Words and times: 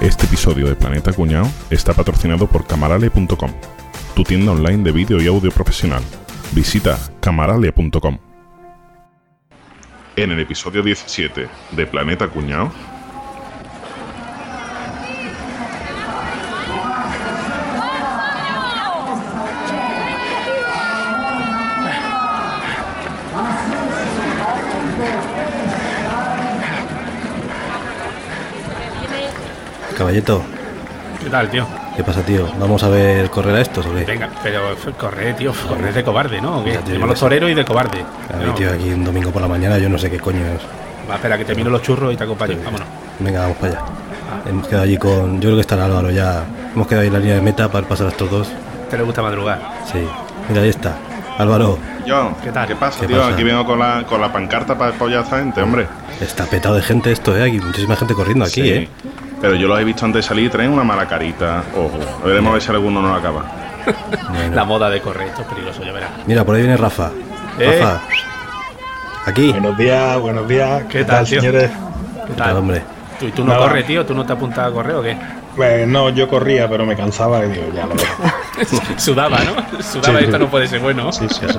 Este 0.00 0.24
episodio 0.24 0.66
de 0.66 0.74
Planeta 0.74 1.12
Cuñado 1.12 1.46
está 1.68 1.92
patrocinado 1.92 2.46
por 2.46 2.66
camarale.com, 2.66 3.50
tu 4.16 4.24
tienda 4.24 4.52
online 4.52 4.82
de 4.82 4.92
vídeo 4.92 5.20
y 5.20 5.26
audio 5.26 5.50
profesional. 5.50 6.02
Visita 6.52 6.98
camarale.com. 7.20 8.18
En 10.16 10.30
el 10.30 10.40
episodio 10.40 10.82
17 10.82 11.48
de 11.72 11.86
Planeta 11.86 12.28
Cuñado, 12.28 12.72
Caballito, 30.00 30.42
¿Qué 31.22 31.28
tal, 31.28 31.50
tío? 31.50 31.66
¿qué 31.94 32.02
pasa, 32.02 32.22
tío? 32.22 32.48
¿Vamos 32.58 32.82
a 32.82 32.88
ver 32.88 33.28
correr 33.28 33.54
a 33.56 33.60
estos 33.60 33.84
o 33.84 33.94
qué? 33.94 34.04
Venga, 34.06 34.30
pero 34.42 34.74
corre, 34.98 35.34
tío, 35.34 35.52
corre 35.68 35.92
de 35.92 36.02
cobarde, 36.02 36.40
¿no? 36.40 36.60
¿O 36.60 36.64
qué? 36.64 36.70
Ya, 36.72 36.76
tío, 36.78 36.86
Tenemos 36.94 37.00
yo 37.02 37.06
los 37.08 37.14
qué 37.14 37.18
sé. 37.18 37.24
toreros 37.26 37.50
y 37.50 37.54
de 37.54 37.64
cobarde. 37.66 38.04
A 38.32 38.36
No. 38.46 38.54
tío, 38.54 38.70
aquí 38.72 38.88
un 38.88 39.04
domingo 39.04 39.30
por 39.30 39.42
la 39.42 39.48
mañana, 39.48 39.76
yo 39.76 39.90
no 39.90 39.98
sé 39.98 40.10
qué 40.10 40.18
coño 40.18 40.40
es. 40.40 40.62
Va, 41.10 41.16
espera, 41.16 41.36
que 41.36 41.44
te 41.44 41.54
miro 41.54 41.68
los 41.68 41.82
churros 41.82 42.14
y 42.14 42.16
te 42.16 42.24
acompaño. 42.24 42.56
Vámonos. 42.64 42.86
Venga, 43.18 43.40
vamos 43.42 43.56
para 43.58 43.72
allá. 43.74 43.82
Hemos 44.48 44.66
quedado 44.68 44.84
allí 44.84 44.96
con. 44.96 45.34
Yo 45.34 45.40
creo 45.48 45.54
que 45.56 45.60
estará 45.60 45.84
Álvaro 45.84 46.10
ya. 46.10 46.44
Hemos 46.74 46.86
quedado 46.86 47.02
ahí 47.02 47.08
en 47.08 47.12
la 47.12 47.18
línea 47.18 47.34
de 47.34 47.42
meta 47.42 47.68
para 47.70 47.86
pasar 47.86 48.06
a 48.06 48.10
estos 48.10 48.30
dos. 48.30 48.48
¿Te 48.88 48.96
le 48.96 49.02
gusta 49.02 49.20
madrugar? 49.20 49.60
Sí. 49.92 49.98
Mira, 50.48 50.62
ahí 50.62 50.70
está. 50.70 50.96
Álvaro, 51.36 51.78
yo, 52.06 52.32
¿Qué 52.42 52.50
tal? 52.52 52.66
pasa, 52.76 53.00
¿Qué 53.00 53.06
tío? 53.08 53.18
pasa? 53.18 53.34
Aquí 53.34 53.42
vengo 53.42 53.66
con 53.66 53.78
la, 53.78 54.04
con 54.08 54.18
la 54.22 54.32
pancarta 54.32 54.78
para 54.78 54.94
apoyar 54.94 55.20
a 55.20 55.22
esta 55.24 55.38
gente, 55.40 55.60
hombre. 55.60 55.86
está 56.22 56.44
petado 56.46 56.76
de 56.76 56.82
gente 56.82 57.12
esto, 57.12 57.36
¿eh? 57.36 57.42
Aquí 57.44 57.58
muchísima 57.60 57.94
gente 57.96 58.14
corriendo 58.14 58.46
aquí, 58.46 58.62
Sí. 58.62 58.68
¿eh? 58.70 58.88
Pero 59.40 59.54
yo 59.54 59.68
los 59.68 59.80
he 59.80 59.84
visto 59.84 60.04
antes 60.04 60.24
de 60.24 60.28
salir 60.28 60.46
y 60.46 60.48
traen 60.50 60.70
una 60.70 60.84
mala 60.84 61.06
carita. 61.06 61.62
Ojo, 61.74 61.98
veremos 62.24 62.50
a 62.50 62.52
ver 62.54 62.62
si 62.62 62.70
alguno 62.70 63.00
no 63.00 63.08
lo 63.08 63.14
acaba. 63.14 63.44
Bueno. 64.28 64.54
La 64.54 64.64
moda 64.64 64.90
de 64.90 65.00
correr, 65.00 65.28
esto 65.28 65.42
es 65.42 65.48
peligroso, 65.48 65.82
ya 65.82 65.92
verás. 65.92 66.10
Mira, 66.26 66.44
por 66.44 66.54
ahí 66.54 66.62
viene 66.62 66.76
Rafa. 66.76 67.10
Eh. 67.58 67.78
Rafa. 67.80 68.02
Aquí. 69.26 69.50
Buenos 69.52 69.78
días, 69.78 70.18
buenos 70.18 70.46
días. 70.48 70.84
¿Qué 70.90 71.04
tal, 71.04 71.24
tío? 71.26 71.40
señores? 71.40 71.70
¿Qué 71.70 72.26
¿Qué 72.28 72.32
tal, 72.34 72.56
hombre? 72.56 72.82
¿Tú, 73.18 73.26
y 73.26 73.32
tú 73.32 73.44
no 73.44 73.56
corres, 73.56 73.86
tío? 73.86 74.04
¿Tú 74.04 74.14
no 74.14 74.24
te 74.24 74.32
apuntas 74.32 74.66
a 74.68 74.70
correr 74.70 74.96
o 74.96 75.02
qué? 75.02 75.16
Pues 75.56 75.86
no, 75.86 76.10
yo 76.10 76.28
corría, 76.28 76.68
pero 76.68 76.86
me 76.86 76.96
cansaba 76.96 77.44
y 77.44 77.50
digo, 77.50 77.66
ya 77.74 77.86
lo 77.86 77.94
dejo. 77.94 78.22
Sudaba, 78.98 79.38
¿no? 79.38 79.82
Sudaba 79.82 80.18
Sí, 80.18 80.24
y 80.24 80.24
esto 80.24 80.36
sí. 80.36 80.42
no 80.44 80.50
puede 80.50 80.68
ser 80.68 80.80
bueno. 80.80 81.12
Sí, 81.12 81.26
sí, 81.28 81.46
sí. 81.48 81.58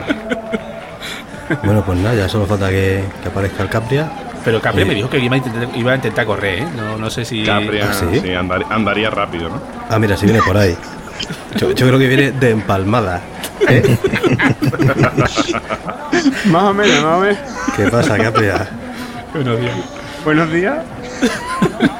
Bueno, 1.63 1.83
pues 1.85 1.97
nada, 1.99 2.15
ya 2.15 2.29
solo 2.29 2.45
falta 2.45 2.69
que, 2.69 3.03
que 3.21 3.29
aparezca 3.29 3.63
el 3.63 3.69
Capria. 3.69 4.09
Pero 4.43 4.59
Capri 4.61 4.81
Eh. 4.81 4.85
me 4.85 4.93
dijo 4.95 5.09
que 5.09 5.19
iba 5.19 5.35
a 5.35 5.37
intentar, 5.37 5.69
iba 5.75 5.91
a 5.91 5.95
intentar 5.95 6.25
correr, 6.25 6.59
¿eh? 6.63 6.67
No, 6.75 6.97
no 6.97 7.09
sé 7.09 7.25
si... 7.25 7.43
Capria, 7.43 7.89
¿Ah, 7.91 7.93
sí? 7.93 8.19
sí, 8.21 8.29
andar- 8.29 8.65
andaría 8.69 9.09
rápido, 9.09 9.49
¿no? 9.49 9.61
Ah, 9.89 9.99
mira, 9.99 10.17
si 10.17 10.25
viene 10.25 10.41
por 10.45 10.57
ahí. 10.57 10.75
Yo, 11.57 11.71
yo 11.71 11.87
creo 11.87 11.99
que 11.99 12.07
viene 12.07 12.31
de 12.31 12.49
empalmada. 12.51 13.21
¿eh? 13.69 13.97
Más 16.47 16.63
o 16.63 16.73
menos, 16.73 17.03
más 17.03 17.17
o 17.17 17.19
menos. 17.21 17.37
¿Qué 17.75 17.87
pasa, 17.89 18.17
Capria? 18.17 18.67
Buenos 19.33 19.59
días. 19.59 19.75
Buenos 20.25 20.51
días. 20.51 20.75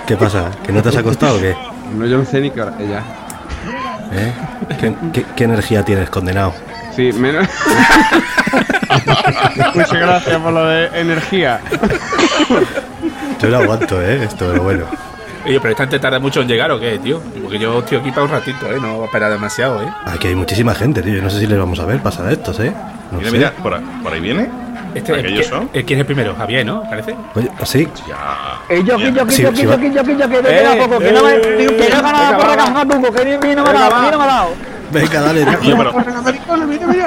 ¿Qué 0.07 0.15
pasa? 0.17 0.51
¿Que 0.63 0.71
no 0.71 0.81
te 0.81 0.89
has 0.89 0.97
acostado 0.97 1.37
o 1.37 1.39
qué? 1.39 1.55
No, 1.95 2.05
yo 2.05 2.17
no 2.17 2.25
sé 2.25 2.39
ni 2.41 2.49
qué 2.51 2.61
hora 2.61 2.73
es 2.79 2.89
ya. 2.89 3.03
¿Eh? 4.13 4.33
¿Qué, 4.79 4.93
qué, 5.13 5.25
qué 5.35 5.43
energía 5.43 5.83
tienes, 5.83 6.09
condenado? 6.09 6.53
Sí, 6.95 7.11
menos. 7.13 7.47
Muchas 9.75 9.93
gracias 9.93 10.37
por 10.41 10.51
lo 10.53 10.65
de 10.65 10.87
energía. 10.99 11.59
Yo 13.41 13.49
lo 13.49 13.57
aguanto, 13.59 14.01
¿eh? 14.01 14.23
Esto, 14.23 14.47
pero 14.51 14.63
bueno. 14.63 14.85
Oye, 15.45 15.59
pero 15.59 15.71
esta 15.71 15.83
gente 15.83 15.99
tarda 15.99 16.19
mucho 16.19 16.41
en 16.41 16.47
llegar 16.47 16.69
o 16.71 16.79
qué, 16.79 16.99
tío? 16.99 17.19
Porque 17.41 17.57
yo 17.57 17.79
estoy 17.79 17.97
aquí 17.97 18.11
para 18.11 18.23
un 18.23 18.29
ratito, 18.29 18.67
¿eh? 18.67 18.77
No 18.79 18.97
va 18.99 19.03
a 19.03 19.05
esperar 19.07 19.31
demasiado, 19.31 19.81
¿eh? 19.81 19.87
Aquí 20.05 20.27
hay 20.27 20.35
muchísima 20.35 20.75
gente, 20.75 21.01
tío. 21.01 21.15
Yo 21.15 21.21
no 21.23 21.29
sé 21.31 21.39
si 21.39 21.47
les 21.47 21.57
vamos 21.57 21.79
a 21.79 21.85
ver 21.85 21.99
pasar 22.01 22.27
a 22.27 22.31
estos, 22.31 22.59
¿eh? 22.59 22.71
No 23.11 23.17
Mira, 23.17 23.31
sé. 23.31 23.37
mira, 23.37 23.51
por 23.63 23.73
ahí, 23.73 23.81
por 24.03 24.13
ahí 24.13 24.19
viene. 24.19 24.47
Este, 24.93 25.13
¿Aquellos 25.13 25.45
¿qué- 25.45 25.49
son? 25.49 25.69
eh, 25.73 25.83
¿Quién 25.85 25.99
es 25.99 26.01
el 26.01 26.05
primero? 26.05 26.35
Javier, 26.35 26.65
¿no? 26.65 26.83
¿Parece? 26.83 27.15
Oye, 27.33 27.49
¿así? 27.59 27.87
Ya. 28.07 28.59
Eh, 28.69 28.83
yo, 28.85 28.97
que 28.97 29.11
yo, 29.13 29.25
que 29.25 29.31
Sí, 29.31 29.41
yo, 29.41 29.49
sí 29.51 29.55
que 29.55 29.63
yo, 29.63 29.79
que 29.79 29.91
yo, 29.93 30.03
que 30.03 30.17
que 30.17 30.27
me 30.27 30.37
Eh, 30.37 30.41
que 30.99 31.11
no 31.11 31.23
me, 31.23 31.41
que 31.41 32.33
no 33.29 33.39
que 33.39 33.55
no 33.55 33.63
me 33.63 33.73
dado, 33.73 33.91
va. 33.91 34.01
ni 34.03 34.11
no 34.11 34.17
me 34.17 34.23
ha 34.23 34.27
dado. 34.27 34.49
Venga, 34.91 35.21
dale. 35.21 35.45
Tío, 35.57 35.77
pero, 35.77 35.93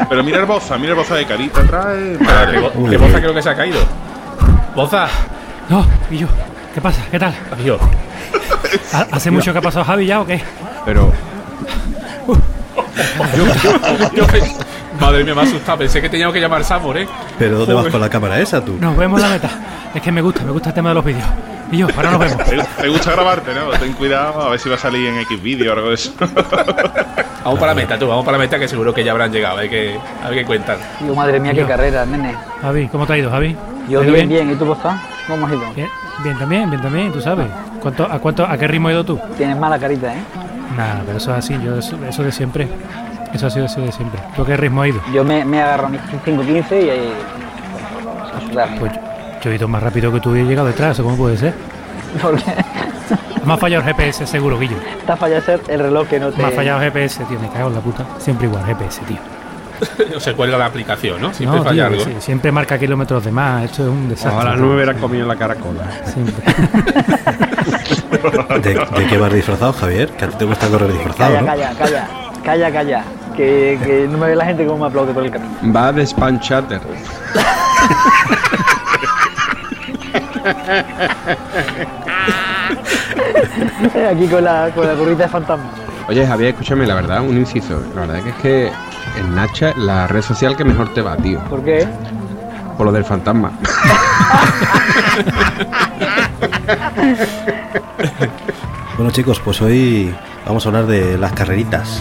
pero 0.08 0.24
mira 0.24 0.38
el 0.40 0.46
boza, 0.46 0.76
mira 0.78 0.90
el 0.92 0.96
boza 0.98 1.14
de 1.16 1.26
carita 1.26 1.62
trae. 1.66 2.16
Madre. 2.18 2.60
Que, 2.90 2.96
Boza 2.96 3.18
creo 3.20 3.34
que 3.34 3.42
se 3.42 3.50
ha 3.50 3.54
caído. 3.56 3.80
Boza. 4.74 5.06
No, 5.68 5.86
y 6.10 6.18
yo, 6.18 6.26
¿qué 6.74 6.80
pasa? 6.80 7.02
¿Qué 7.10 7.18
tal? 7.18 7.34
Adiós. 7.52 7.80
¿Ha- 8.92 9.06
¿Hace 9.12 9.30
mucho 9.30 9.52
que 9.52 9.58
ha 9.58 9.62
pasado 9.62 9.84
Javi 9.84 10.06
ya 10.06 10.20
o 10.20 10.26
qué? 10.26 10.42
Pero, 10.84 11.12
Yo 14.14 14.24
Madre 15.00 15.24
mía, 15.24 15.34
me 15.34 15.40
ha 15.40 15.44
asustado. 15.44 15.78
Pensé 15.78 16.00
que 16.00 16.08
teníamos 16.08 16.32
que 16.34 16.40
llamar 16.40 16.60
a 16.60 16.64
Samur, 16.64 16.96
¿eh? 16.98 17.08
¿Pero 17.38 17.58
dónde 17.58 17.74
vas 17.74 17.86
con 17.88 18.00
la 18.00 18.08
cámara 18.08 18.38
esa, 18.40 18.64
tú? 18.64 18.76
Nos 18.80 18.96
vemos 18.96 19.20
la 19.20 19.28
meta. 19.28 19.50
Es 19.94 20.00
que 20.00 20.12
me 20.12 20.20
gusta, 20.22 20.44
me 20.44 20.52
gusta 20.52 20.68
el 20.68 20.74
tema 20.74 20.90
de 20.90 20.94
los 20.94 21.04
vídeos. 21.04 21.26
Y 21.72 21.78
yo, 21.78 21.88
ahora 21.96 22.10
nos 22.12 22.20
vemos. 22.20 22.44
¿Te, 22.44 22.56
te 22.82 22.88
gusta 22.88 23.12
grabarte, 23.12 23.52
no? 23.54 23.70
Ten 23.70 23.92
cuidado, 23.94 24.42
a 24.42 24.50
ver 24.50 24.60
si 24.60 24.68
va 24.68 24.76
a 24.76 24.78
salir 24.78 25.08
en 25.08 25.18
X 25.20 25.42
vídeo 25.42 25.72
o 25.72 25.74
algo 25.76 25.88
de 25.88 25.94
eso. 25.96 26.12
Vamos 27.44 27.60
para 27.60 27.72
la 27.72 27.80
meta, 27.82 27.98
tú. 27.98 28.08
Vamos 28.08 28.24
para 28.24 28.38
la 28.38 28.44
meta 28.44 28.58
que 28.58 28.66
seguro 28.66 28.94
que 28.94 29.04
ya 29.04 29.12
habrán 29.12 29.30
llegado. 29.30 29.58
Hay 29.58 29.68
que, 29.68 29.98
hay 30.24 30.34
que 30.34 30.44
cuentar. 30.44 30.78
Digo, 31.00 31.14
madre 31.14 31.38
mía, 31.38 31.52
qué 31.52 31.60
Yo. 31.60 31.68
carrera, 31.68 32.06
nene. 32.06 32.34
Javi, 32.62 32.88
¿cómo 32.88 33.06
te 33.06 33.12
ha 33.12 33.18
ido, 33.18 33.30
Javi? 33.30 33.54
Yo 33.88 34.00
¿Te 34.00 34.06
ha 34.06 34.08
ido 34.08 34.14
bien, 34.14 34.28
bien, 34.28 34.50
¿y 34.50 34.54
tú 34.54 34.60
cómo 34.60 34.72
estás? 34.72 35.00
¿Cómo 35.28 35.46
has 35.46 35.52
ido? 35.52 35.62
Bien, 35.74 35.88
bien 36.22 36.38
también, 36.38 36.70
bien 36.70 36.82
también, 36.82 37.12
tú 37.12 37.20
sabes. 37.20 37.46
¿Cuánto, 37.82 38.04
a, 38.10 38.18
cuánto, 38.18 38.46
¿A 38.46 38.56
qué 38.56 38.66
ritmo 38.66 38.88
has 38.88 38.94
ido 38.94 39.04
tú? 39.04 39.20
Tienes 39.36 39.58
mala 39.58 39.78
carita, 39.78 40.14
¿eh? 40.14 40.18
Nada, 40.74 41.02
pero 41.04 41.18
eso 41.18 41.32
es 41.32 41.38
así, 41.38 41.54
yo 41.62 41.78
eso, 41.78 41.98
eso 42.08 42.22
de 42.22 42.32
siempre. 42.32 42.66
Eso 43.34 43.46
ha 43.46 43.50
sido 43.50 43.66
eso 43.66 43.80
de 43.82 43.92
siempre. 43.92 44.18
¿Tú 44.34 44.42
a 44.42 44.46
qué 44.46 44.56
ritmo 44.56 44.80
has 44.82 44.88
ido? 44.88 45.00
Yo 45.12 45.22
me, 45.22 45.44
me 45.44 45.60
agarro 45.60 45.88
a 45.88 45.90
mis 45.90 46.00
5.15 46.00 46.82
y 46.82 46.90
ahí... 46.90 47.12
A 48.36 48.40
sudar. 48.50 48.68
Pues 48.78 48.92
yo 49.42 49.50
he 49.50 49.56
ido 49.56 49.68
más 49.68 49.82
rápido 49.82 50.10
que 50.10 50.20
tú 50.20 50.34
y 50.34 50.40
he 50.40 50.44
llegado 50.44 50.66
detrás, 50.68 50.92
¿eso 50.92 51.04
cómo 51.04 51.16
puede 51.16 51.36
ser? 51.36 51.52
Porque 52.22 52.42
Me 53.46 53.54
ha 53.54 53.56
fallado 53.56 53.82
el 53.82 53.88
GPS, 53.94 54.26
seguro, 54.26 54.58
Guillo. 54.58 54.76
te 55.06 55.12
ha 55.12 55.16
fallado 55.16 55.42
ser 55.42 55.60
el 55.68 55.80
reloj 55.80 56.06
que 56.08 56.20
no 56.20 56.30
te... 56.30 56.42
Me 56.42 56.48
ha 56.48 56.50
fallado 56.50 56.82
el 56.82 56.90
GPS, 56.90 57.24
tío, 57.24 57.38
me 57.40 57.48
cago 57.48 57.68
en 57.68 57.74
la 57.74 57.80
puta. 57.80 58.04
Siempre 58.18 58.46
igual, 58.46 58.64
GPS, 58.64 59.00
tío. 59.02 59.16
O 60.16 60.20
se 60.26 60.32
cuelga 60.34 60.56
la 60.56 60.66
aplicación, 60.66 61.20
¿no? 61.20 61.34
Siempre 61.34 61.58
no, 61.58 61.64
falla 61.64 61.88
tío, 61.88 61.98
algo. 62.00 62.04
sí, 62.04 62.14
siempre 62.20 62.52
marca 62.52 62.78
kilómetros 62.78 63.24
de 63.24 63.32
más, 63.32 63.64
esto 63.64 63.82
es 63.82 63.88
un 63.88 64.08
desastre. 64.08 64.38
ojalá 64.38 64.56
no 64.56 64.66
me 64.68 64.74
hubiera 64.76 64.94
comido 64.94 65.26
la 65.26 65.36
caracola. 65.36 65.82
Siempre. 66.04 66.44
¿De, 68.62 68.74
de 68.74 69.06
qué 69.08 69.18
vas 69.18 69.32
disfrazado, 69.32 69.72
Javier? 69.72 70.08
Que 70.10 70.24
a 70.24 70.28
ti 70.28 70.36
te 70.38 70.44
gusta 70.44 70.68
correr 70.68 70.92
disfrazado, 70.92 71.34
Calla, 71.34 71.40
¿no? 71.40 71.46
calla, 71.46 71.72
calla, 71.76 72.08
calla, 72.44 72.72
calla. 72.72 73.04
Que, 73.36 73.78
que 73.84 74.06
no 74.08 74.16
me 74.18 74.28
ve 74.28 74.36
la 74.36 74.44
gente 74.46 74.64
como 74.64 74.78
me 74.84 74.86
aplaude 74.86 75.12
por 75.12 75.24
el 75.24 75.30
camino. 75.30 75.50
Va 75.74 75.92
de 75.92 76.02
spam 76.06 76.38
chatter. 76.40 76.80
Aquí 84.10 84.26
con 84.28 84.44
la, 84.44 84.70
con 84.74 84.86
la 84.86 84.94
currita 84.94 85.24
de 85.24 85.28
fantasma. 85.28 85.64
Oye, 86.08 86.26
Javier, 86.26 86.50
escúchame, 86.50 86.86
la 86.86 86.94
verdad, 86.94 87.22
un 87.22 87.36
inciso. 87.36 87.80
La 87.94 88.02
verdad 88.02 88.22
que 88.22 88.30
es 88.30 88.36
que 88.36 88.70
en 89.18 89.34
Nacha 89.34 89.70
es 89.70 89.76
la 89.78 90.06
red 90.06 90.22
social 90.22 90.56
que 90.56 90.64
mejor 90.64 90.92
te 90.92 91.00
va, 91.00 91.16
tío. 91.16 91.40
¿Por 91.44 91.64
qué? 91.64 91.88
Por 92.76 92.86
lo 92.86 92.92
del 92.92 93.04
fantasma. 93.04 93.52
Bueno, 98.96 99.10
chicos, 99.10 99.40
pues 99.40 99.60
hoy 99.60 100.14
vamos 100.46 100.64
a 100.64 100.68
hablar 100.68 100.86
de 100.86 101.18
las 101.18 101.32
carreritas. 101.32 102.00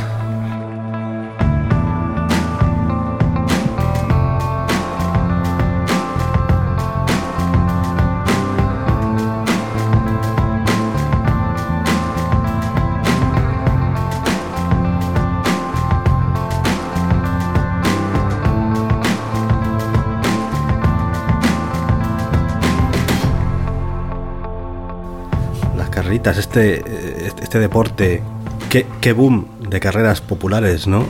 Carreritas, 26.04 26.38
este, 26.38 26.82
eh, 26.86 27.32
este 27.42 27.60
deporte, 27.60 28.22
qué, 28.70 28.86
qué 29.00 29.14
boom 29.14 29.48
de 29.70 29.80
carreras 29.80 30.20
populares, 30.20 30.86
¿no? 30.86 31.06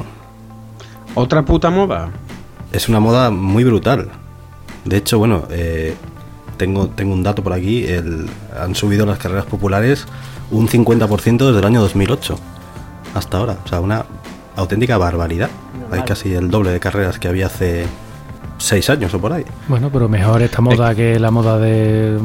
Otra 1.16 1.44
puta 1.44 1.72
moda. 1.72 2.12
Es 2.72 2.90
una 2.90 3.00
moda 3.00 3.32
muy 3.32 3.64
brutal. 3.64 4.10
De 4.86 4.98
hecho, 4.98 5.18
bueno, 5.18 5.46
eh, 5.50 5.96
tengo, 6.58 6.90
tengo 6.90 7.14
un 7.14 7.24
dato 7.24 7.44
por 7.44 7.54
aquí. 7.54 7.86
el- 7.86 8.30
han 8.60 8.76
subido 8.76 9.06
las 9.08 9.18
carreras 9.18 9.46
populares 9.46 10.06
un 10.52 10.68
50% 10.68 11.48
desde 11.48 11.60
el 11.60 11.66
año 11.66 11.82
2008 11.82 12.36
hasta 13.16 13.38
ahora. 13.40 13.58
O 13.66 13.68
sea, 13.68 13.80
una 13.80 14.06
auténtica 14.56 14.98
barbaridad. 15.00 15.50
Hay 15.92 16.02
casi 16.04 16.34
el 16.36 16.52
doble 16.52 16.70
de 16.72 16.80
carreras 16.80 17.18
que 17.18 17.28
había 17.28 17.48
hace 17.48 17.86
seis 18.64 18.90
años 18.90 19.14
o 19.14 19.20
por 19.20 19.34
ahí. 19.34 19.44
Bueno, 19.68 19.90
pero 19.92 20.08
mejor 20.08 20.42
esta 20.42 20.62
moda 20.62 20.96
que 20.96 21.20
la 21.20 21.32
moda 21.32 21.60
de. 21.60 22.18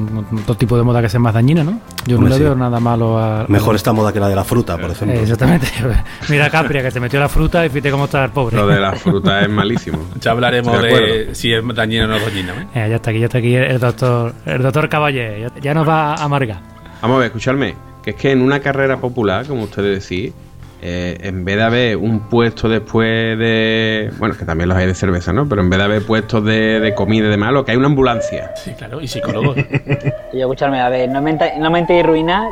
Todo 0.47 0.57
tipo 0.57 0.77
de 0.77 0.85
moda 0.85 1.03
que 1.03 1.09
sea 1.09 1.19
más 1.21 1.35
dañina, 1.35 1.65
¿no? 1.65 1.81
Yo 2.07 2.19
no 2.19 2.29
le 2.29 2.37
sí. 2.37 2.43
veo 2.43 2.55
nada 2.55 2.79
malo 2.81 3.19
a. 3.19 3.45
Mejor 3.49 3.75
esta 3.75 3.93
moda 3.93 4.13
que 4.13 4.21
la 4.21 4.29
de 4.29 4.37
la 4.37 4.45
fruta, 4.45 4.79
por 4.79 4.91
ejemplo. 4.91 5.19
Eh, 5.19 5.23
exactamente. 5.23 5.67
Mira 6.29 6.49
Capria, 6.49 6.83
que 6.83 6.91
se 6.91 7.01
metió 7.01 7.19
la 7.19 7.29
fruta 7.29 7.67
y 7.67 7.69
fíjate 7.69 7.91
cómo 7.91 8.05
está 8.05 8.25
el 8.25 8.31
pobre. 8.31 8.57
Lo 8.57 8.67
de 8.67 8.81
la 8.81 8.93
fruta 8.93 9.43
es 9.43 9.49
malísimo. 9.49 9.99
Ya 10.21 10.33
hablaremos 10.33 10.83
De 10.83 11.31
si 11.33 11.53
es 11.53 11.63
dañino 11.75 12.05
o 12.05 12.09
no 12.09 12.19
dañino. 12.19 12.53
¿eh? 12.53 12.67
Eh, 12.75 12.87
ya 12.91 12.97
está 12.97 13.11
aquí, 13.11 13.21
ya 13.21 13.27
está 13.27 13.39
aquí 13.39 13.55
el 13.55 13.79
doctor, 13.79 14.35
el 14.47 14.63
doctor 14.63 14.89
Caballé. 14.89 15.41
Ya, 15.41 15.61
ya 15.61 15.75
nos 15.75 15.89
va 15.89 16.15
a 16.15 16.25
amargar. 16.25 16.61
Vamos 17.01 17.17
a 17.17 17.19
ver, 17.19 17.27
escuchadme. 17.27 17.75
Que 18.03 18.11
es 18.11 18.17
que 18.17 18.33
en 18.33 18.43
una 18.43 18.61
carrera 18.61 18.99
popular, 18.99 19.47
como 19.47 19.65
ustedes 19.65 20.09
decís, 20.09 20.33
eh, 20.81 21.19
en 21.23 21.45
vez 21.45 21.57
de 21.57 21.63
haber 21.63 21.97
un 21.97 22.21
puesto 22.29 22.69
después 22.69 23.39
de. 23.39 24.11
Bueno, 24.19 24.37
que 24.37 24.45
también 24.45 24.69
los 24.69 24.79
hay 24.79 24.87
de 24.87 24.95
cerveza, 24.95 25.33
¿no? 25.33 25.49
Pero 25.49 25.63
en 25.63 25.71
vez 25.71 25.79
de 25.79 25.85
haber 25.85 26.03
puestos 26.07 26.45
de, 26.45 26.81
de 26.81 26.95
comida 26.95 27.27
y 27.27 27.31
demás, 27.31 27.53
lo 27.53 27.65
que 27.65 27.73
hay 27.73 27.77
una 27.77 27.87
ambulancia. 27.89 28.53
Sí, 28.57 28.73
claro, 28.77 29.01
y 29.01 29.09
psicólogo. 29.09 29.55
Y 30.33 30.41
escuchadme, 30.41 30.81
a 30.81 30.89
ver, 30.89 31.09
no 31.09 31.21
me, 31.23 31.37
no 31.59 31.71
me 31.71 31.79
entéis 31.81 32.05
ruinar 32.05 32.47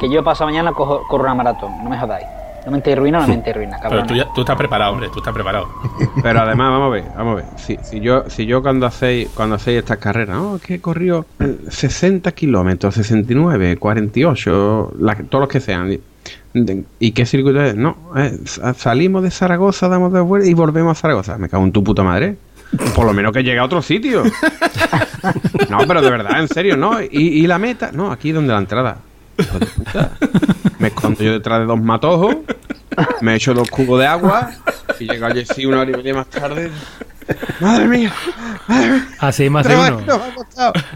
que 0.00 0.10
yo 0.10 0.24
paso 0.24 0.44
mañana 0.44 0.72
cojo, 0.72 1.02
corro 1.08 1.24
una 1.24 1.34
maratón. 1.34 1.72
No 1.84 1.90
me 1.90 1.98
jodáis. 1.98 2.26
No 2.64 2.72
me 2.72 2.78
entéis 2.78 2.98
ruinar, 2.98 3.22
no 3.28 3.28
me 3.36 3.52
ruinar, 3.52 3.78
Pero 3.82 3.90
cabrón. 3.90 4.06
tú, 4.08 4.14
ya- 4.14 4.28
tú 4.34 4.40
estás 4.42 4.56
preparado, 4.56 4.92
hombre, 4.92 5.08
tú 5.12 5.18
estás 5.20 5.32
preparado. 5.32 5.68
Pero 6.22 6.40
además, 6.40 6.70
vamos 6.70 6.86
a 6.88 6.90
ver, 6.90 7.04
vamos 7.16 7.32
a 7.32 7.36
ver. 7.36 7.44
Si, 7.56 7.76
si 7.82 8.00
yo, 8.00 8.24
si 8.28 8.44
yo 8.46 8.60
cuando 8.62 8.86
hacéis, 8.86 9.28
cuando 9.34 9.54
hacéis 9.56 9.78
estas 9.78 9.98
carreras, 9.98 10.36
¿no? 10.36 10.56
Es 10.56 10.62
que 10.62 10.74
he 10.74 10.80
corrido 10.80 11.24
eh, 11.40 11.56
60 11.68 12.32
kilómetros, 12.32 12.94
69, 12.94 13.76
48, 13.76 14.92
la- 14.98 15.14
todos 15.14 15.40
los 15.42 15.48
que 15.48 15.60
sean. 15.60 15.98
Y- 16.58 16.64
de- 16.64 16.84
¿Y 17.00 17.10
qué 17.12 17.26
circuito 17.26 17.60
es? 17.62 17.74
No, 17.76 17.96
eh, 18.16 18.38
sa- 18.44 18.74
salimos 18.74 19.22
de 19.22 19.30
Zaragoza, 19.30 19.88
damos 19.88 20.12
de 20.12 20.20
vuelta 20.20 20.48
y 20.48 20.54
volvemos 20.54 20.96
a 20.96 21.00
Zaragoza. 21.00 21.38
Me 21.38 21.48
cago 21.48 21.64
en 21.64 21.72
tu 21.72 21.82
puta 21.84 22.02
madre. 22.02 22.36
Por 22.94 23.06
lo 23.06 23.14
menos 23.14 23.32
que 23.32 23.42
llegue 23.42 23.58
a 23.58 23.64
otro 23.64 23.80
sitio. 23.82 24.22
No, 25.68 25.78
pero 25.86 26.00
de 26.00 26.10
verdad, 26.10 26.38
en 26.40 26.48
serio, 26.48 26.76
¿no? 26.76 27.02
¿Y, 27.02 27.08
y 27.10 27.46
la 27.46 27.58
meta? 27.58 27.90
No, 27.92 28.12
aquí 28.12 28.30
donde 28.32 28.52
la 28.52 28.58
entrada. 28.60 28.98
Hijo 29.36 29.58
de 29.58 29.66
puta. 29.66 30.12
Me 30.78 30.88
escondo 30.88 31.22
yo 31.22 31.32
detrás 31.32 31.58
de 31.60 31.66
dos 31.66 31.80
matojos, 31.80 32.36
me 33.20 33.34
echo 33.34 33.52
dos 33.52 33.68
cubos 33.68 33.98
de 34.00 34.06
agua 34.06 34.50
y 34.98 35.06
llego 35.10 35.26
allí 35.26 35.44
sí 35.44 35.66
una 35.66 35.80
hora 35.80 35.90
y 35.90 35.94
media 35.94 36.14
más 36.14 36.28
tarde. 36.28 36.70
¡Madre 37.60 37.86
mía! 37.88 38.12
¡Madre 38.66 38.88
mía! 38.90 39.06
Así 39.20 39.42
hay 39.44 39.50
más 39.50 39.66
de 39.66 39.76
uno. 39.76 40.00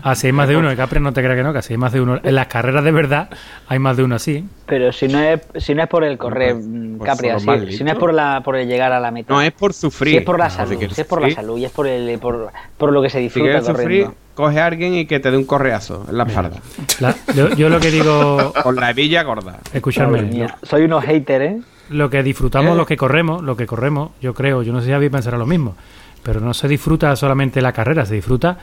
Así 0.03 0.27
hay 0.29 0.33
más 0.33 0.49
de 0.49 0.57
uno. 0.57 0.71
El 0.71 0.77
Capri 0.77 1.01
no 1.01 1.13
te 1.13 1.21
creas 1.23 1.37
que 1.37 1.43
no, 1.43 1.53
que 1.53 1.59
así 1.59 1.73
hay 1.75 1.79
más 1.79 1.93
de 1.93 2.01
uno. 2.01 2.21
En 2.23 2.35
las 2.35 2.47
carreras 2.47 2.85
de 2.85 2.93
verdad 2.93 3.29
hay 3.69 3.79
más 3.79 3.97
de 3.97 4.05
uno 4.05 4.15
así. 4.17 4.45
Pero 4.67 4.93
si 4.93 5.09
no 5.09 5.19
es, 5.21 5.41
si 5.57 5.75
no 5.75 5.83
es 5.83 5.89
por 5.89 6.05
el 6.05 6.17
correr, 6.19 6.55
mm, 6.55 6.99
pues 6.99 7.11
Capria, 7.11 7.39
son 7.39 7.67
si, 7.67 7.79
si 7.79 7.85
no 7.85 7.93
es 7.93 7.99
por, 7.99 8.15
la, 8.15 8.41
por 8.45 8.57
el 8.57 8.67
llegar 8.69 8.93
a 8.93 9.01
la 9.01 9.11
meta. 9.11 9.33
No, 9.33 9.41
es 9.43 9.53
por 9.53 9.73
sufrir. 9.73 10.13
Si 10.15 10.19
es 10.19 10.25
por 10.25 10.39
la 10.39 10.47
No, 10.49 10.51
salud, 10.51 10.79
si 10.81 10.95
si 10.95 11.01
es 11.01 11.07
por 11.07 11.21
la 11.23 11.31
salud 11.35 11.59
y 11.59 11.65
es 11.65 11.71
por, 11.73 11.87
el, 11.87 12.19
por, 12.19 12.51
por 12.79 12.93
lo 12.93 13.03
que 13.03 13.11
se 13.11 13.19
Si 13.19 13.25
disfruta 13.25 13.45
quieres 13.61 13.67
sufrir, 13.67 14.09
coge 14.35 14.61
a 14.61 14.67
alguien 14.67 14.95
y 14.95 15.07
que 15.07 15.21
te 15.21 15.31
dé 15.31 15.37
un 15.37 15.45
correazo 15.45 16.07
en 16.09 16.17
la 16.17 16.25
espalda. 16.25 16.57
La- 17.01 17.15
yo, 17.35 17.51
yo 17.51 17.69
lo 17.69 17.81
que 17.81 17.91
digo, 17.91 18.53
Con 18.63 18.77
la 18.77 18.91
hebilla 18.91 19.23
gorda. 19.25 19.59
escuchadme, 19.73 20.49
Soy 20.63 20.85
unos 20.85 21.05
haters, 21.05 21.45
¿eh? 21.45 21.61
lo 21.91 22.09
que 22.09 22.23
disfrutamos 22.23 22.73
¿Eh? 22.73 22.77
los 22.77 22.87
que 22.87 22.97
corremos, 22.97 23.43
lo 23.43 23.57
que 23.57 23.67
corremos, 23.67 24.13
yo 24.23 24.33
creo, 24.33 24.63
yo 24.63 24.73
no 24.73 24.81
sé 24.81 24.87
si 24.87 24.93
Javi 24.93 25.11
pensará 25.11 25.37
lo 25.37 25.45
mismo, 25.47 25.77
pero 26.23 26.41
no 26.41 26.55
se 26.55 26.69
disfruta 26.69 27.15
solamente 27.17 27.61
la 27.61 27.73
carrera, 27.73 28.05
se 28.07 28.15
disfruta 28.15 28.59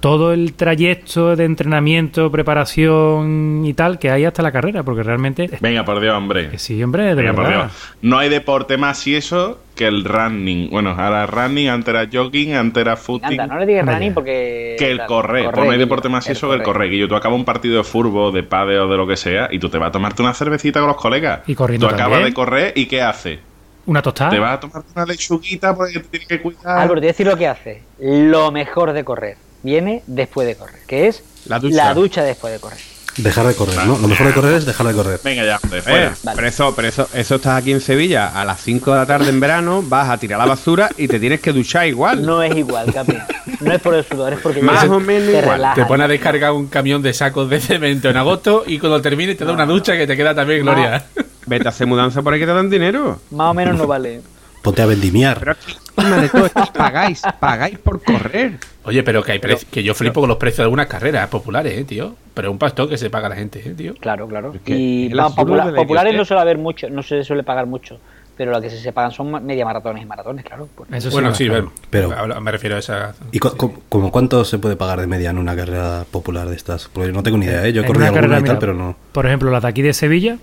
todo 0.00 0.32
el 0.32 0.54
trayecto 0.54 1.36
de 1.36 1.44
entrenamiento, 1.44 2.28
preparación 2.30 3.62
y 3.64 3.72
tal 3.72 4.00
que 4.00 4.10
hay 4.10 4.24
hasta 4.24 4.42
la 4.42 4.50
carrera, 4.50 4.82
porque 4.82 5.04
realmente 5.04 5.48
Venga, 5.60 5.84
por 5.84 6.00
Dios, 6.00 6.12
hombre. 6.16 6.50
que 6.50 6.58
sí, 6.58 6.82
hombre, 6.82 7.14
de 7.14 7.14
Venga, 7.14 7.34
por. 7.34 7.48
Dios. 7.48 7.72
No 8.02 8.18
hay 8.18 8.28
deporte 8.28 8.76
más 8.76 9.06
y 9.06 9.14
eso 9.14 9.60
que 9.76 9.86
el 9.86 10.04
running. 10.04 10.70
Bueno, 10.70 10.90
ahora 10.90 11.26
running, 11.26 11.68
antes 11.68 11.94
era 11.94 12.08
jogging, 12.12 12.54
antes 12.54 12.80
era 12.80 12.96
footing. 12.96 13.40
Anda, 13.40 13.46
no 13.46 13.60
le 13.60 13.66
digas 13.66 13.86
running 13.86 14.12
porque. 14.12 14.74
Que 14.76 14.90
el 14.90 15.06
correr, 15.06 15.50
pues 15.52 15.64
no 15.66 15.70
hay 15.70 15.78
deporte 15.78 16.08
más 16.08 16.28
y 16.28 16.32
eso 16.32 16.48
que 16.48 16.56
el 16.56 16.62
correr. 16.64 16.90
Guillo, 16.90 17.06
tú 17.06 17.14
acabas 17.14 17.38
un 17.38 17.44
partido 17.44 17.76
de 17.76 17.84
fútbol, 17.84 18.32
de 18.34 18.42
pádel 18.42 18.80
o 18.80 18.88
de 18.88 18.96
lo 18.96 19.06
que 19.06 19.16
sea, 19.16 19.48
y 19.52 19.60
tú 19.60 19.68
te 19.68 19.78
vas 19.78 19.90
a 19.90 19.92
tomarte 19.92 20.20
una 20.20 20.34
cervecita 20.34 20.80
con 20.80 20.88
los 20.88 20.96
colegas. 20.96 21.42
Y 21.46 21.54
corriendo 21.54 21.86
Tú 21.86 21.94
acabas 21.94 22.14
también. 22.14 22.30
de 22.30 22.34
correr 22.34 22.72
y 22.74 22.86
¿qué 22.86 23.02
haces? 23.02 23.38
Una 23.86 24.00
tostada. 24.02 24.30
Te 24.30 24.38
vas 24.38 24.54
a 24.56 24.60
tomarte 24.60 24.88
una 24.94 25.06
lechuguita 25.06 25.74
porque 25.74 25.94
te 25.94 26.00
tienes 26.08 26.28
que 26.28 26.40
cuidar. 26.42 26.78
Álvaro, 26.78 26.94
te 26.94 27.00
voy 27.00 27.06
a 27.08 27.12
decir 27.12 27.26
lo 27.26 27.36
que 27.36 27.48
hace. 27.48 27.82
Lo 28.00 28.50
mejor 28.52 28.92
de 28.92 29.04
correr 29.04 29.36
viene 29.62 30.02
después 30.06 30.46
de 30.46 30.56
correr, 30.56 30.80
que 30.86 31.08
es 31.08 31.22
La 31.46 31.58
ducha. 31.94 32.22
después 32.22 32.52
de 32.52 32.60
correr. 32.60 32.78
Dejar 33.18 33.46
de 33.46 33.54
correr, 33.54 33.76
¿no? 33.84 33.98
Lo 33.98 34.08
mejor 34.08 34.26
de 34.28 34.32
correr 34.32 34.54
es 34.54 34.64
dejar 34.64 34.86
de 34.86 34.94
correr. 34.94 35.20
Venga 35.22 35.44
ya, 35.44 35.58
hombre, 35.62 35.80
Eh, 35.80 35.82
fuera. 35.82 36.14
Vale. 36.22 36.34
pero 36.36 36.48
eso, 36.48 36.74
pero 36.74 36.88
eso, 36.88 37.08
eso 37.12 37.34
estás 37.34 37.58
aquí 37.60 37.70
en 37.70 37.82
Sevilla 37.82 38.28
a 38.28 38.42
las 38.46 38.58
5 38.62 38.90
de 38.90 38.96
la 38.96 39.04
tarde 39.04 39.28
en 39.28 39.38
verano, 39.38 39.82
vas 39.86 40.08
a 40.08 40.16
tirar 40.16 40.38
la 40.38 40.46
basura 40.46 40.88
y 40.96 41.08
te 41.08 41.20
tienes 41.20 41.40
que 41.42 41.52
duchar 41.52 41.86
igual. 41.86 42.24
No 42.24 42.42
es 42.42 42.56
igual, 42.56 42.90
Capi. 42.90 43.18
No 43.60 43.70
es 43.74 43.82
por 43.82 43.94
el 43.94 44.04
sudor, 44.04 44.32
es 44.32 44.40
porque 44.40 44.62
Más 44.62 44.84
o 44.84 44.98
menos 44.98 45.30
te 45.30 45.38
igual. 45.40 45.72
Te 45.74 45.84
pone 45.84 46.04
a 46.04 46.08
descargar 46.08 46.52
un 46.52 46.68
camión 46.68 47.02
de 47.02 47.12
sacos 47.12 47.50
de 47.50 47.60
cemento 47.60 48.08
en 48.08 48.16
agosto 48.16 48.64
y 48.66 48.78
cuando 48.78 49.02
termine 49.02 49.34
te 49.34 49.44
da 49.44 49.52
una 49.52 49.66
ducha 49.66 49.94
que 49.94 50.06
te 50.06 50.16
queda 50.16 50.34
también 50.34 50.62
gloria. 50.62 51.04
Vete 51.46 51.66
a 51.66 51.70
hacer 51.70 51.86
mudanza 51.86 52.22
por 52.22 52.32
ahí 52.32 52.40
que 52.40 52.46
te 52.46 52.52
dan 52.52 52.70
dinero. 52.70 53.18
Más 53.30 53.50
o 53.50 53.54
menos 53.54 53.76
no 53.76 53.86
vale. 53.86 54.20
Ponte 54.62 54.80
a 54.80 54.86
vendimiar. 54.86 55.38
Pero 55.40 55.56
encima 55.96 56.16
de 56.22 56.28
todo, 56.28 56.46
es 56.46 56.52
que 56.52 56.62
pagáis, 56.78 57.22
pagáis 57.40 57.78
por 57.78 58.00
correr. 58.02 58.58
Oye, 58.84 59.02
pero 59.02 59.22
que 59.24 59.32
hay 59.32 59.38
preci- 59.40 59.66
que 59.68 59.82
yo 59.82 59.92
flipo 59.94 60.20
con 60.20 60.28
los 60.28 60.38
precios 60.38 60.58
de 60.58 60.62
algunas 60.64 60.86
carreras 60.86 61.28
populares, 61.28 61.76
eh, 61.76 61.84
tío. 61.84 62.14
Pero 62.32 62.48
es 62.48 62.52
un 62.52 62.58
pastón 62.58 62.88
que 62.88 62.96
se 62.96 63.10
paga 63.10 63.28
la 63.28 63.34
gente, 63.34 63.60
eh, 63.64 63.74
tío. 63.74 63.94
Claro, 63.94 64.28
claro. 64.28 64.52
Es 64.54 64.60
que 64.60 64.72
Y 64.76 65.18
absurdo 65.18 65.54
popula- 65.56 65.74
populares 65.74 66.14
no 66.16 66.24
suele 66.24 66.42
haber 66.42 66.58
mucho, 66.58 66.88
no 66.90 67.02
se 67.02 67.24
suele 67.24 67.42
pagar 67.42 67.66
mucho. 67.66 67.98
Pero 68.36 68.50
lo 68.52 68.60
que 68.62 68.70
se, 68.70 68.78
se 68.80 68.92
pagan 68.92 69.10
son 69.10 69.44
media 69.44 69.64
maratones 69.64 70.02
y 70.02 70.06
maratones, 70.06 70.44
claro. 70.44 70.66
pues. 70.74 70.88
Eso 70.92 71.10
sí, 71.10 71.14
bueno, 71.14 71.34
sí, 71.34 71.46
claro. 71.48 71.70
Pero- 71.90 72.08
pero 72.10 72.40
me 72.40 72.50
refiero 72.52 72.76
a 72.76 72.78
esa. 72.78 73.14
¿Y 73.32 73.38
cu- 73.40 73.82
como 73.88 74.10
cuánto 74.12 74.44
se 74.44 74.58
puede 74.58 74.76
pagar 74.76 75.00
de 75.00 75.06
media 75.08 75.30
en 75.30 75.38
una 75.38 75.54
carrera 75.56 76.04
popular 76.10 76.48
de 76.48 76.54
estas? 76.56 76.88
Porque 76.90 77.08
yo 77.08 77.12
no 77.12 77.22
tengo 77.24 77.36
ni 77.36 77.46
idea, 77.46 77.66
¿eh? 77.66 77.72
Yo 77.72 77.82
he 77.82 77.84
corrido 77.84 78.04
una 78.04 78.08
alguna 78.20 78.20
carrera, 78.22 78.38
y 78.38 78.44
tal, 78.44 78.48
mira, 78.54 78.58
pero 78.60 78.74
no. 78.74 78.96
Por 79.12 79.26
ejemplo, 79.26 79.50
la 79.50 79.60
de 79.60 79.68
aquí 79.68 79.82
de 79.82 79.92
Sevilla, 79.92 80.38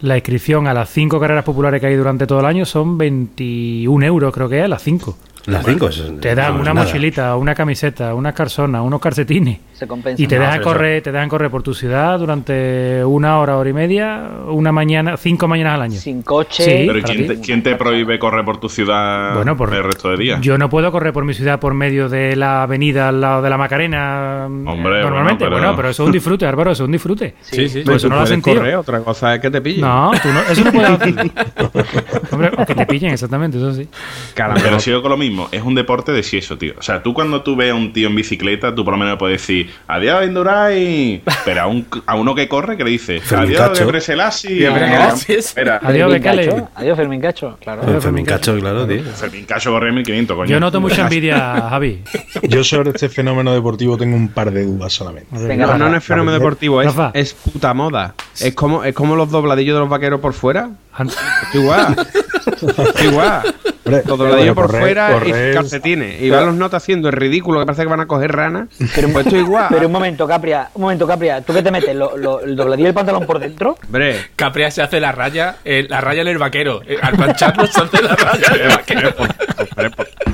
la 0.00 0.16
inscripción 0.16 0.66
a 0.66 0.74
las 0.74 0.90
cinco 0.90 1.18
carreras 1.18 1.44
populares 1.44 1.80
que 1.80 1.86
hay 1.86 1.94
durante 1.94 2.26
todo 2.26 2.40
el 2.40 2.46
año 2.46 2.64
son 2.64 2.98
21 2.98 4.04
euros, 4.06 4.32
creo 4.34 4.48
que 4.48 4.62
es, 4.62 4.68
las 4.68 4.82
cinco. 4.82 5.16
Las 5.46 5.64
cinco 5.64 5.88
Te 6.20 6.34
dan 6.34 6.54
no 6.54 6.60
una 6.60 6.74
mochilita, 6.74 7.36
una 7.36 7.54
camiseta, 7.54 8.14
unas 8.14 8.34
calzonas, 8.34 8.82
unos 8.82 9.00
calcetines. 9.00 9.58
Se 9.78 9.86
compensa. 9.86 10.22
Y 10.22 10.26
te 10.26 10.38
dejan 10.38 10.62
correr, 10.62 11.02
te 11.02 11.12
dejan 11.12 11.28
correr 11.28 11.50
por 11.50 11.62
tu 11.62 11.74
ciudad 11.74 12.18
durante 12.18 13.04
una 13.04 13.38
hora, 13.38 13.58
hora 13.58 13.68
y 13.68 13.74
media, 13.74 14.30
una 14.48 14.72
mañana, 14.72 15.16
cinco 15.18 15.48
mañanas 15.48 15.74
al 15.74 15.82
año. 15.82 15.98
Sin 16.00 16.22
coche. 16.22 16.62
Sí, 16.64 16.84
Pero 16.86 16.98
¿y 16.98 17.02
para 17.02 17.14
quién 17.14 17.26
te, 17.28 17.40
quién 17.40 17.62
te 17.62 17.76
prohíbe 17.76 18.18
correr 18.18 18.42
por 18.44 18.58
tu 18.58 18.68
ciudad 18.70 19.34
Bueno, 19.34 19.54
por- 19.56 19.74
el 19.74 19.84
resto 19.84 20.08
de 20.10 20.16
días? 20.16 20.40
Yo 20.40 20.56
no 20.56 20.70
puedo 20.70 20.90
correr 20.90 21.12
por 21.12 21.24
mi 21.26 21.34
ciudad 21.34 21.60
por 21.60 21.74
medio 21.74 22.08
de 22.08 22.36
la 22.36 22.62
avenida 22.62 23.08
al 23.10 23.20
lado 23.20 23.42
de 23.42 23.50
la 23.50 23.58
Macarena. 23.58 24.46
Hombre, 24.46 25.02
normalmente. 25.02 25.44
bueno, 25.44 25.58
Bueno, 25.58 25.76
pero- 25.76 25.90
eso 25.90 26.02
es 26.04 26.06
un 26.06 26.12
disfrute, 26.12 26.46
Álvaro, 26.46 26.70
eso 26.72 26.84
es 26.84 26.86
un 26.86 26.92
disfrute. 26.92 27.34
Sí, 27.42 27.68
sí. 27.68 27.82
Pues 27.84 27.96
eso 27.98 28.08
Tú 28.08 28.14
no 28.14 28.20
lo 28.20 28.26
sentido. 28.26 28.56
correr, 28.56 28.76
otra 28.76 29.00
cosa 29.00 29.34
es 29.34 29.40
que 29.42 29.50
te 29.50 29.60
pillen. 29.60 29.82
No, 29.82 30.10
tú 30.22 30.28
no, 30.28 30.40
eso 30.40 30.64
no 30.64 30.72
puedes 30.72 30.90
hacer. 30.90 31.14
Hombre, 32.30 32.50
o 32.56 32.64
que 32.66 32.74
te 32.74 32.86
pillen, 32.86 33.12
exactamente, 33.12 33.58
eso 33.58 33.72
sí. 33.74 33.86
Caramba, 34.34 34.60
Pero 34.62 34.80
sigo 34.80 35.02
con 35.02 35.10
lo 35.10 35.16
mismo, 35.16 35.48
es 35.52 35.62
un 35.62 35.74
deporte 35.74 36.12
de 36.12 36.22
si 36.22 36.38
eso, 36.38 36.56
tío. 36.56 36.74
O 36.78 36.82
sea, 36.82 37.02
tú 37.02 37.12
cuando 37.14 37.42
tú 37.42 37.56
ves 37.56 37.72
a 37.72 37.74
un 37.74 37.92
tío 37.92 38.08
en 38.08 38.14
bicicleta, 38.14 38.74
tú 38.74 38.84
por 38.84 38.94
lo 38.94 38.98
menos 38.98 39.18
puedes 39.18 39.40
decir, 39.40 39.65
adiós, 39.88 40.26
Induray. 40.26 41.22
Pero 41.44 41.60
a, 41.62 41.66
un, 41.66 41.86
a 42.06 42.14
uno 42.16 42.34
que 42.34 42.48
corre, 42.48 42.76
que 42.76 42.84
le 42.84 42.90
dice, 42.90 43.20
adiós, 43.36 43.60
Cacho. 43.60 43.74
Gebre 43.84 44.00
Selassie. 44.00 44.58
Gebre 44.58 44.80
No, 44.80 44.92
Selassie. 44.94 45.36
Espera, 45.38 45.80
Adiós, 45.82 46.10
Fermín 46.10 46.22
Becale. 46.22 46.46
Cacho. 46.46 46.68
Adiós, 46.74 46.96
Fermín 46.96 47.20
Cacho. 47.20 47.58
Claro. 47.60 48.00
Fermín 48.00 48.24
Cacho, 48.24 48.58
claro, 48.58 48.86
tío. 48.86 49.02
Fermín 49.04 49.44
Cacho 49.44 49.70
corre 49.70 49.92
1500, 49.92 50.36
coño. 50.36 50.48
Yo 50.50 50.60
noto 50.60 50.80
mucha 50.80 51.02
envidia, 51.04 51.66
Javi. 51.70 52.02
Yo 52.42 52.64
sobre 52.64 52.90
este 52.90 53.08
fenómeno 53.08 53.52
deportivo 53.52 53.96
tengo 53.96 54.16
un 54.16 54.28
par 54.28 54.50
de 54.50 54.64
dudas 54.64 54.92
solamente. 54.92 55.28
Venga, 55.38 55.66
No, 55.76 55.88
no, 55.90 55.96
es 55.96 56.04
fenómeno 56.04 56.32
deportivo, 56.32 56.80
es, 56.80 56.86
Rafa. 56.88 57.10
es 57.14 57.34
puta 57.34 57.74
moda. 57.74 58.14
Es 58.40 58.54
como, 58.54 58.84
es 58.84 58.94
como 58.94 59.16
los 59.16 59.30
dobladillos 59.30 59.74
de 59.76 59.80
los 59.80 59.88
vaqueros 59.88 60.20
por 60.20 60.32
fuera. 60.32 60.70
Es 60.98 61.54
igual. 61.54 61.94
Es 63.86 63.92
igual. 63.92 64.02
Hombre, 64.02 64.02
Los 64.08 64.18
dobladillos 64.18 64.54
por 64.54 64.66
correr- 64.66 64.80
fuera 64.80 65.12
correr- 65.12 65.50
y 65.50 65.54
calcetines. 65.54 66.22
Y 66.22 66.30
van 66.30 66.46
los 66.46 66.54
notas 66.54 66.82
haciendo 66.82 67.08
el 67.08 67.14
ridículo 67.14 67.60
que 67.60 67.66
parece 67.66 67.82
que 67.82 67.88
van 67.88 68.00
a 68.00 68.06
coger 68.06 68.32
ranas. 68.32 68.68
Pero, 68.94 69.08
Pues 69.10 69.26
esto 69.26 69.38
igual. 69.38 69.66
pero 69.70 69.86
un 69.86 69.92
momento, 69.92 70.26
Capria. 70.26 70.68
Un 70.74 70.82
momento, 70.82 71.06
Capria. 71.06 71.40
¿Tú 71.40 71.52
qué 71.52 71.62
te 71.62 71.70
metes? 71.70 71.94
¿Lo, 71.94 72.16
lo- 72.16 72.40
¿El 72.40 72.56
dobladillo 72.56 72.86
del 72.86 72.94
pantalón 72.94 73.26
por 73.26 73.38
dentro? 73.38 73.76
Hombre, 73.86 74.16
Capria 74.36 74.70
se 74.70 74.82
hace 74.82 75.00
la 75.00 75.12
raya, 75.12 75.56
eh, 75.64 75.86
la 75.88 76.00
raya 76.00 76.22
en 76.22 76.28
el 76.28 76.38
vaquero. 76.38 76.82
Eh, 76.86 76.96
al 77.00 77.14
plancharlo 77.16 77.66
se 77.66 77.80
hace 77.80 78.02
la 78.02 78.14
raya 78.16 78.46
en 78.54 78.60
el 78.62 78.68
vaquero. 78.76 79.10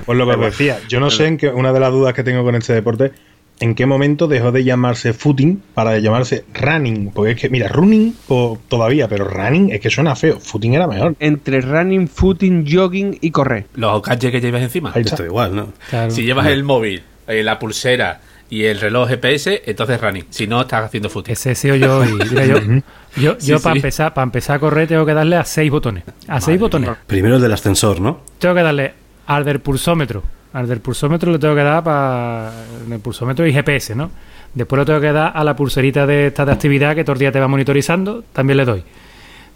Pues 0.04 0.18
lo 0.18 0.26
que 0.26 0.32
os 0.34 0.40
decía, 0.40 0.78
yo 0.88 1.00
no 1.00 1.10
sé 1.10 1.26
en 1.26 1.36
qué, 1.36 1.48
una 1.48 1.72
de 1.72 1.80
las 1.80 1.90
dudas 1.92 2.12
que 2.14 2.24
tengo 2.24 2.42
con 2.42 2.54
este 2.54 2.72
deporte, 2.72 3.12
en 3.62 3.76
qué 3.76 3.86
momento 3.86 4.26
dejó 4.26 4.50
de 4.50 4.64
llamarse 4.64 5.12
footing 5.12 5.62
para 5.72 5.96
llamarse 6.00 6.44
running. 6.52 7.12
Porque 7.12 7.30
es 7.32 7.40
que, 7.40 7.48
mira, 7.48 7.68
running 7.68 8.12
pues, 8.26 8.58
todavía, 8.68 9.06
pero 9.08 9.24
running 9.24 9.70
es 9.70 9.80
que 9.80 9.88
suena 9.88 10.16
feo. 10.16 10.40
Footing 10.40 10.74
era 10.74 10.88
mejor. 10.88 11.14
entre 11.20 11.60
running, 11.60 12.08
footing, 12.08 12.66
jogging 12.68 13.18
y 13.20 13.30
correr. 13.30 13.66
Los 13.74 14.02
gadgets 14.02 14.32
que 14.32 14.40
llevas 14.40 14.62
encima. 14.62 14.90
Ahí 14.94 15.02
está. 15.02 15.14
Esto 15.14 15.24
igual, 15.24 15.54
¿no? 15.54 15.68
claro. 15.90 16.10
Si 16.10 16.24
llevas 16.24 16.48
el 16.48 16.64
móvil, 16.64 17.02
eh, 17.28 17.44
la 17.44 17.60
pulsera 17.60 18.20
y 18.50 18.64
el 18.64 18.80
reloj 18.80 19.08
GPS, 19.08 19.62
entonces 19.64 20.00
running. 20.00 20.24
Si 20.30 20.48
no, 20.48 20.62
estás 20.62 20.84
haciendo 20.84 21.08
footing. 21.08 21.32
Ese 21.32 21.54
sido 21.54 21.76
yo 21.76 22.04
y 22.04 22.12
mira, 22.14 22.44
yo, 22.44 22.56
yo, 23.16 23.36
Sí, 23.38 23.46
yo 23.46 23.60
para 23.60 23.74
sí. 23.74 23.78
empezar, 23.78 24.12
para 24.12 24.24
empezar 24.24 24.56
a 24.56 24.58
correr 24.58 24.88
tengo 24.88 25.06
que 25.06 25.14
darle 25.14 25.36
a 25.36 25.44
seis 25.44 25.70
botones. 25.70 26.02
A 26.26 26.40
seis 26.40 26.58
botones. 26.58 26.90
Primero 27.06 27.36
el 27.36 27.42
del 27.42 27.52
ascensor, 27.52 28.00
¿no? 28.00 28.22
Tengo 28.40 28.56
que 28.56 28.62
darle 28.62 28.92
al 29.26 29.44
del 29.44 29.60
pulsómetro. 29.60 30.22
Al 30.52 30.68
del 30.68 30.80
pulsómetro 30.80 31.32
le 31.32 31.38
tengo 31.38 31.54
que 31.54 31.62
dar 31.62 31.82
para 31.82 32.52
el 32.90 32.98
pulsómetro 33.00 33.46
y 33.46 33.52
GPS, 33.52 33.94
¿no? 33.94 34.10
Después 34.54 34.80
le 34.80 34.84
tengo 34.84 35.00
que 35.00 35.12
dar 35.12 35.32
a 35.34 35.42
la 35.44 35.56
pulserita 35.56 36.06
de 36.06 36.26
esta 36.26 36.44
de 36.44 36.52
actividad 36.52 36.94
que 36.94 37.04
todo 37.04 37.14
el 37.14 37.20
día 37.20 37.32
te 37.32 37.40
va 37.40 37.48
monitorizando, 37.48 38.22
también 38.34 38.58
le 38.58 38.64
doy. 38.66 38.84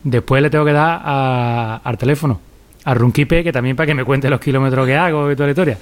Después 0.02 0.40
le 0.42 0.48
tengo 0.48 0.64
que 0.64 0.72
dar 0.72 1.00
a- 1.04 1.80
al 1.84 1.98
teléfono, 1.98 2.40
a 2.84 2.94
Runkeeper, 2.94 3.44
que 3.44 3.52
también 3.52 3.76
para 3.76 3.86
que 3.88 3.94
me 3.94 4.04
cuente 4.04 4.30
los 4.30 4.40
kilómetros 4.40 4.86
que 4.86 4.96
hago 4.96 5.30
y 5.30 5.34
toda 5.36 5.48
la 5.48 5.50
historia. 5.52 5.78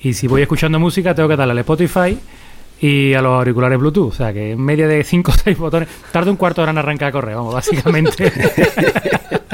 Y 0.00 0.14
si 0.14 0.26
voy 0.26 0.40
escuchando 0.42 0.78
música, 0.78 1.14
tengo 1.14 1.28
que 1.28 1.36
darle 1.36 1.52
al 1.52 1.58
Spotify 1.58 2.18
y 2.80 3.12
a 3.12 3.20
los 3.20 3.32
auriculares 3.32 3.78
Bluetooth. 3.78 4.08
O 4.08 4.12
sea, 4.14 4.32
que 4.32 4.52
en 4.52 4.60
media 4.62 4.86
de 4.88 5.02
5 5.04 5.32
o 5.32 5.34
6 5.34 5.58
botones, 5.58 5.88
tarda 6.12 6.30
un 6.30 6.36
cuarto 6.38 6.60
de 6.60 6.64
hora 6.64 6.72
en 6.72 6.78
arrancar 6.78 7.08
a 7.08 7.12
correr, 7.12 7.34
vamos, 7.36 7.52
básicamente. 7.52 8.32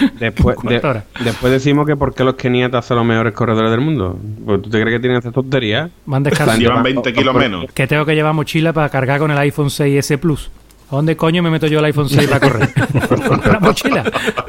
Después, 0.20 0.56
de- 0.62 1.02
después 1.24 1.52
decimos 1.52 1.86
que 1.86 1.96
por 1.96 2.14
qué 2.14 2.24
los 2.24 2.34
keniatas 2.34 2.84
son 2.84 2.98
los 2.98 3.06
mejores 3.06 3.32
corredores 3.34 3.70
del 3.70 3.80
mundo. 3.80 4.18
Porque 4.44 4.62
tú 4.62 4.70
te 4.70 4.80
crees 4.80 4.96
que 4.96 5.00
tienen 5.00 5.18
esa 5.18 5.30
tontería. 5.32 5.90
Van 6.06 6.22
descargando. 6.22 6.60
Llevan 6.60 6.82
20 6.82 7.12
kilos 7.12 7.34
menos. 7.34 7.66
Que 7.72 7.86
tengo 7.86 8.04
que 8.04 8.14
llevar 8.14 8.34
mochila 8.34 8.72
para 8.72 8.88
cargar 8.88 9.18
con 9.18 9.30
el 9.30 9.38
iPhone 9.38 9.68
6S 9.68 10.18
Plus. 10.18 10.50
¿A 10.90 10.96
dónde 10.96 11.16
coño 11.18 11.42
me 11.42 11.50
meto 11.50 11.66
yo 11.66 11.80
el 11.80 11.84
iPhone 11.84 12.08
6 12.08 12.28
para 12.28 12.48
correr? 12.48 12.70
¿La 13.52 13.60
mochila? 13.60 14.04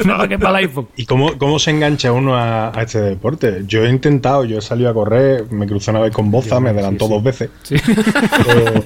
No, 0.06 0.15
para 0.15 0.27
que 0.29 0.39
para 0.39 0.60
el 0.60 0.65
iPhone. 0.68 0.88
¿Y 0.96 1.06
cómo, 1.06 1.38
cómo 1.38 1.60
se 1.60 1.72
engancha 1.72 2.13
uno 2.13 2.34
a, 2.38 2.70
a 2.70 2.82
este 2.84 3.01
deporte? 3.01 3.63
Yo 3.68 3.84
he 3.84 3.89
intentado, 3.89 4.46
yo 4.46 4.58
he 4.60 4.62
salido 4.62 4.89
a 4.89 4.94
correr, 4.94 5.51
me 5.51 5.68
crucé 5.68 5.91
una 5.91 6.00
vez 6.00 6.13
con 6.13 6.32
Boza, 6.32 6.62
me 6.62 6.70
adelantó 6.70 7.10
dos 7.10 7.22
veces. 7.22 7.50
Sí. 7.63 7.75
Eh, 7.75 8.82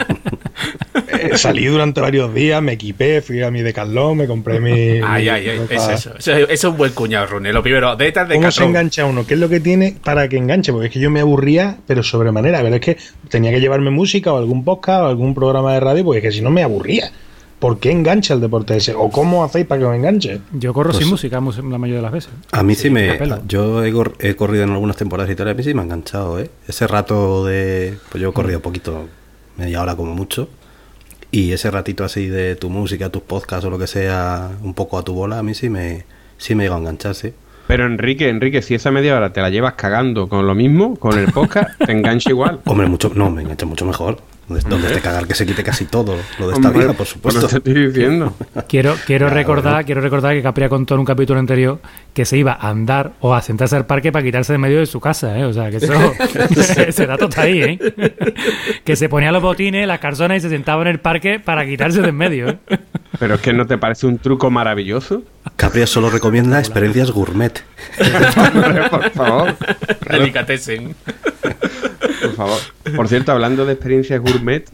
salí 1.38 1.66
durante 1.66 2.02
varios 2.02 2.34
días, 2.34 2.62
me 2.62 2.74
equipé, 2.74 3.22
fui 3.22 3.42
a 3.42 3.52
mi 3.52 3.62
Decathlon, 3.62 4.18
me 4.18 4.28
compré 4.28 4.60
mi... 4.60 4.72
Ay, 4.72 5.24
mi 5.24 5.30
ay, 5.30 5.50
ay. 5.50 5.62
Es 5.70 5.88
eso. 5.88 6.12
Eso, 6.18 6.32
eso 6.32 6.48
es 6.50 6.64
un 6.64 6.78
buen 6.78 6.92
cuñado, 6.94 7.28
Rune. 7.28 7.52
Lo 7.54 7.62
primero, 7.64 7.96
de 7.96 8.08
estas 8.08 8.28
de 8.30 8.36
¿Cómo 8.36 8.52
se 8.52 8.64
engancha 8.64 9.06
uno? 9.06 9.26
¿Qué 9.26 9.34
es 9.36 9.40
lo 9.40 9.50
que 9.50 9.60
tiene 9.60 9.96
para 10.04 10.28
que 10.30 10.38
enganche? 10.38 10.72
Porque 10.72 10.88
es 10.88 10.94
que 10.94 11.00
yo 11.00 11.10
me 11.10 11.20
aburría, 11.22 11.78
pero 11.88 12.04
sobremanera. 12.04 12.62
Pero 12.62 12.76
es 12.76 12.82
que 12.82 12.98
tenía 13.30 13.52
que 13.52 13.60
llevarme 13.62 13.90
música 13.90 14.32
o 14.34 14.38
algún 14.38 14.64
podcast 14.64 15.02
o 15.04 15.08
algún 15.08 15.34
programa 15.34 15.74
de 15.74 15.80
radio, 15.80 16.04
porque 16.06 16.20
es 16.20 16.24
que 16.24 16.32
si 16.32 16.42
no 16.42 16.50
me 16.50 16.64
aburría. 16.64 17.12
¿Por 17.60 17.80
qué 17.80 17.92
engancha 17.92 18.34
el 18.34 18.42
deporte 18.42 18.76
ese? 18.76 18.94
¿O 18.94 19.10
cómo 19.10 19.42
hacéis 19.46 19.66
para 19.66 19.80
que 19.80 19.88
me 19.88 19.96
enganche? 19.96 20.42
Yo 20.52 20.74
corro 20.74 20.90
Pues- 20.92 21.02
sin 21.02 21.10
música 21.10 21.38
la 21.40 21.78
mayoría 21.78 21.96
de 21.96 22.02
las 22.02 22.12
veces. 22.12 22.30
A 22.52 22.62
mí 22.62 22.76
sí 22.76 22.90
me. 22.90 23.08
capela. 23.08 23.40
Yo 23.48 23.86
he, 23.86 23.92
cor- 23.94 24.16
he 24.20 24.36
corrido 24.36 24.66
en 24.66 24.72
algunas 24.72 24.98
temporadas 24.98 25.32
y 25.32 25.36
tal, 25.36 25.48
a 25.48 25.54
mí 25.54 25.64
sí 25.64 25.74
me 25.74 25.80
ha 25.80 25.84
enganchado, 25.86 26.42
¿eh? 26.42 26.50
Ese 26.68 26.88
rato 26.88 27.46
de. 27.46 27.94
Pues 28.12 28.22
yo 28.22 28.32
he 28.32 28.34
corrido 28.34 28.60
poquito, 28.60 29.08
media 29.56 29.82
hora 29.82 29.96
como 29.96 30.14
mucho. 30.14 30.50
Y 31.34 31.52
ese 31.52 31.72
ratito 31.72 32.04
así 32.04 32.28
de 32.28 32.56
tu 32.56 32.70
música, 32.70 33.10
tus 33.10 33.24
podcasts 33.24 33.66
o 33.66 33.72
lo 33.72 33.80
que 33.80 33.88
sea, 33.88 34.52
un 34.62 34.76
poco 34.76 35.00
a 35.00 35.04
tu 35.04 35.16
bola, 35.16 35.40
a 35.40 35.44
mí 35.44 35.56
sí 35.56 35.68
me, 35.68 36.06
sí 36.38 36.54
me 36.54 36.66
llega 36.66 36.76
a 36.76 36.78
enganchar, 36.78 37.16
sí. 37.16 37.34
Pero 37.66 37.88
Enrique, 37.88 38.30
Enrique, 38.30 38.62
si 38.62 38.76
esa 38.76 38.92
media 38.92 39.18
hora 39.18 39.34
te 39.34 39.42
la 39.42 39.50
llevas 39.50 39.74
cagando 39.74 40.30
con 40.30 40.46
lo 40.46 40.54
mismo, 40.54 40.96
con 40.96 41.18
el 41.18 41.32
podcast, 41.32 41.72
te 41.84 41.92
engancha 41.92 42.30
igual. 42.30 42.60
Hombre, 42.66 42.86
mucho, 42.86 43.12
no, 43.16 43.32
me 43.32 43.42
engancha 43.42 43.66
mucho 43.66 43.84
mejor. 43.84 44.20
Donde, 44.48 44.88
esté 44.88 45.00
cagar 45.00 45.26
que 45.26 45.36
se 45.36 45.46
quite 45.46 45.64
casi 45.64 45.86
todo 45.86 46.18
lo 46.38 46.48
de 46.48 46.54
esta 46.54 46.68
Hombre, 46.68 46.84
vida, 46.84 46.88
por 46.90 46.98
pues 46.98 47.10
supuesto. 47.10 47.42
no 47.42 47.48
te 47.48 47.58
estoy 47.58 47.88
diciendo. 47.88 48.34
Quiero, 48.68 48.96
quiero 49.06 49.26
Claro, 49.28 49.36
recordar, 49.36 49.74
bueno. 49.74 49.86
quiero 49.86 50.02
recordar 50.02 50.36
que 50.36 50.44
Capri 50.44 50.66
ha 50.66 50.70
contado 50.70 50.96
en 50.96 51.00
un 51.00 51.06
capítulo 51.06 51.40
anterior 51.40 51.80
que 52.14 52.26
se 52.26 52.38
iba 52.38 52.52
a 52.60 52.70
andar 52.70 53.14
o 53.22 53.34
a 53.34 53.42
sentarse 53.42 53.76
al 53.78 53.86
parque 53.86 54.12
para 54.12 54.24
quitarse 54.24 54.52
de 54.54 54.60
medio 54.60 54.80
de 54.80 54.86
su 54.86 55.00
casa, 55.00 55.38
¿eh? 55.40 55.46
O 55.46 55.54
sea, 55.54 55.70
que 55.70 55.78
eso, 55.78 55.94
ese 56.88 57.06
dato 57.08 57.30
está 57.30 57.44
ahí, 57.44 57.62
¿eh? 57.62 57.80
Que 58.84 58.96
se 58.98 59.08
ponía 59.10 59.32
los 59.32 59.42
botines, 59.42 59.88
las 59.88 60.00
calzonas 60.00 60.38
y 60.38 60.42
se 60.42 60.50
sentaba 60.50 60.82
en 60.82 60.90
el 60.90 61.00
parque 61.00 61.40
para 61.40 61.66
quitarse 61.66 62.02
de 62.02 62.10
en 62.10 62.16
medio, 62.16 62.50
¿eh? 62.50 62.58
Pero 63.20 63.36
es 63.36 63.42
que 63.42 63.54
no 63.54 63.66
te 63.66 63.78
parece 63.78 64.08
un 64.08 64.18
truco 64.18 64.52
maravilloso. 64.52 65.24
Capria 65.56 65.88
solo 65.88 66.10
recomienda 66.10 66.60
experiencias 66.60 67.12
gourmet. 67.12 67.64
Hombre, 68.56 68.90
por 68.90 69.10
favor. 69.12 69.56
Delicatessen. 70.10 70.96
Por 72.24 72.36
favor. 72.36 72.60
Por 72.96 73.08
cierto, 73.08 73.32
hablando 73.32 73.66
de 73.66 73.74
experiencias 73.74 74.20
gourmet, 74.22 74.66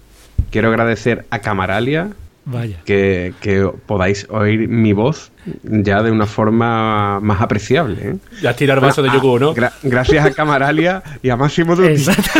quiero 0.51 0.70
agradecer 0.70 1.25
a 1.29 1.39
Camaralia 1.39 2.10
Vaya. 2.46 2.77
que, 2.86 3.34
que 3.41 3.70
podáis 3.86 4.25
oír 4.29 4.68
mi 4.68 4.94
voz 4.94 5.32
ya 5.63 6.01
de 6.03 6.12
una 6.12 6.25
forma 6.25 7.20
más 7.20 7.41
apreciable. 7.41 7.98
¿eh? 8.01 8.15
Ya 8.41 8.56
el 8.75 8.79
vaso 8.79 9.01
de 9.01 9.10
yogur, 9.10 9.41
¿no? 9.41 9.53
Gra- 9.56 9.74
gracias 9.84 10.25
a 10.25 10.32
Camaralia 10.32 11.01
y 11.24 11.29
a 11.29 11.36
Máximo 11.36 11.75
Dutti. 11.75 11.89
Exacto. 11.94 12.29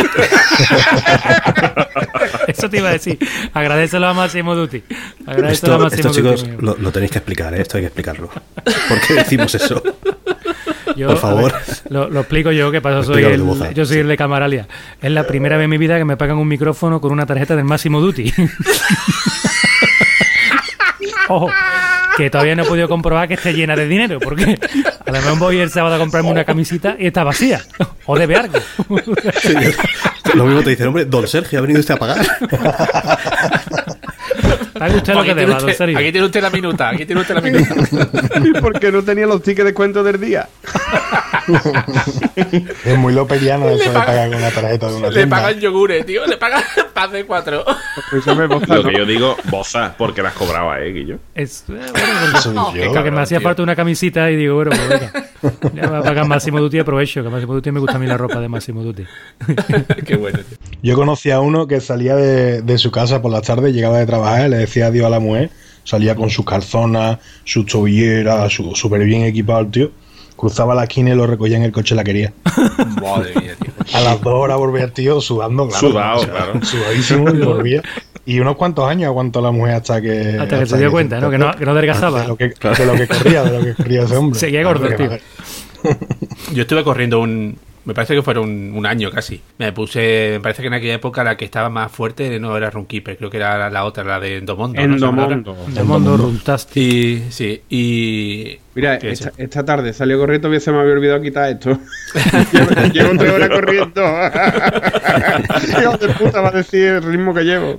Eso 2.46 2.68
te 2.68 2.78
iba 2.78 2.88
a 2.88 2.92
decir. 2.92 3.18
Agradecelo 3.52 4.06
a 4.08 4.14
Máximo 4.14 4.54
Duty. 4.54 4.82
Agradecelo 5.26 5.74
a 5.74 5.76
Esto, 5.76 5.78
Máximo 5.78 6.10
esto 6.10 6.20
chicos, 6.20 6.42
Duty. 6.50 6.62
lo, 6.64 6.76
lo 6.76 6.92
tenéis 6.92 7.12
que 7.12 7.18
explicar, 7.18 7.54
¿eh? 7.54 7.60
esto 7.62 7.76
hay 7.78 7.82
que 7.82 7.86
explicarlo. 7.86 8.28
¿Por 8.88 9.00
qué 9.06 9.14
decimos 9.14 9.54
eso? 9.54 9.82
Yo, 11.00 11.06
por 11.08 11.16
favor. 11.16 11.52
ver, 11.52 11.62
lo, 11.88 12.10
lo 12.10 12.20
explico 12.20 12.52
yo, 12.52 12.70
que 12.70 12.82
pasa, 12.82 13.02
soy 13.02 13.24
el, 13.24 13.42
yo 13.74 13.86
soy 13.86 13.98
el 14.00 14.08
de 14.08 14.18
Camaralia. 14.18 14.68
Es 15.00 15.10
la 15.10 15.26
primera 15.26 15.56
vez 15.56 15.64
en 15.64 15.70
mi 15.70 15.78
vida 15.78 15.96
que 15.96 16.04
me 16.04 16.18
pagan 16.18 16.36
un 16.36 16.46
micrófono 16.46 17.00
con 17.00 17.10
una 17.10 17.24
tarjeta 17.24 17.56
del 17.56 17.64
Máximo 17.64 18.02
Duty. 18.02 18.30
Ojo, 21.30 21.50
que 22.18 22.28
todavía 22.28 22.54
no 22.54 22.64
he 22.64 22.66
podido 22.66 22.86
comprobar 22.86 23.28
que 23.28 23.34
esté 23.34 23.54
llena 23.54 23.76
de 23.76 23.88
dinero, 23.88 24.20
porque 24.20 24.58
a 25.06 25.10
lo 25.10 25.12
mejor 25.12 25.38
voy 25.38 25.58
el 25.60 25.70
sábado 25.70 25.94
a 25.94 25.98
comprarme 25.98 26.30
una 26.30 26.44
camisita 26.44 26.96
y 26.98 27.06
está 27.06 27.24
vacía. 27.24 27.62
O 28.04 28.18
debe 28.18 28.36
algo. 28.36 28.58
Lo 30.34 30.44
mismo 30.44 30.62
te 30.62 30.70
dicen, 30.70 30.88
hombre, 30.88 31.06
don 31.06 31.26
Sergio, 31.26 31.60
¿ha 31.60 31.62
venido 31.62 31.80
usted 31.80 31.94
a 31.94 31.96
pagar? 31.96 32.18
Pague 34.80 34.96
usted 34.96 35.12
lo 35.12 35.20
Aquí 35.20 35.28
que 35.28 35.34
tiene 35.34 35.46
deba, 35.46 35.56
usted- 35.58 35.66
don 35.68 35.76
Sergio. 35.76 35.98
aquí 35.98 36.10
tiene 36.12 36.26
usted 36.26 36.42
la 36.42 36.50
minuta. 36.50 36.88
Aquí 36.88 37.04
tiene 37.04 37.20
usted 37.20 37.34
la 37.34 37.40
minuta. 37.42 38.60
Porque 38.62 38.90
no 38.90 39.02
tenía 39.02 39.26
los 39.26 39.42
tickets 39.42 39.66
de 39.66 39.74
cuento 39.74 40.02
del 40.02 40.18
día. 40.18 40.48
Es 42.84 42.96
muy 42.98 43.12
loperiano 43.12 43.68
eso 43.68 43.78
de 43.84 43.90
pagan- 43.90 44.06
pagar 44.06 44.30
con 44.30 44.40
la 44.40 44.50
tarjeta 44.50 44.88
de 44.88 44.94
una 44.96 45.08
Le 45.08 45.14
tienda. 45.14 45.36
pagan 45.36 45.60
yogures, 45.60 46.06
tío. 46.06 46.26
Le 46.26 46.36
pagan 46.36 46.62
paz 46.94 47.12
de 47.12 47.24
cuatro. 47.24 47.64
Lo 48.12 48.34
¿no? 48.82 48.82
que 48.82 48.96
yo 48.96 49.04
digo, 49.06 49.36
boza, 49.50 49.94
porque 49.98 50.22
las 50.22 50.32
cobraba, 50.34 50.80
eh, 50.80 50.92
Guillo. 50.92 51.18
Es, 51.34 51.64
eh, 51.68 51.72
bueno, 51.72 51.86
porque- 52.32 52.40
Soy 52.40 52.54
yo. 52.84 52.92
cabrón, 52.92 53.14
me 53.14 53.20
hacía 53.22 53.38
tío. 53.38 53.48
falta 53.48 53.62
una 53.62 53.76
camisita 53.76 54.30
y 54.30 54.36
digo, 54.36 54.54
bueno, 54.56 54.70
pues 54.70 54.88
venga. 54.88 55.12
Ya 55.74 55.82
me 55.82 55.88
va 55.88 55.98
a 55.98 56.02
pagar 56.02 56.26
Máximo 56.26 56.60
Duty 56.60 56.76
y 56.78 56.80
aprovecho, 56.80 57.22
que 57.22 57.28
Máximo 57.28 57.54
Duty 57.54 57.70
me 57.72 57.80
gusta 57.80 57.96
a 57.96 57.98
mí 57.98 58.06
la 58.06 58.16
ropa 58.16 58.40
de 58.40 58.48
Máximo 58.48 58.82
Duty. 58.82 59.04
Qué 60.06 60.16
bueno, 60.16 60.38
tío. 60.38 60.58
Yo 60.82 60.94
conocí 60.96 61.30
a 61.30 61.40
uno 61.40 61.66
que 61.66 61.80
salía 61.80 62.16
de, 62.16 62.62
de 62.62 62.78
su 62.78 62.90
casa 62.90 63.20
por 63.20 63.30
la 63.32 63.40
tarde, 63.42 63.72
llegaba 63.72 63.98
de 63.98 64.06
trabajar, 64.06 64.48
le 64.48 64.56
decía 64.58 64.69
adiós 64.78 65.06
a 65.06 65.10
la 65.10 65.20
mujer, 65.20 65.50
salía 65.84 66.14
con 66.14 66.30
sus 66.30 66.44
calzonas, 66.44 67.18
sus 67.44 67.66
tobilleras, 67.66 68.52
su- 68.52 68.74
súper 68.74 69.04
bien 69.04 69.22
equipado 69.24 69.60
el 69.60 69.70
tío, 69.70 69.90
cruzaba 70.36 70.74
la 70.74 70.84
esquina 70.84 71.10
y 71.10 71.14
lo 71.16 71.26
recogía 71.26 71.56
en 71.56 71.64
el 71.64 71.72
coche 71.72 71.94
la 71.94 72.04
quería. 72.04 72.32
Madre 73.02 73.34
mía, 73.40 73.54
tío. 73.60 73.72
A 73.92 74.00
las 74.00 74.20
dos 74.20 74.34
horas 74.34 74.56
volvía 74.58 74.84
el 74.84 74.92
tío 74.92 75.20
sudando, 75.20 75.68
claro. 75.68 75.88
Sudado, 75.88 76.22
claro. 76.28 76.64
Sudadísimo 76.64 77.28
y 77.30 77.38
volvía. 77.40 77.82
Y 78.24 78.38
unos 78.38 78.56
cuantos 78.56 78.88
años 78.88 79.06
aguantó 79.08 79.40
la 79.40 79.50
mujer 79.50 79.74
hasta 79.76 80.00
que... 80.00 80.36
Hasta 80.38 80.60
que 80.60 80.66
se 80.66 80.78
dio 80.78 80.90
cuenta, 80.90 81.18
¿no? 81.20 81.30
Que 81.30 81.38
no, 81.38 81.50
que 81.52 81.64
no 81.64 81.72
adelgazaba. 81.72 82.22
De 82.22 82.28
lo 82.28 82.36
que, 82.36 82.48
de 82.48 82.86
lo 82.86 82.92
que 82.94 83.08
corría, 83.08 83.42
de 83.42 83.58
lo 83.58 83.64
que 83.64 83.74
corría 83.74 84.02
ese 84.02 84.16
hombre. 84.16 84.38
Seguía 84.38 84.62
gordo, 84.62 84.86
tío. 84.94 85.10
Yo 86.52 86.62
estuve 86.62 86.84
corriendo 86.84 87.20
un. 87.20 87.56
Me 87.84 87.94
parece 87.94 88.14
que 88.14 88.22
fueron 88.22 88.44
un, 88.50 88.72
un 88.76 88.86
año 88.86 89.10
casi. 89.10 89.40
Me 89.58 89.72
puse. 89.72 90.32
Me 90.34 90.40
parece 90.40 90.62
que 90.62 90.68
en 90.68 90.74
aquella 90.74 90.94
época 90.94 91.24
la 91.24 91.36
que 91.36 91.44
estaba 91.46 91.70
más 91.70 91.90
fuerte 91.90 92.38
no 92.38 92.56
era 92.56 92.70
Runkeeper, 92.70 93.16
creo 93.16 93.30
que 93.30 93.38
era 93.38 93.56
la, 93.58 93.70
la 93.70 93.84
otra, 93.84 94.04
la 94.04 94.20
de 94.20 94.36
Endomondo. 94.36 94.86
¿no? 94.86 94.94
Endomondo. 94.94 95.56
De 95.68 95.82
Mondo 95.82 96.16
Runtasti. 96.16 96.80
Y. 96.80 97.30
Sí, 97.30 97.62
y. 97.70 98.58
Mira, 98.74 98.98
¿Qué 98.98 99.10
esta, 99.10 99.28
es? 99.30 99.34
esta 99.38 99.64
tarde 99.64 99.92
salió 99.92 100.18
corriendo 100.18 100.42
todavía 100.42 100.60
se 100.60 100.70
me 100.72 100.78
había 100.78 100.92
olvidado 100.92 101.20
quitar 101.22 101.50
esto. 101.50 101.70
llevo, 102.52 102.70
llevo 102.92 103.18
tres 103.18 103.32
horas 103.32 103.48
corriendo. 103.48 104.00
Hijo 105.80 105.96
de 105.98 106.08
puta 106.14 106.40
va 106.40 106.48
a 106.48 106.52
decir 106.52 106.84
el 106.86 107.02
ritmo 107.02 107.34
que 107.34 107.42
llevo. 107.42 107.78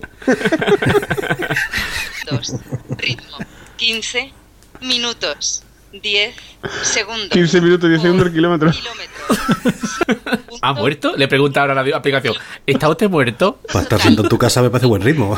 2. 2.29 2.55
Ritmo. 2.98 3.38
15 3.77 4.34
minutos. 4.81 5.63
10 5.91 6.36
segundos. 6.83 7.29
15 7.29 7.62
minutos, 7.62 7.89
10 7.89 8.01
segundos 8.01 8.27
el 8.27 8.33
kilómetro. 8.33 8.71
Kilómetro. 8.71 9.12
¿Ha 10.62 10.74
muerto? 10.74 11.13
Le 11.17 11.27
pregunta 11.27 11.62
ahora 11.62 11.79
a 11.79 11.83
la 11.83 11.98
aplicación. 11.98 12.36
¿Está 12.65 12.89
usted 12.89 13.10
muerto? 13.10 13.60
Para 13.71 13.83
estar 13.83 14.00
sentado 14.00 14.25
en 14.25 14.29
tu 14.29 14.38
casa 14.38 14.62
me 14.62 14.69
parece 14.69 14.88
buen 14.88 15.01
ritmo. 15.01 15.38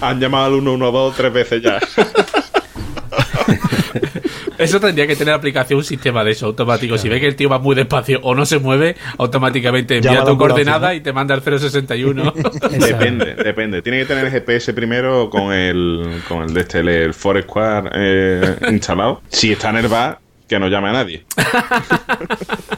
Han 0.00 0.20
llamado 0.20 0.46
al 0.46 0.52
112 0.60 1.16
tres 1.16 1.32
veces 1.32 1.62
ya. 1.62 1.80
Eso 4.58 4.80
tendría 4.80 5.06
que 5.06 5.16
tener 5.16 5.34
aplicación 5.34 5.78
un 5.78 5.84
sistema 5.84 6.24
de 6.24 6.32
eso 6.32 6.46
automático. 6.46 6.98
Si 6.98 7.08
ve 7.08 7.20
que 7.20 7.26
el 7.26 7.36
tío 7.36 7.48
va 7.48 7.58
muy 7.58 7.74
despacio 7.74 8.20
o 8.22 8.34
no 8.34 8.46
se 8.46 8.58
mueve, 8.58 8.96
automáticamente 9.18 9.96
envía 9.96 10.24
tu 10.24 10.36
coordenada 10.36 10.88
¿no? 10.88 10.94
y 10.94 11.00
te 11.00 11.12
manda 11.12 11.34
el 11.34 11.42
061. 11.42 12.32
Depende, 12.70 13.34
depende. 13.34 13.82
Tiene 13.82 13.98
que 14.00 14.06
tener 14.06 14.26
el 14.26 14.30
GPS 14.30 14.72
primero 14.72 15.30
con 15.30 15.52
el, 15.52 16.22
con 16.28 16.42
el 16.42 16.54
de 16.54 16.60
este, 16.60 16.80
el, 16.80 16.88
el 16.88 17.14
Foursquare 17.14 17.90
eh, 17.94 18.56
instalado. 18.70 19.22
Si 19.28 19.52
está 19.52 19.70
en 19.70 19.76
el 19.76 19.88
bar, 19.88 20.18
que 20.48 20.58
no 20.58 20.68
llame 20.68 20.88
a 20.88 20.92
nadie. 20.92 21.24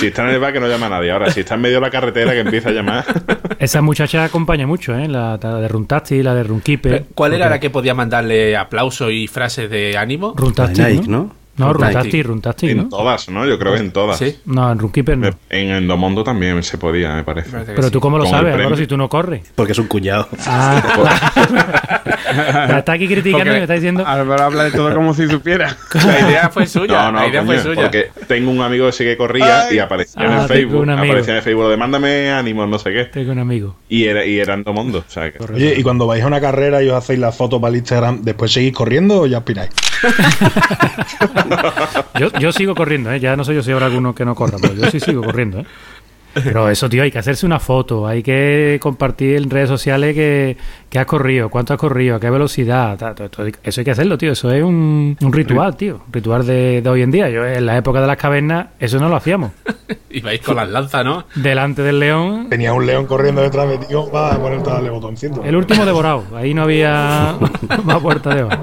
si 0.00 0.06
está 0.08 0.22
en 0.24 0.30
el 0.30 0.40
bar, 0.40 0.52
que 0.52 0.60
no 0.60 0.68
llame 0.68 0.86
a 0.86 0.88
nadie. 0.88 1.10
Ahora, 1.10 1.30
si 1.30 1.40
está 1.40 1.54
en 1.54 1.60
medio 1.60 1.76
de 1.76 1.82
la 1.82 1.90
carretera, 1.90 2.32
que 2.32 2.40
empieza 2.40 2.70
a 2.70 2.72
llamar. 2.72 3.04
Esa 3.58 3.82
muchacha 3.82 4.24
acompaña 4.24 4.66
mucho, 4.66 4.96
¿eh? 4.96 5.06
La, 5.08 5.38
la 5.42 5.60
de 5.60 5.68
Runtasti, 5.68 6.22
la 6.22 6.34
de 6.34 6.42
Runkeeper. 6.44 7.06
¿Cuál 7.14 7.34
era 7.34 7.48
la 7.48 7.60
que 7.60 7.70
podía 7.70 7.94
mandarle 7.94 8.56
aplausos 8.56 9.12
y 9.12 9.26
frases 9.26 9.70
de 9.70 9.96
ánimo? 9.96 10.34
Runtasti, 10.36 10.80
Nike, 10.80 11.08
¿no? 11.08 11.39
¿No? 11.56 11.66
No, 11.66 11.72
Runtastic, 11.74 12.24
Runtastic, 12.26 12.74
¿no? 12.76 12.82
En 12.82 12.88
todas, 12.88 13.28
¿no? 13.28 13.46
Yo 13.46 13.58
creo 13.58 13.74
que 13.74 13.80
en 13.80 13.90
todas. 13.92 14.18
Sí. 14.18 14.38
No, 14.46 14.70
en 14.72 14.78
Runkeeper 14.78 15.18
no. 15.18 15.30
En 15.50 15.70
Endomondo 15.70 16.24
también 16.24 16.62
se 16.62 16.78
podía, 16.78 17.14
me 17.14 17.24
parece. 17.24 17.50
Pero 17.66 17.82
sí. 17.84 17.90
tú 17.90 18.00
cómo 18.00 18.16
lo 18.18 18.24
Con 18.24 18.32
sabes. 18.32 18.54
Álvaro, 18.54 18.76
si 18.76 18.86
tú 18.86 18.96
no 18.96 19.08
corres. 19.08 19.42
Porque 19.54 19.72
es 19.72 19.78
un 19.78 19.86
cuñado. 19.86 20.26
Ah. 20.46 21.20
Está 22.78 22.92
aquí 22.92 23.08
criticando 23.08 23.50
y 23.50 23.56
me 23.56 23.62
está 23.62 23.74
diciendo... 23.74 24.04
Álvaro 24.06 24.44
habla 24.44 24.64
de 24.64 24.70
todo 24.70 24.94
como 24.94 25.12
si 25.14 25.26
supiera. 25.28 25.76
La 25.94 26.20
idea 26.20 26.48
fue 26.50 26.66
suya. 26.66 27.04
No, 27.06 27.12
no, 27.12 27.20
la 27.20 27.26
idea 27.28 27.40
coño, 27.40 27.52
fue 27.52 27.62
suya. 27.62 27.82
porque 27.82 28.10
tengo 28.28 28.50
un 28.50 28.60
amigo 28.60 28.86
que 28.86 28.92
sí 28.92 29.04
que 29.04 29.16
corría 29.16 29.72
y 29.72 29.78
aparecía 29.78 30.14
Ah, 30.22 30.24
en 30.24 30.30
el 30.32 30.36
tengo 30.38 30.48
Facebook. 30.48 30.80
un 30.82 30.90
amigo. 30.90 31.12
Aparecía 31.12 31.32
en 31.32 31.36
el 31.38 31.42
Facebook, 31.42 31.68
de 31.70 31.76
mándame 31.76 32.30
ánimos, 32.30 32.68
no 32.68 32.78
sé 32.78 32.92
qué. 32.92 33.04
Tengo 33.06 33.32
un 33.32 33.38
amigo. 33.40 33.76
Y 33.88 34.04
era, 34.04 34.24
y 34.24 34.38
era 34.38 34.54
Endomondo. 34.54 34.98
O 34.98 35.04
sea, 35.10 35.32
que- 35.32 35.42
Oye, 35.42 35.74
y 35.76 35.82
cuando 35.82 36.06
vais 36.06 36.22
a 36.22 36.26
una 36.26 36.40
carrera 36.40 36.82
y 36.82 36.88
os 36.88 36.94
hacéis 36.94 37.18
la 37.18 37.32
foto 37.32 37.60
para 37.60 37.70
el 37.72 37.78
Instagram, 37.78 38.22
¿después 38.22 38.52
seguís 38.52 38.72
corriendo 38.72 39.22
o 39.22 39.26
ya 39.26 39.38
aspiráis? 39.38 39.70
Yo, 42.18 42.30
yo 42.38 42.52
sigo 42.52 42.74
corriendo, 42.74 43.12
¿eh? 43.12 43.20
Ya 43.20 43.36
no 43.36 43.44
sé 43.44 43.54
yo 43.54 43.62
si 43.62 43.72
habrá 43.72 43.86
alguno 43.86 44.14
que 44.14 44.24
no 44.24 44.34
corra, 44.34 44.58
pero 44.60 44.74
yo 44.74 44.90
sí 44.90 45.00
sigo 45.00 45.22
corriendo, 45.22 45.60
¿eh? 45.60 45.66
Pero 46.34 46.68
eso, 46.68 46.88
tío, 46.88 47.02
hay 47.02 47.10
que 47.10 47.18
hacerse 47.18 47.46
una 47.46 47.58
foto, 47.58 48.06
hay 48.06 48.22
que 48.22 48.78
compartir 48.80 49.36
en 49.36 49.50
redes 49.50 49.68
sociales 49.68 50.14
que, 50.14 50.56
que 50.88 50.98
has 50.98 51.06
corrido, 51.06 51.48
cuánto 51.50 51.74
has 51.74 51.78
corrido, 51.80 52.16
a 52.16 52.20
qué 52.20 52.30
velocidad. 52.30 52.98
todo 53.30 53.46
eso 53.62 53.80
hay 53.80 53.84
que 53.84 53.90
hacerlo, 53.90 54.16
tío. 54.18 54.32
Eso 54.32 54.50
es 54.52 54.62
un, 54.62 55.16
un 55.20 55.32
ritual, 55.32 55.76
tío. 55.76 56.02
Un 56.06 56.12
ritual 56.12 56.46
de, 56.46 56.82
de 56.82 56.88
hoy 56.90 57.02
en 57.02 57.10
día. 57.10 57.28
Yo 57.30 57.46
en 57.46 57.66
la 57.66 57.76
época 57.76 58.00
de 58.00 58.06
las 58.06 58.16
cavernas, 58.16 58.68
eso 58.78 58.98
no 58.98 59.08
lo 59.08 59.16
hacíamos. 59.16 59.52
Y 60.12 60.22
vais 60.22 60.40
con 60.40 60.56
las 60.56 60.68
lanzas, 60.68 61.04
¿no? 61.04 61.24
Delante 61.36 61.82
del 61.82 62.00
león, 62.00 62.48
Tenía 62.50 62.72
un 62.72 62.84
león 62.84 63.06
corriendo 63.06 63.42
detrás 63.42 63.68
de 63.68 63.78
ti, 63.78 63.94
va 64.12 64.34
a 64.34 64.38
ponerte 64.40 64.68
darle 64.68 64.90
botoncito. 64.90 65.44
el 65.44 65.54
último 65.54 65.86
devorado. 65.86 66.24
Ahí 66.34 66.52
no 66.52 66.62
había 66.64 67.36
más 67.84 68.00
puerta 68.00 68.34
de 68.34 68.42
oro. 68.42 68.58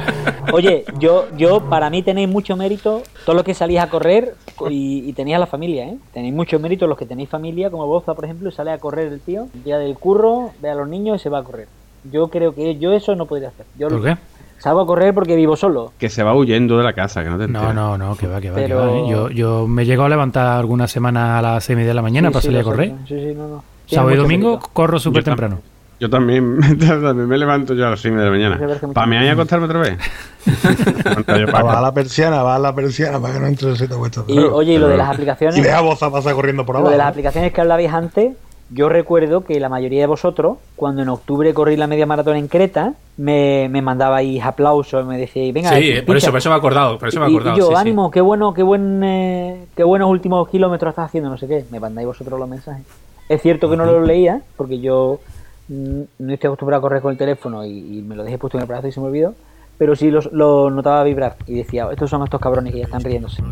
Oye, 0.52 0.84
yo, 1.00 1.28
yo, 1.38 1.62
para 1.70 1.90
mí 1.90 2.04
tenéis 2.04 2.28
mucho 2.28 2.58
mérito, 2.58 3.02
todos 3.24 3.36
los 3.36 3.46
que 3.46 3.54
salís 3.54 3.80
a 3.80 3.88
correr 3.88 4.36
y, 4.70 5.08
y 5.08 5.14
tenéis 5.14 5.38
a 5.38 5.40
la 5.40 5.48
familia, 5.48 5.86
¿eh? 5.86 5.98
Tenéis 6.14 6.34
mucho 6.34 6.60
mérito 6.60 6.86
los 6.86 6.98
que 6.98 7.06
tenéis 7.06 7.30
familia, 7.30 7.57
como 7.72 7.88
Boza, 7.88 8.14
por 8.14 8.26
ejemplo, 8.26 8.50
y 8.50 8.52
sale 8.52 8.72
a 8.72 8.78
correr 8.78 9.12
el 9.12 9.20
tío, 9.20 9.48
llega 9.66 9.78
del 9.80 9.96
curro, 9.96 10.52
ve 10.62 10.70
a 10.70 10.76
los 10.76 10.88
niños 10.88 11.18
y 11.20 11.24
se 11.24 11.30
va 11.30 11.40
a 11.40 11.44
correr. 11.44 11.68
Yo 12.12 12.28
creo 12.30 12.54
que 12.56 12.78
yo 12.78 12.94
eso 12.94 13.16
no 13.16 13.26
podría 13.26 13.50
hacer. 13.50 13.66
Yo 13.78 13.90
¿Por 13.90 14.04
qué? 14.04 14.16
salgo 14.60 14.82
a 14.82 14.86
correr 14.88 15.14
porque 15.14 15.36
vivo 15.36 15.56
solo. 15.56 15.92
Que 15.98 16.10
se 16.10 16.24
va 16.24 16.34
huyendo 16.36 16.78
de 16.78 16.84
la 16.84 16.94
casa, 16.94 17.24
que 17.24 17.30
no 17.30 17.38
te 17.38 17.48
No, 17.48 17.60
enteras. 17.60 17.76
no, 17.76 17.98
no, 17.98 18.16
que 18.16 18.28
va, 18.28 18.40
que 18.40 18.50
va, 18.50 18.56
que 18.58 18.62
Pero- 18.64 18.78
va. 18.80 18.92
¿eh? 18.98 19.06
Yo, 19.10 19.30
yo 19.30 19.68
me 19.68 19.86
llego 19.86 20.04
a 20.04 20.10
levantar 20.10 20.48
alguna 20.48 20.88
semana 20.88 21.38
a 21.40 21.42
las 21.42 21.64
seis 21.64 21.76
y 21.76 21.78
media 21.78 21.90
de 21.90 21.96
la 21.96 22.02
mañana 22.02 22.30
Sí, 22.30 22.34
para 22.34 22.42
sí, 22.42 22.48
salir 22.48 22.62
a 22.62 22.64
correr. 22.64 22.94
Sí, 23.08 23.20
sí, 23.20 23.34
no, 23.36 23.48
no. 23.48 23.64
Sábado 23.88 24.14
y 24.14 24.18
domingo 24.18 24.50
mérito. 24.52 24.70
corro 24.74 25.00
súper 25.00 25.24
temprano. 25.24 25.60
Yo 26.00 26.10
también, 26.10 26.60
también 26.80 27.28
me 27.28 27.38
levanto 27.38 27.74
yo 27.74 27.88
a 27.88 27.90
las 27.92 28.00
6 28.02 28.16
de 28.16 28.24
la 28.24 28.30
mañana. 28.30 28.60
Hay 28.62 28.88
¿Para 28.94 29.08
mí 29.08 29.16
a 29.18 29.32
acostarme 29.32 29.66
otra 29.66 29.80
vez? 29.80 29.98
Baja 31.52 31.82
la 31.82 31.92
persiana, 31.94 32.44
baja 32.44 32.60
la 32.60 32.74
persiana 32.76 33.20
para 33.20 33.34
que 33.34 33.40
no 33.40 33.48
entre 33.48 33.70
el 33.70 33.78
seta 33.78 33.96
vuestro. 33.96 34.26
Y 34.28 34.38
oye, 34.40 34.74
y 34.74 34.78
lo 34.78 34.88
de 34.88 34.98
las 34.98 35.10
aplicaciones. 35.10 35.58
Y 35.58 35.62
deja 35.62 35.82
Boza 35.82 36.12
pasar 36.12 36.34
corriendo 36.36 36.66
por 36.66 36.76
Lo 36.76 36.80
abajo. 36.80 36.92
de 36.92 36.98
las 36.98 37.08
aplicaciones 37.08 37.52
que 37.52 37.62
hablabais 37.62 37.92
antes, 37.92 38.34
yo 38.70 38.90
recuerdo 38.90 39.44
que 39.44 39.60
la 39.60 39.70
mayoría 39.70 40.02
de 40.02 40.08
vosotros, 40.08 40.58
cuando 40.76 41.02
en 41.02 41.10
octubre 41.10 41.54
corrí 41.54 41.78
la 41.78 41.88
media 41.88 42.06
maratón 42.06 42.36
en 42.38 42.48
Creta, 42.48 42.94
me, 43.18 43.68
me 43.70 43.82
mandabais 43.82 44.44
aplausos, 44.44 45.06
me 45.06 45.18
decíais, 45.18 45.54
venga, 45.54 45.72
Sí, 45.72 45.90
eh, 45.92 46.04
por 46.04 46.18
eso, 46.18 46.30
por 46.32 46.38
eso 46.40 46.50
me 46.50 46.56
he 46.56 46.58
acordado. 46.60 47.00
Por 47.00 47.08
eso 47.10 47.20
me 47.20 47.26
he 47.28 47.30
Y- 47.30 47.34
y 47.34 47.36
acordado. 47.38 47.58
yo, 47.58 47.68
sí, 47.68 47.74
sí. 47.74 47.80
ánimo, 47.82 48.12
qué 48.12 48.22
bueno, 48.22 48.54
qué 48.54 48.64
buen, 48.64 49.02
eh, 49.04 49.66
qué 49.76 49.84
buenos 49.84 50.10
últimos 50.10 50.48
kilómetros 50.50 50.92
estás 50.92 51.06
haciendo, 51.08 51.30
no 51.30 51.38
sé 51.38 51.48
qué. 51.48 51.66
Me 51.72 51.80
mandáis 51.80 52.08
vosotros 52.08 52.40
los 52.40 52.48
mensajes. 52.48 52.86
Es 53.30 53.42
cierto 53.42 53.70
que 53.70 53.76
no 53.78 53.86
los 53.86 54.06
leía, 54.08 54.42
porque 54.56 54.80
yo 54.80 55.20
no 55.70 56.34
estoy 56.34 56.48
acostumbrado 56.48 56.80
a 56.80 56.82
correr 56.82 57.02
con 57.02 57.12
el 57.12 57.18
teléfono 57.18 57.66
y, 57.66 57.98
y 58.00 58.02
me 58.02 58.16
lo 58.16 58.24
dejé 58.24 58.38
puesto 58.38 58.58
en 58.58 58.62
el 58.64 58.68
brazo 58.68 58.88
y 58.88 58.92
se 58.92 59.00
me 59.00 59.08
olvidó. 59.08 59.36
Pero 59.78 59.96
sí 59.96 60.10
los- 60.10 60.32
lo 60.34 60.70
notaba 60.72 61.04
vibrar 61.04 61.36
y 61.46 61.56
decía, 61.56 61.88
estos 61.92 62.10
son 62.10 62.24
estos 62.24 62.40
cabrones 62.42 62.74
que 62.74 62.80
ya 62.80 62.86
están 62.86 63.04
riéndose. 63.04 63.44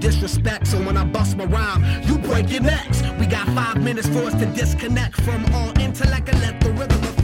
Disrespect. 0.00 0.66
So 0.68 0.78
when 0.78 0.96
I 0.96 1.04
bust 1.04 1.36
my 1.36 1.44
rhyme, 1.46 1.82
you 2.06 2.18
break 2.18 2.50
your 2.50 2.62
necks. 2.62 3.02
We 3.18 3.26
got 3.26 3.46
five 3.48 3.82
minutes 3.82 4.08
for 4.08 4.20
us 4.20 4.34
to 4.34 4.46
disconnect 4.46 5.20
from 5.22 5.44
all 5.54 5.70
intellect 5.80 6.28
and 6.28 6.40
let 6.40 6.60
the 6.60 6.70
rhythm 6.72 7.15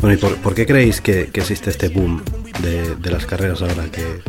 Bueno, 0.00 0.14
¿y 0.14 0.36
por, 0.36 0.54
qué 0.54 0.66
creéis 0.66 1.00
que, 1.00 1.30
existe 1.32 1.70
este 1.70 1.88
boom 1.88 2.22
de 2.62 3.10
las 3.10 3.26
carreras 3.26 3.62
ahora? 3.62 3.90
Que 3.90 4.22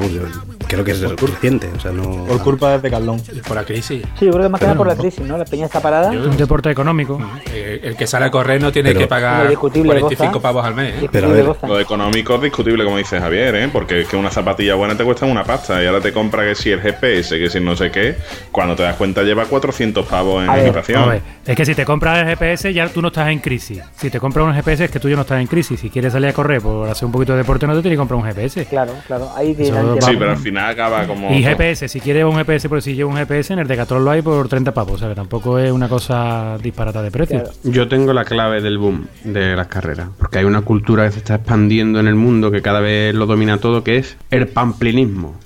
vamos, 0.00 0.12
yo 0.12 0.22
creo 0.68 0.84
que 0.84 0.92
es 0.92 1.00
reciente, 1.00 1.68
o 1.76 1.80
sea, 1.80 1.90
no... 1.92 2.24
Por 2.26 2.42
culpa 2.42 2.70
de 2.72 2.78
Decathlon. 2.80 3.20
Y 3.32 3.40
por 3.40 3.56
la 3.56 3.64
crisis. 3.64 4.02
Sí, 4.18 4.24
yo 4.26 4.30
creo 4.32 4.42
que 4.44 4.48
más 4.48 4.60
que 4.60 4.66
nada 4.66 4.76
por 4.78 4.86
la 4.86 4.96
crisis, 4.96 5.20
¿no? 5.26 5.36
La 5.36 5.44
peña 5.44 5.66
está 5.66 5.80
parada. 5.80 6.12
Yo- 6.12 6.28
Un 6.30 6.36
deporte 6.36 6.70
económico. 6.70 7.20
Eh, 7.52 7.80
el 7.82 7.96
que 7.96 8.06
sale 8.06 8.26
a 8.26 8.30
correr 8.30 8.60
no 8.60 8.70
tiene 8.72 8.90
Pero- 8.90 9.00
que 9.00 9.06
pagar 9.06 9.44
Lo 9.44 9.50
discutible, 9.50 9.88
45 9.88 10.32
Goza. 10.34 10.42
pavos 10.42 10.64
al 10.64 10.74
mes. 10.74 11.02
¿eh? 11.02 11.08
Pero 11.10 11.28
a 11.28 11.32
ver. 11.32 11.44
Lo 11.66 11.80
económico 11.80 12.34
es 12.36 12.42
discutible, 12.42 12.84
como 12.84 12.98
dice 12.98 13.18
Javier, 13.20 13.54
¿eh? 13.56 13.68
Porque 13.72 14.02
es 14.02 14.08
que 14.08 14.16
una 14.16 14.30
zapatilla 14.30 14.74
buena 14.74 14.96
te 14.96 15.04
cuesta 15.04 15.26
una 15.26 15.44
pasta 15.44 15.82
y 15.82 15.86
ahora 15.86 16.00
te 16.00 16.12
compra 16.12 16.44
que 16.44 16.54
si 16.54 16.70
el 16.70 16.80
GPS, 16.80 17.38
que 17.38 17.50
si 17.50 17.60
no 17.60 17.76
sé 17.76 17.90
qué, 17.90 18.16
cuando 18.52 18.76
te 18.76 18.82
das 18.84 18.96
cuenta 18.96 19.22
lleva 19.22 19.44
400 19.46 20.06
pavos 20.06 20.44
en 20.44 20.50
equipación. 20.54 21.20
Es 21.46 21.56
que 21.56 21.64
si 21.66 21.74
te 21.74 21.84
compras 21.84 22.18
el 22.20 22.26
GPS 22.26 22.72
ya 22.72 22.88
tú 22.88 23.02
no 23.02 23.08
estás 23.08 23.28
en 23.28 23.40
crisis. 23.40 23.80
Si 23.96 24.08
te 24.10 24.20
compras 24.20 24.46
un 24.46 24.54
GPS 24.54 24.84
es 24.84 24.90
que 24.90 25.00
tú 25.00 25.08
ya 25.08 25.16
no 25.16 25.22
estás 25.22 25.40
en 25.40 25.46
crisis. 25.46 25.80
Si 25.80 25.90
quieres 25.90 26.12
salir 26.12 26.28
a 26.28 26.32
correr 26.32 26.60
por 26.62 26.88
hacer 26.88 27.06
un 27.06 27.12
poquito 27.12 27.32
de 27.32 27.38
deporte 27.38 27.66
no 27.66 27.74
te 27.74 27.82
tienes 27.82 27.96
que 27.96 27.98
comprar 28.00 28.18
un 28.20 28.24
GPS. 28.24 28.64
Claro, 28.66 28.92
claro. 29.06 29.30
Ahí 29.36 29.54
tiene 29.54 29.70
Sí, 30.00 30.16
pero 30.18 30.32
al 30.32 30.38
final 30.38 30.70
acaba 30.70 31.06
como... 31.06 31.32
Y 31.32 31.42
GPS, 31.42 31.88
si 31.88 32.00
quieres 32.00 32.24
un 32.24 32.36
GPS, 32.36 32.68
por 32.68 32.82
si 32.82 32.94
lleva 32.94 33.10
un 33.10 33.16
GPS, 33.16 33.52
en 33.52 33.58
el 33.60 33.68
Decathlon 33.68 34.04
lo 34.04 34.10
hay 34.10 34.22
por 34.22 34.48
30 34.48 34.72
pavos. 34.72 34.94
O 34.94 34.98
sea 34.98 35.08
que 35.08 35.14
tampoco 35.14 35.58
es 35.58 35.72
una 35.72 35.88
cosa 35.88 36.58
disparata 36.58 37.02
de 37.02 37.10
precio. 37.10 37.42
Claro. 37.42 37.54
Yo 37.64 37.88
tengo 37.88 38.12
la 38.12 38.24
clave 38.24 38.60
del 38.60 38.78
boom 38.78 39.06
de 39.24 39.56
las 39.56 39.68
carreras, 39.68 40.08
porque 40.18 40.38
hay 40.38 40.44
una 40.44 40.62
cultura 40.62 41.04
que 41.06 41.12
se 41.12 41.18
está 41.18 41.36
expandiendo 41.36 42.00
en 42.00 42.06
el 42.06 42.14
mundo 42.14 42.50
que 42.50 42.62
cada 42.62 42.80
vez 42.80 43.14
lo 43.14 43.26
domina 43.26 43.58
todo, 43.58 43.84
que 43.84 43.98
es 43.98 44.16
el 44.30 44.48
pamplinismo. 44.48 45.38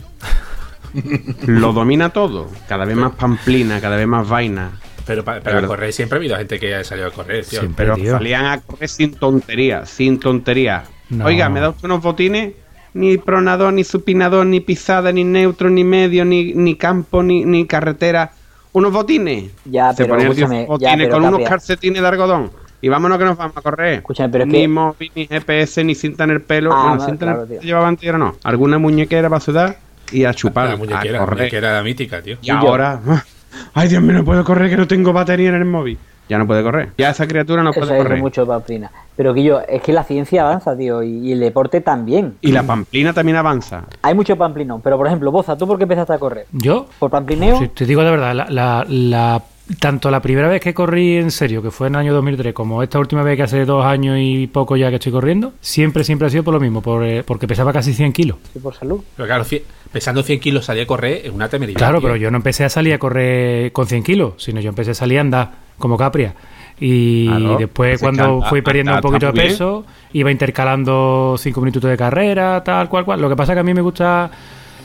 lo 1.46 1.72
domina 1.72 2.10
todo, 2.10 2.48
cada 2.68 2.84
vez 2.84 2.96
más 2.96 3.14
pamplina, 3.14 3.80
cada 3.80 3.96
vez 3.96 4.06
más 4.06 4.28
vaina. 4.28 4.72
Pero 5.06 5.24
para, 5.24 5.66
correr 5.66 5.92
siempre 5.92 6.16
ha 6.16 6.18
habido 6.20 6.36
gente 6.36 6.58
que 6.58 6.74
ha 6.74 6.84
salido 6.84 7.08
a 7.08 7.10
correr, 7.10 7.44
tío. 7.44 7.60
Siempre. 7.60 7.84
Pero 7.84 7.96
tío. 7.96 8.12
salían 8.12 8.46
a 8.46 8.60
correr 8.60 8.88
sin 8.88 9.14
tonterías, 9.14 9.90
sin 9.90 10.18
tonterías. 10.18 10.88
No. 11.10 11.26
Oiga, 11.26 11.48
¿me 11.50 11.60
da 11.60 11.70
usted 11.70 11.84
unos 11.84 12.02
botines? 12.02 12.54
Ni 12.94 13.18
pronador, 13.18 13.72
ni 13.72 13.82
supinador, 13.84 14.46
ni 14.46 14.60
pisada, 14.60 15.10
ni 15.12 15.24
neutro, 15.24 15.68
ni 15.68 15.82
medio, 15.84 16.24
ni, 16.24 16.54
ni 16.54 16.76
campo, 16.76 17.22
ni, 17.22 17.44
ni 17.44 17.66
carretera. 17.66 18.30
¿Unos 18.72 18.92
botines? 18.92 19.50
Ya, 19.64 19.92
Se 19.92 20.04
pero 20.04 20.16
escúchame, 20.18 20.66
botines 20.66 20.92
ya, 20.92 20.96
pero 20.98 21.10
con 21.16 21.24
unos 21.24 21.48
calcetines 21.48 22.00
de 22.02 22.08
algodón. 22.08 22.50
Y 22.80 22.88
vámonos 22.88 23.18
que 23.18 23.24
nos 23.24 23.36
vamos 23.36 23.56
a 23.56 23.62
correr. 23.62 23.94
Escúchame, 23.94 24.28
pero 24.30 24.44
es 24.44 24.48
ni 24.50 24.60
que- 24.60 24.68
móvil, 24.68 25.10
ni 25.14 25.26
GPS, 25.26 25.82
ni 25.84 25.94
cinta 25.94 26.24
en 26.24 26.30
el 26.30 26.40
pelo. 26.42 26.70
Ah, 26.72 26.76
bueno, 26.76 26.90
vale, 26.98 27.04
cinta 27.04 27.26
claro, 27.26 27.38
en 27.38 27.42
el 27.42 27.48
tío. 27.48 27.58
pelo 27.60 27.66
llevaba 27.66 27.88
antes 27.88 28.14
no. 28.18 28.34
Alguna 28.44 28.78
muñequera 28.78 29.28
para 29.28 29.40
sudar 29.40 29.78
y 30.12 30.24
a 30.24 30.34
chupar. 30.34 30.68
la 30.70 30.76
muñequera, 30.76 31.00
a 31.08 31.12
la 31.12 31.18
correr. 31.20 31.38
muñequera 31.38 31.70
era 31.70 31.82
mítica, 31.82 32.20
tío. 32.22 32.36
Y 32.42 32.50
ahora, 32.50 33.00
ay 33.74 33.88
Dios 33.88 34.02
mío, 34.02 34.12
no 34.12 34.24
puedo 34.24 34.44
correr 34.44 34.70
que 34.70 34.76
no 34.76 34.86
tengo 34.86 35.12
batería 35.12 35.48
en 35.48 35.54
el 35.56 35.64
móvil. 35.64 35.98
Ya 36.28 36.38
no 36.38 36.46
puede 36.46 36.62
correr. 36.62 36.90
Ya 36.98 37.10
esa 37.10 37.26
criatura 37.26 37.62
no 37.62 37.70
Eso 37.70 37.80
puede 37.80 37.96
es 37.98 38.02
correr. 38.02 38.18
mucho 38.18 38.46
pamplina. 38.46 38.90
Pero 39.16 39.34
que 39.34 39.42
yo, 39.44 39.60
es 39.68 39.82
que 39.82 39.92
la 39.92 40.04
ciencia 40.04 40.42
avanza, 40.42 40.76
tío, 40.76 41.02
y, 41.02 41.18
y 41.28 41.32
el 41.32 41.40
deporte 41.40 41.80
también. 41.80 42.34
Y 42.40 42.50
la 42.52 42.62
pamplina 42.62 43.12
también 43.12 43.36
avanza. 43.36 43.84
Hay 44.02 44.14
mucho 44.14 44.36
pamplinón. 44.36 44.80
Pero, 44.80 44.96
por 44.96 45.06
ejemplo, 45.06 45.30
Boza, 45.30 45.56
¿tú 45.56 45.66
por 45.66 45.76
qué 45.76 45.82
empezaste 45.84 46.12
a 46.14 46.18
correr? 46.18 46.46
Yo, 46.52 46.86
¿Por 46.98 47.10
pamplineo? 47.10 47.58
si 47.58 47.68
te 47.68 47.84
digo 47.86 48.02
de 48.02 48.10
verdad, 48.10 48.34
la, 48.34 48.46
la- 48.48 48.84
la- 48.88 49.42
tanto 49.80 50.10
la 50.10 50.20
primera 50.20 50.46
vez 50.48 50.60
que 50.60 50.74
corrí 50.74 51.16
en 51.16 51.30
serio, 51.30 51.62
que 51.62 51.70
fue 51.70 51.86
en 51.86 51.94
el 51.94 52.00
año 52.00 52.12
2003, 52.14 52.52
como 52.52 52.82
esta 52.82 52.98
última 52.98 53.22
vez 53.22 53.36
que 53.36 53.44
hace 53.44 53.64
dos 53.64 53.82
años 53.84 54.18
y 54.20 54.46
poco 54.46 54.76
ya 54.76 54.90
que 54.90 54.96
estoy 54.96 55.10
corriendo, 55.12 55.52
siempre, 55.62 56.04
siempre 56.04 56.26
ha 56.26 56.30
sido 56.30 56.42
por 56.44 56.52
lo 56.52 56.60
mismo, 56.60 56.82
por, 56.82 57.02
eh, 57.04 57.22
porque 57.24 57.46
pesaba 57.48 57.72
casi 57.72 57.94
100 57.94 58.12
kilos. 58.12 58.36
Sí, 58.52 58.58
por 58.58 58.74
salud. 58.74 59.00
Pero 59.16 59.26
claro, 59.26 59.44
pesando 59.90 60.22
100 60.22 60.40
kilos 60.40 60.64
salir 60.66 60.82
a 60.82 60.86
correr 60.86 61.22
es 61.24 61.32
una 61.32 61.48
temeridad. 61.48 61.78
Claro, 61.78 62.00
tío. 62.00 62.08
pero 62.08 62.16
yo 62.16 62.30
no 62.30 62.36
empecé 62.38 62.64
a 62.64 62.68
salir 62.68 62.92
a 62.92 62.98
correr 62.98 63.72
con 63.72 63.86
100 63.86 64.02
kilos, 64.02 64.34
sino 64.36 64.60
yo 64.60 64.68
empecé 64.68 64.90
a 64.90 64.94
salir 64.94 65.16
a 65.18 65.20
andar 65.22 65.63
como 65.78 65.96
Capria. 65.96 66.34
Y 66.80 67.28
después, 67.56 68.00
se 68.00 68.04
cuando 68.04 68.42
fui 68.42 68.60
perdiendo 68.60 68.94
un 68.94 69.00
poquito 69.00 69.26
de 69.26 69.32
peso, 69.32 69.84
iba 70.12 70.30
intercalando 70.30 71.36
cinco 71.38 71.60
minutos 71.60 71.88
de 71.88 71.96
carrera, 71.96 72.62
tal 72.64 72.88
cual, 72.88 73.04
cual. 73.04 73.20
Lo 73.20 73.28
que 73.28 73.36
pasa 73.36 73.52
es 73.52 73.56
que 73.56 73.60
a 73.60 73.64
mí 73.64 73.72
me 73.72 73.80
gusta. 73.80 74.30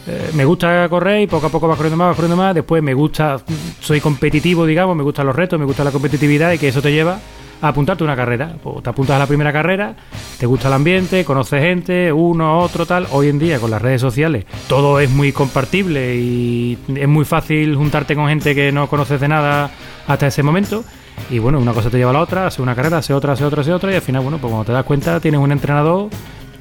eh, 0.07 0.29
me 0.33 0.45
gusta 0.45 0.87
correr 0.87 1.21
y 1.21 1.27
poco 1.27 1.47
a 1.47 1.49
poco 1.49 1.67
va 1.67 1.75
corriendo 1.75 1.97
más, 1.97 2.11
va 2.11 2.15
corriendo 2.15 2.37
más. 2.37 2.53
Después 2.55 2.81
me 2.83 2.93
gusta, 2.93 3.37
soy 3.79 3.99
competitivo, 3.99 4.65
digamos, 4.65 4.95
me 4.95 5.03
gustan 5.03 5.25
los 5.25 5.35
retos, 5.35 5.59
me 5.59 5.65
gusta 5.65 5.83
la 5.83 5.91
competitividad 5.91 6.51
y 6.51 6.57
que 6.57 6.67
eso 6.67 6.81
te 6.81 6.91
lleva 6.91 7.19
a 7.61 7.67
apuntarte 7.67 8.03
a 8.03 8.05
una 8.05 8.15
carrera. 8.15 8.53
Pues 8.61 8.83
te 8.83 8.89
apuntas 8.89 9.15
a 9.15 9.19
la 9.19 9.27
primera 9.27 9.51
carrera, 9.51 9.95
te 10.39 10.45
gusta 10.45 10.67
el 10.69 10.75
ambiente, 10.75 11.25
conoces 11.25 11.61
gente, 11.61 12.13
uno, 12.13 12.59
otro, 12.59 12.85
tal. 12.85 13.07
Hoy 13.11 13.29
en 13.29 13.39
día 13.39 13.59
con 13.59 13.71
las 13.71 13.81
redes 13.81 13.99
sociales 13.99 14.45
todo 14.67 14.99
es 14.99 15.09
muy 15.09 15.31
compartible 15.31 16.15
y 16.15 16.77
es 16.95 17.07
muy 17.07 17.25
fácil 17.25 17.75
juntarte 17.75 18.15
con 18.15 18.29
gente 18.29 18.55
que 18.55 18.71
no 18.71 18.87
conoces 18.87 19.19
de 19.19 19.27
nada 19.27 19.71
hasta 20.09 20.27
ese 20.27 20.43
momento. 20.43 20.83
Y 21.29 21.39
bueno, 21.39 21.59
una 21.59 21.71
cosa 21.73 21.89
te 21.89 21.97
lleva 21.97 22.09
a 22.11 22.13
la 22.13 22.21
otra, 22.21 22.47
hace 22.47 22.61
una 22.61 22.75
carrera, 22.75 22.97
hace 22.97 23.13
otra, 23.13 23.33
hace 23.33 23.45
otra, 23.45 23.61
hace 23.61 23.71
otra, 23.71 23.91
y 23.91 23.95
al 23.95 24.01
final, 24.01 24.21
bueno, 24.23 24.37
pues 24.39 24.49
cuando 24.51 24.65
te 24.65 24.71
das 24.73 24.83
cuenta 24.83 25.19
tienes 25.19 25.39
un 25.39 25.51
entrenador 25.51 26.09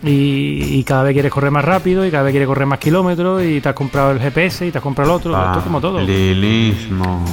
y, 0.05 0.63
y 0.79 0.85
cada 0.85 1.03
vez 1.05 1.13
quieres 1.15 1.33
correr 1.33 1.51
más 1.51 1.65
rápido 1.65 2.07
y 2.07 2.11
cada 2.11 2.23
vez 2.25 2.33
quieres 2.33 2.47
correr 2.47 2.67
más 2.67 2.79
kilómetros 2.79 3.43
y 3.43 3.61
te 3.61 3.69
has 3.69 3.75
comprado 3.75 4.13
el 4.13 4.21
GPS 4.21 4.67
y 4.67 4.71
te 4.71 4.79
has 4.79 4.85
comprado 4.85 5.11
el 5.11 5.17
otro, 5.17 5.37
esto 5.37 5.59
es 5.59 5.65
como 5.65 5.81
todo. 5.81 6.01
Lilismo. 6.01 7.25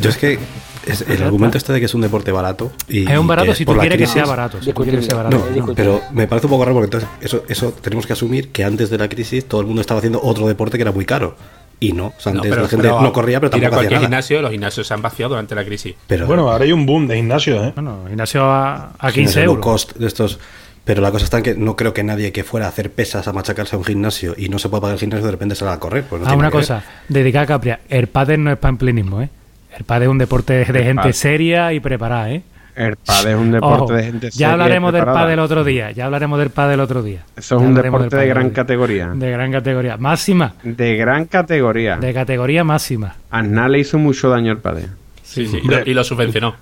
Yo 0.00 0.10
es 0.10 0.16
que 0.16 0.38
es 0.86 1.02
el 1.02 1.22
argumento 1.22 1.58
este 1.58 1.72
de 1.72 1.80
que 1.80 1.86
es 1.86 1.94
un 1.94 2.00
deporte 2.00 2.32
barato. 2.32 2.72
Y, 2.88 3.10
Es 3.10 3.18
un 3.18 3.26
barato 3.26 3.54
si 3.54 3.64
tú 3.64 3.76
quieres 3.76 3.98
que 3.98 4.06
sea 4.06 4.24
barato. 4.24 4.60
Si 4.62 4.72
tú 4.72 4.82
quieres 4.82 5.00
que 5.00 5.06
sea 5.10 5.22
No, 5.24 5.38
barato. 5.38 5.66
no, 5.66 5.74
pero 5.74 6.00
me 6.12 6.26
parece 6.26 6.46
un 6.46 6.50
poco 6.50 6.64
raro 6.64 6.74
porque 6.74 6.96
entonces 6.96 7.08
eso, 7.20 7.44
eso 7.48 7.72
tenemos 7.80 8.06
que 8.06 8.14
asumir 8.14 8.50
que 8.50 8.64
antes 8.64 8.88
de 8.90 8.98
la 8.98 9.08
crisis 9.08 9.46
todo 9.46 9.60
el 9.60 9.66
mundo 9.66 9.80
estaba 9.82 9.98
haciendo 9.98 10.20
otro 10.22 10.46
deporte 10.48 10.78
que 10.78 10.82
era 10.82 10.92
muy 10.92 11.04
caro. 11.04 11.36
Y 11.80 11.92
no, 11.92 12.06
o 12.08 12.14
sea, 12.18 12.32
No, 12.32 12.38
antes 12.40 12.50
pero- 12.50 12.62
la 12.62 12.68
gente 12.68 12.88
pero 12.88 13.00
no 13.00 13.12
corría, 13.12 13.38
pero 13.40 13.50
tampoco 13.50 13.76
hacía 13.76 13.90
nada. 13.90 14.00
gimnasio, 14.00 14.42
los 14.42 14.50
gimnasios 14.50 14.86
se 14.86 14.94
han 14.94 15.02
vaciado 15.02 15.30
durante 15.30 15.54
la 15.54 15.64
crisis. 15.64 15.94
Pero, 16.06 16.26
Bueno, 16.26 16.50
ahora 16.50 16.64
hay 16.64 16.72
un 16.72 16.84
boom 16.86 17.06
de 17.06 17.16
gimnasios, 17.16 17.66
¿eh? 17.68 17.72
Bueno, 17.74 18.04
gimnasio 18.08 18.44
a, 18.44 18.90
a 18.98 19.12
15 19.12 19.12
gimnasios 19.12 19.44
low 19.44 19.54
euros. 19.54 19.64
cost 19.64 19.96
de 19.96 20.06
estos. 20.06 20.38
Pero 20.84 21.02
la 21.02 21.10
cosa 21.12 21.24
está 21.24 21.36
en 21.36 21.42
que 21.42 21.54
no 21.54 21.76
creo 21.76 21.92
que 21.92 22.02
nadie 22.02 22.32
que 22.32 22.42
fuera 22.44 22.66
a 22.66 22.70
hacer 22.70 22.90
pesas 22.90 23.28
a 23.28 23.32
machacarse 23.32 23.76
a 23.76 23.78
un 23.78 23.84
gimnasio 23.84 24.34
y 24.36 24.48
no 24.48 24.58
se 24.58 24.68
pueda 24.70 24.80
pagar 24.80 24.94
el 24.94 25.00
gimnasio 25.00 25.24
de 25.26 25.30
repente 25.32 25.54
salga 25.54 25.74
a 25.74 25.78
correr. 25.80 26.04
Pues 26.04 26.20
no 26.22 26.26
Ah, 26.26 26.30
tiene 26.30 26.40
una 26.40 26.50
cosa, 26.50 26.82
dedicada 27.08 27.44
a 27.44 27.46
Capria. 27.46 27.80
El 27.88 28.06
pádel 28.06 28.42
no 28.42 28.50
es 28.50 28.58
pamplenismo, 28.58 29.20
¿eh? 29.22 29.28
El 29.76 29.84
pádel 29.84 30.04
es 30.04 30.08
un 30.08 30.18
deporte 30.18 30.54
de 30.54 30.64
gente 30.84 31.12
seria 31.12 31.72
y 31.74 31.80
preparada, 31.80 32.30
¿eh? 32.32 32.42
El 32.78 32.94
pádel 32.94 33.32
es 33.32 33.36
un 33.40 33.50
deporte 33.50 33.82
Ojo, 33.82 33.92
de 33.92 34.04
gente 34.04 34.30
ya 34.30 34.52
hablaremos 34.52 34.92
del 34.92 35.04
pádel 35.04 35.40
otro 35.40 35.64
día, 35.64 35.90
ya 35.90 36.04
hablaremos 36.06 36.38
del 36.38 36.50
pádel 36.50 36.78
otro 36.78 37.02
día. 37.02 37.24
Eso 37.36 37.56
es 37.56 37.60
Ya 37.60 37.68
un 37.68 37.74
deporte 37.74 38.16
de 38.16 38.26
gran 38.28 38.50
categoría. 38.50 39.08
De 39.08 39.30
gran 39.32 39.50
categoría. 39.50 39.96
Máxima. 39.96 40.54
De 40.62 40.94
gran 40.94 41.24
categoría. 41.24 41.96
De 41.96 42.14
categoría 42.14 42.62
máxima. 42.62 43.16
Aznar 43.30 43.68
le 43.70 43.80
hizo 43.80 43.98
mucho 43.98 44.30
daño 44.30 44.52
al 44.52 44.58
pádel. 44.58 44.86
Sí, 45.24 45.48
sí. 45.48 45.58
Y 45.60 45.66
lo, 45.66 45.80
y 45.84 45.92
lo 45.92 46.04
subvencionó. 46.04 46.54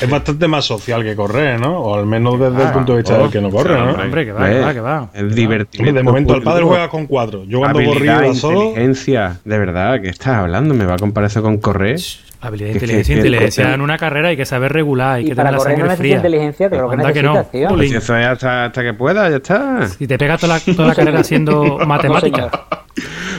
Es 0.00 0.08
bastante 0.08 0.46
más 0.48 0.64
social 0.64 1.02
que 1.02 1.16
correr, 1.16 1.60
¿no? 1.60 1.78
O 1.80 1.94
al 1.98 2.06
menos 2.06 2.38
desde 2.38 2.62
el 2.62 2.68
Ah, 2.68 2.72
punto 2.72 2.92
de 2.92 2.98
vista 2.98 3.16
oh, 3.16 3.22
del 3.22 3.30
que 3.30 3.40
no 3.40 3.50
corre, 3.50 3.74
¿no? 3.78 3.90
hombre. 3.92 4.24
Que 4.26 4.32
va, 4.32 4.46
que 4.48 4.56
Eh, 4.56 4.60
va, 4.60 4.74
que 4.74 4.80
va. 4.80 5.10
El 5.14 5.34
divertimento. 5.34 5.88
Hombre, 5.90 5.92
de 5.92 6.02
momento 6.04 6.34
el 6.36 6.42
padre 6.42 6.64
juega 6.64 6.88
con 6.88 7.06
cuatro. 7.06 7.44
Yo 7.44 7.58
cuando 7.60 7.82
corría 7.84 8.32
solo. 8.34 8.64
inteligencia. 8.64 9.40
De 9.44 9.58
verdad, 9.58 10.00
¿qué 10.00 10.08
estás 10.08 10.36
hablando? 10.36 10.74
¿Me 10.74 10.84
va 10.86 10.94
a 10.94 10.98
comparar 10.98 11.30
eso 11.30 11.42
con 11.42 11.58
correr? 11.58 11.98
Habilidad, 12.40 12.68
inteligencia, 12.74 13.14
que 13.16 13.20
el 13.20 13.26
inteligencia 13.26 13.74
en 13.74 13.80
una 13.80 13.98
carrera 13.98 14.28
hay 14.28 14.36
que 14.36 14.46
saber 14.46 14.72
regular, 14.72 15.16
hay 15.16 15.24
Y 15.24 15.28
que 15.30 15.34
tener 15.34 15.50
la 15.52 15.58
no 15.58 15.64
sangre 15.64 15.76
necesitas 15.82 15.98
fría. 15.98 16.16
inteligencia, 16.16 16.70
pero 16.70 16.82
lo 16.82 16.88
que 16.90 16.94
Anda 16.94 17.12
que 17.12 17.22
no. 17.24 17.32
necesitas, 17.32 17.50
tío. 17.52 17.68
Jolín. 17.68 17.88
Si 17.90 17.96
eso 17.96 18.16
es 18.16 18.26
hasta, 18.26 18.64
hasta 18.66 18.82
que 18.84 18.94
pueda, 18.94 19.28
ya 19.28 19.36
está. 19.38 19.88
Si 19.88 20.06
te 20.06 20.16
pegas 20.16 20.40
toda 20.40 20.54
la, 20.54 20.60
toda 20.74 20.88
la 20.88 20.94
carrera 20.94 21.18
haciendo 21.18 21.78
matemáticas. 21.86 22.52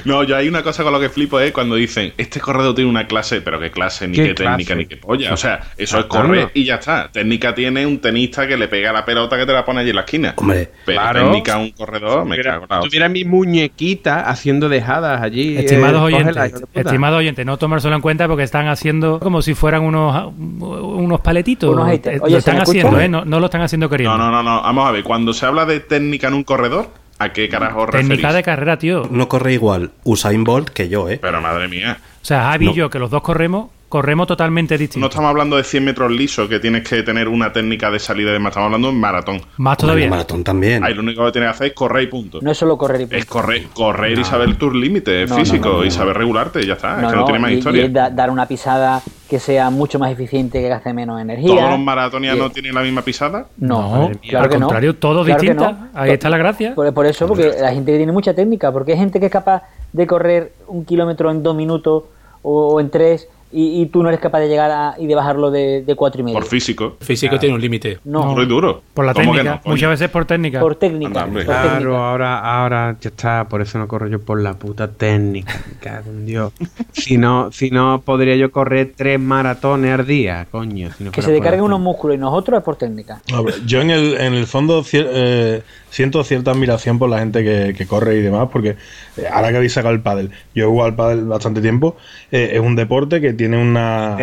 No, 0.06 0.24
yo 0.24 0.36
hay 0.36 0.48
una 0.48 0.63
cosa 0.63 0.84
con 0.84 0.93
lo 0.93 1.00
que 1.00 1.10
flipo 1.10 1.39
es 1.39 1.52
cuando 1.52 1.76
dicen, 1.76 2.13
este 2.17 2.39
corredor 2.39 2.74
tiene 2.76 2.89
una 2.89 3.08
clase, 3.08 3.41
pero 3.41 3.60
qué 3.60 3.69
clase, 3.72 4.08
ni 4.08 4.15
¿Qué 4.15 4.24
qué, 4.30 4.34
técnica, 4.34 4.76
ni 4.76 4.86
qué 4.86 4.98
polla. 4.98 5.34
O 5.34 5.38
sea, 5.38 5.60
eso 5.78 6.00
es 6.00 6.06
Claro. 6.06 6.28
correr 6.28 6.52
y 6.54 6.63
ya 6.65 6.76
está. 6.76 7.10
Técnica 7.12 7.54
tiene 7.54 7.86
un 7.86 8.00
tenista 8.00 8.48
que 8.48 8.58
le 8.58 8.67
pega 8.67 8.91
la 8.93 9.04
pelota 9.06 9.38
que 9.38 9.45
te 9.45 9.54
la 9.54 9.65
pone 9.65 9.82
allí 9.82 9.89
en 9.89 9.95
la 9.95 10.02
esquina. 10.04 10.34
Hombre, 10.38 10.69
Pero 10.86 11.00
Claro. 11.02 11.26
técnica 11.26 11.58
un 11.58 11.72
corredor, 11.72 12.26
me 12.26 12.36
Tuviera, 12.36 12.52
cago 12.54 12.63
en 12.63 12.69
la 12.69 12.80
tuviera 12.82 13.10
mi 13.10 13.24
muñequita 13.26 14.22
haciendo 14.30 14.69
dejadas 14.69 15.22
allí. 15.22 15.58
eh, 15.58 15.62
Estimados 15.62 16.02
oyentes, 16.02 16.54
estimados 16.74 17.19
oyentes, 17.19 17.45
no 17.45 17.58
tomárselo 17.58 17.95
en 17.95 18.02
cuenta 18.02 18.28
porque 18.28 18.43
están 18.43 18.67
haciendo 18.67 19.19
como 19.19 19.41
si 19.41 19.54
fueran 19.54 19.84
unos 19.84 20.34
unos 20.38 21.22
paletitos. 21.22 21.69
Unos 21.72 21.88
haters. 21.89 22.17
Eh, 22.17 22.19
Oye, 22.22 22.36
lo 22.36 22.41
¿se 22.41 22.50
están 22.50 22.62
haciendo, 22.62 23.00
¿eh? 23.00 23.08
No, 23.10 23.26
no 23.26 23.39
lo 23.39 23.45
están 23.45 23.62
haciendo 23.62 23.89
queriendo. 23.89 24.17
No, 24.17 24.32
no, 24.32 24.43
no, 24.43 24.43
no. 24.43 24.62
Vamos 24.62 24.88
a 24.88 24.91
ver, 24.91 25.04
cuando 25.04 25.34
se 25.34 25.45
habla 25.45 25.65
de 25.65 25.80
técnica 25.80 26.28
en 26.28 26.34
un 26.36 26.43
corredor, 26.43 26.89
¿a 27.20 27.32
qué 27.34 27.48
carajo 27.50 27.86
referís? 27.86 28.08
Técnica 28.10 28.34
de 28.34 28.44
carrera, 28.44 28.78
tío. 28.80 29.08
no 29.12 29.28
corre 29.30 29.54
igual 29.54 29.92
Usain 30.04 30.44
Bolt 30.44 30.70
que 30.70 30.90
yo, 30.90 31.10
¿eh? 31.10 31.20
Pero 31.22 31.42
madre 31.42 31.68
mía, 31.68 31.98
O 32.22 32.26
sea, 32.26 32.44
Javi 32.52 32.66
No. 32.66 32.72
y 32.72 32.76
yo, 32.76 32.90
que 32.90 33.00
los 33.00 33.10
dos 33.12 33.22
corremos, 33.22 33.70
corremos 33.89 34.28
totalmente 34.28 34.75
no 34.75 34.80
distintos. 34.80 35.10
estamos 35.10 35.30
hablando 35.30 35.58
de 35.58 35.63
100 35.63 35.84
metros 35.84 36.12
lisos 36.12 36.47
que 36.47 36.60
tienes 36.60 36.88
que 36.88 37.02
tener 37.04 37.28
una 37.28 37.52
técnica 37.52 37.89
de 37.89 37.99
salida 37.99 38.32
de 38.32 38.39
más, 38.39 38.52
estamos 38.52 38.67
hablando 38.67 38.88
de 38.89 38.93
maratón. 38.93 39.41
Más 39.58 39.78
todavía. 39.78 40.10
maratón 40.10 40.43
también. 40.43 40.84
Ahí 40.84 40.93
lo 40.93 41.02
único 41.02 41.25
que 41.25 41.32
tienes 41.32 41.49
que 41.49 41.56
hacer 41.56 41.67
es 41.67 41.73
correr 41.73 42.04
y 42.04 42.08
punto. 42.08 42.39
No 42.41 42.52
es 42.52 42.58
solo 42.58 42.78
correr 42.78 43.02
y 43.02 43.04
Es 43.06 43.10
punto. 43.25 43.28
correr, 43.34 43.63
correr 43.73 44.19
y 44.19 44.23
saber 44.23 44.56
tus 44.58 44.73
límites 44.75 45.30
No, 45.30 45.36
no, 45.38 45.43
físicos 45.43 45.71
no, 45.71 45.78
no, 45.80 45.84
y 45.84 45.88
no. 45.88 45.91
saber 45.91 46.17
regularte, 46.17 46.65
ya 46.65 46.73
está. 46.73 46.97
No, 46.97 47.02
es 47.02 47.08
que 47.08 47.15
no, 47.15 47.19
no, 47.21 47.25
tiene 47.25 47.39
más 47.39 47.52
y- 47.52 47.54
y 47.54 47.58
historia. 47.58 47.86
es 47.86 47.93
da- 47.93 48.10
dar 48.12 48.30
una 48.30 48.47
pisada 48.47 49.02
que 49.28 49.39
sea 49.39 49.69
mucho 49.69 49.99
más 49.99 50.12
eficiente, 50.12 50.62
que 50.62 50.69
gaste 50.69 50.93
menos 50.93 51.19
energía. 51.19 51.47
¿Todos 51.56 51.69
los 51.71 51.80
maratonianos 51.80 52.52
Y- 52.52 52.54
tienen 52.54 52.75
la 52.75 52.82
misma 52.82 53.02
pisada? 53.02 53.47
No, 53.58 53.82
No, 54.10 54.12
claro 54.21 54.43
al 54.45 54.49
que 54.52 54.58
no. 54.60 54.65
contrario, 54.67 54.95
todos 54.95 55.25
Claro 55.25 55.41
distintas. 55.41 55.80
no. 55.80 55.88
Ahí 55.93 56.12
está 56.12 56.30
la 56.30 56.38
gracia. 56.38 56.75
Por, 56.75 56.93
por 56.93 57.06
eso, 57.08 57.28
porque 57.28 57.52
la 57.60 57.71
gente 57.73 57.91
que 57.91 57.97
tiene 57.97 58.12
mucha 58.12 58.34
técnica, 58.36 58.71
porque 58.71 58.91
hay 58.93 58.99
gente 58.99 59.19
que 59.19 59.25
es 59.28 59.32
capaz 59.32 59.63
de 59.93 60.06
correr 60.06 60.54
un 60.67 60.86
kilómetro 60.86 61.32
en 61.32 61.41
dos 61.41 61.56
minutos 61.56 62.04
o, 62.43 62.67
o 62.75 62.80
en 62.80 62.89
tres 62.89 63.28
y, 63.52 63.82
y 63.82 63.86
tú 63.88 64.04
no 64.04 64.10
eres 64.10 64.22
capaz 64.22 64.40
de 64.42 64.48
llegar 64.48 64.70
a, 64.72 64.96
y 65.00 65.08
de 65.08 65.16
bajarlo 65.16 65.50
de, 65.52 65.84
de 65.84 65.96
cuatro 65.96 66.22
y 66.22 66.24
medio. 66.24 66.38
Por 66.40 66.46
físico. 66.48 66.98
Físico 67.02 67.40
tiene 67.40 67.56
un 67.56 67.62
límite. 67.62 68.00
no, 68.04 68.26
Duro 68.26 68.44
y 68.44 68.46
duro. 68.46 68.82
Por 68.94 69.06
la 69.06 69.14
¿Cómo 69.14 69.32
que 69.34 69.40
técnica. 69.40 69.62
no? 69.66 69.72
Muchas 69.72 69.90
veces 69.90 70.10
por 70.10 70.26
técnica. 70.26 70.60
por 70.60 70.76
técnica. 70.76 71.08
Anda, 71.08 71.26
hombre. 71.26 71.46
por 71.46 71.54
Claro, 71.56 71.70
técnica. 71.72 72.10
ahora, 72.10 72.40
ahora 72.62 72.96
ya 73.02 73.10
está, 73.10 73.48
por 73.50 73.62
eso 73.62 73.80
no 73.80 73.88
corro 73.88 74.08
yo 74.08 74.20
por 74.22 74.40
la 74.42 74.54
puta 74.54 74.88
técnica. 74.90 75.60
cago 75.82 76.12
en 76.12 76.26
Dios. 76.26 76.54
Si 76.92 77.18
no, 77.18 77.52
si 77.52 77.72
no 77.72 78.02
podría 78.06 78.36
yo 78.36 78.52
correr 78.52 78.94
tres 78.96 79.20
maratones 79.20 79.98
al 80.00 80.06
día, 80.06 80.46
coño. 80.52 80.92
si 80.98 81.04
no 81.04 81.12
Que 81.12 81.22
se 81.22 81.32
descarguen 81.32 81.62
unos 81.64 81.80
músculos 81.80 82.18
y 82.18 82.20
nosotros 82.20 82.60
es 82.60 82.64
por 82.64 82.76
técnica. 82.76 83.22
A 83.34 83.42
ver, 83.42 83.56
Yo 83.66 83.82
en 83.82 83.90
el, 83.90 84.16
en 84.20 84.34
el 84.34 84.46
fondo 84.46 84.84
eh, 84.94 85.64
siento 85.89 86.23
cierta 86.23 86.52
admiración 86.52 86.99
por 86.99 87.10
la 87.10 87.19
gente 87.19 87.43
que, 87.43 87.73
que 87.75 87.88
corre 87.88 88.17
y 88.17 88.21
demás, 88.21 88.49
porque 88.52 88.78
eh, 89.17 89.25
ahora 89.32 89.49
que 89.52 89.58
habéis 89.58 89.73
sacado 89.73 89.93
el 89.93 90.02
pádel, 90.02 90.32
yo 90.54 90.65
he 90.65 90.67
jugado 90.67 90.88
al 90.89 90.95
pádel 90.95 91.25
bastante 91.25 91.62
tiempo, 91.62 91.97
eh, 92.32 92.52
es 92.54 92.60
un 92.60 92.75
deporte 92.75 93.21
que 93.21 93.34
tiene 93.34 93.58
una, 93.62 94.15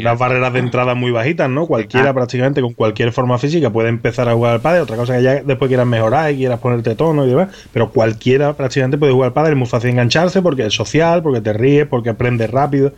unas 0.00 0.18
barreras 0.18 0.52
de 0.52 0.58
entrada 0.60 0.94
muy 0.94 1.10
bajitas, 1.10 1.50
¿no? 1.50 1.66
Cualquiera 1.66 2.10
Ah. 2.10 2.14
prácticamente 2.14 2.60
con 2.60 2.74
cualquier 2.74 3.12
forma 3.12 3.38
física 3.38 3.70
puede 3.70 3.88
empezar 3.88 4.28
a 4.28 4.34
jugar 4.34 4.54
al 4.54 4.60
pádel, 4.60 4.82
otra 4.82 4.96
cosa 4.96 5.16
que 5.16 5.22
ya 5.22 5.42
después 5.42 5.68
quieras 5.68 5.86
mejorar 5.86 6.32
y 6.32 6.36
quieras 6.38 6.60
ponerte 6.60 6.94
tono 6.94 7.24
y 7.26 7.30
demás, 7.30 7.48
pero 7.72 7.90
cualquiera 7.92 8.54
prácticamente 8.54 8.98
puede 8.98 9.12
jugar 9.12 9.28
al 9.28 9.32
pádel, 9.34 9.52
es 9.52 9.58
muy 9.58 9.68
fácil 9.68 9.90
engancharse 9.90 10.42
porque 10.42 10.66
es 10.66 10.74
social, 10.74 11.22
porque 11.22 11.40
te 11.40 11.52
ríes, 11.52 11.86
porque 11.86 12.10
aprendes 12.10 12.50
rápido, 12.50 12.94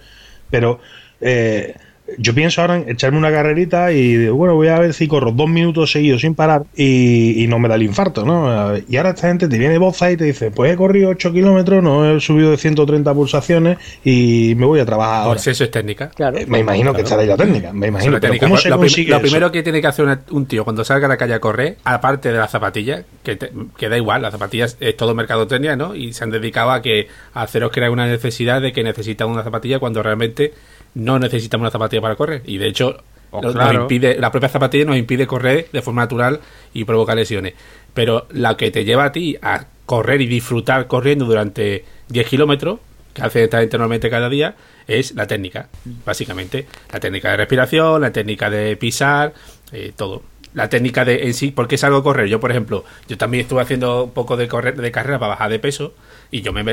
pero... 0.50 0.80
eh, 1.20 1.74
yo 2.18 2.34
pienso 2.34 2.60
ahora 2.60 2.76
en 2.76 2.88
echarme 2.88 3.18
una 3.18 3.30
carrerita 3.30 3.92
y 3.92 4.16
digo, 4.16 4.36
bueno, 4.36 4.54
voy 4.54 4.68
a 4.68 4.78
ver 4.78 4.94
si 4.94 5.06
corro 5.08 5.32
dos 5.32 5.48
minutos 5.48 5.92
seguidos 5.92 6.20
sin 6.22 6.34
parar 6.34 6.64
y, 6.76 7.42
y 7.42 7.46
no 7.46 7.58
me 7.58 7.68
da 7.68 7.74
el 7.76 7.82
infarto, 7.82 8.24
¿no? 8.24 8.76
Y 8.88 8.96
ahora 8.96 9.10
esta 9.10 9.28
gente 9.28 9.48
te 9.48 9.58
viene 9.58 9.78
boza 9.78 10.10
y 10.10 10.16
te 10.16 10.24
dice, 10.24 10.50
pues 10.50 10.72
he 10.72 10.76
corrido 10.76 11.10
8 11.10 11.32
kilómetros, 11.32 11.82
no 11.82 12.16
he 12.16 12.20
subido 12.20 12.50
de 12.50 12.56
130 12.56 13.12
pulsaciones 13.14 13.78
y 14.04 14.54
me 14.56 14.66
voy 14.66 14.80
a 14.80 14.86
trabajar 14.86 15.22
ahora. 15.22 15.34
Pues 15.34 15.46
eso 15.48 15.64
es 15.64 15.70
técnica. 15.70 16.10
Claro. 16.10 16.38
Eh, 16.38 16.46
Me 16.46 16.58
imagino 16.60 16.92
que 16.94 17.02
estará 17.02 17.22
ahí 17.22 17.28
la 17.28 17.36
técnica, 17.36 17.72
me 17.72 17.88
imagino. 17.88 18.16
es 18.16 18.20
Pero 18.20 18.32
técnica. 18.32 18.46
¿cómo 18.46 18.56
se 18.58 18.68
lo, 18.68 18.76
prim- 18.76 18.82
consigue 18.88 19.10
lo 19.10 19.16
eso? 19.16 19.22
primero 19.22 19.52
que 19.52 19.62
tiene 19.62 19.80
que 19.80 19.86
hacer 19.86 20.04
una- 20.04 20.20
un 20.30 20.46
tío 20.46 20.64
cuando 20.64 20.84
salga 20.84 21.06
a 21.06 21.08
la 21.08 21.16
calle 21.16 21.34
a 21.34 21.40
correr, 21.40 21.76
aparte 21.84 22.30
de 22.32 22.38
las 22.38 22.50
zapatillas, 22.50 23.04
que, 23.22 23.36
te- 23.36 23.50
que 23.76 23.88
da 23.88 23.96
igual, 23.96 24.22
las 24.22 24.32
zapatillas 24.32 24.76
es 24.80 24.96
todo 24.96 25.14
mercadotecnia, 25.14 25.76
¿no? 25.76 25.94
Y 25.94 26.12
se 26.12 26.24
han 26.24 26.30
dedicado 26.30 26.70
a 26.70 26.82
que 26.82 27.08
a 27.32 27.42
haceros 27.42 27.70
crear 27.72 27.90
una 27.90 28.06
necesidad 28.06 28.60
de 28.60 28.72
que 28.72 28.82
necesitan 28.82 29.28
una 29.28 29.42
zapatilla 29.42 29.78
cuando 29.78 30.02
realmente 30.02 30.52
no 30.94 31.18
necesitamos 31.18 31.64
una 31.64 31.70
zapatilla 31.70 32.02
para 32.02 32.16
correr. 32.16 32.42
Y 32.46 32.58
de 32.58 32.68
hecho, 32.68 32.98
Oh, 33.36 33.42
nos 33.42 33.74
impide, 33.74 34.16
la 34.16 34.30
propia 34.30 34.48
zapatilla 34.48 34.84
nos 34.84 34.96
impide 34.96 35.26
correr 35.26 35.66
de 35.72 35.82
forma 35.82 36.02
natural 36.02 36.38
y 36.72 36.84
provoca 36.84 37.16
lesiones. 37.16 37.54
Pero 37.92 38.28
la 38.30 38.56
que 38.56 38.70
te 38.70 38.84
lleva 38.84 39.06
a 39.06 39.12
ti 39.12 39.36
a 39.42 39.66
correr 39.86 40.20
y 40.20 40.28
disfrutar 40.28 40.86
corriendo 40.86 41.24
durante 41.24 41.84
10 42.10 42.28
kilómetros, 42.28 42.78
que 43.12 43.22
hace 43.22 43.42
esta 43.42 43.58
gente 43.58 43.76
normalmente 43.76 44.08
cada 44.08 44.28
día, 44.28 44.54
es 44.86 45.16
la 45.16 45.26
técnica, 45.26 45.68
básicamente. 46.06 46.66
La 46.92 47.00
técnica 47.00 47.32
de 47.32 47.38
respiración, 47.38 48.02
la 48.02 48.12
técnica 48.12 48.50
de 48.50 48.76
pisar, 48.76 49.34
eh, 49.72 49.92
todo. 49.96 50.22
La 50.52 50.68
técnica 50.68 51.04
de 51.04 51.24
en 51.26 51.34
sí, 51.34 51.50
porque 51.50 51.74
es 51.74 51.82
algo 51.82 52.04
correr. 52.04 52.28
Yo, 52.28 52.38
por 52.38 52.52
ejemplo, 52.52 52.84
yo 53.08 53.18
también 53.18 53.42
estuve 53.42 53.62
haciendo 53.62 54.04
un 54.04 54.12
poco 54.12 54.36
de, 54.36 54.46
correr, 54.46 54.76
de 54.76 54.92
carrera 54.92 55.18
para 55.18 55.30
bajar 55.30 55.50
de 55.50 55.58
peso 55.58 55.92
y 56.38 56.42
yo 56.42 56.52
me, 56.52 56.64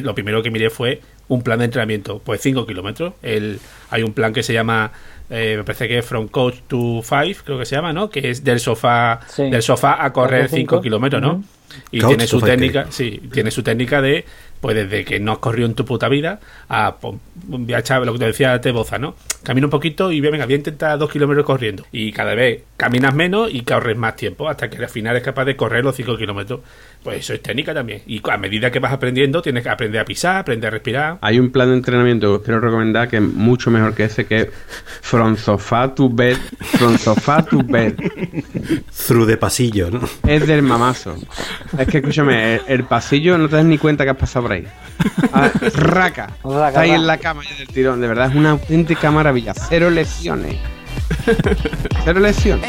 lo 0.00 0.14
primero 0.14 0.42
que 0.44 0.50
miré 0.50 0.70
fue 0.70 1.00
un 1.26 1.42
plan 1.42 1.58
de 1.58 1.64
entrenamiento, 1.66 2.20
pues 2.24 2.40
5 2.40 2.64
kilómetros. 2.66 3.14
El, 3.22 3.58
hay 3.90 4.02
un 4.04 4.12
plan 4.12 4.32
que 4.32 4.44
se 4.44 4.52
llama, 4.52 4.92
eh, 5.28 5.54
me 5.58 5.64
parece 5.64 5.88
que 5.88 5.98
es 5.98 6.06
From 6.06 6.28
Coach 6.28 6.58
to 6.68 7.02
Five, 7.02 7.36
creo 7.44 7.58
que 7.58 7.66
se 7.66 7.74
llama, 7.74 7.92
¿no? 7.92 8.08
Que 8.10 8.30
es 8.30 8.44
del 8.44 8.60
sofá, 8.60 9.20
Sí. 9.26 9.50
del 9.50 9.62
sofá 9.62 10.04
a 10.04 10.12
correr 10.12 10.42
Correr 10.42 10.48
5 10.50 10.56
cinco. 10.76 10.80
kilómetros, 10.80 11.20
¿no? 11.20 11.42
Y 11.90 12.00
tiene 12.00 12.26
su 12.26 12.38
5K. 12.40 12.46
técnica, 12.46 12.86
sí, 12.90 13.20
tiene 13.30 13.50
su 13.50 13.62
técnica 13.62 14.00
de, 14.00 14.24
pues 14.60 14.74
desde 14.74 15.04
que 15.04 15.20
no 15.20 15.32
has 15.32 15.38
corrido 15.38 15.68
en 15.68 15.74
tu 15.74 15.84
puta 15.84 16.08
vida, 16.08 16.40
a, 16.68 16.96
pues, 16.96 17.16
voy 17.44 17.74
a 17.74 17.80
echar 17.80 18.04
lo 18.06 18.12
que 18.14 18.18
te 18.20 18.24
decía 18.24 18.58
Teboza, 18.60 18.98
¿no? 18.98 19.16
Camina 19.42 19.66
un 19.66 19.70
poquito 19.70 20.10
y 20.10 20.20
venga, 20.20 20.46
voy 20.46 20.54
a 20.54 20.56
intentar 20.56 20.98
dos 20.98 21.10
kilómetros 21.10 21.44
corriendo. 21.44 21.84
Y 21.92 22.10
cada 22.12 22.34
vez 22.34 22.62
caminas 22.78 23.14
menos 23.14 23.52
y 23.52 23.60
corres 23.62 23.98
más 23.98 24.16
tiempo, 24.16 24.48
hasta 24.48 24.70
que 24.70 24.78
al 24.78 24.88
final 24.88 25.14
es 25.16 25.22
capaz 25.22 25.44
de 25.44 25.56
correr 25.56 25.84
los 25.84 25.94
5 25.94 26.16
kilómetros. 26.16 26.60
Pues 27.02 27.20
eso 27.20 27.32
es 27.32 27.42
técnica 27.42 27.72
también. 27.72 28.02
Y 28.06 28.20
a 28.28 28.36
medida 28.36 28.70
que 28.70 28.80
vas 28.80 28.92
aprendiendo, 28.92 29.40
tienes 29.40 29.62
que 29.62 29.70
aprender 29.70 30.00
a 30.00 30.04
pisar, 30.04 30.36
aprender 30.36 30.68
a 30.68 30.70
respirar. 30.72 31.18
Hay 31.22 31.38
un 31.38 31.50
plan 31.50 31.68
de 31.68 31.74
entrenamiento 31.74 32.26
que 32.28 32.34
os 32.36 32.42
quiero 32.42 32.60
recomendar 32.60 33.08
que 33.08 33.16
es 33.16 33.22
mucho 33.22 33.70
mejor 33.70 33.94
que 33.94 34.04
ese, 34.04 34.26
que 34.26 34.40
es 34.40 34.48
From 35.02 35.36
Sofá 35.36 35.94
to 35.94 36.10
Bed, 36.10 36.36
From 36.60 36.98
Sofá 36.98 37.42
to 37.44 37.62
Bed. 37.64 37.94
Through 39.06 39.26
de 39.26 39.36
pasillo, 39.36 39.90
¿no? 39.90 40.00
Es 40.26 40.46
del 40.46 40.62
mamazo. 40.62 41.16
Es 41.78 41.86
que 41.86 41.98
escúchame, 41.98 42.56
el, 42.56 42.60
el 42.66 42.84
pasillo 42.84 43.38
no 43.38 43.48
te 43.48 43.56
das 43.56 43.64
ni 43.64 43.78
cuenta 43.78 44.04
que 44.04 44.10
has 44.10 44.16
pasado 44.16 44.44
por 44.44 44.52
ahí. 44.52 44.64
Ah, 45.32 45.50
raca. 45.74 46.30
Raca, 46.42 46.68
Está 46.68 46.80
ahí 46.80 46.90
raca. 46.90 46.94
en 47.00 47.06
la 47.06 47.18
cama 47.18 47.42
ya 47.48 47.56
del 47.56 47.68
tirón. 47.68 48.00
De 48.00 48.08
verdad 48.08 48.28
es 48.30 48.34
una 48.36 48.50
auténtica 48.50 49.10
maravilla. 49.10 49.54
Cero 49.54 49.88
lesiones. 49.88 50.56
Cero 52.04 52.20
lesiones. 52.20 52.68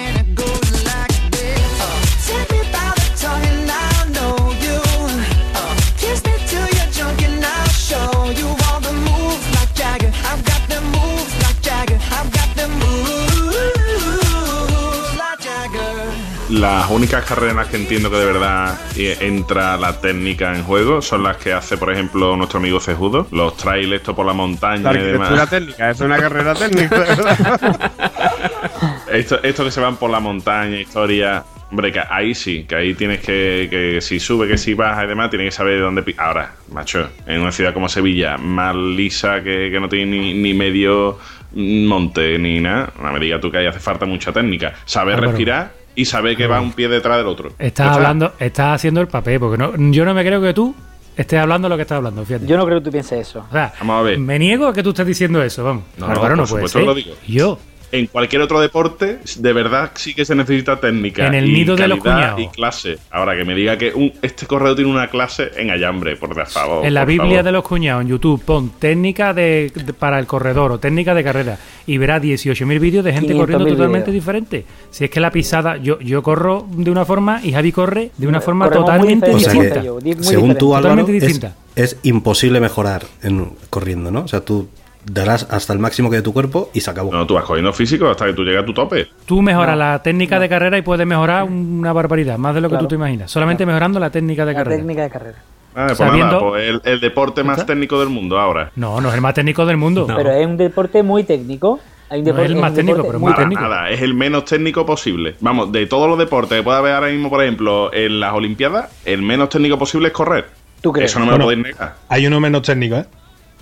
Las 16.60 16.90
únicas 16.90 17.24
carreras 17.26 17.52
en 17.52 17.58
las 17.58 17.68
que 17.68 17.78
entiendo 17.78 18.10
que 18.12 18.18
de 18.18 18.26
verdad 18.26 18.78
eh, 18.98 19.18
entra 19.22 19.78
la 19.78 20.00
técnica 20.02 20.54
en 20.56 20.64
juego 20.64 21.02
son 21.02 21.24
las 21.24 21.38
que 21.38 21.54
hace, 21.54 21.78
por 21.78 21.92
ejemplo, 21.92 22.36
nuestro 22.36 22.60
amigo 22.60 22.80
Cejudo. 22.80 23.28
Los 23.32 23.56
trails 23.58 23.94
esto 23.94 24.16
por 24.16 24.26
la 24.26 24.34
montaña 24.34 24.92
La 24.92 25.00
y 25.00 25.04
demás. 25.04 25.50
técnica, 25.50 25.90
es 25.90 26.00
una 26.02 26.18
carrera 26.18 26.54
técnica, 26.56 27.00
verdad. 27.00 27.92
Esto, 29.12 29.42
esto 29.42 29.64
que 29.66 29.72
se 29.72 29.82
van 29.82 29.96
por 29.98 30.12
la 30.12 30.20
montaña, 30.20 30.80
historia. 30.80 31.44
Hombre, 31.72 31.92
que 31.92 32.00
ahí 32.10 32.34
sí, 32.36 32.66
que 32.68 32.76
ahí 32.76 32.94
tienes 32.94 33.20
que, 33.22 33.68
que 33.70 34.02
si 34.02 34.20
sube, 34.20 34.48
que 34.48 34.58
si 34.58 34.74
baja 34.76 35.04
y 35.06 35.08
demás, 35.08 35.30
tienes 35.32 35.48
que 35.48 35.52
saber 35.52 35.76
de 35.76 35.82
dónde. 35.82 36.16
Ahora, 36.18 36.54
macho, 36.72 37.10
en 37.26 37.42
una 37.42 37.52
ciudad 37.52 37.74
como 37.74 37.90
Sevilla, 37.90 38.38
más 38.38 38.76
lisa 38.76 39.42
que, 39.44 39.70
que 39.72 39.80
no 39.80 39.90
tiene 39.90 40.06
ni, 40.18 40.34
ni 40.36 40.54
medio 40.54 41.18
monte 41.54 42.38
ni 42.38 42.60
nada, 42.60 42.92
no 43.02 43.12
me 43.12 43.20
digas 43.20 43.42
tú 43.42 43.50
que 43.52 43.58
ahí 43.58 43.66
hace 43.66 43.80
falta 43.80 44.06
mucha 44.06 44.32
técnica. 44.32 44.74
Saber 44.86 45.16
Ah, 45.16 45.22
respirar 45.22 45.72
y 46.02 46.06
saber 46.06 46.36
que 46.38 46.48
va 46.48 46.62
un 46.62 46.72
pie 46.74 46.88
detrás 46.88 47.18
del 47.18 47.28
otro. 47.28 47.50
Estás 47.60 47.70
está. 47.88 47.94
hablando, 47.94 48.34
estás 48.40 48.76
haciendo 48.76 49.02
el 49.02 49.08
papel, 49.08 49.40
porque 49.40 49.58
no, 49.58 49.74
yo 49.92 50.06
no 50.06 50.14
me 50.14 50.24
creo 50.24 50.42
que 50.42 50.54
tú 50.54 50.74
estés 51.18 51.40
hablando 51.40 51.68
lo 51.68 51.76
que 51.76 51.82
estás 51.84 51.98
hablando, 51.98 52.24
fíjate. 52.26 52.46
Yo 52.48 52.56
no 52.58 52.66
creo 52.66 52.80
que 52.80 52.86
tú 52.86 52.92
pienses 52.92 53.28
eso. 53.28 53.46
O 53.50 53.52
sea, 53.52 53.74
Vamos 53.80 54.00
a 54.00 54.02
ver. 54.04 54.20
me 54.20 54.40
niego 54.40 54.68
a 54.68 54.74
que 54.74 54.82
tú 54.84 54.90
estés 54.90 55.06
diciendo 55.08 55.42
eso, 55.44 55.64
vamos. 55.64 55.84
No, 55.98 56.06
Álvaro, 56.08 56.36
no, 56.36 56.44
no, 56.44 56.48
por 56.48 56.60
puede 56.62 56.68
supuesto 56.70 56.80
ser. 56.80 56.82
que 56.82 56.86
lo 56.88 56.96
digo. 56.96 57.16
Yo, 57.28 57.60
En 57.92 58.06
cualquier 58.08 58.42
otro 58.42 58.60
deporte, 58.62 59.20
de 59.38 59.54
verdad 59.54 59.92
sí 59.96 60.14
que 60.14 60.24
se 60.26 60.36
necesita 60.36 60.80
técnica. 60.80 61.26
En 61.28 61.34
el 61.34 61.50
y 61.50 61.54
nido 61.54 61.76
de 61.76 61.88
los 61.88 62.00
calidad 62.04 62.34
cuñados. 62.36 62.42
Y 62.54 62.56
clase. 62.56 62.98
Ahora 63.10 63.36
que 63.36 63.44
me 63.46 63.56
diga 63.56 63.78
que 63.78 63.92
un, 63.94 64.14
este 64.22 64.46
correo 64.46 64.76
tiene 64.76 64.92
una 64.92 65.08
clase 65.08 65.50
en 65.58 65.72
Allambre, 65.72 66.16
por 66.16 66.36
favor. 66.48 66.86
en 66.86 66.94
la 66.94 67.06
Biblia 67.06 67.30
favor. 67.30 67.44
de 67.46 67.52
los 67.52 67.64
cuñados, 67.64 68.02
en 68.04 68.10
YouTube, 68.10 68.44
pon 68.44 68.70
técnica 68.78 69.34
de, 69.34 69.72
de- 69.74 69.94
para 69.94 70.20
el 70.20 70.28
corredor 70.28 70.72
o 70.72 70.80
técnica 70.80 71.14
de 71.16 71.24
carrera 71.24 71.58
y 71.88 71.98
verás 71.98 72.22
18.000 72.22 72.80
vídeos 72.80 73.04
de 73.04 73.14
gente 73.14 73.34
500.000 73.34 73.38
corriendo 73.38 73.66
totalmente 73.68 74.12
diferente. 74.12 74.66
Si 74.92 75.06
es 75.06 75.10
que 75.10 75.20
la 75.20 75.32
pisada, 75.32 75.78
yo, 75.78 76.00
yo 76.00 76.22
corro 76.22 76.68
de 76.70 76.92
una 76.92 77.06
forma 77.06 77.42
y 77.44 77.52
Javi 77.54 77.72
corre 77.72 78.12
de 78.18 78.28
una 78.28 78.40
forma 78.42 78.66
Corremos 78.66 78.86
totalmente 78.86 79.32
O 79.32 79.40
sea 79.40 79.52
distinta. 79.54 79.82
según 80.24 80.56
tú. 80.56 80.76
Álvaro, 80.76 80.96
Totalmente 81.04 81.18
es, 81.18 81.24
distinta. 81.24 81.56
es 81.76 81.98
imposible 82.04 82.60
mejorar 82.60 83.04
en, 83.24 83.50
corriendo, 83.72 84.12
¿no? 84.12 84.22
O 84.22 84.28
sea, 84.28 84.42
tú 84.42 84.68
darás 85.12 85.48
hasta 85.50 85.74
el 85.74 85.80
máximo 85.80 86.10
que 86.10 86.18
de 86.18 86.22
tu 86.22 86.34
cuerpo 86.34 86.70
y 86.74 86.82
se 86.82 86.90
acabó. 86.92 87.12
No, 87.12 87.26
tú 87.28 87.34
vas 87.36 87.44
cogiendo 87.46 87.74
físico 87.74 88.10
hasta 88.10 88.26
que 88.26 88.34
tú 88.34 88.44
llegas 88.44 88.64
a 88.64 88.66
tu 88.66 88.74
tope. 88.74 89.08
Tú 89.26 89.42
mejoras 89.42 89.78
la 89.78 90.02
técnica 90.02 90.40
de 90.40 90.50
carrera 90.50 90.78
y 90.78 90.82
puedes 90.82 91.06
mejorar 91.08 91.44
una 91.44 91.92
barbaridad, 91.94 92.38
más 92.38 92.54
de 92.56 92.62
lo 92.62 92.68
que 92.70 92.74
Claro. 92.74 92.86
tú 92.86 92.90
te 92.90 92.96
imaginas. 92.96 93.32
Solamente 93.32 93.66
mejorando 93.66 94.00
la 94.00 94.10
técnica 94.10 94.46
de 94.46 94.54
La 94.54 94.60
carrera. 94.60 94.78
técnica 94.78 95.02
de 95.04 95.10
carrera. 95.10 95.38
Ah, 95.76 95.86
pues 95.88 95.98
Sabiendo- 96.00 96.26
nada, 96.40 96.40
pues 96.50 96.64
el, 96.68 96.82
el 96.84 97.00
deporte 97.00 97.44
más 97.44 97.58
¿Está? 97.60 97.74
técnico 97.74 98.00
del 98.00 98.10
mundo 98.10 98.40
ahora. 98.40 98.72
No, 98.76 99.00
no 99.02 99.10
es 99.10 99.16
el 99.16 99.22
más 99.22 99.34
técnico 99.34 99.66
del 99.66 99.78
mundo. 99.78 100.08
Pero 100.08 100.32
es 100.32 100.46
un 100.46 100.58
deporte 100.58 101.04
muy 101.04 101.24
técnico. 101.24 101.80
Hay 102.12 102.20
un 102.22 102.26
No 102.26 102.32
es 102.32 102.36
deporte, 102.38 102.54
el 102.54 102.60
más 102.60 102.70
un 102.72 102.76
técnico, 102.76 102.98
deporte 102.98 103.10
pero 103.12 103.20
muy 103.20 103.28
muy 103.28 103.34
Para 103.36 103.44
técnico. 103.44 103.62
nada, 103.62 103.90
es 103.92 104.02
el 104.02 104.14
menos 104.16 104.46
técnico 104.46 104.84
posible. 104.86 105.36
Vamos, 105.42 105.72
de 105.72 105.86
todos 105.86 106.10
los 106.10 106.18
deportes 106.18 106.58
que 106.58 106.64
puede 106.64 106.80
haber 106.80 106.94
ahora 106.96 107.08
mismo, 107.10 107.30
por 107.30 107.44
ejemplo, 107.44 107.94
en 107.94 108.20
las 108.20 108.34
Olimpiadas, 108.34 108.90
el 109.06 109.22
menos 109.22 109.50
técnico 109.50 109.78
posible 109.78 110.08
es 110.08 110.14
correr. 110.14 110.48
¿Tú 110.82 110.92
crees? 110.92 111.12
Eso 111.12 111.20
no 111.20 111.26
me 111.26 111.32
Bueno, 111.34 111.44
lo 111.44 111.52
podéis 111.52 111.64
negar. 111.76 111.96
Hay 112.10 112.26
uno 112.26 112.40
menos 112.40 112.64
técnico, 112.64 112.96
¿eh? 112.96 113.06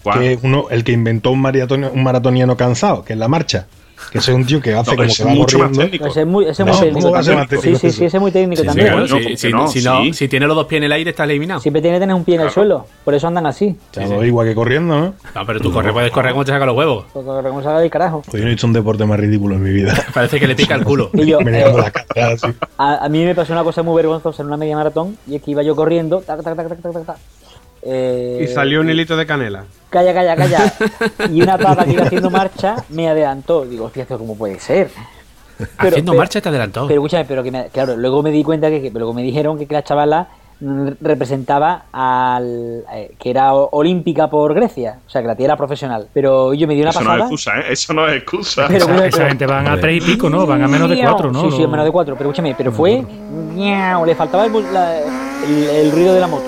¿Cuál? 0.08 0.20
Que 0.20 0.34
es 0.34 0.40
uno, 0.44 0.66
el 0.70 0.84
que 0.84 0.92
inventó 0.92 1.32
un, 1.32 1.42
maratoni- 1.44 1.92
un 1.92 2.04
maratoniano 2.04 2.56
cansado, 2.58 3.04
que 3.04 3.14
es 3.14 3.20
la 3.20 3.28
marcha. 3.28 3.68
Que 4.12 4.20
ese 4.20 4.30
es 4.32 4.38
un 4.38 4.46
tío 4.46 4.62
que 4.62 4.76
hace 4.76 4.92
No, 4.92 4.96
como 4.98 5.08
es 5.10 5.18
que 5.18 5.24
va 5.24 5.30
mucho 5.32 5.58
más 5.58 5.68
corriendo. 5.70 5.82
técnico. 5.86 6.06
Ese 6.06 6.22
es 6.22 6.28
muy, 6.28 6.44
ese 6.46 6.52
es 6.52 6.60
No, 6.60 6.66
muy 6.68 6.82
técnico. 6.82 7.00
¿cómo 7.02 7.14
va 7.14 7.20
a 7.20 7.24
ser 7.24 7.34
también. 7.36 7.40
más 7.40 7.64
técnico 7.64 7.80
Sí, 7.80 7.90
sí, 7.92 7.98
sí, 7.98 8.06
ese 8.06 8.18
es 8.18 8.22
muy 8.22 8.32
técnico 8.32 8.56
Sí, 8.58 8.62
sí, 8.62 8.68
también. 8.68 8.88
claro. 8.90 9.08
Claro, 9.08 9.24
¿cómo 9.24 9.36
si, 9.38 9.50
no? 9.52 9.68
si 9.70 9.82
no- 9.84 10.04
Sí. 10.04 10.14
si 10.14 10.28
tienes 10.28 10.48
los 10.48 10.56
dos 10.56 10.68
pies 10.68 10.78
en 10.78 10.84
el 10.84 10.92
aire, 10.92 11.10
estás 11.10 11.28
eliminado. 11.28 11.60
Siempre 11.62 11.82
tiene 11.82 11.98
que 11.98 12.02
tener 12.02 12.16
un 12.16 12.24
pie 12.24 12.36
en 12.36 12.42
el 12.42 12.52
suelo. 12.52 12.86
Por 13.04 13.16
eso 13.16 13.28
andan 13.28 13.48
así. 13.48 13.76
Claro, 13.92 14.24
igual 14.24 14.48
que 14.48 14.54
corriendo, 14.54 15.00
¿no? 15.00 15.14
No, 15.34 15.46
pero 15.48 15.60
tú 15.60 15.74
corres, 15.74 15.94
puedes 15.94 16.12
correr 16.12 16.34
como 16.34 16.46
te 16.46 16.52
saca 16.52 16.68
los 16.68 16.78
huevos. 16.78 17.06
Porque 17.12 17.50
como 17.50 17.64
se 17.64 17.68
haga 17.70 17.80
del 17.80 17.90
carajo. 17.90 18.22
Pues 18.30 18.40
yo 18.40 18.46
no 18.46 18.52
he 18.52 18.54
hecho 18.54 18.68
un 18.68 18.74
deporte 18.74 19.04
más 19.04 19.20
ridículo 19.20 19.56
en 19.56 19.64
mi 19.64 19.72
vida. 19.72 19.96
Parece 20.14 20.40
que 20.40 20.46
le 20.46 20.54
pica 20.56 20.76
el 20.76 20.84
culo. 20.84 21.10
Y 21.16 21.26
yo, 21.26 21.40
eh, 21.42 21.74
la 21.76 21.90
cara 21.90 22.34
así. 22.34 22.48
a, 22.78 23.04
a 23.04 23.10
mí 23.10 23.26
me 23.26 23.34
pasó 23.34 23.52
una 23.54 23.64
cosa 23.64 23.82
muy 23.82 23.96
vergonzosa 23.96 24.44
en 24.44 24.48
una 24.50 24.58
media 24.58 24.76
maratón 24.76 25.18
y 25.28 25.38
es 25.38 25.42
que 25.42 25.50
iba 25.50 25.64
yo 25.64 25.76
corriendo, 25.76 26.22
tac, 26.22 26.44
tac, 26.44 26.56
tac, 26.56 26.68
tac, 26.70 26.82
tac, 26.84 26.94
tac, 26.94 27.06
tac. 27.08 27.18
Eh, 27.84 28.42
Y 28.44 28.48
salió 28.54 28.82
un 28.82 28.90
hilito 28.90 29.16
de 29.16 29.26
canela. 29.26 29.66
Calla, 29.90 30.14
calla, 30.14 30.36
calla. 30.36 30.74
Y 31.32 31.42
una 31.42 31.58
pava 31.58 31.86
que 31.86 31.94
iba 31.94 32.04
haciendo 32.04 32.30
marcha 32.30 32.76
me 32.90 33.08
adelantó. 33.10 33.66
Digo, 33.66 33.86
hostia, 33.86 34.04
¿esto 34.04 34.18
cómo 34.18 34.36
puede 34.38 34.60
ser? 34.60 34.90
Pero- 35.58 35.90
Haciendo 35.90 36.12
pero- 36.12 36.22
marcha 36.22 36.42
te 36.42 36.50
adelantó. 36.50 36.88
Pero 36.88 37.02
escúchame, 37.02 37.26
pero 37.26 37.42
que 37.44 37.52
me- 37.52 37.68
claro, 37.70 37.96
luego 37.98 38.22
me 38.22 38.32
di 38.32 38.44
cuenta 38.44 38.70
que, 38.70 38.82
que- 38.82 38.92
luego 38.92 39.14
me 39.14 39.22
dijeron 39.24 39.58
que 39.58 39.66
la 39.70 39.84
chavala 39.84 40.28
representaba 41.02 41.84
al 41.92 42.84
eh, 42.92 43.12
que 43.20 43.30
era 43.30 43.54
olímpica 43.54 44.28
por 44.28 44.54
Grecia, 44.56 44.98
o 45.06 45.10
sea 45.10 45.22
que 45.22 45.28
la 45.28 45.36
tía 45.36 45.46
era 45.46 45.56
profesional. 45.56 46.08
Pero 46.14 46.54
yo 46.56 46.68
me 46.68 46.74
di 46.74 46.82
una 46.82 46.90
Eso 46.90 47.04
no 47.04 47.14
es 47.14 47.20
excusa, 47.22 47.60
¿eh? 47.60 47.64
Eso 47.70 47.94
no 47.94 48.08
es 48.08 48.16
excusa. 48.18 48.66
Pero- 48.68 48.86
Esa, 48.86 49.06
esa 49.08 49.28
gente 49.28 49.46
van 49.46 49.68
a 49.68 49.80
tres 49.80 49.98
y 49.98 50.02
pico, 50.06 50.30
¿no? 50.30 50.46
Van 50.48 50.64
a 50.64 50.68
menos 50.68 50.90
de 50.90 51.00
cuatro, 51.02 51.32
¿no? 51.32 51.42
Sí, 51.50 51.58
sí, 51.58 51.64
a 51.64 51.68
menos 51.68 51.86
de 51.86 51.92
cuatro. 51.92 52.16
Pero 52.18 52.30
escúchame, 52.30 52.56
pero 52.58 52.72
fue. 52.72 53.04
Le 53.56 54.16
faltaba 54.16 54.46
el, 54.46 54.52
bu- 54.54 54.70
la- 54.72 55.00
el- 55.00 55.64
el 55.70 55.92
ruido 55.92 56.14
de 56.14 56.20
la 56.20 56.28
moto. 56.28 56.46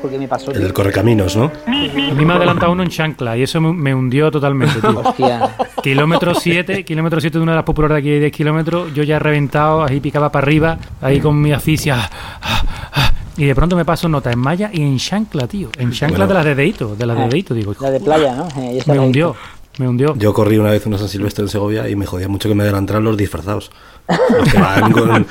Porque 0.00 0.18
me 0.18 0.28
pasó. 0.28 0.50
El 0.52 0.60
del 0.62 0.72
correcaminos, 0.72 1.36
¿no? 1.36 1.50
A 1.66 1.70
mí 1.70 2.24
me 2.24 2.32
ha 2.32 2.36
adelantado 2.36 2.72
uno 2.72 2.82
en 2.82 2.88
chancla 2.88 3.36
y 3.36 3.42
eso 3.42 3.60
me, 3.60 3.72
me 3.72 3.94
hundió 3.94 4.30
totalmente, 4.30 4.80
tío. 4.80 5.00
Hostia. 5.00 5.56
Kilómetro 5.82 6.34
7, 6.34 6.84
kilómetro 6.84 7.20
7 7.20 7.38
de 7.38 7.42
una 7.42 7.52
de 7.52 7.56
las 7.56 7.64
populares 7.64 7.94
de 7.96 7.98
aquí 8.00 8.10
de 8.10 8.20
10 8.20 8.32
kilómetros, 8.32 8.94
yo 8.94 9.02
ya 9.02 9.16
he 9.16 9.18
reventado, 9.18 9.82
ahí 9.84 10.00
picaba 10.00 10.30
para 10.30 10.44
arriba, 10.46 10.78
ahí 11.00 11.20
con 11.20 11.40
mi 11.40 11.52
asfixia. 11.52 11.96
ah, 12.42 12.62
ah, 12.92 13.12
y 13.36 13.44
de 13.44 13.54
pronto 13.54 13.76
me 13.76 13.84
paso 13.84 14.08
nota 14.08 14.32
en 14.32 14.38
malla 14.40 14.70
y 14.72 14.82
en 14.82 14.98
chancla, 14.98 15.46
tío. 15.46 15.70
En 15.78 15.92
chancla 15.92 16.18
Bueno. 16.26 16.28
de 16.28 16.34
las 16.34 16.44
de 16.44 16.54
dedito, 16.56 16.96
de 16.96 17.06
las 17.06 17.16
de 17.16 17.28
dedito, 17.28 17.54
digo. 17.54 17.74
La 17.80 17.90
de 17.90 18.00
playa, 18.00 18.34
¿no? 18.34 18.48
Eh, 18.56 18.82
Me 18.86 18.98
hundió, 18.98 19.36
me 19.78 19.88
hundió. 19.88 20.14
Yo 20.16 20.32
corrí 20.32 20.58
una 20.58 20.70
vez 20.70 20.84
una 20.86 20.98
San 20.98 21.08
Silvestre 21.08 21.44
en 21.44 21.48
Segovia 21.48 21.88
y 21.88 21.96
me 21.96 22.06
jodía 22.06 22.28
mucho 22.28 22.48
que 22.48 22.54
me 22.54 22.62
adelantaran 22.64 23.04
los 23.04 23.16
disfrazados. 23.16 23.70
Los 24.08 24.48
que 24.50 24.58
van 24.58 24.92
con... 24.92 25.08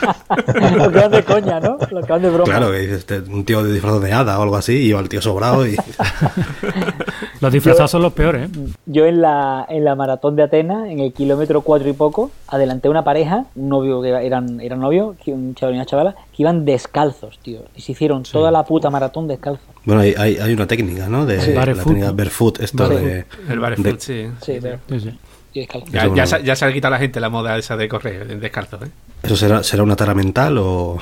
Lo 0.78 0.92
que 0.92 0.98
van 1.00 1.12
de 1.12 1.24
coña, 1.24 1.60
¿no? 1.60 1.78
Lo 1.90 2.02
que 2.02 2.12
van 2.12 2.22
de 2.22 2.30
broma. 2.30 2.44
Claro, 2.46 2.72
que 2.72 2.80
dices, 2.80 3.06
un 3.28 3.44
tío 3.44 3.64
de 3.64 3.74
disfrazado 3.74 4.00
de 4.00 4.14
hada 4.14 4.40
o 4.40 4.44
algo 4.44 4.56
así, 4.56 4.74
y 4.74 4.90
iba 4.90 5.00
el 5.00 5.10
tío 5.10 5.22
sobrado 5.22 5.66
y... 5.68 5.76
Los 7.40 7.54
disfrazados 7.54 7.92
son 7.92 8.02
los 8.02 8.14
peores, 8.14 8.50
¿eh? 8.50 8.60
Yo 8.86 9.06
en 9.06 9.22
la, 9.22 9.66
en 9.70 9.84
la 9.86 9.96
maratón 9.96 10.36
de 10.36 10.44
Atenas, 10.44 10.88
en 10.90 11.00
el 11.00 11.14
kilómetro 11.14 11.62
cuatro 11.62 11.88
y 11.90 11.94
poco, 11.94 12.32
adelanté 12.48 12.88
a 12.88 12.92
una 12.92 13.04
pareja, 13.04 13.46
un 13.56 13.70
novio 13.70 14.02
que 14.02 14.10
eran, 14.10 14.60
eran 14.62 14.80
novios, 14.80 15.16
un 15.28 15.54
chaval 15.56 15.76
y 15.76 15.78
una 15.78 15.86
chavala, 15.86 16.16
que 16.36 16.44
iban 16.44 16.66
descalzos, 16.66 17.38
tío. 17.40 17.60
Y 17.76 17.82
se 17.82 17.92
hicieron 17.92 18.24
toda 18.24 18.50
la 18.52 18.64
puta 18.64 18.90
maratón 18.90 19.28
descalzos. 19.28 19.66
Bueno, 19.86 20.02
hay, 20.02 20.14
hay, 20.18 20.38
hay 20.38 20.54
una 20.54 20.68
técnica, 20.68 21.08
¿no? 21.08 21.26
De 21.26 21.40
Sí. 21.40 21.52
la 21.54 21.60
Barefoot, 21.60 21.84
técnica 21.86 22.12
barefoot, 22.12 22.60
esto 22.60 22.84
Barefoot. 22.84 23.06
de... 23.08 23.26
El 23.50 23.60
barefoot, 23.60 23.86
de- 23.86 24.00
sí. 24.00 24.28
Sí, 24.42 24.60
pero 24.62 24.80
Sí. 25.00 25.12
Ya, 26.14 26.28
se, 26.28 26.44
ya 26.44 26.56
se 26.56 26.66
ha 26.66 26.72
quitado 26.74 26.92
la 26.92 27.00
gente 27.00 27.20
la 27.20 27.30
moda 27.30 27.58
esa 27.58 27.76
de 27.76 27.88
correr 27.88 28.30
en 28.30 28.40
descalzo, 28.40 28.78
¿eh? 28.84 28.90
¿Eso 29.24 29.36
será, 29.36 29.64
será 29.64 29.82
una 29.82 29.96
tara 29.96 30.14
mental 30.14 30.58
o...? 30.60 30.98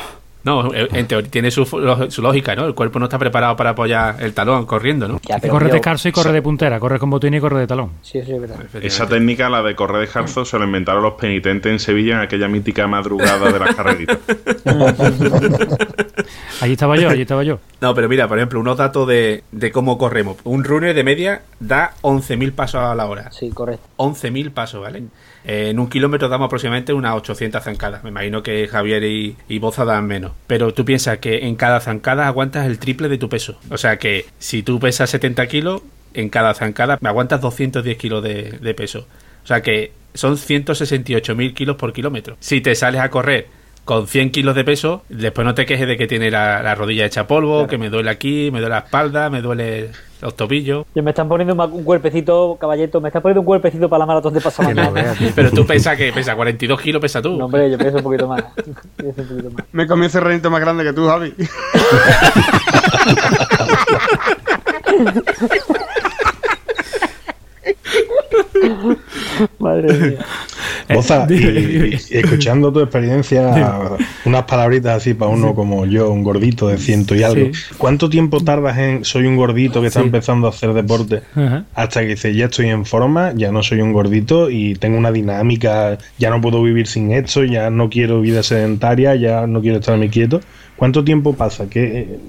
No, 0.46 0.72
eh, 0.76 0.88
en 0.94 1.08
teoría 1.08 1.30
tiene 1.30 1.50
su, 1.50 1.66
su 1.66 2.22
lógica, 2.22 2.56
¿no? 2.56 2.66
El 2.66 2.76
cuerpo 2.76 3.00
no 3.00 3.06
está 3.06 3.18
preparado 3.18 3.56
para 3.56 3.72
apoyar 3.72 4.22
el 4.22 4.34
talón 4.36 4.68
corriendo, 4.68 5.08
¿no? 5.08 5.20
Ya, 5.28 5.40
corre 5.40 5.72
descalzo 5.72 6.08
y 6.08 6.12
corre 6.12 6.32
de 6.32 6.44
puntera, 6.44 6.80
corre 6.80 7.00
con 7.00 7.10
botín 7.10 7.34
y 7.34 7.40
corre 7.40 7.62
de 7.62 7.68
talón. 7.68 7.94
Sí, 8.04 8.22
sí, 8.24 8.32
es 8.32 8.40
verdad. 8.40 8.60
Esa 8.80 9.08
técnica, 9.08 9.50
la 9.50 9.64
de 9.64 9.76
correr 9.76 10.02
descalzo, 10.02 10.46
se 10.46 10.60
la 10.60 10.66
inventaron 10.66 11.02
los 11.02 11.16
penitentes 11.16 11.72
en 11.72 11.80
Sevilla 11.80 12.18
en 12.18 12.22
aquella 12.22 12.48
mítica 12.48 12.86
madrugada 12.86 13.52
de 13.52 13.60
las 13.60 13.76
carreritas. 13.76 14.20
Allí 16.62 16.74
estaba 16.74 16.96
yo, 16.96 17.10
allí 17.10 17.22
estaba 17.22 17.44
yo. 17.44 17.60
No, 17.82 17.94
pero 17.94 18.08
mira, 18.08 18.28
por 18.28 18.38
ejemplo, 18.38 18.60
unos 18.60 18.78
datos 18.78 19.08
de, 19.08 19.44
de 19.52 19.72
cómo 19.72 19.98
corremos. 19.98 20.38
Un 20.44 20.64
runner 20.64 20.94
de 20.96 21.04
media 21.04 21.42
da 21.60 21.94
11.000 22.02 22.54
pasos 22.54 22.82
a 22.82 22.96
la 22.96 23.06
hora. 23.08 23.32
Sí, 23.32 23.50
correcto. 23.50 23.86
11.000 23.98 24.52
pasos, 24.52 24.82
¿vale? 24.82 25.04
En 25.48 25.80
un 25.80 25.90
kilómetro 25.90 26.28
damos 26.28 26.48
aproximadamente 26.48 26.94
unas 26.94 27.16
800 27.16 27.64
zancadas. 27.64 28.04
Me 28.04 28.10
imagino 28.10 28.42
que 28.42 28.68
Javier 28.68 29.04
y, 29.04 29.38
y 29.48 29.60
Boza 29.60 29.86
dan 29.86 30.08
menos. 30.08 30.32
Pero 30.48 30.74
tú 30.74 30.86
piensas 30.86 31.20
que 31.20 31.46
en 31.46 31.56
cada 31.56 31.80
zancada 31.80 32.28
aguantas 32.28 32.66
el 32.66 32.80
triple 32.80 33.10
de 33.10 33.18
tu 33.18 33.30
peso. 33.30 33.60
O 33.70 33.78
sea 33.78 33.98
que 33.98 34.26
si 34.40 34.64
tú 34.64 34.80
pesas 34.80 35.10
70 35.12 35.46
kilos, 35.48 35.82
en 36.16 36.30
cada 36.30 36.54
zancada 36.54 36.98
me 37.00 37.10
aguantas 37.10 37.42
210 37.42 37.98
kilos 37.98 38.24
de, 38.24 38.58
de 38.60 38.74
peso. 38.74 39.08
O 39.44 39.48
sea 39.48 39.62
que 39.62 39.92
son 40.16 40.38
168.000 40.38 41.54
kilos 41.54 41.76
por 41.76 41.94
kilómetro. 41.94 42.38
Si 42.40 42.62
te 42.62 42.74
sales 42.74 43.02
a 43.02 43.10
correr 43.10 43.48
con 43.86 44.08
100 44.08 44.32
kilos 44.32 44.56
de 44.56 44.64
peso, 44.64 45.04
después 45.10 45.46
no 45.46 45.54
te 45.54 45.68
quejes 45.68 45.88
de 45.88 45.96
que 45.96 46.08
tiene 46.08 46.32
la, 46.32 46.64
la 46.64 46.74
rodilla 46.74 47.06
hecha 47.06 47.28
polvo, 47.28 47.68
que 47.68 47.78
me 47.78 47.90
duele 47.90 48.10
aquí, 48.10 48.50
me 48.52 48.60
duele 48.60 48.76
la 48.76 48.80
espalda, 48.80 49.30
me 49.30 49.42
duele 49.42 49.92
los 50.22 50.36
tobillos. 50.36 50.88
Ya 50.96 51.04
me 51.04 51.12
están 51.12 51.30
poniendo 51.30 51.54
un 51.54 51.84
cuerpecito, 51.84 52.58
caballeto, 52.60 53.00
me 53.00 53.10
están 53.10 53.22
poniendo 53.22 53.42
un 53.42 53.46
cuerpecito 53.46 53.88
para 53.88 54.00
la 54.00 54.06
maratón 54.08 54.34
de 54.34 54.42
tío. 55.20 55.30
Pero 55.36 55.52
tú 55.52 55.68
pesas 55.68 55.96
que 55.96 56.12
pesa 56.12 56.36
42 56.36 56.82
kilos, 56.82 57.00
pesa 57.00 57.22
tú. 57.22 57.38
No, 57.38 57.46
hombre, 57.46 57.70
yo 57.70 57.78
pienso 57.78 57.98
un 57.98 58.04
poquito 58.04 58.28
más. 58.28 58.44
Pienso 58.98 59.22
un 59.22 59.28
poquito 59.28 59.52
más. 59.52 59.66
Me 59.72 59.86
comí 59.86 60.08
ese 60.08 60.20
renito 60.20 60.50
más 60.50 60.62
grande 60.62 60.84
que 60.84 60.94
tú, 60.94 61.08
Javi. 61.08 61.36
Madre 69.60 69.94
mía. 69.94 70.26
Boza, 70.94 71.28
y, 71.32 71.96
escuchando 72.12 72.72
tu 72.72 72.80
experiencia 72.80 73.80
unas 74.26 74.44
palabritas 74.44 74.98
así 74.98 75.14
para 75.14 75.32
uno 75.32 75.56
como 75.56 75.86
yo, 75.86 76.12
un 76.12 76.24
gordito 76.24 76.68
de 76.68 76.78
ciento 76.78 77.16
y 77.16 77.24
algo. 77.24 77.48
Sí. 77.54 77.74
¿Cuánto 77.78 78.10
tiempo 78.10 78.40
tardas 78.42 78.78
en 78.78 79.04
soy 79.04 79.26
un 79.26 79.36
gordito 79.36 79.82
que 79.82 79.88
está 79.88 80.02
Sí. 80.02 80.06
empezando 80.06 80.48
a 80.48 80.50
hacer 80.52 80.74
deporte 80.74 81.22
Ajá. 81.36 81.66
hasta 81.74 82.02
que 82.02 82.08
dices 82.08 82.36
ya 82.36 82.46
estoy 82.46 82.70
en 82.70 82.86
forma, 82.86 83.34
ya 83.36 83.52
no 83.52 83.64
soy 83.64 83.82
un 83.82 83.94
gordito 83.94 84.50
y 84.50 84.76
tengo 84.76 84.98
una 84.98 85.12
dinámica, 85.12 85.98
ya 86.20 86.30
no 86.30 86.42
puedo 86.42 86.62
vivir 86.62 86.88
sin 86.88 87.12
esto, 87.12 87.44
ya 87.44 87.70
no 87.70 87.90
quiero 87.90 88.22
vida 88.22 88.44
sedentaria, 88.44 89.16
ya 89.16 89.48
no 89.48 89.62
quiero 89.62 89.80
estarme 89.80 90.10
quieto? 90.10 90.42
¿Cuánto 90.76 91.04
tiempo 91.04 91.34
pasa? 91.36 91.70
¿Qué, 91.70 91.84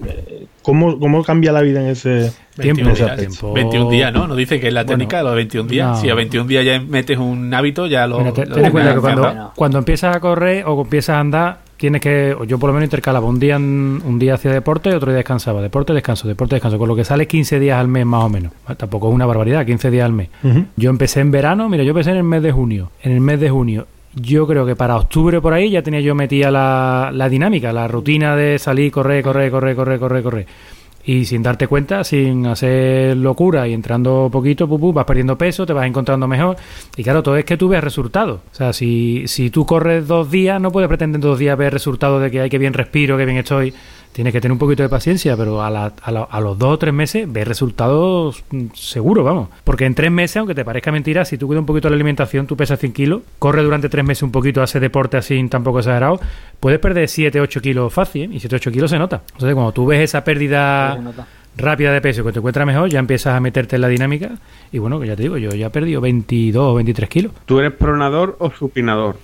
eh, 0.07 0.47
cómo, 0.63 0.99
¿Cómo 1.01 1.25
cambia 1.25 1.51
la 1.53 1.63
vida 1.63 1.81
en 1.81 1.89
ese, 1.89 2.33
Tiempo, 2.61 2.83
en 2.83 2.89
ese 2.91 3.03
días, 3.05 3.11
aspecto? 3.13 3.31
tiempo. 3.41 3.53
21 3.55 3.91
días, 3.91 4.13
¿no? 4.13 4.27
Nos 4.29 4.37
dicen 4.37 4.61
que 4.61 4.69
es 4.69 4.73
la 4.73 4.85
Bueno, 4.85 4.99
técnica 4.99 5.19
de 5.19 5.23
los 5.25 5.35
21 5.35 5.69
días. 5.69 5.89
no. 5.89 5.97
Si 6.01 6.09
a 6.09 6.15
21 6.15 6.47
días 6.49 6.65
ya 6.65 6.81
metes 6.81 7.19
un 7.19 7.53
hábito, 7.53 7.87
ya 7.87 8.07
lo. 8.07 8.19
Mira, 8.21 8.33
te- 8.33 8.47
lo 8.47 8.55
ten 8.55 8.65
en 8.67 8.71
cuenta 8.73 8.95
que 8.95 9.01
cuando, 9.01 9.53
cuando 9.57 9.79
empiezas 9.79 10.15
a 10.15 10.21
correr 10.21 10.65
o 10.67 10.81
empiezas 10.83 11.17
a 11.17 11.21
andar, 11.21 11.59
tienes 11.77 12.01
que, 12.01 12.35
o 12.39 12.45
yo 12.45 12.59
por 12.59 12.69
lo 12.69 12.75
menos 12.75 12.87
intercalaba 12.87 13.27
un 13.27 13.39
día, 13.41 13.57
un 13.57 14.19
día 14.19 14.35
hacía 14.35 14.53
deporte 14.53 14.91
y 14.91 14.93
otro 14.93 15.11
día 15.11 15.19
descansaba. 15.19 15.61
Deporte, 15.61 15.93
descanso, 15.93 16.29
deporte, 16.29 16.55
descanso. 16.55 16.79
Con 16.79 16.89
lo 16.89 16.95
que 16.97 17.05
sale 17.05 17.27
15 17.27 17.59
días 17.59 17.79
al 17.79 17.89
mes 17.89 18.07
más 18.07 18.23
o 18.25 18.29
menos. 18.29 18.53
Ah, 18.67 18.77
Tampoco 18.77 19.09
es 19.09 19.15
una 19.15 19.27
barbaridad, 19.27 19.67
15 19.67 19.91
días 19.91 20.05
al 20.07 20.13
mes. 20.13 20.29
Yo 20.77 20.89
empecé 20.91 21.19
en 21.21 21.33
verano, 21.33 21.69
mira, 21.69 21.83
yo 21.83 21.91
empecé 21.91 22.13
en 22.13 22.19
el 22.19 22.23
mes 22.23 22.43
de 22.45 22.53
junio. 22.53 22.91
En 23.03 23.11
el 23.13 23.21
mes 23.21 23.41
de 23.41 23.51
junio. 23.51 23.87
Yo 24.19 24.47
creo 24.47 24.65
que 24.65 24.75
para 24.75 24.97
octubre 24.97 25.43
por 25.43 25.53
ahí 25.53 25.71
ya 25.71 25.83
tenía 25.83 26.01
yo 26.01 26.15
metida 26.15 26.51
la, 26.51 27.11
la 27.13 27.29
dinámica, 27.29 27.71
la 27.71 27.87
rutina 27.87 28.35
de 28.35 28.59
salir, 28.59 28.91
correr, 28.91 29.23
correr, 29.23 29.51
correr, 29.51 29.77
correr, 29.77 30.01
correr, 30.01 30.23
correr. 30.23 30.47
Y 31.05 31.27
sin 31.27 31.43
darte 31.43 31.69
cuenta, 31.69 32.03
sin 32.03 32.47
hacer 32.47 33.17
locura 33.17 33.69
y 33.69 33.75
entrando 33.75 34.29
poquito, 34.33 34.67
pu, 34.67 34.81
pu, 34.81 34.93
vas 34.93 35.05
perdiendo 35.05 35.37
peso, 35.37 35.65
te 35.67 35.73
vas 35.73 35.87
encontrando 35.87 36.27
mejor. 36.27 36.57
Y 36.97 37.05
claro, 37.05 37.23
todo 37.23 37.37
es 37.37 37.45
que 37.45 37.57
tú 37.59 37.69
ves 37.69 37.85
resultados. 37.85 38.41
O 38.51 38.55
sea, 38.55 38.73
si, 38.73 39.25
si 39.29 39.51
tú 39.51 39.65
corres 39.67 40.09
dos 40.09 40.31
días, 40.31 40.61
no 40.61 40.73
puedes 40.73 40.89
pretender 40.89 41.19
en 41.19 41.21
dos 41.21 41.39
días 41.39 41.57
ver 41.57 41.73
resultados 41.73 42.21
de 42.23 42.31
que 42.31 42.41
hay 42.41 42.51
que 42.51 42.59
bien 42.59 42.73
respiro, 42.73 43.17
que 43.17 43.25
bien 43.25 43.37
estoy. 43.37 43.73
Tienes 44.17 44.33
que 44.33 44.41
tener 44.41 44.51
un 44.53 44.59
poquito 44.59 44.83
de 44.83 44.89
paciencia, 44.89 45.37
pero 45.37 45.63
a, 45.63 45.69
la- 45.69 45.93
a, 46.03 46.11
la- 46.11 46.23
a 46.23 46.41
los 46.41 46.59
dos 46.59 46.73
o 46.73 46.79
tres 46.79 46.95
meses 46.95 47.31
ves 47.31 47.47
resultados 47.47 48.43
mm, 48.51 48.69
seguro, 48.73 49.23
vamos. 49.23 49.51
Porque 49.63 49.85
en 49.85 49.95
tres 49.95 50.11
meses, 50.11 50.39
aunque 50.39 50.55
te 50.55 50.65
parezca 50.65 50.91
mentira, 50.91 51.27
si 51.27 51.37
tú 51.37 51.47
cuidas 51.47 51.61
un 51.61 51.67
poquito 51.67 51.91
la 51.91 51.97
alimentación, 51.97 52.47
tú 52.47 52.57
pesas 52.57 52.79
100 52.81 52.95
kilos, 52.95 53.21
corres 53.39 53.63
durante 53.63 53.91
tres 53.91 54.07
meses 54.07 54.23
un 54.23 54.31
poquito, 54.33 54.63
haces 54.63 54.81
deporte 54.81 55.19
así 55.19 55.47
tampoco 55.51 55.81
exagerado, 55.81 56.19
puedes 56.61 56.79
perder 56.79 57.09
7, 57.11 57.39
8 57.43 57.61
kilos 57.61 57.93
fácil, 57.93 58.33
¿eh? 58.33 58.37
y 58.37 58.41
7, 58.41 58.57
8 58.57 58.73
kilos 58.73 58.91
se 58.91 58.99
nota. 58.99 59.21
Entonces, 59.33 59.53
cuando 59.53 59.73
tú 59.73 59.85
ves 59.85 60.01
esa 60.01 60.25
pérdida 60.25 60.95
rápida 61.59 61.93
de 61.93 62.01
peso 62.01 62.25
que 62.25 62.33
te 62.33 62.39
encuentras 62.39 62.67
mejor, 62.67 62.89
ya 62.89 62.99
empiezas 62.99 63.35
a 63.37 63.41
meterte 63.41 63.77
en 63.77 63.83
la 63.83 63.89
dinámica. 63.89 64.31
Y 64.73 64.79
bueno, 64.79 64.99
que 64.99 65.09
ya 65.09 65.17
te 65.17 65.25
digo, 65.25 65.37
yo 65.37 65.51
ya 65.51 65.67
he 65.67 65.71
perdido 65.71 66.01
22 66.01 66.63
o 66.65 66.75
23 66.75 67.11
kilos. 67.11 67.33
¿Tú 67.45 67.59
eres 67.59 67.73
pronador 67.75 68.37
o 68.41 68.51
supinador? 68.51 69.17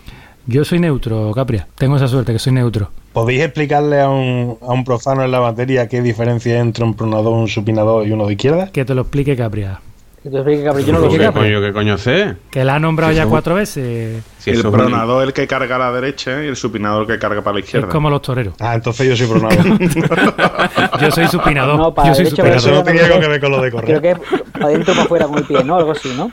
Yo 0.46 0.66
soy 0.66 0.80
neutro, 0.80 1.32
Capria. 1.32 1.66
Tengo 1.76 1.96
esa 1.96 2.08
suerte 2.08 2.32
que 2.34 2.38
soy 2.38 2.52
neutro. 2.52 2.90
¿Podéis 3.12 3.42
explicarle 3.42 4.00
a 4.00 4.08
un, 4.08 4.56
a 4.62 4.72
un 4.72 4.84
profano 4.84 5.22
en 5.24 5.30
la 5.30 5.40
materia 5.40 5.86
qué 5.88 6.00
diferencia 6.00 6.54
hay 6.54 6.60
entre 6.60 6.82
un 6.84 6.94
pronador, 6.94 7.34
un 7.34 7.48
supinador 7.48 8.06
y 8.06 8.12
uno 8.12 8.26
de 8.26 8.32
izquierda? 8.32 8.70
Que 8.72 8.84
te 8.84 8.94
lo 8.94 9.02
explique 9.02 9.36
Capria. 9.36 9.80
Que 10.22 10.30
te 10.30 10.36
explique, 10.36 10.62
cabrón, 10.62 10.84
yo 10.86 10.92
no 10.92 10.98
lo 11.00 11.08
¿Qué 11.08 11.16
sé. 11.16 11.22
Capri. 11.24 11.40
coño, 11.42 11.60
¿Qué 11.60 11.72
coño 11.72 11.98
sé? 11.98 12.36
Que 12.52 12.64
la 12.64 12.76
ha 12.76 12.78
nombrado 12.78 13.12
ya 13.12 13.26
cuatro 13.26 13.56
veces. 13.56 14.22
Si 14.38 14.50
el 14.50 14.58
eso 14.60 14.68
es 14.68 14.72
pronador 14.74 15.24
el 15.24 15.32
que 15.32 15.48
carga 15.48 15.74
a 15.74 15.78
la 15.80 15.92
derecha 15.92 16.44
y 16.44 16.46
el 16.46 16.54
supinador 16.54 17.02
el 17.02 17.08
que 17.08 17.18
carga 17.18 17.42
para 17.42 17.54
la 17.54 17.58
Es 17.60 17.66
izquierda. 17.66 17.88
como 17.88 18.08
los 18.08 18.22
toreros. 18.22 18.54
Ah, 18.60 18.76
entonces 18.76 19.08
yo 19.08 19.16
soy 19.16 19.26
pronador. 19.26 19.78
Yo 21.00 21.10
soy 21.10 21.26
supinador. 21.26 21.76
No, 21.76 21.92
para 21.92 22.10
yo 22.10 22.14
soy 22.14 22.36
para 22.36 22.50
eso 22.50 22.60
supinador. 22.60 22.74
no 22.78 22.84
tenía 22.84 23.04
algo 23.06 23.18
que 23.20 23.26
ver 23.28 23.40
con 23.40 23.50
lo 23.50 23.60
de 23.62 23.70
Creo 23.72 23.80
correr. 23.82 24.00
que 24.00 24.10
es 24.12 24.18
para 24.52 24.66
adentro 24.66 24.92
o 24.92 24.94
para 24.96 25.04
afuera 25.06 25.26
con 25.26 25.38
el 25.38 25.44
pie, 25.44 25.64
¿no? 25.64 25.76
Algo 25.76 25.90
así, 25.90 26.14
¿no? 26.16 26.30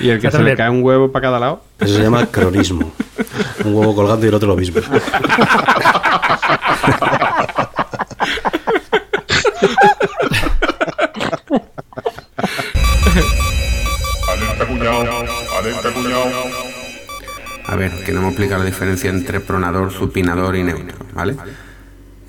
Y 0.00 0.10
el 0.10 0.20
que 0.20 0.30
se 0.30 0.42
le 0.42 0.54
cae 0.54 0.68
un 0.68 0.82
huevo 0.84 1.10
para 1.10 1.22
cada 1.22 1.40
lado. 1.40 1.62
Eso 1.80 1.96
se 1.96 2.02
llama 2.02 2.26
cronismo. 2.26 2.92
Un 3.64 3.74
huevo 3.74 3.94
colgando 3.94 4.26
y 4.26 4.28
el 4.28 4.34
otro 4.34 4.48
lo 4.48 4.56
mismo. 4.56 4.78
A 17.66 17.76
ver, 17.76 18.04
que 18.04 18.12
no 18.12 18.20
me 18.22 18.28
explica 18.28 18.58
la 18.58 18.64
diferencia 18.64 19.10
entre 19.10 19.40
pronador, 19.40 19.92
supinador 19.92 20.56
y 20.56 20.62
neutro, 20.62 21.06
¿vale? 21.14 21.36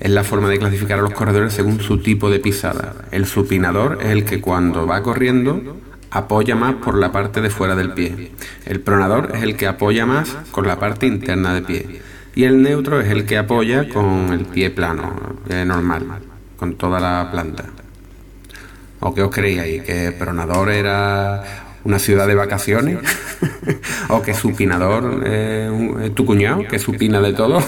Es 0.00 0.10
la 0.10 0.24
forma 0.24 0.48
de 0.48 0.58
clasificar 0.58 0.98
a 0.98 1.02
los 1.02 1.12
corredores 1.12 1.52
según 1.52 1.80
su 1.80 1.98
tipo 1.98 2.30
de 2.30 2.38
pisada. 2.38 2.94
El 3.10 3.26
supinador 3.26 3.98
es 4.02 4.08
el 4.08 4.24
que 4.24 4.40
cuando 4.40 4.86
va 4.86 5.02
corriendo 5.02 5.76
apoya 6.10 6.54
más 6.54 6.74
por 6.76 6.96
la 6.96 7.10
parte 7.10 7.40
de 7.40 7.50
fuera 7.50 7.74
del 7.74 7.92
pie. 7.92 8.32
El 8.66 8.80
pronador 8.80 9.32
es 9.34 9.42
el 9.42 9.56
que 9.56 9.66
apoya 9.66 10.06
más 10.06 10.36
con 10.50 10.66
la 10.66 10.78
parte 10.78 11.06
interna 11.06 11.54
del 11.54 11.64
pie. 11.64 12.02
Y 12.34 12.44
el 12.44 12.62
neutro 12.62 13.00
es 13.00 13.08
el 13.08 13.24
que 13.26 13.38
apoya 13.38 13.88
con 13.88 14.32
el 14.32 14.44
pie 14.46 14.70
plano, 14.70 15.14
eh, 15.48 15.64
normal, 15.64 16.02
con 16.56 16.74
toda 16.76 16.98
la 17.00 17.28
planta. 17.30 17.64
¿O 19.00 19.14
qué 19.14 19.22
os 19.22 19.30
creíais? 19.30 19.82
¿Que 19.82 20.12
Pronador 20.18 20.70
era 20.70 21.42
una 21.84 21.98
ciudad 21.98 22.26
de 22.26 22.34
vacaciones? 22.34 22.98
¿O 24.08 24.22
que 24.22 24.34
Supinador 24.34 25.26
es 25.26 25.70
un- 25.70 26.02
es 26.02 26.14
tu 26.14 26.24
cuñado, 26.24 26.66
que 26.68 26.78
supina 26.78 27.20
de 27.20 27.34
todo? 27.34 27.60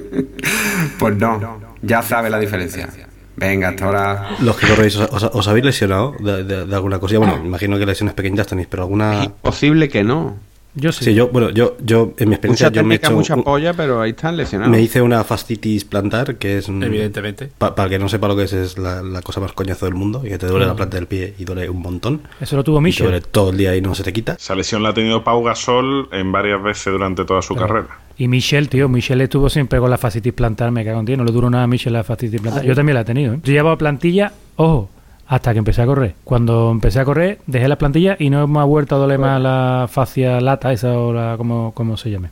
pues 0.98 1.16
no, 1.16 1.60
ya 1.82 2.02
sabe 2.02 2.30
la 2.30 2.38
diferencia. 2.38 2.88
Venga, 3.36 3.68
hasta 3.68 3.84
ahora. 3.84 4.28
Los 4.40 4.56
que 4.56 4.66
corréis, 4.66 4.96
¿os, 4.96 5.22
os- 5.24 5.48
habéis 5.48 5.66
lesionado 5.66 6.14
de, 6.20 6.42
de- 6.44 6.64
de 6.64 6.74
alguna 6.74 6.98
cosilla? 6.98 7.18
Bueno, 7.18 7.42
imagino 7.44 7.78
que 7.78 7.84
lesiones 7.84 8.14
pequeñitas 8.14 8.46
tenéis, 8.46 8.68
pero 8.70 8.84
alguna... 8.84 9.30
Posible 9.42 9.88
que 9.90 10.02
no. 10.02 10.36
Yo 10.78 10.92
sí. 10.92 11.06
Sí, 11.06 11.14
yo, 11.14 11.28
bueno, 11.28 11.48
yo, 11.50 11.76
yo 11.82 12.12
en 12.18 12.28
mi 12.28 12.34
experiencia 12.34 12.68
Mucha 12.68 12.80
yo 12.82 12.86
me 12.86 12.94
he 12.94 12.98
hecho 12.98 13.10
mucha 13.12 13.36
polla, 13.38 13.72
pero 13.72 14.00
ahí 14.02 14.10
están 14.10 14.36
lesionados. 14.36 14.70
me 14.70 14.82
hice 14.82 15.00
una 15.02 15.24
fascitis 15.24 15.84
plantar, 15.86 16.36
que 16.36 16.58
es... 16.58 16.68
un- 16.68 16.82
Evidentemente. 16.82 17.50
pa- 17.56 17.74
para 17.74 17.86
el 17.86 17.90
que 17.92 17.98
no 17.98 18.08
sepa 18.10 18.28
lo 18.28 18.36
que 18.36 18.42
es, 18.42 18.52
es 18.52 18.76
la, 18.78 19.02
la 19.02 19.22
cosa 19.22 19.40
más 19.40 19.52
coñazo 19.52 19.86
del 19.86 19.94
mundo, 19.94 20.22
y 20.24 20.28
que 20.28 20.38
te 20.38 20.46
duele 20.46 20.66
la 20.66 20.76
planta 20.76 20.96
del 20.98 21.06
pie 21.06 21.34
y 21.38 21.44
duele 21.44 21.68
un 21.70 21.80
montón. 21.80 22.20
Eso 22.40 22.56
lo 22.56 22.62
tuvo 22.64 22.78
Y 22.86 22.92
te 22.92 23.02
duele 23.04 23.16
Michel. 23.18 23.30
todo 23.32 23.50
el 23.50 23.56
día 23.56 23.74
y 23.74 23.80
no 23.80 23.94
se 23.94 24.02
te 24.02 24.12
quita. 24.12 24.34
Esa 24.34 24.54
lesión 24.54 24.82
la 24.82 24.90
ha 24.90 24.94
tenido 24.94 25.24
Pau 25.24 25.42
Gasol 25.42 26.08
en 26.12 26.30
varias 26.30 26.62
veces 26.62 26.92
durante 26.92 27.24
toda 27.24 27.40
su 27.42 27.54
carrera. 27.54 27.86
Y 28.18 28.28
Michel, 28.28 28.68
tío, 28.68 28.88
Michel 28.88 29.20
estuvo 29.22 29.48
siempre 29.48 29.78
con 29.78 29.90
la 29.90 29.98
fascitis 29.98 30.32
plantar, 30.32 30.70
me 30.72 30.84
cago 30.84 31.00
en 31.00 31.06
ti, 31.06 31.16
no 31.16 31.24
le 31.24 31.32
duró 31.32 31.48
nada 31.50 31.64
a 31.64 31.66
Michel 31.66 31.92
la 31.94 32.04
fascitis 32.04 32.40
plantar. 32.40 32.64
Yo 32.64 32.74
también 32.74 32.94
la 32.94 33.00
he 33.00 33.04
tenido, 33.04 33.34
¿eh? 33.34 33.40
Yo 33.42 33.52
llevaba 33.52 33.76
plantilla, 33.78 34.32
ojo, 34.56 34.90
hasta 35.28 35.52
que 35.52 35.58
empecé 35.58 35.82
a 35.82 35.86
correr. 35.86 36.14
Cuando 36.24 36.70
empecé 36.70 37.00
a 37.00 37.04
correr, 37.04 37.38
dejé 37.46 37.68
las 37.68 37.78
plantillas 37.78 38.20
y 38.20 38.30
no 38.30 38.46
me 38.46 38.60
ha 38.60 38.64
vuelto 38.64 38.96
a 38.96 38.98
doler 38.98 39.18
más 39.18 39.40
la 39.40 39.86
fascia 39.90 40.40
lata, 40.40 40.72
esa 40.72 40.92
o 40.98 41.12
la, 41.12 41.34
como, 41.36 41.72
como 41.72 41.96
se 41.96 42.10
llame. 42.10 42.28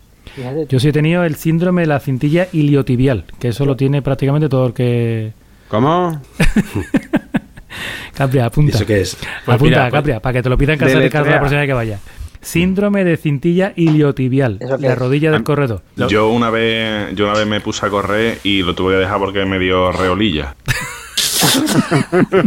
Yo 0.68 0.80
sí 0.80 0.88
he 0.88 0.92
tenido 0.92 1.24
el 1.24 1.36
síndrome 1.36 1.82
de 1.82 1.86
la 1.88 2.00
cintilla 2.00 2.48
iliotibial, 2.52 3.24
que 3.38 3.48
eso 3.48 3.64
lo 3.66 3.76
tiene 3.76 4.02
prácticamente 4.02 4.48
todo 4.48 4.66
el 4.66 4.72
que... 4.72 5.32
¿Cómo? 5.68 6.20
Capria, 8.14 8.42
¿Y 8.42 8.46
apunta. 8.46 8.76
eso 8.76 8.86
qué 8.86 9.00
es? 9.00 9.16
Pues 9.44 9.56
apunta, 9.56 9.64
mira, 9.64 9.82
pues- 9.90 9.92
Capria, 9.92 10.20
para 10.20 10.32
que 10.34 10.42
te 10.42 10.48
lo 10.48 10.56
pida 10.56 10.72
en 10.74 10.78
casa 10.78 10.98
de. 10.98 11.04
Ricardo 11.04 11.30
la 11.30 11.38
próxima 11.38 11.60
vez 11.60 11.68
que 11.68 11.74
vaya. 11.74 11.98
Síndrome 12.40 13.04
de 13.04 13.16
cintilla 13.16 13.72
iliotibial, 13.74 14.58
¿Eso 14.60 14.76
qué 14.78 14.86
la 14.86 14.92
es? 14.92 14.98
rodilla 14.98 15.30
del 15.32 15.42
corredor. 15.44 15.82
Yo 15.96 16.28
una 16.28 16.50
vez, 16.50 17.14
yo 17.16 17.24
una 17.24 17.34
vez 17.38 17.46
me 17.46 17.60
puse 17.60 17.86
a 17.86 17.88
correr 17.90 18.38
y 18.44 18.62
lo 18.62 18.74
tuve 18.74 18.94
que 18.94 18.98
dejar 19.00 19.18
porque 19.18 19.44
me 19.46 19.58
dio 19.58 19.90
reolilla. 19.92 20.54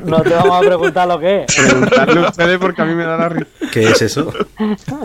No 0.06 0.22
te 0.22 0.30
vamos 0.34 0.58
a 0.58 0.60
preguntar 0.62 1.08
lo 1.08 1.20
que 1.20 1.44
es. 1.44 1.56
Preguntarle 1.56 2.26
a 2.26 2.30
ustedes 2.30 2.58
porque 2.60 2.82
a 2.82 2.86
mí 2.86 2.94
me 2.96 3.06
da 3.06 3.18
la 3.18 3.30
risa. 3.30 3.48
¿Qué 3.72 3.84
es 3.84 4.02
eso? 4.02 4.34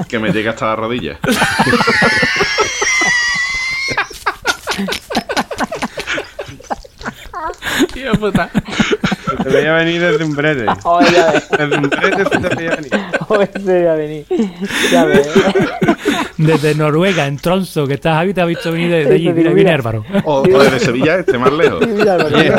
Que 0.09 0.19
me 0.19 0.31
llega 0.33 0.51
hasta 0.53 0.67
la 0.67 0.77
rodilla. 0.77 1.19
Tío 7.93 8.13
puta. 8.15 8.51
Se 9.37 9.45
te 9.45 9.49
veía 9.51 9.73
venir 9.75 10.01
desde 10.01 10.25
un 10.25 10.35
brete. 10.35 10.67
Ya 11.13 11.33
ves. 11.33 11.49
Desde 11.51 11.77
un 11.79 11.83
brete 11.91 12.25
se 12.25 12.39
te 12.39 12.55
veía 12.57 12.77
venir. 12.77 12.91
Se 13.65 13.89
a 13.89 13.95
venir. 13.95 14.27
Ya 14.91 15.05
ves. 15.05 15.29
Desde 16.37 16.75
Noruega, 16.75 17.27
en 17.27 17.37
Tronso, 17.39 17.87
que 17.87 17.95
estás 17.95 18.17
ahí, 18.19 18.35
te 18.35 18.41
has 18.41 18.47
visto 18.49 18.73
venir 18.73 18.91
de, 18.91 19.05
de 19.05 19.15
allí. 19.15 19.33
Digo, 19.33 19.35
Mira, 19.35 19.51
mira. 19.51 19.55
viene 19.55 19.71
Álvaro. 19.73 20.05
O, 20.25 20.41
o 20.41 20.43
desde 20.43 20.81
Sevilla, 20.81 21.17
este 21.19 21.39
más 21.39 21.53
lejos. 21.53 21.83
Oye, 21.83 22.53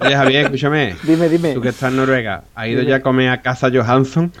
oye, 0.00 0.16
Javier, 0.16 0.44
escúchame. 0.44 0.96
Dime, 1.02 1.28
dime. 1.28 1.52
Tú 1.54 1.60
que 1.60 1.68
estás 1.70 1.90
en 1.90 1.96
Noruega, 1.98 2.44
¿has 2.54 2.66
ido 2.68 2.82
ya 2.82 2.96
a 2.96 3.00
comer 3.00 3.28
a 3.30 3.42
casa 3.42 3.68
Johansson? 3.72 4.32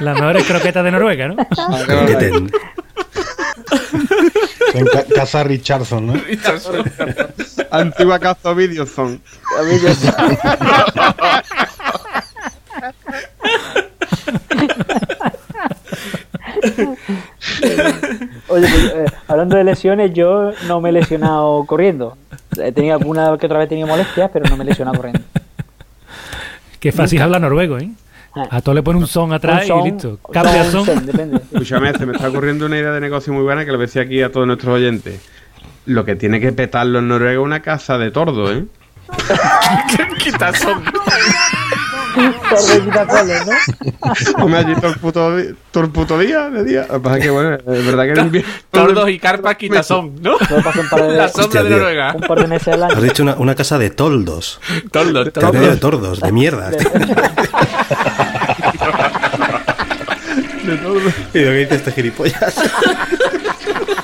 Las 0.00 0.14
mejores 0.16 0.44
croquetas 0.44 0.82
de 0.84 0.90
Noruega, 0.90 1.28
¿no? 1.28 1.36
En 4.74 4.86
ca- 4.86 5.04
casa 5.14 5.44
Richardson, 5.44 6.06
¿no? 6.06 6.14
Antigua 7.70 8.18
casa 8.18 8.52
yo- 9.82 10.10
Oye, 18.48 18.66
pues, 18.68 18.92
eh, 18.94 19.04
hablando 19.28 19.56
de 19.56 19.64
lesiones, 19.64 20.12
yo 20.12 20.52
no 20.66 20.80
me 20.80 20.90
he 20.90 20.92
lesionado 20.92 21.64
corriendo. 21.66 22.16
He 22.62 22.72
tenido 22.72 22.94
alguna 22.96 23.36
que 23.38 23.46
otra 23.46 23.58
vez 23.58 23.66
he 23.66 23.70
tenido 23.70 23.88
molestias, 23.88 24.30
pero 24.32 24.48
no 24.48 24.56
me 24.56 24.64
he 24.64 24.66
lesionado 24.66 24.96
corriendo. 24.96 25.20
Qué 26.80 26.92
fácil 26.92 27.22
habla 27.22 27.38
noruego, 27.38 27.78
¿eh? 27.78 27.90
A 28.50 28.60
todo 28.62 28.74
le 28.74 28.82
pone 28.82 28.98
un 28.98 29.06
son 29.06 29.32
atrás 29.32 29.62
Un 29.62 29.68
son, 29.68 29.86
y 29.86 29.90
listo. 29.90 30.18
Cambia 30.32 30.70
son, 30.70 30.86
son. 30.86 31.04
depende. 31.06 31.40
Escúchame, 31.52 31.92
se 31.92 32.06
me 32.06 32.12
está 32.14 32.28
ocurriendo 32.28 32.66
una 32.66 32.78
idea 32.78 32.92
de 32.92 33.00
negocio 33.00 33.32
muy 33.32 33.42
buena 33.42 33.64
que 33.64 33.70
le 33.70 33.76
voy 33.76 33.84
a 33.84 33.86
decir 33.86 34.02
aquí 34.02 34.22
a 34.22 34.32
todos 34.32 34.46
nuestros 34.46 34.74
oyentes. 34.74 35.20
Lo 35.86 36.04
que 36.04 36.16
tiene 36.16 36.40
que 36.40 36.52
petarlo 36.52 37.00
en 37.00 37.08
Noruega 37.08 37.32
es 37.40 37.44
una 37.44 37.60
casa 37.60 37.98
de 37.98 38.10
tordo, 38.10 38.52
¿eh? 38.52 38.64
Y 42.14 42.80
quitacoles, 42.84 43.46
¿no? 43.46 43.52
Come 44.38 44.58
allí 44.58 44.74
todo 44.74 44.88
el 44.92 44.98
puto, 44.98 45.32
todo 45.70 45.84
el 45.84 45.90
puto 45.90 46.18
día, 46.18 46.50
de 46.50 46.62
día. 46.64 46.86
Lo 46.88 46.94
que 46.94 47.00
pasa 47.00 47.16
es 47.18 47.24
que, 47.24 47.30
bueno, 47.30 47.54
es 47.54 47.86
verdad 47.86 48.04
que 48.04 48.20
invierno- 48.20 48.48
Tordos 48.70 49.08
y 49.08 49.18
carpas 49.18 49.56
quitasón, 49.56 50.14
¿no? 50.20 50.36
De, 50.38 51.16
La 51.16 51.28
sombra 51.28 51.62
de. 51.62 51.70
Noruega. 51.70 52.12
un 52.14 52.20
par 52.20 52.38
de 52.40 52.46
meses 52.48 52.68
al 52.74 52.82
año. 52.84 52.94
Has 52.96 53.02
dicho 53.02 53.22
una, 53.22 53.34
una 53.36 53.54
casa 53.54 53.78
de 53.78 53.88
toldos. 53.90 54.60
Tordos, 54.90 55.30
Que 55.30 55.40
medio 55.46 55.70
de 55.70 55.76
tordos. 55.76 55.80
tordos, 55.80 56.20
de 56.20 56.32
mierda. 56.32 56.70
¿Y 61.34 61.38
lo 61.38 61.50
que 61.50 61.58
dice 61.58 61.74
este 61.74 61.92
gilipollas? 61.92 62.54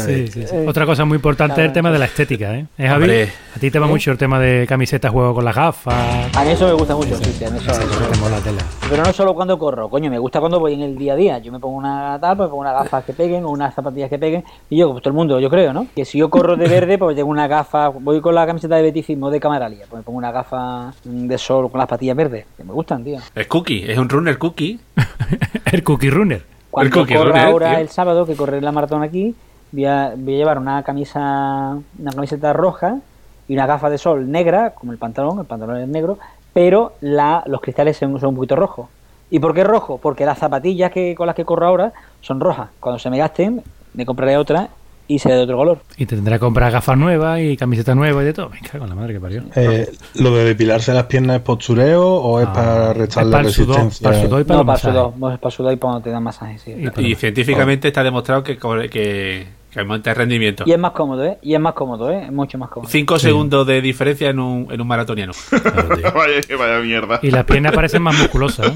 Sí, 0.00 0.28
sí, 0.28 0.46
sí. 0.46 0.56
Otra 0.66 0.86
cosa 0.86 1.04
muy 1.04 1.16
importante 1.16 1.60
es 1.60 1.66
el 1.66 1.72
tema 1.72 1.90
de 1.90 1.98
la 1.98 2.04
estética, 2.06 2.54
¿eh? 2.54 2.66
¿Eh, 2.78 2.86
Javi? 2.88 3.02
Hombre. 3.04 3.32
A 3.56 3.58
ti 3.60 3.70
te 3.70 3.78
va 3.78 3.86
mucho 3.86 4.10
el 4.10 4.18
tema 4.18 4.38
de 4.40 4.66
camisetas, 4.66 5.10
juego 5.12 5.34
con 5.34 5.44
las 5.44 5.54
gafas. 5.54 6.34
A 6.36 6.44
mí 6.44 6.50
eso 6.50 6.66
me 6.66 6.72
gusta 6.74 6.96
mucho, 6.96 7.16
sí, 7.16 7.32
sí, 7.32 7.44
a 7.44 7.50
mí 7.50 7.58
eso- 7.58 7.70
Eso 7.70 8.08
te 8.10 8.18
mola 8.18 8.38
tela. 8.40 8.62
Pero 8.88 9.02
no 9.04 9.12
solo 9.12 9.34
cuando 9.34 9.58
corro, 9.58 9.88
coño, 9.88 10.10
me 10.10 10.18
gusta 10.18 10.40
cuando 10.40 10.58
voy 10.60 10.74
en 10.74 10.82
el 10.82 10.96
día 10.96 11.12
a 11.12 11.16
día. 11.16 11.38
Yo 11.38 11.52
me 11.52 11.60
pongo 11.60 11.76
una 11.76 12.18
tapa, 12.20 12.44
me 12.44 12.48
pongo 12.48 12.60
unas 12.62 12.74
gafas 12.74 13.04
que 13.04 13.12
peguen 13.12 13.44
o 13.44 13.50
unas 13.50 13.74
zapatillas 13.74 14.10
que 14.10 14.18
peguen. 14.18 14.44
Y 14.70 14.76
yo, 14.78 14.88
como 14.88 15.00
todo 15.00 15.10
el 15.10 15.16
mundo, 15.16 15.38
yo 15.40 15.48
creo, 15.50 15.72
¿no? 15.72 15.86
Que 15.94 16.04
si 16.04 16.18
yo 16.18 16.28
corro 16.30 16.56
de 16.56 16.66
verde, 16.68 16.98
pues 16.98 17.14
tengo 17.16 17.30
una 17.30 17.46
gafa, 17.46 17.88
voy 17.88 18.20
con 18.20 18.34
la 18.34 18.46
camiseta 18.46 18.76
de 18.76 18.82
beticismo 18.82 19.30
de 19.30 19.38
camaralía, 19.40 19.84
pues 19.88 20.00
me 20.00 20.02
pongo 20.04 20.18
una 20.18 20.32
gafa 20.32 20.92
de 21.04 21.38
sol 21.38 21.70
con 21.70 21.78
las 21.78 21.88
patillas 21.88 22.16
verdes, 22.16 22.46
que 22.56 22.64
me 22.64 22.72
gustan, 22.72 23.04
tío. 23.04 23.18
Es 23.34 23.46
cookie, 23.46 23.84
es 23.90 23.98
un 23.98 24.08
runner 24.08 24.36
cookie. 24.38 24.78
el 25.72 25.82
Cookie 25.82 26.10
Runner. 26.10 26.42
Cuando 26.70 26.96
cookie 26.98 27.14
corra 27.14 27.30
runner, 27.30 27.46
ahora 27.46 27.70
tío. 27.70 27.78
el 27.78 27.88
sábado, 27.88 28.26
que 28.26 28.34
correré 28.34 28.60
la 28.60 28.72
maratón 28.72 29.02
aquí, 29.02 29.34
voy 29.74 29.84
a, 29.86 30.14
voy 30.16 30.34
a 30.34 30.38
llevar 30.38 30.58
una 30.58 30.82
camisa, 30.82 31.76
una 31.98 32.12
camiseta 32.12 32.52
roja 32.52 32.98
y 33.48 33.54
una 33.54 33.66
gafa 33.66 33.90
de 33.90 33.98
sol 33.98 34.30
negra, 34.30 34.70
como 34.70 34.92
el 34.92 34.98
pantalón, 34.98 35.38
el 35.40 35.44
pantalón 35.44 35.78
es 35.78 35.88
negro, 35.88 36.18
pero 36.52 36.94
la, 37.00 37.42
los 37.46 37.60
cristales 37.60 37.96
son, 37.96 38.18
son 38.20 38.30
un 38.30 38.36
poquito 38.36 38.56
rojos. 38.56 38.88
¿Y 39.30 39.40
por 39.40 39.54
qué 39.54 39.64
rojo? 39.64 39.98
Porque 39.98 40.24
las 40.24 40.38
zapatillas 40.38 40.92
que, 40.92 41.14
con 41.14 41.26
las 41.26 41.34
que 41.34 41.44
corro 41.44 41.66
ahora 41.66 41.92
son 42.20 42.38
rojas. 42.40 42.68
Cuando 42.78 42.98
se 42.98 43.10
me 43.10 43.18
gasten, 43.18 43.62
me 43.94 44.06
compraré 44.06 44.36
otra 44.36 44.68
y 45.08 45.18
será 45.18 45.34
de 45.36 45.42
otro 45.42 45.56
color. 45.56 45.78
Y 45.96 46.06
te 46.06 46.14
tendrá 46.14 46.36
que 46.36 46.40
comprar 46.40 46.70
gafas 46.70 46.96
nuevas 46.96 47.40
y 47.40 47.56
camiseta 47.56 47.94
nueva 47.94 48.22
y 48.22 48.26
de 48.26 48.32
todo. 48.32 48.50
Me 48.50 48.60
cago 48.60 48.84
en 48.84 48.90
la 48.90 48.96
madre 48.96 49.14
que 49.14 49.20
parió. 49.20 49.42
Eh, 49.56 49.90
¿Lo 50.14 50.34
de 50.34 50.44
depilarse 50.44 50.94
las 50.94 51.04
piernas 51.04 51.38
es 51.38 51.42
postureo 51.42 52.06
o 52.14 52.40
es 52.40 52.46
Ah, 52.48 52.52
para 52.52 53.04
es 53.04 53.14
para 53.14 53.40
el 53.40 53.50
sudor, 53.52 53.76
resistencia? 53.76 54.04
para 54.08 54.20
el 54.20 54.26
sudor 54.26 54.40
y 54.40 54.44
para 54.44 54.58
no, 54.60 54.66
para 54.66 54.78
sudor, 54.78 55.12
no, 55.18 55.38
para 55.38 55.50
sudor 55.50 55.72
y 55.72 55.76
para 55.76 55.90
cuando 55.90 56.04
te 56.04 56.10
dan 56.10 56.22
masajes, 56.22 56.62
sí. 56.62 56.74
Y 56.96 57.10
Y 57.10 57.14
científicamente 57.16 57.88
está 57.88 58.02
demostrado 58.02 58.42
que, 58.42 58.56
que 59.74 59.80
aumenta 59.80 60.10
el 60.10 60.16
rendimiento. 60.16 60.64
Y 60.66 60.72
es 60.72 60.78
más 60.78 60.92
cómodo, 60.92 61.24
¿eh? 61.24 61.36
Y 61.42 61.52
es 61.54 61.60
más 61.60 61.74
cómodo, 61.74 62.10
¿eh? 62.10 62.22
Es 62.26 62.32
mucho 62.32 62.56
más 62.56 62.70
cómodo. 62.70 62.88
Cinco 62.90 63.18
segundos 63.18 63.66
de 63.66 63.80
diferencia 63.82 64.30
en 64.30 64.38
un, 64.38 64.68
en 64.72 64.80
un 64.80 64.86
maratoniano. 64.86 65.32
Claro, 65.50 66.12
vaya, 66.14 66.40
vaya 66.58 66.78
mierda. 66.80 67.18
Y 67.22 67.30
las 67.30 67.44
piernas 67.44 67.72
parecen 67.72 68.02
más 68.02 68.16
musculosas. 68.18 68.68
¿eh? 68.68 68.72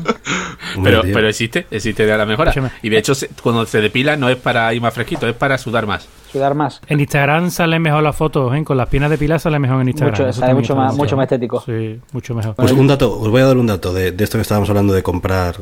Pero, 0.82 1.02
pero 1.02 1.28
existe, 1.28 1.66
existe 1.70 2.04
de 2.04 2.16
la 2.18 2.26
mejora. 2.26 2.52
Y 2.82 2.88
de 2.88 2.98
hecho, 2.98 3.12
cuando 3.42 3.64
se 3.66 3.80
depila 3.80 4.16
no 4.16 4.28
es 4.28 4.36
para 4.36 4.72
ir 4.74 4.80
más 4.82 4.92
fresquito, 4.92 5.26
es 5.28 5.34
para 5.34 5.56
sudar 5.58 5.86
más. 5.86 6.08
Sudar 6.32 6.54
más. 6.54 6.80
En 6.88 7.00
Instagram 7.00 7.50
salen 7.50 7.80
mejor 7.80 8.02
las 8.02 8.14
fotos, 8.16 8.54
¿eh? 8.54 8.62
Con 8.64 8.76
las 8.76 8.88
piernas 8.88 9.10
depiladas 9.10 9.42
salen 9.42 9.62
mejor 9.62 9.80
en 9.80 9.88
Instagram. 9.88 10.12
Mucho- 10.14 10.28
Eso 10.28 10.40
sale 10.40 10.54
mucho 10.54 10.76
más- 10.76 10.94
mucho 10.96 11.16
más 11.16 11.24
estético. 11.24 11.60
Sí, 11.64 11.98
mucho 12.12 12.34
mejor. 12.34 12.54
Pues 12.56 12.72
un 12.72 12.86
dato, 12.86 13.18
os 13.18 13.28
voy 13.30 13.40
a 13.42 13.46
dar 13.46 13.56
un 13.56 13.66
dato 13.66 13.92
de, 13.92 14.12
de 14.12 14.24
esto 14.24 14.36
que 14.38 14.42
estábamos 14.42 14.68
hablando 14.68 14.92
de 14.92 15.02
comprar, 15.02 15.56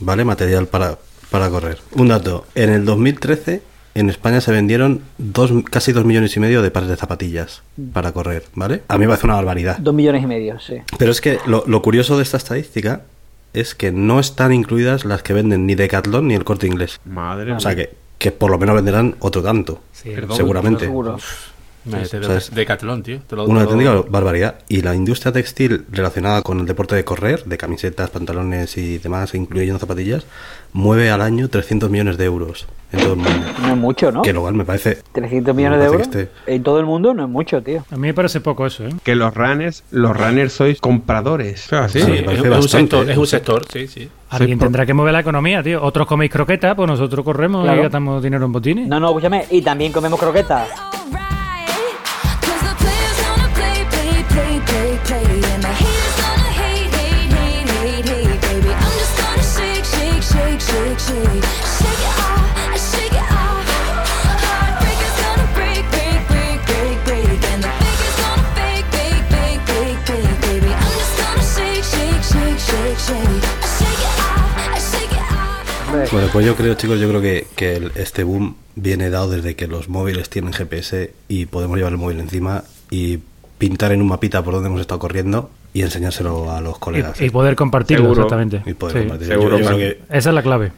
¿vale? 0.00 0.24
Material 0.24 0.66
para, 0.66 0.96
para 1.30 1.48
correr. 1.50 1.78
Un 1.92 2.08
dato, 2.08 2.44
en 2.54 2.70
el 2.70 2.84
2013 2.84 3.62
en 3.94 4.08
España 4.08 4.40
se 4.40 4.50
vendieron 4.52 5.00
dos, 5.18 5.52
casi 5.70 5.92
dos 5.92 6.04
millones 6.04 6.36
y 6.36 6.40
medio 6.40 6.62
de 6.62 6.70
pares 6.70 6.88
de 6.88 6.96
zapatillas 6.96 7.62
para 7.92 8.12
correr, 8.12 8.44
¿vale? 8.54 8.82
A 8.88 8.94
mí 8.96 9.00
me 9.00 9.08
parece 9.08 9.26
una 9.26 9.34
barbaridad. 9.36 9.78
Dos 9.78 9.94
millones 9.94 10.22
y 10.22 10.26
medio, 10.26 10.58
sí. 10.60 10.76
Pero 10.98 11.10
es 11.12 11.20
que 11.20 11.38
lo, 11.46 11.64
lo 11.66 11.82
curioso 11.82 12.16
de 12.16 12.22
esta 12.22 12.36
estadística 12.36 13.02
es 13.52 13.74
que 13.74 13.92
no 13.92 14.18
están 14.18 14.52
incluidas 14.52 15.04
las 15.04 15.22
que 15.22 15.34
venden 15.34 15.66
ni 15.66 15.74
Decathlon 15.74 16.26
ni 16.28 16.34
el 16.34 16.44
corte 16.44 16.66
inglés. 16.66 17.00
Madre 17.04 17.52
O 17.52 17.60
sea 17.60 17.74
mía. 17.74 17.84
que, 17.84 17.94
que 18.18 18.32
por 18.32 18.50
lo 18.50 18.58
menos 18.58 18.74
venderán 18.74 19.16
otro 19.18 19.42
tanto, 19.42 19.80
Sí, 19.92 20.10
Perdón, 20.14 20.36
seguramente. 20.36 20.84
Seguro. 20.86 21.18
Me- 21.84 21.98
de, 21.98 22.06
¿sabes? 22.06 22.54
de 22.54 22.64
Catlón, 22.66 23.02
tío. 23.02 23.18
Te 23.26 23.34
lo- 23.36 23.44
Una 23.46 23.60
te 23.66 23.74
lo- 23.74 23.90
auténtica 23.90 24.10
barbaridad. 24.10 24.54
Y 24.68 24.82
la 24.82 24.94
industria 24.94 25.32
textil 25.32 25.84
relacionada 25.90 26.42
con 26.42 26.60
el 26.60 26.66
deporte 26.66 26.94
de 26.94 27.04
correr, 27.04 27.44
de 27.44 27.58
camisetas, 27.58 28.10
pantalones 28.10 28.76
y 28.76 28.98
demás, 28.98 29.34
incluyendo 29.34 29.78
zapatillas, 29.78 30.24
mueve 30.72 31.10
al 31.10 31.20
año 31.22 31.48
300 31.48 31.90
millones 31.90 32.18
de 32.18 32.24
euros 32.24 32.66
en 32.92 33.00
todo 33.00 33.12
el 33.14 33.18
mundo. 33.18 33.46
No 33.62 33.68
es 33.72 33.76
mucho, 33.76 34.12
¿no? 34.12 34.22
Que 34.22 34.32
lo 34.32 34.42
cual 34.42 34.54
me 34.54 34.64
parece... 34.64 34.98
300 35.12 35.54
millones 35.54 35.78
me 35.78 35.84
de 35.84 35.90
parece 35.90 36.18
euros 36.20 36.30
que 36.46 36.54
en 36.54 36.62
todo 36.62 36.78
el 36.78 36.86
mundo 36.86 37.14
no 37.14 37.24
es 37.24 37.28
mucho, 37.28 37.62
tío. 37.62 37.84
A 37.90 37.96
mí 37.96 38.02
me 38.08 38.14
parece 38.14 38.40
poco 38.40 38.66
eso, 38.66 38.86
¿eh? 38.86 38.90
Que 39.02 39.14
los 39.16 39.34
runners, 39.34 39.82
los 39.90 40.16
runners 40.16 40.52
sois 40.52 40.80
compradores. 40.80 41.66
O 41.66 41.68
sea, 41.70 41.88
sí. 41.88 42.00
Sí, 42.00 42.10
me 42.10 42.18
es, 42.18 42.22
parece 42.24 42.40
es 42.42 42.44
un 42.44 42.50
bastante, 42.50 42.78
sector, 42.96 43.08
¿eh? 43.08 43.12
es 43.12 43.18
un 43.18 43.26
sector, 43.26 43.64
sí, 43.72 43.86
sí. 43.88 44.08
Alguien 44.30 44.58
por- 44.58 44.66
tendrá 44.66 44.86
que 44.86 44.94
mover 44.94 45.12
la 45.12 45.20
economía, 45.20 45.62
tío. 45.62 45.82
Otros 45.82 46.06
coméis 46.06 46.30
croquetas, 46.30 46.74
pues 46.74 46.88
nosotros 46.88 47.24
corremos 47.24 47.64
Claro. 47.64 47.80
y 47.80 47.82
gastamos 47.82 48.22
dinero 48.22 48.46
en 48.46 48.52
botines. 48.52 48.86
No, 48.88 48.98
no, 49.00 49.08
escúchame. 49.08 49.44
Y 49.50 49.62
también 49.62 49.92
comemos 49.92 50.18
croquetas. 50.20 50.68
Bueno, 76.10 76.28
pues 76.32 76.46
yo 76.46 76.56
creo, 76.56 76.74
chicos, 76.74 76.98
yo 77.00 77.08
creo 77.08 77.20
que, 77.20 77.46
que 77.56 77.76
el- 77.76 77.92
este 77.94 78.24
boom 78.24 78.56
viene 78.74 79.10
dado 79.10 79.30
desde 79.30 79.56
que 79.56 79.66
los 79.66 79.88
móviles 79.88 80.28
tienen 80.30 80.52
GPS 80.52 81.12
y 81.28 81.46
podemos 81.46 81.76
llevar 81.76 81.92
el 81.92 81.98
móvil 81.98 82.20
encima 82.20 82.64
y 82.90 83.18
pintar 83.62 83.92
en 83.92 84.02
un 84.02 84.08
mapita 84.08 84.42
por 84.42 84.54
donde 84.54 84.68
hemos 84.68 84.80
estado 84.80 84.98
corriendo 84.98 85.48
y 85.72 85.82
enseñárselo 85.82 86.50
a 86.50 86.60
los 86.60 86.78
colegas. 86.80 87.20
Y, 87.20 87.26
y 87.26 87.30
poder 87.30 87.54
compartirlo, 87.54 88.06
Seguro. 88.06 88.22
exactamente. 88.22 88.68
Y 88.68 88.74
poder 88.74 88.94
Sí. 88.96 88.98
compartir. 89.02 89.28
seguro, 89.28 89.58
yo, 89.60 89.70
yo 89.70 89.76
que, 89.76 90.00
Esa 90.10 90.30
es 90.30 90.34
la 90.34 90.42
clave. 90.42 90.72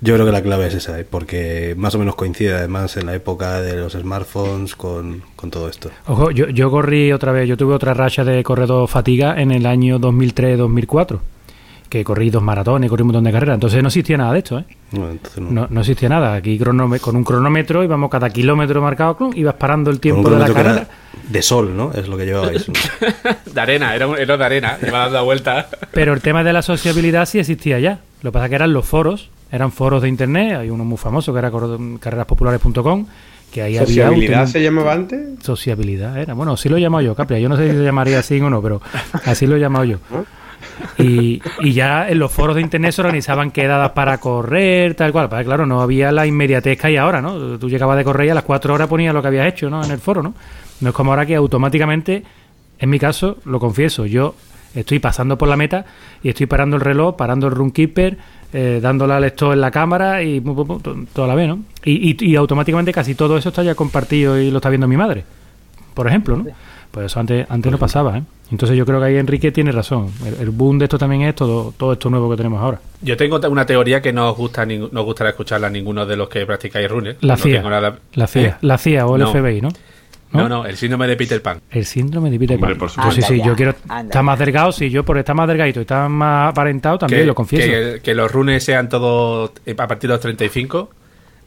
yo 0.00 0.14
creo 0.14 0.24
que 0.24 0.32
la 0.32 0.40
clave 0.42 0.66
es 0.68 0.74
esa, 0.74 0.98
¿eh? 0.98 1.04
porque 1.08 1.74
más 1.76 1.94
o 1.94 1.98
menos 1.98 2.14
coincide 2.14 2.54
además 2.54 2.96
en 2.96 3.04
la 3.04 3.14
época 3.14 3.60
de 3.60 3.76
los 3.76 3.92
smartphones 3.92 4.74
con, 4.74 5.22
con 5.36 5.50
todo 5.50 5.68
esto. 5.68 5.90
Ojo, 6.06 6.30
yo, 6.30 6.48
yo 6.48 6.70
corrí 6.70 7.12
otra 7.12 7.32
vez, 7.32 7.46
yo 7.46 7.58
tuve 7.58 7.74
otra 7.74 7.92
racha 7.92 8.24
de 8.24 8.42
corredor 8.42 8.88
fatiga 8.88 9.38
en 9.38 9.50
el 9.52 9.66
año 9.66 9.98
2003-2004, 10.00 11.18
que 11.90 12.02
corrí 12.04 12.30
dos 12.30 12.42
maratones, 12.42 12.88
corrí 12.88 13.02
un 13.02 13.08
montón 13.08 13.24
de 13.24 13.32
carreras, 13.32 13.54
entonces 13.54 13.82
no 13.82 13.88
existía 13.88 14.16
nada 14.16 14.32
de 14.32 14.38
esto, 14.38 14.58
¿eh? 14.60 14.64
Bueno, 14.92 15.10
entonces 15.10 15.42
no. 15.42 15.50
No, 15.50 15.66
no 15.68 15.80
existía 15.80 16.08
nada. 16.08 16.34
Aquí 16.34 16.56
con 16.58 17.16
un 17.16 17.24
cronómetro 17.24 17.84
íbamos 17.84 18.08
cada 18.10 18.30
kilómetro 18.30 18.80
marcado, 18.80 19.16
clum, 19.16 19.32
ibas 19.34 19.54
parando 19.54 19.90
el 19.90 19.96
Con 19.96 20.00
tiempo 20.00 20.28
un 20.28 20.34
de 20.34 20.38
la 20.38 20.54
carrera. 20.54 20.88
de 21.28 21.42
sol, 21.42 21.76
¿no? 21.76 21.92
Es 21.92 22.08
lo 22.08 22.16
que 22.16 22.24
llevabais. 22.26 22.68
¿no? 22.68 22.74
De 23.52 23.60
arena, 23.60 23.94
era, 23.94 24.06
un- 24.06 24.16
era 24.16 24.36
de 24.36 24.44
arena, 24.44 24.78
iba 24.86 24.98
dando 25.00 25.14
la 25.16 25.22
vuelta. 25.22 25.68
Pero 25.92 26.12
el 26.14 26.20
tema 26.22 26.44
de 26.44 26.52
la 26.52 26.62
sociabilidad 26.62 27.26
sí 27.26 27.38
existía 27.40 27.78
ya. 27.80 27.98
Lo 28.22 28.30
que 28.30 28.34
pasa 28.34 28.44
es 28.46 28.48
que 28.50 28.54
eran 28.56 28.72
los 28.72 28.86
foros, 28.86 29.28
eran 29.50 29.72
foros 29.72 30.00
de 30.02 30.08
internet, 30.08 30.58
hay 30.58 30.70
uno 30.70 30.84
muy 30.84 30.96
famoso 30.98 31.32
que 31.32 31.40
era 31.40 31.50
carreraspopulares.com, 32.00 33.06
que 33.52 33.62
ahí 33.62 33.76
había... 33.78 33.86
¿Sociabilidad 34.06 34.46
se 34.46 34.62
llamaba 34.62 34.92
antes? 34.92 35.20
Sociabilidad 35.42 36.16
era. 36.18 36.34
Bueno, 36.34 36.52
así 36.52 36.68
lo 36.68 36.76
he 36.76 36.80
llamado 36.80 37.02
yo, 37.02 37.14
Capria. 37.14 37.38
Yo 37.38 37.48
no 37.48 37.56
sé 37.56 37.70
si 37.70 37.76
se 37.76 37.82
llamaría 37.82 38.18
así 38.20 38.40
o 38.40 38.48
no, 38.50 38.62
pero 38.62 38.80
así 39.24 39.46
lo 39.46 39.56
he 39.56 39.60
llamado 39.60 39.84
yo. 39.84 39.98
Y, 40.98 41.40
y 41.60 41.72
ya 41.72 42.08
en 42.08 42.18
los 42.18 42.30
foros 42.32 42.56
de 42.56 42.62
internet 42.62 42.92
se 42.92 43.00
organizaban 43.02 43.50
quedadas 43.50 43.90
para 43.92 44.18
correr, 44.18 44.94
tal 44.94 45.12
cual. 45.12 45.28
Pero 45.28 45.44
claro, 45.44 45.66
no 45.66 45.80
había 45.80 46.12
la 46.12 46.26
inmediatez 46.26 46.78
que 46.78 46.86
hay 46.88 46.96
ahora, 46.96 47.20
¿no? 47.22 47.58
Tú 47.58 47.68
llegabas 47.68 47.96
de 47.96 48.04
correr 48.04 48.26
y 48.28 48.30
a 48.30 48.34
las 48.34 48.44
cuatro 48.44 48.74
horas 48.74 48.88
ponías 48.88 49.14
lo 49.14 49.22
que 49.22 49.28
habías 49.28 49.46
hecho, 49.46 49.70
¿no? 49.70 49.82
En 49.84 49.90
el 49.90 49.98
foro, 49.98 50.22
¿no? 50.22 50.34
No 50.80 50.88
es 50.90 50.94
como 50.94 51.12
ahora 51.12 51.26
que 51.26 51.36
automáticamente, 51.36 52.22
en 52.78 52.90
mi 52.90 52.98
caso, 52.98 53.38
lo 53.44 53.58
confieso, 53.60 54.06
yo 54.06 54.34
estoy 54.74 54.98
pasando 55.00 55.36
por 55.36 55.48
la 55.48 55.56
meta 55.56 55.84
y 56.22 56.28
estoy 56.28 56.46
parando 56.46 56.76
el 56.76 56.82
reloj, 56.82 57.16
parando 57.16 57.48
el 57.48 57.54
runkeeper, 57.54 58.16
eh, 58.52 58.78
dándole 58.82 59.14
al 59.14 59.22
lector 59.22 59.52
en 59.52 59.60
la 59.60 59.70
cámara 59.70 60.22
y 60.22 60.40
toda 61.12 61.28
la 61.28 61.34
vez, 61.34 61.48
¿no? 61.48 61.58
Y, 61.84 62.10
y- 62.12 62.30
y 62.30 62.36
automáticamente 62.36 62.92
casi 62.92 63.14
todo 63.14 63.36
eso 63.36 63.48
está 63.50 63.62
ya 63.62 63.74
compartido 63.74 64.38
y 64.40 64.50
lo 64.50 64.58
está 64.58 64.68
viendo 64.68 64.86
mi 64.88 64.96
madre, 64.96 65.24
por 65.94 66.06
ejemplo, 66.06 66.36
¿no? 66.36 66.44
Pues 66.90 67.06
eso 67.06 67.20
antes, 67.20 67.46
antes 67.48 67.70
no 67.70 67.78
pasaba, 67.78 68.18
¿eh? 68.18 68.22
Entonces 68.50 68.76
yo 68.76 68.84
creo 68.84 68.98
que 68.98 69.06
ahí 69.06 69.16
Enrique 69.16 69.52
tiene 69.52 69.70
razón. 69.70 70.08
El, 70.26 70.34
el 70.42 70.50
boom 70.50 70.78
de 70.78 70.86
esto 70.86 70.98
también 70.98 71.22
es 71.22 71.36
todo, 71.36 71.72
todo 71.76 71.92
esto 71.92 72.10
nuevo 72.10 72.28
que 72.30 72.36
tenemos 72.36 72.60
ahora. 72.60 72.80
Yo 73.00 73.16
tengo 73.16 73.38
una 73.48 73.64
teoría 73.64 74.02
que 74.02 74.12
no 74.12 74.28
os 74.30 74.36
gusta 74.36 74.66
no 74.66 74.86
os 74.92 75.04
gustará 75.04 75.30
escucharla 75.30 75.68
a 75.68 75.70
ninguno 75.70 76.04
de 76.04 76.16
los 76.16 76.28
que 76.28 76.44
practicáis 76.44 76.90
runner. 76.90 77.16
La 77.20 77.36
No 77.36 77.42
CIA. 77.42 77.62
nada- 77.62 77.98
La 78.14 78.26
CIA, 78.26 78.48
¿Eh? 78.48 78.54
la 78.62 78.76
CIA 78.78 79.06
o 79.06 79.14
el 79.16 79.22
No. 79.22 79.30
FBI, 79.32 79.60
¿no? 79.60 79.68
No, 80.32 80.48
no, 80.48 80.64
el 80.64 80.76
síndrome 80.76 81.08
de 81.08 81.16
Peter 81.16 81.42
Pan. 81.42 81.60
El 81.70 81.84
síndrome 81.84 82.30
de 82.30 82.38
Peter 82.38 82.54
Hombre, 82.56 82.76
Pan. 82.76 82.78
por 82.88 83.02
Pues 83.04 83.14
sí, 83.16 83.22
sí, 83.22 83.42
yo 83.44 83.54
quiero 83.56 83.74
anda 83.88 84.02
estar 84.10 84.22
más 84.22 84.38
delgado. 84.38 84.70
Si 84.72 84.88
yo 84.90 85.04
por 85.04 85.18
estar 85.18 85.34
más 85.34 85.48
delgadito 85.48 85.80
y 85.80 85.82
estar 85.82 86.08
más 86.08 86.50
aparentado, 86.50 86.98
también 86.98 87.22
que, 87.22 87.26
lo 87.26 87.34
confieso. 87.34 87.66
Que, 87.68 88.00
que 88.02 88.14
los 88.14 88.30
runes 88.30 88.62
sean 88.62 88.88
todos 88.88 89.50
eh, 89.66 89.74
a 89.76 89.86
partir 89.88 90.08
de 90.08 90.14
los 90.14 90.20
35 90.20 90.90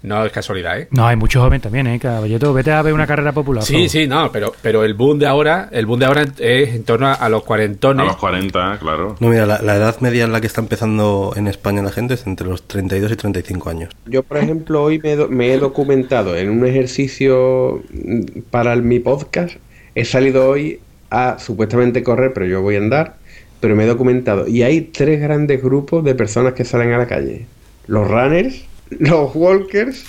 no 0.03 0.25
es 0.25 0.31
casualidad, 0.31 0.79
¿eh? 0.79 0.87
No, 0.91 1.07
hay 1.07 1.15
muchos 1.15 1.41
jóvenes 1.41 1.61
también, 1.61 1.87
¿eh? 1.87 1.97
Caballeto, 1.99 2.53
vete 2.53 2.71
a 2.71 2.81
ver 2.81 2.93
una 2.93 3.07
carrera 3.07 3.31
popular. 3.31 3.63
Sí, 3.63 3.89
sí, 3.89 4.05
no, 4.07 4.31
pero, 4.31 4.53
pero 4.61 4.83
el 4.83 4.93
boom 4.93 5.17
de 5.19 5.25
ahora, 5.27 5.69
el 5.71 5.85
boom 5.85 5.99
de 5.99 6.05
ahora 6.05 6.25
es 6.39 6.75
en 6.75 6.83
torno 6.83 7.07
a, 7.07 7.13
a 7.13 7.29
los 7.29 7.41
A 7.43 7.45
cuarentones. 7.45 8.05
los 8.05 8.17
40, 8.17 8.77
claro. 8.79 9.15
No, 9.19 9.29
mira, 9.29 9.45
la, 9.45 9.61
la 9.61 9.75
edad 9.75 9.99
media 10.01 10.25
en 10.25 10.31
la 10.31 10.41
que 10.41 10.47
está 10.47 10.61
empezando 10.61 11.33
en 11.35 11.47
España 11.47 11.81
la 11.81 11.91
gente 11.91 12.13
es 12.13 12.27
entre 12.27 12.47
los 12.47 12.67
32 12.67 13.11
y 13.11 13.15
35 13.15 13.69
años. 13.69 13.93
Yo, 14.05 14.23
por 14.23 14.37
ejemplo, 14.37 14.83
hoy 14.83 14.99
me, 14.99 15.13
he 15.13 15.15
do- 15.15 15.29
me 15.29 15.53
he 15.53 15.57
documentado 15.57 16.35
en 16.37 16.49
un 16.49 16.65
ejercicio 16.67 17.81
mm, 17.91 18.41
para 18.51 18.73
el- 18.73 18.83
mi 18.83 18.99
podcast. 18.99 19.55
He 19.95 20.05
salido 20.05 20.49
hoy 20.49 20.79
a 21.09 21.37
supuestamente 21.39 22.03
correr, 22.03 22.33
pero 22.33 22.45
yo 22.45 22.61
voy 22.61 22.75
a 22.75 22.79
andar. 22.79 23.15
Pero 23.59 23.75
me 23.77 23.83
he 23.85 23.87
documentado. 23.87 24.47
Y 24.47 24.63
hay 24.63 24.81
tres 24.81 25.21
grandes 25.21 25.63
grupos 25.63 26.03
de 26.03 26.15
personas 26.15 26.53
que 26.53 26.65
salen 26.65 26.91
a 26.91 26.97
la 26.97 27.07
calle: 27.07 27.45
los 27.87 28.07
runners, 28.09 28.65
los 28.89 29.35
walkers, 29.35 30.05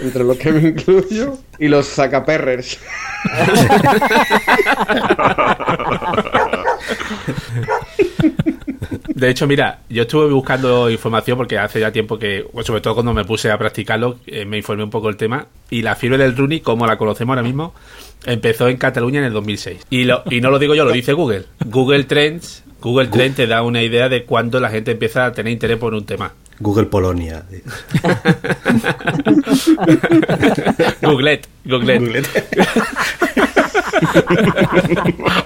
entre 0.00 0.24
los 0.24 0.36
que 0.38 0.52
me 0.52 0.68
incluyo, 0.68 1.38
y 1.58 1.68
los 1.68 1.86
sacaperrers. 1.86 2.78
De 9.16 9.30
hecho, 9.30 9.46
mira, 9.46 9.78
yo 9.88 10.02
estuve 10.02 10.30
buscando 10.30 10.90
información 10.90 11.38
porque 11.38 11.58
hace 11.58 11.80
ya 11.80 11.90
tiempo 11.90 12.18
que, 12.18 12.44
sobre 12.62 12.82
todo 12.82 12.94
cuando 12.94 13.14
me 13.14 13.24
puse 13.24 13.50
a 13.50 13.56
practicarlo, 13.56 14.18
eh, 14.26 14.44
me 14.44 14.58
informé 14.58 14.84
un 14.84 14.90
poco 14.90 15.06
del 15.06 15.16
tema. 15.16 15.46
Y 15.70 15.80
la 15.80 15.96
fiebre 15.96 16.18
del 16.18 16.36
running, 16.36 16.60
como 16.60 16.86
la 16.86 16.98
conocemos 16.98 17.32
ahora 17.32 17.42
mismo, 17.42 17.74
empezó 18.26 18.68
en 18.68 18.76
Cataluña 18.76 19.20
en 19.20 19.26
el 19.26 19.32
2006. 19.32 19.86
Y, 19.88 20.04
lo, 20.04 20.22
y 20.30 20.42
no 20.42 20.50
lo 20.50 20.58
digo 20.58 20.74
yo, 20.74 20.84
lo 20.84 20.92
dice 20.92 21.14
Google. 21.14 21.44
Google 21.64 22.04
Trends, 22.04 22.62
Google 22.82 23.08
Trends 23.08 23.36
te 23.36 23.46
da 23.46 23.62
una 23.62 23.82
idea 23.82 24.10
de 24.10 24.24
cuándo 24.24 24.60
la 24.60 24.68
gente 24.68 24.90
empieza 24.90 25.24
a 25.24 25.32
tener 25.32 25.52
interés 25.52 25.78
por 25.78 25.94
un 25.94 26.04
tema. 26.04 26.34
Google 26.58 26.86
Polonia. 26.86 27.44
Googlet, 31.02 31.46
Googlet. 31.64 32.02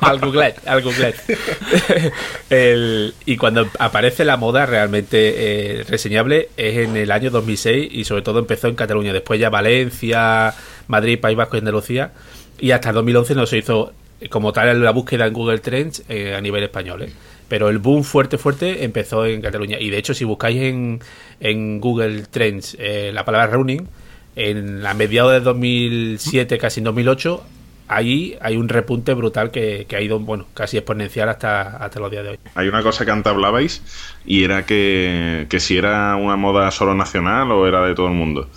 al 0.00 0.18
Googlet, 0.20 0.66
al 0.66 0.82
Googlet. 0.82 1.16
El- 2.50 3.14
y 3.26 3.36
cuando 3.36 3.68
aparece 3.78 4.24
la 4.24 4.36
moda 4.36 4.66
realmente 4.66 5.80
eh, 5.80 5.84
reseñable 5.84 6.48
es 6.56 6.78
en 6.78 6.96
el 6.96 7.10
año 7.10 7.30
2006 7.30 7.88
y 7.92 8.04
sobre 8.04 8.22
todo 8.22 8.38
empezó 8.38 8.68
en 8.68 8.74
Cataluña. 8.74 9.12
Después 9.12 9.40
ya 9.40 9.50
Valencia, 9.50 10.54
Madrid, 10.88 11.18
País 11.20 11.36
Vasco 11.36 11.56
y 11.56 11.60
Andalucía. 11.60 12.12
Y 12.58 12.72
hasta 12.72 12.90
el 12.90 12.94
2011 12.96 13.34
no 13.34 13.46
se 13.46 13.58
hizo 13.58 13.92
como 14.28 14.52
tal 14.52 14.82
la 14.82 14.90
búsqueda 14.90 15.26
en 15.26 15.32
Google 15.32 15.58
Trends 15.60 16.02
eh, 16.08 16.34
a 16.34 16.40
nivel 16.40 16.62
español. 16.62 17.02
¿eh? 17.02 17.12
Pero 17.50 17.68
el 17.68 17.78
boom 17.78 18.04
fuerte, 18.04 18.38
fuerte 18.38 18.84
empezó 18.84 19.26
en 19.26 19.42
Cataluña. 19.42 19.76
Y 19.80 19.90
de 19.90 19.98
hecho, 19.98 20.14
si 20.14 20.24
buscáis 20.24 20.62
en, 20.62 21.00
en 21.40 21.80
Google 21.80 22.22
Trends 22.30 22.76
eh, 22.78 23.10
la 23.12 23.24
palabra 23.24 23.48
running, 23.48 23.88
en 24.36 24.82
la 24.84 24.94
mediados 24.94 25.32
de 25.32 25.40
2007, 25.40 26.58
casi 26.58 26.78
en 26.78 26.84
2008, 26.84 27.42
ahí 27.88 28.38
hay 28.40 28.56
un 28.56 28.68
repunte 28.68 29.14
brutal 29.14 29.50
que, 29.50 29.84
que 29.88 29.96
ha 29.96 30.00
ido, 30.00 30.20
bueno, 30.20 30.46
casi 30.54 30.76
exponencial 30.76 31.28
hasta, 31.28 31.76
hasta 31.78 31.98
los 31.98 32.08
días 32.08 32.22
de 32.22 32.30
hoy. 32.30 32.38
Hay 32.54 32.68
una 32.68 32.84
cosa 32.84 33.04
que 33.04 33.10
antes 33.10 33.32
hablabais 33.32 33.82
y 34.24 34.44
era 34.44 34.64
que, 34.64 35.46
que 35.50 35.58
si 35.58 35.76
era 35.76 36.14
una 36.14 36.36
moda 36.36 36.70
solo 36.70 36.94
nacional 36.94 37.50
o 37.50 37.66
era 37.66 37.84
de 37.84 37.96
todo 37.96 38.06
el 38.06 38.14
mundo. 38.14 38.48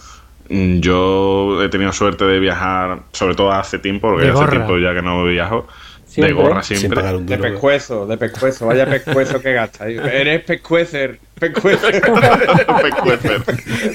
Mm, 0.49 0.79
Yo 0.81 1.63
he 1.63 1.69
tenido 1.69 1.91
suerte 1.93 2.25
de 2.25 2.39
viajar, 2.39 3.05
sobre 3.11 3.33
todo 3.33 3.51
hace 3.51 3.79
tiempo, 3.79 4.09
porque 4.11 4.29
hace 4.29 4.45
tiempo 4.47 4.77
ya 4.77 4.93
que 4.93 5.01
no 5.01 5.23
viajo, 5.25 5.67
Siempre. 6.13 6.35
de 6.35 6.41
gorra 6.41 6.61
Sin 6.61 6.77
siempre. 6.77 7.01
pagar 7.01 7.15
un 7.15 7.25
De 7.25 7.37
pescuezo, 7.39 8.05
de 8.05 8.17
pescuezo, 8.17 8.67
vaya 8.67 8.85
pescuezo 8.85 9.41
que 9.41 9.53
gasta. 9.53 9.87
Eres 9.87 10.43
pescuecer, 10.43 11.17
pescuecer. 11.39 12.01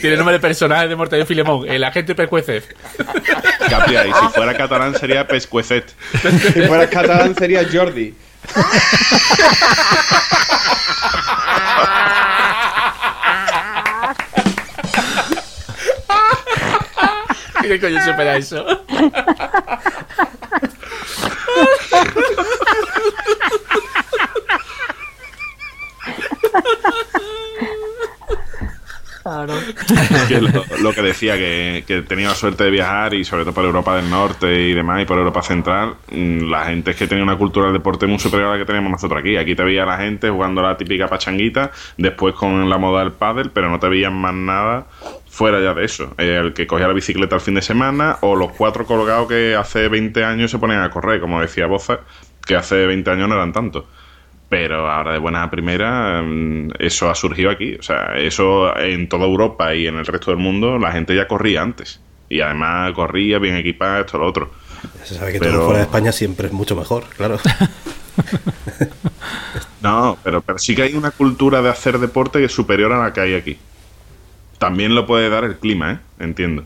Tiene 0.00 0.16
nombre 0.16 0.32
de 0.34 0.40
personaje 0.40 0.88
de 0.88 0.96
Mortadelo 0.96 1.26
Filemón, 1.26 1.68
el 1.68 1.84
agente 1.84 2.16
Percueces. 2.16 2.64
Capria, 3.70 4.04
y 4.06 4.12
si 4.12 4.26
fuera 4.34 4.56
catalán 4.56 4.96
sería 4.98 5.26
Pescuecet. 5.28 5.94
Si 6.52 6.62
fueras 6.62 6.88
catalán 6.88 7.36
sería 7.36 7.64
Jordi. 7.72 8.12
¿Qué 17.62 17.80
coño 17.80 18.00
supera 18.04 18.36
eso? 18.36 18.64
Lo, 30.82 30.92
que 30.92 31.02
decía, 31.02 31.36
que, 31.36 31.84
que 31.86 32.16
la 32.16 32.34
suerte 32.34 32.64
de 32.64 32.70
viajar 32.70 33.14
y 33.14 33.24
sobre 33.24 33.44
todo 33.44 33.54
por 33.54 33.64
Europa 33.64 33.96
del 33.96 34.08
Norte 34.10 34.68
y 34.68 34.74
demás 34.74 35.02
y 35.02 35.04
por 35.04 35.18
Europa 35.18 35.42
Central, 35.42 35.94
mm, 36.10 36.50
la 36.50 36.64
gente 36.66 36.92
es 36.92 36.96
que 36.96 37.06
tenía 37.06 37.24
una 37.24 37.36
cultura 37.36 37.66
del 37.66 37.74
deporte 37.74 38.06
muy 38.06 38.18
superior 38.18 38.50
a 38.50 38.52
la 38.52 38.58
que 38.58 38.64
tenemos 38.64 38.90
nosotros 38.90 39.20
aquí. 39.20 39.36
Aquí 39.36 39.54
te 39.54 39.64
veía 39.64 39.84
la 39.84 39.98
gente 39.98 40.30
jugando 40.30 40.62
la 40.62 40.76
típica 40.76 41.08
pachanguita, 41.08 41.70
después 41.96 42.34
con 42.34 42.68
la 42.68 42.78
moda 42.78 43.00
del 43.00 43.12
pádel, 43.12 43.50
pero 43.52 43.68
no 43.68 43.78
te 43.78 43.88
veían 43.88 44.14
más 44.14 44.34
nada 44.34 44.86
fuera 45.26 45.60
ya 45.60 45.74
de 45.74 45.84
eso. 45.84 46.14
El 46.16 46.52
que 46.52 46.66
cogía 46.66 46.88
la 46.88 46.94
bicicleta 46.94 47.36
el 47.36 47.40
fin 47.40 47.54
de 47.54 47.62
semana 47.62 48.18
o 48.22 48.34
los 48.34 48.52
cuatro 48.52 48.84
colgados 48.84 49.28
que 49.28 49.54
hace 49.54 49.88
20 49.88 50.24
años 50.24 50.50
se 50.50 50.58
ponían 50.58 50.82
a 50.82 50.90
correr, 50.90 51.20
como 51.20 51.40
decía 51.40 51.66
Boza, 51.66 52.00
que 52.44 52.56
hace 52.56 52.86
20 52.86 53.10
años 53.10 53.28
no 53.28 53.34
eran 53.36 53.52
tantos. 53.52 53.84
Pero 54.48 54.90
ahora 54.90 55.12
de 55.12 55.18
buena 55.18 55.42
a 55.42 55.50
primera, 55.50 56.22
mm, 56.22 56.70
eso 56.78 57.10
ha 57.10 57.14
surgido 57.14 57.50
aquí. 57.50 57.74
O 57.74 57.82
sea, 57.82 58.16
eso 58.16 58.74
en 58.78 59.08
toda 59.08 59.26
Europa 59.26 59.74
y 59.74 59.86
en 59.86 59.96
el 59.96 60.06
resto 60.06 60.30
del 60.30 60.40
mundo, 60.40 60.78
la 60.78 60.92
gente 60.92 61.14
ya 61.14 61.28
corría 61.28 61.62
antes. 61.62 62.00
Y 62.30 62.40
además 62.40 62.92
corría 62.92 63.38
bien 63.38 63.56
equipada, 63.56 64.00
esto, 64.00 64.16
lo 64.18 64.26
otro. 64.26 64.50
Se 65.04 65.14
sabe 65.16 65.32
que 65.32 65.38
Pero- 65.38 65.52
todo 65.52 65.64
fuera 65.66 65.78
de 65.80 65.84
España 65.84 66.12
siempre 66.12 66.46
es 66.46 66.52
mucho 66.52 66.76
mejor, 66.76 67.04
claro. 67.16 67.38
No, 69.80 70.18
pero, 70.24 70.40
pero 70.42 70.58
sí 70.58 70.74
que 70.74 70.82
hay 70.82 70.94
una 70.94 71.10
cultura 71.12 71.62
de 71.62 71.68
hacer 71.68 71.98
deporte 71.98 72.40
que 72.40 72.46
es 72.46 72.52
superior 72.52 72.92
a 72.92 72.98
la 73.02 73.12
que 73.12 73.20
hay 73.20 73.34
aquí. 73.34 73.56
También 74.58 74.94
lo 74.94 75.06
puede 75.06 75.28
dar 75.30 75.44
el 75.44 75.56
clima, 75.56 75.92
¿eh? 75.92 75.98
Entiendo. 76.18 76.64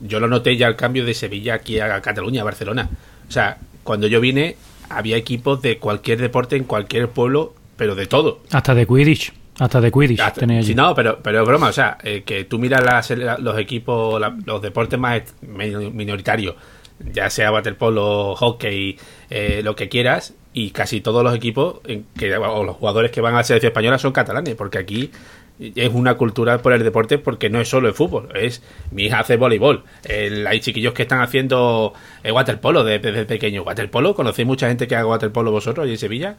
Yo 0.00 0.18
lo 0.20 0.26
noté 0.28 0.56
ya 0.56 0.66
el 0.66 0.76
cambio 0.76 1.04
de 1.04 1.14
Sevilla 1.14 1.54
aquí 1.54 1.78
a 1.78 2.00
Cataluña, 2.00 2.42
a 2.42 2.44
Barcelona. 2.44 2.88
O 3.28 3.30
sea, 3.30 3.58
cuando 3.84 4.06
yo 4.08 4.20
vine, 4.20 4.56
había 4.90 5.16
equipos 5.16 5.60
de 5.62 5.78
cualquier 5.78 6.20
deporte 6.20 6.56
en 6.56 6.64
cualquier 6.64 7.08
pueblo, 7.08 7.54
pero 7.76 7.94
de 7.94 8.06
todo. 8.06 8.40
Hasta 8.50 8.74
de 8.74 8.86
Quidditch. 8.86 9.32
Hasta 9.58 9.80
de 9.80 9.90
Quidditch 9.90 10.20
Hasta- 10.20 10.40
tenía 10.40 10.58
allí. 10.58 10.68
sí, 10.68 10.74
no, 10.74 10.94
pero, 10.94 11.18
pero 11.22 11.40
es 11.42 11.46
broma, 11.46 11.68
o 11.68 11.72
sea, 11.72 11.98
eh, 12.04 12.22
que 12.24 12.44
tú 12.44 12.58
miras 12.58 12.84
las- 12.84 13.10
la- 13.10 13.38
los 13.38 13.58
equipos, 13.58 14.20
la- 14.20 14.36
los 14.46 14.62
deportes 14.62 14.98
más 14.98 15.22
minoritarios, 15.42 16.54
ya 17.12 17.28
sea 17.30 17.52
waterpolo, 17.52 18.34
hockey, 18.36 18.98
eh, 19.30 19.60
lo 19.64 19.74
que 19.76 19.88
quieras, 19.88 20.34
y 20.52 20.70
casi 20.70 21.00
todos 21.00 21.22
los 21.22 21.34
equipos 21.34 21.80
en 21.86 22.06
que, 22.18 22.36
o 22.36 22.64
los 22.64 22.76
jugadores 22.76 23.10
que 23.10 23.20
van 23.20 23.34
a 23.34 23.38
la 23.38 23.44
selección 23.44 23.70
española 23.70 23.98
son 23.98 24.12
catalanes, 24.12 24.54
porque 24.54 24.78
aquí 24.78 25.10
es 25.60 25.90
una 25.92 26.14
cultura 26.14 26.58
por 26.58 26.72
el 26.72 26.82
deporte 26.84 27.18
porque 27.18 27.50
no 27.50 27.60
es 27.60 27.68
solo 27.68 27.88
el 27.88 27.94
fútbol, 27.94 28.28
es 28.34 28.62
mi 28.92 29.04
hija 29.06 29.20
hace 29.20 29.36
voleibol, 29.36 29.82
el- 30.04 30.46
hay 30.46 30.60
chiquillos 30.60 30.92
que 30.94 31.02
están 31.02 31.20
haciendo 31.20 31.92
eh, 32.22 32.30
waterpolo 32.32 32.84
desde, 32.84 33.24
pequeño. 33.24 33.62
¿Waterpolo? 33.62 34.14
¿Conocéis 34.14 34.46
mucha 34.46 34.68
gente 34.68 34.86
que 34.86 34.94
haga 34.96 35.06
waterpolo 35.06 35.50
vosotros 35.50 35.84
allí 35.84 35.92
en 35.92 35.98
Sevilla? 35.98 36.36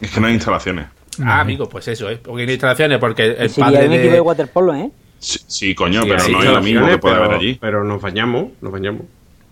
Es 0.00 0.10
que 0.10 0.20
no 0.20 0.26
hay 0.26 0.34
instalaciones. 0.34 0.86
Ah, 1.24 1.40
amigo, 1.40 1.68
pues 1.68 1.88
eso, 1.88 2.08
es 2.08 2.18
porque 2.18 2.42
hay 2.44 2.50
instalaciones, 2.50 2.98
porque 2.98 3.26
el 3.38 3.50
Sí, 3.50 3.60
padre 3.60 3.78
hay 3.80 3.86
un 3.88 3.92
equipo 3.94 4.08
de 4.10 4.14
de... 4.14 4.20
waterpolo, 4.20 4.74
¿eh? 4.74 4.90
Sí, 5.18 5.38
sí, 5.46 5.74
coño, 5.74 6.02
Sí, 6.02 6.08
pero 6.08 6.22
hay 6.22 6.32
no 6.32 6.42
es 6.42 6.48
lo 6.50 6.62
mismo 6.62 6.86
que 6.86 6.98
puede 6.98 7.14
pero- 7.14 7.24
haber 7.26 7.36
allí. 7.38 7.58
Pero 7.60 7.84
nos 7.84 8.00
bañamos, 8.00 8.52
nos 8.60 8.72
bañamos. 8.72 9.02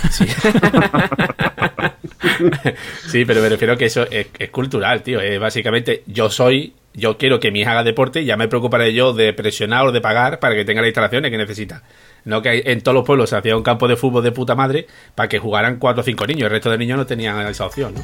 Sí, 3.09 3.25
pero 3.25 3.41
me 3.43 3.49
refiero 3.49 3.77
que 3.77 3.87
eso 3.87 4.07
es, 4.11 4.29
es 4.39 4.51
cultural, 4.51 5.03
tío. 5.03 5.21
Es 5.21 5.39
básicamente, 5.41 6.03
yo 6.07 6.31
soy, 6.31 6.73
yo 6.95 7.19
quiero 7.19 7.41
que 7.41 7.51
mi 7.51 7.61
hija 7.61 7.73
haga 7.73 7.85
deporte 7.85 8.25
ya 8.25 8.37
me 8.37 8.49
preocuparé 8.49 8.93
yo 8.93 9.13
de 9.13 9.33
presionar 9.33 9.87
o 9.87 9.93
de 9.93 10.01
pagar 10.01 10.41
para 10.41 10.55
que 10.55 10.65
tenga 10.65 10.81
las 10.81 10.89
instalaciones 10.89 11.31
que 11.31 11.39
necesita. 11.39 11.83
No 12.25 12.43
que 12.43 12.63
en 12.67 12.81
todos 12.83 12.95
los 12.95 13.05
pueblos 13.05 13.31
se 13.31 13.37
hacía 13.37 13.57
un 13.57 13.63
campo 13.63 13.89
de 13.89 13.97
fútbol 13.97 14.23
de 14.23 14.33
puta 14.33 14.55
madre 14.55 14.87
para 15.15 15.29
que 15.29 15.39
jugaran 15.39 15.79
cuatro 15.79 16.03
o 16.03 16.05
cinco 16.05 16.27
niños. 16.27 16.45
El 16.45 16.51
resto 16.51 16.71
de 16.71 16.79
niños 16.79 16.99
no 16.99 17.07
tenían 17.07 17.47
esa 17.47 17.67
opción. 17.67 17.95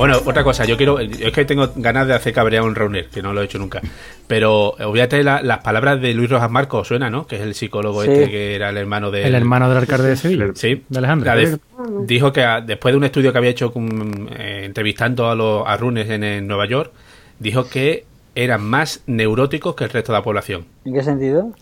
Bueno, 0.00 0.18
otra 0.24 0.42
cosa, 0.44 0.64
yo 0.64 0.76
quiero. 0.76 0.98
Es 0.98 1.32
que 1.32 1.44
tengo 1.44 1.70
ganas 1.76 2.06
de 2.06 2.14
hacer 2.14 2.32
cabrear 2.32 2.62
a 2.64 2.66
un 2.66 2.74
runner, 2.74 3.06
que 3.08 3.22
no 3.22 3.32
lo 3.32 3.42
he 3.42 3.44
hecho 3.44 3.58
nunca. 3.58 3.80
Pero 4.26 4.70
obviamente 4.70 5.22
la- 5.22 5.42
las 5.42 5.58
palabras 5.58 6.00
de 6.00 6.14
Luis 6.14 6.30
Rojas 6.30 6.50
Marcos 6.50 6.88
suena, 6.88 7.10
¿no? 7.10 7.26
Que 7.26 7.36
es 7.36 7.42
el 7.42 7.54
psicólogo 7.54 8.02
Sí. 8.04 8.10
este 8.10 8.30
que 8.30 8.54
era 8.54 8.70
el 8.70 8.76
hermano 8.76 9.10
de. 9.10 9.24
El 9.24 9.34
hermano 9.34 9.68
del 9.68 9.78
alcalde 9.78 10.08
de 10.08 10.16
Sevilla. 10.16 10.46
Sí, 10.54 10.82
De 10.88 10.98
Alejandro. 10.98 11.34
De- 11.36 11.58
dijo 12.06 12.32
que 12.32 12.42
a- 12.44 12.60
después 12.60 12.92
de 12.92 12.98
un 12.98 13.04
estudio 13.04 13.32
que 13.32 13.38
había 13.38 13.50
hecho 13.50 13.72
con, 13.72 14.28
eh, 14.36 14.62
entrevistando 14.64 15.28
a 15.28 15.34
los 15.34 15.62
a 15.66 15.76
runners 15.76 16.10
en, 16.10 16.24
en 16.24 16.46
Nueva 16.46 16.66
York, 16.66 16.92
dijo 17.38 17.68
que 17.68 18.04
eran 18.34 18.62
más 18.62 19.02
neuróticos 19.06 19.74
que 19.74 19.84
el 19.84 19.90
resto 19.90 20.12
de 20.12 20.18
la 20.18 20.22
población. 20.24 20.64
¿En 20.84 20.94
qué 20.94 21.02
sentido? 21.02 21.52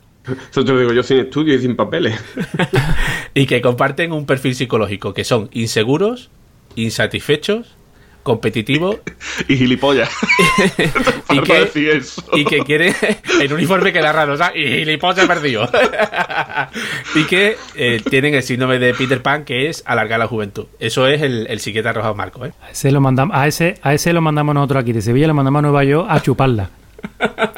Eso 0.50 0.62
te 0.64 0.72
lo 0.72 0.78
digo 0.80 0.92
yo 0.92 1.02
sin 1.02 1.16
estudio 1.18 1.54
y 1.54 1.58
sin 1.58 1.74
papeles. 1.74 2.14
Y 3.34 3.46
que 3.46 3.60
comparten 3.62 4.12
un 4.12 4.26
perfil 4.26 4.54
psicológico, 4.54 5.14
que 5.14 5.24
son 5.24 5.48
inseguros, 5.52 6.28
insatisfechos, 6.76 7.74
competitivos 8.28 8.98
Y 9.48 9.56
gilipollas. 9.56 10.10
y 11.30 11.40
que, 11.40 11.60
decir 11.60 11.88
eso. 11.88 12.22
y 12.32 12.44
que 12.44 12.60
quieren 12.60 12.94
el 13.40 13.52
uniforme 13.52 13.92
que 13.92 13.98
era 13.98 14.12
raro, 14.12 14.34
o 14.34 14.36
sea, 14.36 14.52
y 14.54 14.66
gilipollas 14.66 15.26
perdido. 15.26 15.68
y 17.14 17.24
que 17.24 17.56
eh, 17.74 18.02
tienen 18.08 18.34
el 18.34 18.42
síndrome 18.42 18.78
de 18.78 18.94
Peter 18.94 19.22
Pan, 19.22 19.44
que 19.44 19.68
es 19.68 19.82
alargar 19.86 20.18
la 20.18 20.26
juventud. 20.26 20.66
Eso 20.78 21.06
es 21.06 21.22
el, 21.22 21.46
el 21.48 21.58
psiquiatra 21.60 21.92
Rojas 21.92 22.14
Marco, 22.14 22.44
¿eh? 22.44 22.52
A 22.62 22.70
ese, 22.70 22.92
lo 22.92 23.00
mandamos, 23.00 23.36
a, 23.36 23.46
ese, 23.46 23.78
a 23.82 23.94
ese 23.94 24.12
lo 24.12 24.20
mandamos 24.20 24.54
nosotros 24.54 24.82
aquí 24.82 24.92
de 24.92 25.02
Sevilla, 25.02 25.26
lo 25.26 25.34
mandamos 25.34 25.60
a 25.60 25.62
Nueva 25.62 25.84
York 25.84 26.06
a 26.08 26.20
chuparla. 26.20 26.70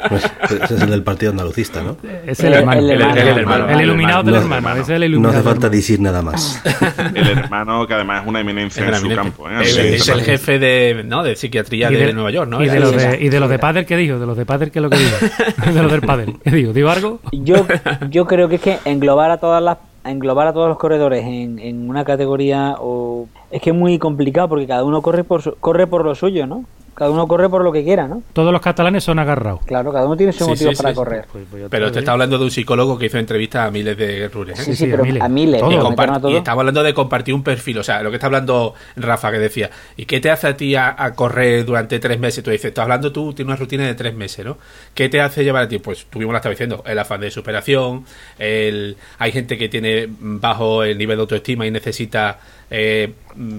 Pues, 0.09 0.23
ese 0.63 0.75
es 0.75 0.81
el 0.81 0.89
del 0.89 1.03
partido 1.03 1.31
andalucista, 1.31 1.81
¿no? 1.81 1.97
Es 2.25 2.39
el, 2.41 2.53
hermano. 2.53 2.81
el 2.81 2.89
hermano, 2.91 3.13
El, 3.21 3.27
el 3.27 3.37
hermano. 3.39 3.69
el 3.69 3.81
iluminado 3.81 4.23
del 4.23 4.33
No, 4.33 4.39
hermano. 4.41 4.55
hermano. 4.57 4.81
Ese 4.81 4.95
es 4.95 5.01
el 5.01 5.21
No 5.21 5.29
hace 5.29 5.41
falta 5.41 5.69
decir 5.69 5.99
nada 5.99 6.21
más. 6.21 6.61
El 7.15 7.27
hermano, 7.27 7.85
que 7.87 7.93
además 7.93 8.21
es 8.23 8.27
una 8.27 8.39
eminencia 8.41 8.87
Es 8.87 9.03
en 9.03 9.09
su 9.09 9.15
campo. 9.15 9.49
¿eh? 9.49 9.61
Es, 9.61 10.07
el 10.09 10.21
jefe 10.21 10.59
de, 10.59 11.03
¿no? 11.05 11.23
de 11.23 11.35
psiquiatría 11.35 11.89
de, 11.89 11.97
de- 12.07 12.13
Nueva 12.13 12.31
York, 12.31 12.49
¿no? 12.49 12.63
Y 12.63 12.67
de, 12.69 12.79
los 12.79 12.95
de, 12.95 13.17
y 13.21 13.29
de 13.29 13.39
los 13.39 13.49
de 13.49 13.59
Padel, 13.59 13.85
¿qué 13.85 13.97
dijo? 13.97 14.17
De 14.19 14.25
los 14.25 14.37
de 14.37 14.45
Padel, 14.45 14.71
¿qué 14.71 14.79
es 14.79 14.83
lo 14.83 14.89
que 14.89 14.97
dijo? 14.97 15.17
de 15.73 15.81
los 15.81 15.91
del 15.91 16.01
Padel. 16.01 16.35
¿Qué 16.43 16.51
digo? 16.51 16.73
¿Digo 16.73 16.89
algo? 16.89 17.19
Yo, 17.31 17.65
yo 18.09 18.25
creo 18.25 18.49
que 18.49 18.55
es 18.55 18.61
que 18.61 18.77
englobar 18.85 19.31
a 19.31 19.37
todas 19.37 19.61
las 19.61 19.77
englobar 20.03 20.47
a 20.47 20.53
todos 20.53 20.67
los 20.67 20.79
corredores 20.79 21.23
en, 21.25 21.59
en 21.59 21.87
una 21.87 22.03
categoría 22.03 22.75
o 22.79 23.27
es 23.51 23.61
que 23.61 23.69
es 23.69 23.75
muy 23.75 23.99
complicado 23.99 24.49
porque 24.49 24.65
cada 24.65 24.83
uno 24.83 25.01
corre 25.03 25.23
por 25.23 25.43
su- 25.43 25.55
corre 25.59 25.85
por 25.85 26.03
lo 26.03 26.15
suyo, 26.15 26.47
¿no? 26.47 26.65
Cada 27.01 27.09
uno 27.09 27.27
corre 27.27 27.49
por 27.49 27.63
lo 27.63 27.71
que 27.71 27.83
quiera, 27.83 28.07
¿no? 28.07 28.21
Todos 28.31 28.53
los 28.53 28.61
catalanes 28.61 29.03
son 29.03 29.17
agarrados. 29.17 29.61
Claro, 29.65 29.91
cada 29.91 30.05
uno 30.05 30.15
tiene 30.15 30.31
Sí, 30.33 30.43
motivos 30.43 30.77
sí, 30.77 30.83
para 30.83 30.89
sí. 30.89 30.95
correr. 30.95 31.25
Pero 31.71 31.91
te 31.91 31.97
está 31.97 32.11
hablando 32.11 32.37
de 32.37 32.43
un 32.43 32.51
psicólogo 32.51 32.95
que 32.99 33.07
hizo 33.07 33.17
entrevistas 33.17 33.67
a 33.67 33.71
miles 33.71 33.97
de 33.97 34.27
runners. 34.27 34.59
¿eh? 34.59 34.63
Sí, 34.65 34.75
sí, 34.75 34.85
sí, 34.85 34.85
a 34.85 34.91
pero 34.91 35.03
miles. 35.05 35.23
a 35.23 35.27
miles. 35.27 35.61
Y, 35.61 35.65
pero 35.67 35.81
compar- 35.81 35.87
metieron 35.89 36.13
a 36.13 36.17
y 36.19 36.21
todos. 36.21 36.35
estamos 36.35 36.59
hablando 36.59 36.83
de 36.83 36.93
compartir 36.93 37.33
un 37.33 37.41
perfil, 37.41 37.79
o 37.79 37.83
sea, 37.83 38.03
lo 38.03 38.11
que 38.11 38.17
está 38.17 38.27
hablando 38.27 38.75
Rafa 38.97 39.31
que 39.31 39.39
decía, 39.39 39.71
¿y 39.97 40.05
qué 40.05 40.19
te 40.21 40.29
hace 40.29 40.45
a 40.45 40.55
ti 40.55 40.75
a, 40.75 40.93
a 40.95 41.15
correr 41.15 41.65
durante 41.65 41.97
tres 41.97 42.19
meses? 42.19 42.43
Tú 42.43 42.51
dices, 42.51 42.65
estás 42.65 42.83
hablando 42.83 43.11
tú, 43.11 43.33
tienes 43.33 43.49
una 43.49 43.55
rutina 43.59 43.83
de 43.87 43.95
tres 43.95 44.13
meses, 44.13 44.45
¿no? 44.45 44.59
¿Qué 44.93 45.09
te 45.09 45.21
hace 45.21 45.43
llevar 45.43 45.63
a 45.63 45.67
ti? 45.67 45.79
Pues 45.79 46.05
tú 46.07 46.19
mismo 46.19 46.33
lo 46.33 46.37
estabas 46.37 46.55
diciendo, 46.55 46.83
el 46.85 46.99
afán 46.99 47.19
de 47.21 47.31
superación, 47.31 48.05
el, 48.37 48.95
hay 49.17 49.31
gente 49.31 49.57
que 49.57 49.69
tiene 49.69 50.07
bajo 50.07 50.83
el 50.83 50.99
nivel 50.99 51.17
de 51.17 51.21
autoestima 51.21 51.65
y 51.65 51.71
necesita 51.71 52.37
eh, 52.71 53.13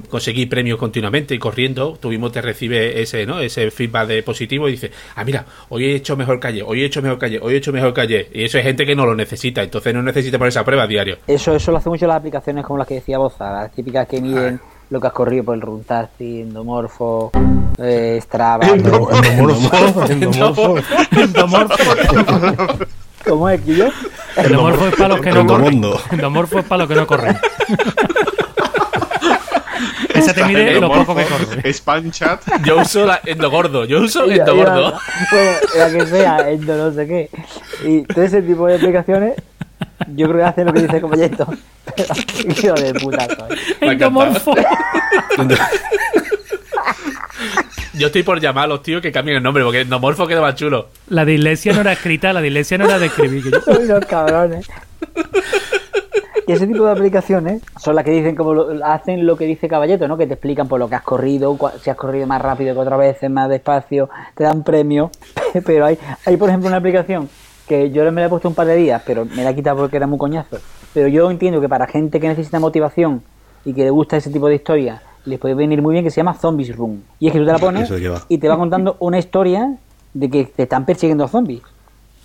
conseguir 0.09 0.49
premios 0.49 0.79
continuamente 0.79 1.35
y 1.35 1.39
corriendo, 1.39 1.99
mismo 2.03 2.31
te 2.31 2.41
recibe 2.41 3.03
ese, 3.03 3.27
¿no? 3.27 3.41
Ese 3.41 3.71
feedback 3.71 4.09
de 4.09 4.23
positivo 4.23 4.69
y 4.69 4.73
dices, 4.73 4.91
ah, 5.15 5.23
mira, 5.23 5.45
hoy 5.69 5.85
he 5.85 5.95
hecho 5.95 6.17
mejor 6.17 6.41
calle, 6.41 6.63
hoy 6.63 6.83
he 6.83 6.87
hecho 6.87 7.03
mejor 7.03 7.19
calle, 7.19 7.39
hoy 7.41 7.55
he 7.55 7.57
hecho 7.59 7.73
mejor 7.73 7.93
calle. 7.93 8.29
Y 8.33 8.45
eso 8.45 8.57
es 8.59 8.65
gente 8.65 8.87
que 8.87 8.97
no 8.97 9.05
lo 9.05 9.15
necesita, 9.15 9.63
entonces 9.63 9.93
no 9.93 10.03
necesita 10.03 10.39
ponerse 10.39 10.59
a 10.59 10.65
prueba 10.65 10.85
a 10.85 10.87
diario. 10.87 11.19
Eso, 11.27 11.55
eso 11.55 11.71
lo 11.71 11.79
hace 11.79 11.91
mucho 11.91 12.07
las 12.07 12.17
aplicaciones 12.17 12.65
como 12.65 12.79
las 12.79 12.89
que 12.89 12.95
decía 12.95 13.19
Boza, 13.19 13.53
las 13.53 13.73
típicas 13.73 14.09
que 14.09 14.21
miden 14.21 14.59
lo 14.89 15.01
que 15.01 15.07
has 15.07 15.13
corrido 15.13 15.45
por 15.45 15.55
el 15.55 15.61
Runtastic, 15.61 16.43
Endomorfo, 16.47 17.31
eh, 17.79 18.19
Strava. 18.23 18.67
Endomorfo, 18.69 20.07
endomorfo. 21.13 21.77
¿Cómo 23.25 23.49
es, 23.49 23.65
Guillo? 23.65 23.89
Endomorfo 24.37 24.89
es 24.89 24.95
para 24.97 25.09
los 25.09 25.21
que 25.21 25.31
no 25.31 25.47
corren. 25.47 25.83
Endomorfo 26.11 26.59
es 26.59 26.65
para 26.65 26.79
los 26.79 26.89
que 26.89 26.95
no 26.95 27.07
corren. 27.07 27.37
Esa 30.23 30.35
te 30.35 30.45
mide 30.45 30.81
lo 30.81 30.89
poco 30.93 31.15
que 31.15 31.25
corre. 31.25 31.73
Spam 31.73 32.11
chat. 32.11 32.41
Yo 32.65 32.79
uso 32.81 33.05
la 33.07 33.21
endo 33.25 33.51
gordo, 33.51 33.85
yo 33.85 34.01
uso 34.01 34.27
Ya, 34.27 34.37
endo 34.37 34.57
ya, 34.57 34.65
gordo. 34.65 34.99
Bueno, 35.31 35.51
la 35.77 35.91
que 35.91 36.07
sea, 36.07 36.51
endo 36.51 36.77
no 36.77 36.93
sé 36.95 37.07
qué. 37.07 37.31
Y 37.85 38.03
todo 38.03 38.25
ese 38.25 38.43
tipo 38.43 38.67
de 38.67 38.77
aplicaciones, 38.77 39.35
yo 40.15 40.27
creo 40.29 40.39
que 40.39 40.45
hacen 40.45 40.67
lo 40.67 40.73
que 40.73 40.83
dice 40.83 41.01
Comelleto. 41.01 41.47
Pero, 41.97 42.15
hijo 42.49 42.75
de 42.75 42.95
puta, 42.95 43.27
soy. 43.27 43.59
Me 43.81 43.89
ha 43.89 43.93
encantado. 43.93 44.27
Endomorfo. 44.27 44.55
Yo 47.95 48.07
estoy 48.07 48.23
por 48.23 48.41
llamar 48.41 48.65
a 48.65 48.69
los 48.69 48.83
tíos 48.83 49.03
que 49.03 49.13
cambien 49.13 49.37
el 49.37 49.43
nombre, 49.43 49.63
porque 49.65 49.81
endomorfo 49.83 50.27
queda 50.27 50.41
más 50.41 50.55
chulo. 50.55 50.89
La 51.09 51.25
dislexia 51.27 51.73
no 51.75 51.83
era 51.83 51.93
escrita, 51.93 52.33
la 52.33 52.41
dislexia 52.41 52.79
no 52.79 52.87
era 52.87 52.99
de 52.99 53.07
escribir. 53.07 53.43
que 53.45 53.51
yo- 53.51 53.61
Soy 53.61 53.85
unos 53.85 54.05
cabrones. 54.07 54.67
Y 56.47 56.53
ese 56.53 56.67
tipo 56.67 56.85
de 56.85 56.93
aplicaciones 56.93 57.63
son 57.79 57.95
las 57.95 58.05
que 58.05 58.11
dicen 58.11 58.35
como 58.35 58.55
lo- 58.55 58.85
hacen 58.85 59.25
lo 59.27 59.37
que 59.37 59.45
dice 59.47 59.69
Caballeto, 59.69 60.09
¿no? 60.09 60.17
Que 60.17 60.27
te 60.27 60.35
explican 60.35 60.67
por 60.69 60.79
lo 60.81 60.89
que 60.89 60.95
has 60.97 61.03
corrido, 61.03 61.57
si 61.81 61.91
has 61.91 61.97
corrido 61.97 62.27
más 62.27 62.43
rápido 62.43 62.75
que 62.75 62.81
otras 62.81 62.99
veces, 62.99 63.31
más 63.31 63.49
despacio, 63.49 64.09
te 64.35 64.45
dan 64.45 64.63
premios. 64.63 65.11
Pero 65.67 65.87
hay, 65.87 65.99
hay 66.27 66.37
por 66.37 66.49
ejemplo 66.49 66.69
una 66.69 66.79
aplicación 66.79 67.29
que 67.69 67.91
yo 67.91 68.03
me 68.13 68.21
la 68.21 68.27
he 68.27 68.31
puesto 68.31 68.49
un 68.49 68.55
par 68.55 68.67
de 68.67 68.75
días, 68.77 69.01
pero 69.07 69.25
me 69.25 69.45
la 69.45 69.51
he 69.51 69.55
quitado 69.55 69.77
porque 69.79 69.97
era 69.97 70.07
muy 70.07 70.19
coñazo. 70.19 70.59
Pero 70.93 71.09
yo 71.09 71.31
entiendo 71.31 71.61
que 71.61 71.69
para 71.69 71.87
gente 71.87 72.19
que 72.21 72.27
necesita 72.29 72.59
motivación 72.59 73.23
y 73.65 73.73
que 73.73 73.85
le 73.85 73.91
gusta 73.91 74.17
ese 74.17 74.31
tipo 74.31 74.49
de 74.49 74.57
historias, 74.57 75.01
les 75.25 75.39
puede 75.39 75.55
venir 75.55 75.81
muy 75.81 75.93
bien 75.93 76.05
que 76.05 76.11
se 76.11 76.17
llama 76.17 76.35
Zombies 76.35 76.77
Room. 76.77 77.03
Y 77.21 77.29
es 77.29 77.33
que 77.33 77.39
tú 77.39 77.47
te 77.47 77.53
la 77.53 77.59
pones 77.59 77.89
y 78.29 78.39
te 78.39 78.49
va 78.49 78.57
contando 78.59 78.97
una 78.99 79.19
historia 79.19 79.77
de 80.13 80.29
que 80.29 80.45
te 80.45 80.65
están 80.65 80.85
persiguiendo 80.85 81.29
zombies. 81.29 81.63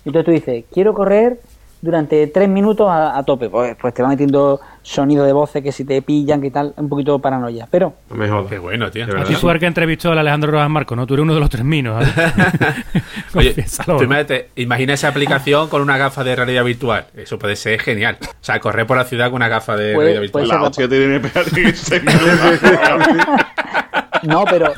Entonces 0.04 0.24
tú 0.24 0.30
dices, 0.32 0.64
quiero 0.72 0.92
correr 0.92 1.38
durante 1.80 2.26
tres 2.28 2.48
minutos 2.48 2.88
a, 2.88 3.16
a 3.18 3.22
tope. 3.22 3.48
Pues, 3.48 3.76
pues 3.80 3.94
te 3.94 4.02
va 4.02 4.08
metiendo 4.08 4.60
sonido 4.82 5.24
de 5.24 5.32
voces 5.32 5.62
que 5.62 5.70
si 5.70 5.84
te 5.84 6.00
pillan, 6.02 6.40
que 6.40 6.50
tal, 6.50 6.72
un 6.76 6.88
poquito 6.88 7.18
paranoia. 7.18 7.66
Pero 7.70 7.94
No 8.10 8.16
me 8.16 8.28
jodas. 8.28 8.46
Qué 8.48 8.58
bueno, 8.58 8.90
tío. 8.90 9.04
A 9.04 9.24
ti 9.24 9.34
fue 9.34 9.52
el 9.52 9.58
que 9.60 9.66
entrevistó 9.66 10.10
al 10.12 10.18
Alejandro 10.18 10.50
Rojas 10.52 10.70
Marco, 10.70 10.96
¿no? 10.96 11.06
Tú 11.06 11.14
eres 11.14 11.24
uno 11.24 11.34
de 11.34 11.40
los 11.40 11.50
tres 11.50 11.64
minos. 11.64 12.04
Oye, 13.34 13.54
tú 13.54 14.02
imagínate, 14.02 14.48
imagina 14.56 14.94
esa 14.94 15.08
aplicación 15.08 15.68
con 15.68 15.82
una 15.82 15.98
gafa 15.98 16.24
de 16.24 16.34
realidad 16.36 16.64
virtual. 16.64 17.06
Eso 17.14 17.38
puede 17.38 17.56
ser 17.56 17.80
genial. 17.80 18.16
O 18.22 18.26
sea, 18.40 18.58
correr 18.60 18.86
por 18.86 18.96
la 18.96 19.04
ciudad 19.04 19.26
con 19.26 19.36
una 19.36 19.48
gafa 19.48 19.76
de 19.76 19.94
Pues- 19.94 20.04
realidad 20.04 20.22
virtual. 20.22 20.44
pues- 20.46 20.58
La 20.58 20.62
hostia 20.62 20.88
tiene 20.88 21.20
no, 24.22 24.44
pero 24.48 24.72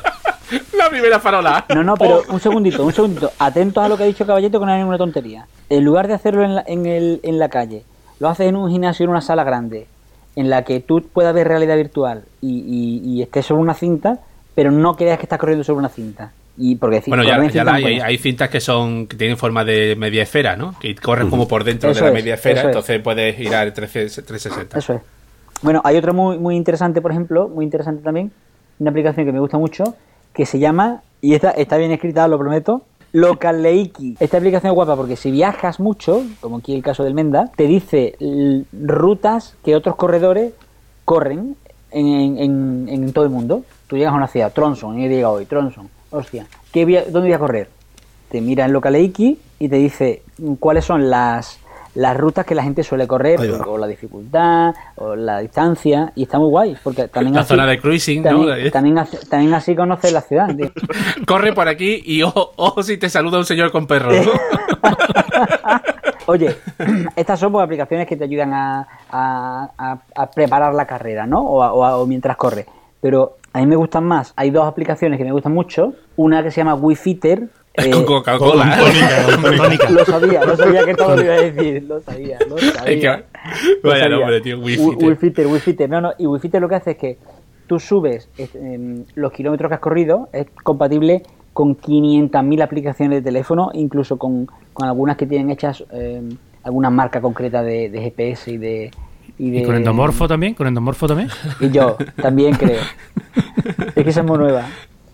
La 0.77 0.89
primera 0.89 1.19
farola. 1.19 1.65
no, 1.73 1.83
no, 1.83 1.95
pero 1.95 2.23
un 2.29 2.39
segundito, 2.39 2.83
un 2.85 2.93
segundito. 2.93 3.31
Atentos 3.39 3.83
a 3.83 3.87
lo 3.87 3.97
que 3.97 4.03
ha 4.03 4.07
dicho 4.07 4.25
Caballeto, 4.25 4.59
que 4.59 4.65
no 4.65 4.71
hay 4.71 4.79
ninguna 4.79 4.97
tontería. 4.97 5.45
En 5.69 5.83
lugar 5.85 6.07
de 6.07 6.13
hacerlo 6.13 6.43
en 6.43 6.55
la, 6.55 6.63
en, 6.67 6.85
el, 6.85 7.19
en 7.23 7.39
la 7.39 7.49
calle, 7.49 7.83
lo 8.19 8.27
haces 8.29 8.47
en 8.47 8.55
un 8.55 8.69
gimnasio, 8.69 9.05
en 9.05 9.09
una 9.11 9.21
sala 9.21 9.43
grande, 9.43 9.87
en 10.35 10.49
la 10.49 10.63
que 10.63 10.79
tú 10.81 11.01
puedas 11.13 11.33
ver 11.33 11.47
realidad 11.47 11.75
virtual 11.77 12.23
y, 12.41 13.01
y, 13.05 13.09
y 13.09 13.21
estés 13.21 13.45
sobre 13.45 13.61
una 13.61 13.73
cinta, 13.73 14.19
pero 14.55 14.71
no 14.71 14.95
creas 14.95 15.17
que 15.17 15.23
estás 15.23 15.39
corriendo 15.39 15.63
sobre 15.63 15.79
una 15.79 15.89
cinta. 15.89 16.31
Y 16.57 16.75
porque 16.75 17.01
Bueno, 17.07 17.23
ya, 17.23 17.41
ya 17.47 17.63
la 17.63 17.75
hay, 17.75 17.99
hay 18.01 18.17
cintas 18.17 18.49
que 18.49 18.59
son 18.59 19.07
que 19.07 19.15
tienen 19.15 19.37
forma 19.37 19.63
de 19.63 19.95
media 19.95 20.23
esfera, 20.23 20.57
¿no? 20.57 20.75
Que 20.79 20.93
corren 20.95 21.29
como 21.29 21.47
por 21.47 21.63
dentro 21.63 21.91
Eso 21.91 22.01
de 22.03 22.11
la 22.11 22.17
es, 22.17 22.23
media 22.23 22.33
esfera, 22.35 22.59
eso 22.59 22.67
es. 22.69 22.75
entonces 22.75 23.01
puedes 23.01 23.39
ir 23.39 23.55
al 23.55 23.71
13 23.73 24.09
360. 24.21 24.77
Eso 24.77 24.93
es. 24.95 25.01
Bueno, 25.61 25.81
hay 25.85 25.95
otra 25.95 26.11
muy, 26.11 26.37
muy 26.37 26.55
interesante, 26.57 27.01
por 27.01 27.11
ejemplo, 27.11 27.47
muy 27.47 27.63
interesante 27.63 28.03
también, 28.03 28.31
una 28.81 28.89
aplicación 28.89 29.25
que 29.25 29.31
me 29.31 29.39
gusta 29.39 29.57
mucho, 29.57 29.95
que 30.33 30.45
se 30.45 30.59
llama, 30.59 31.01
y 31.21 31.35
esta 31.35 31.51
está 31.51 31.77
bien 31.77 31.91
escrita, 31.91 32.27
lo 32.27 32.37
prometo, 32.39 32.81
Localeiki. 33.13 34.17
Esta 34.19 34.37
aplicación 34.37 34.71
es 34.71 34.75
guapa 34.75 34.95
porque 34.95 35.15
si 35.15 35.31
viajas 35.31 35.79
mucho, 35.79 36.23
como 36.39 36.57
aquí 36.57 36.73
el 36.73 36.81
caso 36.81 37.03
del 37.03 37.13
Menda, 37.13 37.51
te 37.55 37.67
dice 37.67 38.15
rutas 38.73 39.55
que 39.63 39.75
otros 39.75 39.95
corredores 39.95 40.53
corren 41.05 41.55
en, 41.91 43.11
todo 43.13 43.25
el 43.25 43.29
mundo. 43.31 43.63
Tú 43.87 43.97
llegas 43.97 44.13
a 44.13 44.17
una 44.17 44.27
ciudad, 44.27 44.51
Tronson, 44.53 44.99
y 44.99 45.07
llega 45.09 45.29
hoy, 45.29 45.45
Tronson, 45.45 45.89
hostia, 46.09 46.47
¿qué 46.71 46.85
voy 46.85 46.97
a- 46.97 47.03
¿dónde 47.03 47.21
voy 47.27 47.33
a 47.33 47.39
correr? 47.39 47.69
Te 48.29 48.39
mira 48.41 48.65
en 48.65 48.71
Localeiki 48.73 49.37
y 49.59 49.67
te 49.69 49.75
dice 49.75 50.23
cuáles 50.59 50.85
son 50.85 51.09
las, 51.09 51.59
las 51.95 52.15
rutas 52.17 52.45
que 52.45 52.55
la 52.55 52.63
gente 52.63 52.83
suele 52.83 53.05
correr, 53.07 53.39
o 53.67 53.77
la 53.77 53.87
dificultad, 53.87 54.73
o 54.95 55.15
la 55.15 55.39
distancia, 55.39 56.11
y 56.15 56.23
está 56.23 56.39
muy 56.39 56.49
guay, 56.49 56.77
porque 56.83 57.07
también 57.09 57.33
La 57.35 57.41
así, 57.41 57.49
zona 57.49 57.65
de 57.65 57.79
cruising, 57.79 58.23
¿no? 58.23 58.29
también, 58.45 58.71
también, 58.71 58.97
así- 58.99 59.17
también 59.29 59.53
así 59.53 59.75
conoces 59.75 60.13
la 60.13 60.21
ciudad. 60.21 60.47
tío. 60.55 60.71
Corre 61.27 61.53
por 61.53 61.67
aquí 61.67 62.01
y 62.05 62.23
ojo, 62.23 62.53
ojo 62.55 62.81
si 62.83 62.97
te 62.97 63.09
saluda 63.09 63.37
un 63.39 63.45
señor 63.45 63.71
con 63.71 63.87
perro. 63.87 64.09
Oye, 66.27 66.55
estas 67.15 67.39
son 67.39 67.51
pues, 67.51 67.63
aplicaciones 67.65 68.07
que 68.07 68.15
te 68.15 68.23
ayudan 68.23 68.53
a, 68.53 68.87
a- 69.11 69.69
a- 69.77 69.99
a 70.15 70.31
preparar 70.31 70.73
la 70.73 70.85
carrera, 70.85 71.25
¿no? 71.25 71.41
O, 71.41 71.63
a- 71.63 71.73
o 71.73 71.83
a- 71.83 71.97
o 71.97 72.05
mientras 72.05 72.37
corre. 72.37 72.65
Pero 73.01 73.37
a 73.53 73.59
mí 73.59 73.65
me 73.65 73.75
gustan 73.75 74.05
más. 74.05 74.33
Hay 74.35 74.51
dos 74.51 74.65
aplicaciones 74.67 75.17
que 75.17 75.25
me 75.25 75.31
gustan 75.31 75.53
mucho. 75.53 75.93
Una 76.15 76.43
que 76.43 76.51
se 76.51 76.57
llama 76.61 76.75
Wi-Fitter. 76.75 77.49
Eh, 77.73 77.89
con 77.89 78.05
Coca-Cola. 78.05 78.77
Tónica. 79.57 79.89
lo 79.89 80.05
sabía, 80.05 80.45
lo 80.45 80.55
sabía 80.57 80.85
que 80.85 80.93
todo 80.93 81.15
lo 81.15 81.23
iba 81.23 81.33
a 81.35 81.41
decir. 81.41 81.83
Lo 81.83 81.99
sabía, 82.01 82.37
lo 82.49 82.57
sabía. 82.57 82.83
Es 82.93 83.01
que- 83.01 83.23
Lo 83.83 83.89
Vaya 83.89 84.03
sabía. 84.03 84.17
nombre, 84.17 84.41
tío. 84.41 84.59
Wi- 84.59 84.77
Wi-Fi. 84.77 85.05
Wi-Fitter, 85.05 85.47
Wi-Fitter. 85.47 85.89
No, 85.89 86.01
no, 86.01 86.11
y 86.17 86.25
Wi-Fitter 86.27 86.61
lo 86.61 86.67
que 86.69 86.75
hace 86.75 86.91
es 86.91 86.97
que 86.97 87.17
tú 87.67 87.79
subes 87.79 88.29
eh, 88.37 88.49
em, 88.55 89.03
los 89.15 89.31
kilómetros 89.31 89.69
que 89.69 89.75
has 89.75 89.79
corrido, 89.81 90.29
es 90.33 90.47
compatible 90.63 91.23
con 91.53 91.75
500.000 91.77 92.61
aplicaciones 92.61 93.19
de 93.19 93.21
teléfono, 93.23 93.71
incluso 93.73 94.17
con, 94.17 94.47
con 94.73 94.87
algunas 94.87 95.17
que 95.17 95.25
tienen 95.25 95.49
hechas 95.49 95.83
em, 95.91 96.29
alguna 96.63 96.89
marca 96.89 97.19
concreta 97.21 97.63
de, 97.63 97.89
de 97.89 98.01
GPS 98.01 98.51
y 98.51 98.57
de... 98.57 98.91
Y, 99.39 99.49
de, 99.49 99.59
¿Y 99.59 99.63
con 99.63 99.75
endomorfo 99.75 100.27
también? 100.27 100.53
¿Con 100.53 100.67
endomorfo 100.67 101.07
también? 101.07 101.29
Y 101.59 101.69
yo 101.71 101.97
también 102.21 102.53
creo. 102.55 102.81
es 103.95 104.03
que 104.03 104.09
esa 104.09 104.19
es 104.19 104.25
muy 104.25 104.37
nueva. 104.37 104.67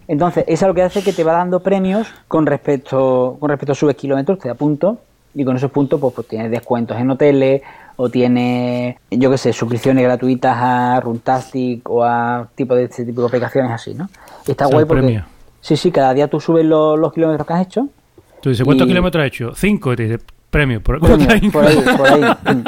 Entonces, 0.08 0.46
eso 0.48 0.68
lo 0.68 0.74
que 0.74 0.84
hace 0.84 1.00
es 1.00 1.06
que 1.06 1.14
te 1.14 1.24
va 1.24 1.34
dando 1.34 1.60
premios 1.62 2.08
con 2.28 2.46
respecto, 2.46 3.38
con 3.40 3.50
respecto 3.50 3.74
a 3.74 3.76
subes 3.76 3.96
kilómetros, 3.96 4.40
te 4.40 4.48
da 4.48 4.54
puntos, 4.56 4.98
y 5.36 5.44
con 5.44 5.56
esos 5.58 5.70
puntos 5.72 6.00
pues, 6.00 6.14
pues 6.14 6.28
tienes 6.28 6.50
descuentos 6.50 6.98
en 6.98 7.10
hoteles, 7.12 7.62
o 8.00 8.10
tienes, 8.10 8.96
yo 9.12 9.30
qué 9.32 9.38
sé, 9.38 9.52
suscripciones 9.54 10.04
gratuitas 10.04 10.56
a 10.56 11.00
Runtastic 11.02 11.90
o 11.90 12.04
a 12.04 12.48
tipo 12.56 12.76
de 12.76 12.84
este 12.86 13.04
tipo 13.04 13.22
de 13.22 13.28
aplicaciones 13.28 13.72
así, 13.72 13.94
¿no? 13.96 14.08
Y 14.48 14.52
está 14.52 14.66
O 14.66 14.70
sea, 14.70 14.76
guay 14.76 14.86
porque 14.86 15.02
premio. 15.04 15.26
sí, 15.62 15.76
sí, 15.76 15.92
cada 15.92 16.14
día 16.14 16.28
tú 16.28 16.40
subes 16.40 16.64
los, 16.64 16.98
los 17.00 17.12
kilómetros 17.12 17.48
que 17.48 17.54
has 17.54 17.66
hecho. 17.66 17.88
Tú 18.40 18.50
dices, 18.52 18.64
¿cuántos 18.64 18.86
Y- 18.86 18.90
kilómetros 18.92 19.22
has 19.24 19.28
hecho? 19.28 19.52
Cinco. 19.56 19.94
Y 19.94 19.96
te 19.96 20.04
dice, 20.04 20.20
premio. 20.50 20.82
Por, 20.82 21.00
Premio, 21.00 21.52
por 21.52 21.66
ahí, 21.66 21.82
por 21.82 22.08
ahí. 22.08 22.22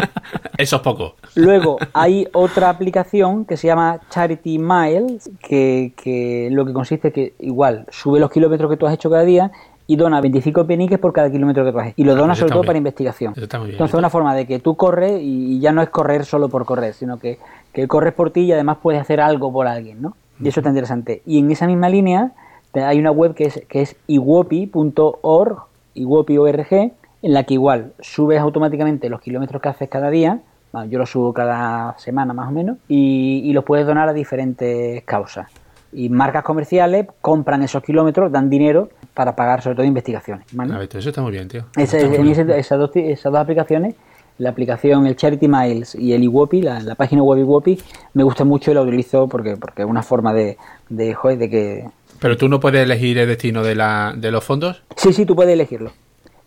Eso 0.58 0.76
es 0.78 0.82
poco. 0.82 1.16
Luego 1.36 1.78
hay 1.94 2.28
otra 2.34 2.70
aplicación 2.70 3.46
que 3.46 3.58
se 3.58 3.68
llama 3.68 4.00
Charity 4.10 4.60
Miles, 4.60 5.30
que, 5.42 5.94
que 5.96 6.50
lo 6.52 6.66
que 6.66 6.74
consiste 6.74 7.08
es 7.10 7.14
que 7.14 7.34
igual 7.40 7.86
sube 7.90 8.20
los 8.20 8.30
kilómetros 8.32 8.70
que 8.70 8.78
tú 8.78 8.86
has 8.86 8.94
hecho 8.94 9.10
cada 9.10 9.24
día 9.24 9.52
y 9.88 9.96
dona 9.96 10.22
25 10.22 10.68
peniques 10.68 11.00
por 11.00 11.14
cada 11.14 11.32
kilómetro 11.32 11.66
que 11.66 11.72
tú 11.72 11.80
has 11.80 11.88
hecho. 11.88 11.96
Y 11.98 12.04
lo 12.04 12.12
Ah, 12.14 12.16
dona 12.16 12.36
sobre 12.36 12.52
todo 12.52 12.64
para 12.64 12.78
investigación. 12.78 13.34
Eso 13.36 13.46
está 13.46 13.58
muy 13.58 13.68
bien. 13.68 13.76
Entonces 13.76 13.96
es 13.96 13.98
una 13.98 14.10
forma 14.12 14.36
de 14.36 14.46
que 14.46 14.60
tú 14.60 14.76
corres 14.76 15.20
y 15.22 15.60
ya 15.60 15.72
no 15.72 15.82
es 15.82 15.90
correr 15.90 16.26
solo 16.26 16.48
por 16.50 16.66
correr, 16.66 16.94
sino 16.94 17.18
que, 17.18 17.40
que 17.74 17.88
corres 17.88 18.14
por 18.14 18.30
ti 18.30 18.42
y 18.42 18.52
además 18.52 18.78
puedes 18.84 19.02
hacer 19.02 19.20
algo 19.20 19.52
por 19.52 19.66
alguien, 19.66 20.02
¿no? 20.02 20.16
Y 20.40 20.48
eso 20.48 20.60
está 20.60 20.70
interesante. 20.70 21.22
Y 21.26 21.40
en 21.40 21.50
esa 21.52 21.66
misma 21.66 21.90
línea 21.90 22.34
hay 22.74 23.00
una 23.00 23.12
web 23.12 23.34
que 23.34 23.46
es, 23.46 23.64
que 23.68 23.82
es 23.82 23.96
iwopi.org, 24.08 25.58
iwopi.org, 25.96 26.92
en 27.22 27.34
la 27.34 27.44
que 27.44 27.56
igual 27.56 27.94
subes 28.00 28.40
automáticamente 28.40 29.10
los 29.10 29.22
kilómetros 29.22 29.62
que 29.62 29.70
haces 29.70 29.90
cada 29.90 30.10
día, 30.10 30.40
bueno, 30.72 30.90
yo 30.90 31.00
los 31.00 31.10
subo 31.10 31.34
cada 31.34 31.98
semana 31.98 32.34
más 32.34 32.48
o 32.50 32.52
menos, 32.52 32.78
y, 32.88 33.42
y 33.44 33.54
los 33.54 33.64
puedes 33.64 33.86
donar 33.88 34.08
a 34.10 34.14
diferentes 34.14 35.04
causas. 35.04 35.50
Y 35.92 36.10
marcas 36.10 36.44
comerciales 36.44 37.08
compran 37.22 37.64
esos 37.64 37.82
kilómetros, 37.84 38.32
dan 38.32 38.50
dinero 38.50 38.90
para 39.16 39.36
pagar 39.36 39.62
sobre 39.64 39.76
todo 39.78 39.86
investigaciones. 39.88 40.46
¿vale? 40.54 40.74
A 40.74 40.78
ver, 40.78 40.90
eso 40.94 41.10
está 41.10 41.22
muy 41.22 41.32
bien, 41.32 41.48
tío. 41.48 41.66
Esa- 41.76 41.98
Está 41.98 42.08
muy 42.10 42.18
en 42.18 42.24
bien. 42.36 42.50
esas, 42.52 42.78
dos, 42.78 42.92
esas 42.96 43.32
dos 43.32 43.42
aplicaciones, 43.42 43.96
la 44.38 44.52
aplicación, 44.52 45.08
el 45.08 45.16
Charity 45.16 45.48
Miles 45.48 45.96
y 45.96 46.14
el 46.14 46.24
Iwopi, 46.24 46.62
la, 46.62 46.80
la 46.82 46.94
página 46.96 47.24
web 47.24 47.40
Iwopi, 47.40 47.80
me 48.14 48.24
gusta 48.24 48.46
mucho 48.46 48.70
y 48.70 48.76
la 48.76 48.82
utilizo 48.84 49.28
porque, 49.28 49.58
porque 49.58 49.82
es 49.82 49.88
una 49.88 50.04
forma 50.04 50.32
de, 50.34 50.58
de, 50.90 51.14
joder, 51.16 51.40
de 51.40 51.50
que... 51.50 51.86
Pero 52.20 52.38
tú 52.38 52.48
no 52.48 52.60
puedes 52.60 52.84
elegir 52.84 53.18
el 53.18 53.28
destino 53.28 53.64
de, 53.64 53.74
la, 53.76 54.14
de 54.16 54.30
los 54.32 54.44
fondos. 54.44 54.84
Sí, 54.96 55.12
sí, 55.12 55.26
tú 55.26 55.36
puedes 55.36 55.54
elegirlo. 55.54 55.92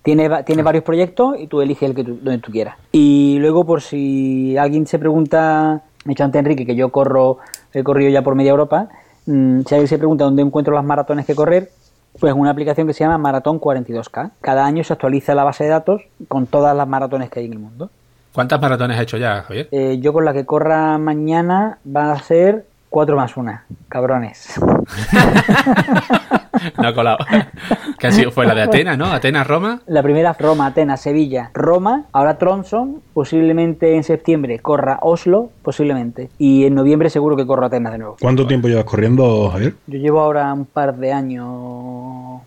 Tiene, 0.02 0.42
tiene 0.44 0.62
varios 0.62 0.84
proyectos 0.84 1.36
y 1.38 1.46
tú 1.46 1.60
eliges 1.60 1.88
el 1.88 1.94
que 1.94 2.04
tú, 2.04 2.18
donde 2.20 2.38
tú 2.38 2.50
quieras. 2.50 2.76
Y 2.90 3.38
luego, 3.38 3.64
por 3.64 3.82
si 3.82 4.56
alguien 4.56 4.86
se 4.86 4.98
pregunta, 4.98 5.82
me 6.04 6.10
ha 6.10 6.12
dicho 6.12 6.24
antes 6.24 6.40
Enrique 6.40 6.66
que 6.66 6.74
yo 6.74 6.90
corro, 6.90 7.38
he 7.72 7.84
corrido 7.84 8.10
ya 8.10 8.22
por 8.22 8.34
media 8.34 8.50
Europa, 8.50 8.88
mm, 9.26 9.60
si 9.60 9.74
alguien 9.74 9.88
se 9.88 9.98
pregunta 9.98 10.24
dónde 10.24 10.42
encuentro 10.42 10.74
las 10.74 10.84
maratones 10.84 11.24
que 11.24 11.34
correr, 11.34 11.70
pues 12.18 12.32
una 12.34 12.50
aplicación 12.50 12.86
que 12.86 12.92
se 12.92 13.04
llama 13.04 13.18
Maratón 13.18 13.60
42K. 13.60 14.32
Cada 14.40 14.64
año 14.64 14.84
se 14.84 14.92
actualiza 14.92 15.34
la 15.34 15.44
base 15.44 15.64
de 15.64 15.70
datos 15.70 16.02
con 16.28 16.46
todas 16.46 16.76
las 16.76 16.86
maratones 16.86 17.30
que 17.30 17.40
hay 17.40 17.46
en 17.46 17.52
el 17.52 17.58
mundo. 17.58 17.90
¿Cuántas 18.34 18.60
maratones 18.60 18.96
has 18.96 19.02
hecho 19.02 19.16
ya, 19.18 19.42
Javier? 19.42 19.68
Eh, 19.70 19.98
yo 20.00 20.12
con 20.12 20.24
la 20.24 20.32
que 20.32 20.46
corra 20.46 20.98
mañana 20.98 21.78
va 21.84 22.12
a 22.12 22.18
ser 22.18 22.64
4 22.88 23.16
más 23.16 23.36
1, 23.36 23.60
cabrones. 23.88 24.54
No 26.78 26.88
ha 26.88 26.94
colado. 26.94 27.18
que 27.98 28.06
ha 28.06 28.12
sido, 28.12 28.30
fue 28.30 28.46
la 28.46 28.54
de 28.54 28.62
Atenas, 28.62 28.98
¿no? 28.98 29.06
Atenas, 29.06 29.46
Roma. 29.46 29.80
La 29.86 30.02
primera 30.02 30.34
Roma, 30.38 30.66
Atenas, 30.66 31.00
Sevilla, 31.00 31.50
Roma, 31.54 32.06
ahora 32.12 32.38
Tronson, 32.38 33.02
posiblemente 33.14 33.94
en 33.94 34.04
septiembre 34.04 34.58
corra 34.58 34.98
Oslo, 35.02 35.50
posiblemente. 35.62 36.30
Y 36.38 36.64
en 36.64 36.74
noviembre 36.74 37.10
seguro 37.10 37.36
que 37.36 37.46
corro 37.46 37.66
Atenas 37.66 37.92
de 37.92 37.98
nuevo. 37.98 38.16
¿Cuánto 38.20 38.46
tiempo 38.46 38.68
llevas 38.68 38.84
corriendo, 38.84 39.50
Javier? 39.50 39.74
Yo 39.86 39.98
llevo 39.98 40.20
ahora 40.20 40.52
un 40.52 40.64
par 40.64 40.96
de 40.96 41.12
años. 41.12 41.46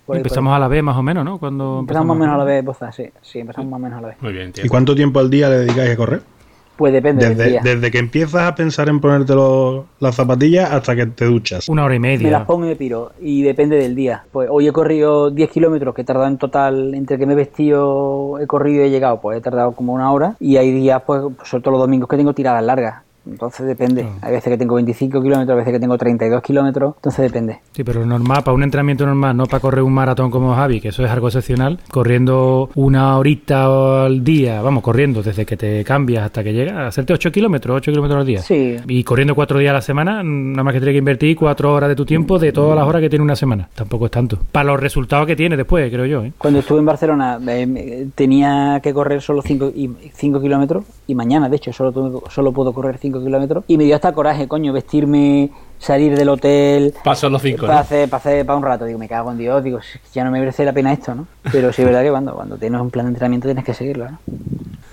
por 0.05 0.15
ahí, 0.15 0.19
Empezamos 0.21 0.51
por 0.51 0.57
a 0.57 0.59
la 0.59 0.67
vez 0.67 0.83
más 0.83 0.97
o 0.97 1.03
menos, 1.03 1.23
¿no? 1.25 1.37
Cuando. 1.39 1.79
Empezamos 1.79 2.07
más 2.07 2.15
o 2.15 2.19
menos 2.19 2.35
a 2.35 2.37
la 2.37 2.43
vez, 2.43 2.63
Boza, 2.63 2.91
sí. 2.91 3.09
Sí, 3.21 3.39
empezamos 3.39 3.69
más 3.69 3.79
o 3.79 3.83
menos 3.83 3.99
a 3.99 4.01
la 4.01 4.07
vez. 4.09 4.17
Muy 4.21 4.33
bien, 4.33 4.51
tío. 4.51 4.65
¿Y 4.65 4.69
cuánto 4.69 4.95
tiempo 4.95 5.19
al 5.19 5.29
día 5.29 5.49
le 5.49 5.59
dedicáis 5.59 5.91
a 5.91 5.97
correr? 5.97 6.34
Pues 6.77 6.91
depende 6.91 7.25
del 7.25 7.37
Desde, 7.37 7.49
día. 7.51 7.61
desde 7.63 7.89
que 7.89 7.99
empiezas 7.99 8.43
a 8.43 8.53
pensar 8.53 8.89
en 8.89 8.99
ponerte 8.99 9.33
los- 9.33 9.85
las 9.99 10.13
zapatillas 10.15 10.71
hasta 10.71 10.95
que 10.95 11.05
te 11.05 11.23
duchas. 11.25 11.69
Una 11.69 11.85
hora 11.85 11.95
y 11.95 11.99
Me 11.99 12.13
las 12.15 12.21
media. 12.21 12.45
pongo 12.45 12.65
y 12.65 12.67
me 12.69 12.75
piro. 12.75 13.13
Y 13.21 13.43
depende 13.43 13.77
del 13.77 13.95
día. 13.95 14.23
Pues 14.31 14.49
hoy 14.51 14.67
he 14.67 14.71
corrido 14.73 15.29
10 15.31 15.49
kilómetros, 15.49 15.95
que 15.95 16.01
he 16.01 16.05
tardado 16.05 16.27
en 16.27 16.37
total, 16.37 16.93
entre 16.93 17.17
que 17.17 17.25
me 17.25 17.31
he 17.33 17.37
vestido, 17.37 18.39
he 18.39 18.47
corrido 18.47 18.83
y 18.83 18.87
he 18.87 18.91
llegado, 18.91 19.21
pues 19.21 19.37
he 19.37 19.41
tardado 19.41 19.71
como 19.71 19.93
una 19.93 20.11
hora. 20.11 20.35
Y 20.39 20.57
hay 20.57 20.71
días, 20.71 21.01
pues, 21.05 21.21
sobre 21.43 21.61
todo 21.63 21.71
los 21.71 21.81
domingos, 21.81 22.09
que 22.09 22.17
tengo 22.17 22.33
tiradas 22.33 22.63
largas. 22.63 23.04
Entonces 23.27 23.65
depende. 23.65 24.05
Hay 24.21 24.31
veces 24.31 24.51
que 24.51 24.57
tengo 24.57 24.75
25 24.75 25.21
kilómetros, 25.21 25.53
a 25.53 25.57
veces 25.57 25.73
que 25.73 25.79
tengo 25.79 25.97
32 25.97 26.41
kilómetros. 26.41 26.95
Entonces 26.95 27.31
depende. 27.31 27.59
Sí, 27.71 27.83
pero 27.83 28.05
normal, 28.05 28.43
para 28.43 28.55
un 28.55 28.63
entrenamiento 28.63 29.05
normal, 29.05 29.35
no 29.35 29.45
para 29.45 29.59
correr 29.59 29.83
un 29.83 29.93
maratón 29.93 30.31
como 30.31 30.55
Javi, 30.55 30.81
que 30.81 30.89
eso 30.89 31.03
es 31.03 31.11
algo 31.11 31.27
excepcional. 31.27 31.79
Corriendo 31.89 32.69
una 32.75 33.17
horita 33.17 34.05
al 34.05 34.23
día, 34.23 34.61
vamos, 34.61 34.83
corriendo 34.83 35.23
desde 35.23 35.45
que 35.45 35.57
te 35.57 35.83
cambias 35.83 36.25
hasta 36.25 36.43
que 36.43 36.53
llegas, 36.53 36.75
hacerte 36.87 37.13
8 37.13 37.31
kilómetros, 37.31 37.77
8 37.77 37.91
kilómetros 37.91 38.19
al 38.19 38.25
día. 38.25 38.39
Sí. 38.41 38.77
Y 38.87 39.03
corriendo 39.03 39.35
cuatro 39.35 39.59
días 39.59 39.71
a 39.71 39.73
la 39.73 39.81
semana, 39.81 40.23
nada 40.23 40.63
más 40.63 40.73
que 40.73 40.79
tienes 40.79 40.93
que 40.93 40.99
invertir 40.99 41.35
cuatro 41.35 41.73
horas 41.73 41.89
de 41.89 41.95
tu 41.95 42.05
tiempo 42.05 42.39
de 42.39 42.51
todas 42.51 42.75
las 42.75 42.87
horas 42.87 43.01
que 43.01 43.09
tiene 43.09 43.23
una 43.23 43.35
semana. 43.35 43.67
Tampoco 43.73 44.05
es 44.05 44.11
tanto. 44.11 44.37
Para 44.51 44.65
los 44.65 44.79
resultados 44.79 45.27
que 45.27 45.35
tiene 45.35 45.57
después, 45.57 45.89
creo 45.91 46.05
yo. 46.05 46.23
¿eh? 46.23 46.33
Cuando 46.37 46.59
estuve 46.59 46.79
en 46.79 46.85
Barcelona 46.85 47.39
eh, 47.47 48.07
tenía 48.15 48.79
que 48.81 48.93
correr 48.93 49.21
solo 49.21 49.41
5 49.41 50.41
kilómetros 50.41 50.83
y 51.07 51.15
mañana, 51.15 51.49
de 51.49 51.55
hecho, 51.57 51.71
solo, 51.71 52.23
solo 52.29 52.51
puedo 52.51 52.73
correr 52.73 52.97
5 52.97 53.23
kilómetros 53.23 53.63
y 53.67 53.77
me 53.77 53.83
dio 53.83 53.95
hasta 53.95 54.11
coraje, 54.11 54.47
coño, 54.47 54.73
vestirme, 54.73 55.51
salir 55.79 56.17
del 56.17 56.29
hotel 56.29 56.93
Paso 57.03 57.29
los 57.29 57.41
cinco, 57.41 57.67
para 57.67 57.81
¿no? 57.81 57.87
para 57.87 58.17
hacer 58.17 58.45
para 58.45 58.57
un 58.57 58.63
rato. 58.63 58.85
Digo, 58.85 58.97
me 58.99 59.07
cago 59.07 59.31
en 59.31 59.37
Dios, 59.37 59.63
digo, 59.63 59.79
"Si 59.81 59.99
ya 60.13 60.23
no 60.23 60.31
me 60.31 60.39
merece 60.39 60.65
la 60.65 60.73
pena 60.73 60.91
esto, 60.93 61.13
¿no? 61.13 61.27
Pero 61.51 61.71
sí 61.71 61.81
es 61.81 61.87
verdad 61.87 62.03
que 62.03 62.09
cuando, 62.09 62.33
cuando 62.33 62.57
tienes 62.57 62.81
un 62.81 62.89
plan 62.89 63.05
de 63.05 63.09
entrenamiento 63.11 63.47
tienes 63.47 63.63
que 63.63 63.73
seguirlo, 63.73 64.09
¿no? 64.09 64.19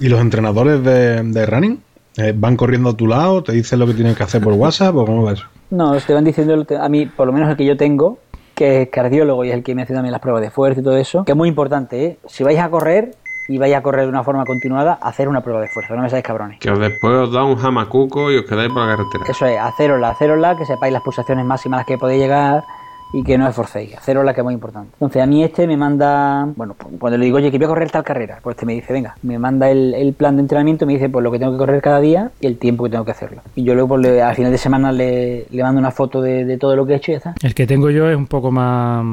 ¿Y 0.00 0.08
los 0.08 0.20
entrenadores 0.20 0.82
de, 0.82 1.22
de 1.22 1.46
running 1.46 1.80
eh, 2.16 2.34
van 2.36 2.56
corriendo 2.56 2.90
a 2.90 2.96
tu 2.96 3.06
lado? 3.06 3.42
¿Te 3.42 3.52
dicen 3.52 3.78
lo 3.78 3.86
que 3.86 3.94
tienes 3.94 4.16
que 4.16 4.22
hacer 4.22 4.42
por 4.42 4.52
WhatsApp 4.54 4.94
o 4.96 5.06
cómo 5.06 5.22
va 5.22 5.32
eso? 5.32 5.44
No, 5.70 5.96
te 5.98 6.12
van 6.12 6.24
diciendo, 6.24 6.66
a 6.78 6.88
mí, 6.88 7.06
por 7.06 7.26
lo 7.26 7.32
menos 7.32 7.48
el 7.48 7.56
que 7.56 7.64
yo 7.64 7.76
tengo, 7.76 8.18
que 8.54 8.82
es 8.82 8.88
cardiólogo 8.90 9.44
y 9.44 9.48
es 9.48 9.54
el 9.54 9.62
que 9.62 9.74
me 9.74 9.82
hace 9.82 9.94
también 9.94 10.12
las 10.12 10.20
pruebas 10.20 10.42
de 10.42 10.50
fuerza 10.50 10.80
y 10.80 10.84
todo 10.84 10.96
eso, 10.96 11.24
que 11.24 11.32
es 11.32 11.38
muy 11.38 11.48
importante, 11.48 12.04
¿eh? 12.04 12.18
Si 12.26 12.44
vais 12.44 12.58
a 12.58 12.68
correr 12.68 13.14
y 13.52 13.58
vais 13.58 13.74
a 13.74 13.82
correr 13.82 14.04
de 14.04 14.08
una 14.08 14.24
forma 14.24 14.46
continuada, 14.46 14.98
hacer 15.02 15.28
una 15.28 15.42
prueba 15.42 15.60
de 15.60 15.68
fuerza, 15.68 15.94
no 15.94 16.02
me 16.02 16.08
seáis 16.08 16.24
cabrones. 16.24 16.58
Que 16.58 16.70
os 16.70 16.78
después 16.78 17.12
os 17.14 17.32
da 17.32 17.44
un 17.44 17.56
jamacuco 17.56 18.32
y 18.32 18.38
os 18.38 18.46
quedáis 18.46 18.72
por 18.72 18.86
la 18.86 18.96
carretera. 18.96 19.24
Eso 19.28 19.44
es, 19.44 19.58
hacerosla, 19.58 20.08
hacerosla, 20.08 20.56
que 20.56 20.64
sepáis 20.64 20.92
las 20.92 21.02
pulsaciones 21.02 21.44
máximas 21.44 21.76
a 21.76 21.80
las 21.80 21.86
que 21.86 21.98
podéis 21.98 22.22
llegar 22.22 22.64
y 23.12 23.22
que 23.22 23.38
no 23.38 23.48
esforcéis. 23.48 23.96
Hacerosla, 23.96 24.34
que 24.34 24.40
es 24.40 24.44
muy 24.44 24.54
importante. 24.54 24.90
Entonces, 24.94 25.22
a 25.22 25.26
mí 25.26 25.44
este 25.44 25.66
me 25.66 25.76
manda, 25.76 26.48
bueno, 26.56 26.74
pues, 26.76 26.94
cuando 26.98 27.18
le 27.18 27.24
digo, 27.26 27.36
oye, 27.36 27.50
que 27.50 27.58
voy 27.58 27.66
a 27.66 27.68
correr 27.68 27.90
tal 27.90 28.04
carrera, 28.04 28.38
pues 28.42 28.56
este 28.56 28.66
me 28.66 28.74
dice, 28.74 28.92
venga, 28.92 29.16
me 29.22 29.38
manda 29.38 29.70
el, 29.70 30.14
plan 30.16 30.36
de 30.36 30.42
entrenamiento, 30.42 30.86
me 30.86 30.94
dice, 30.94 31.08
pues 31.08 31.22
lo 31.22 31.30
que 31.30 31.38
tengo 31.38 31.52
que 31.52 31.58
correr 31.58 31.82
cada 31.82 32.00
día 32.00 32.30
y 32.40 32.46
el 32.46 32.58
tiempo 32.58 32.84
que 32.84 32.90
tengo 32.90 33.04
que 33.04 33.12
hacerlo. 33.12 33.42
Y 33.54 33.64
yo 33.64 33.74
luego, 33.74 33.88
pues, 33.90 34.02
le- 34.02 34.22
al 34.22 34.34
final 34.34 34.52
de 34.52 34.58
semana 34.58 34.92
le, 34.92 35.46
mando 35.52 35.78
una 35.78 35.90
foto 35.90 36.20
de, 36.20 36.56
todo 36.58 36.76
lo 36.76 36.84
que 36.86 36.94
he 36.94 36.96
hecho 36.96 37.12
y 37.12 37.14
ya 37.14 37.18
está. 37.18 37.34
El 37.42 37.54
que 37.54 37.66
tengo 37.66 37.90
yo 37.90 38.08
es 38.08 38.16
un 38.16 38.26
poco 38.26 38.50
más, 38.50 39.04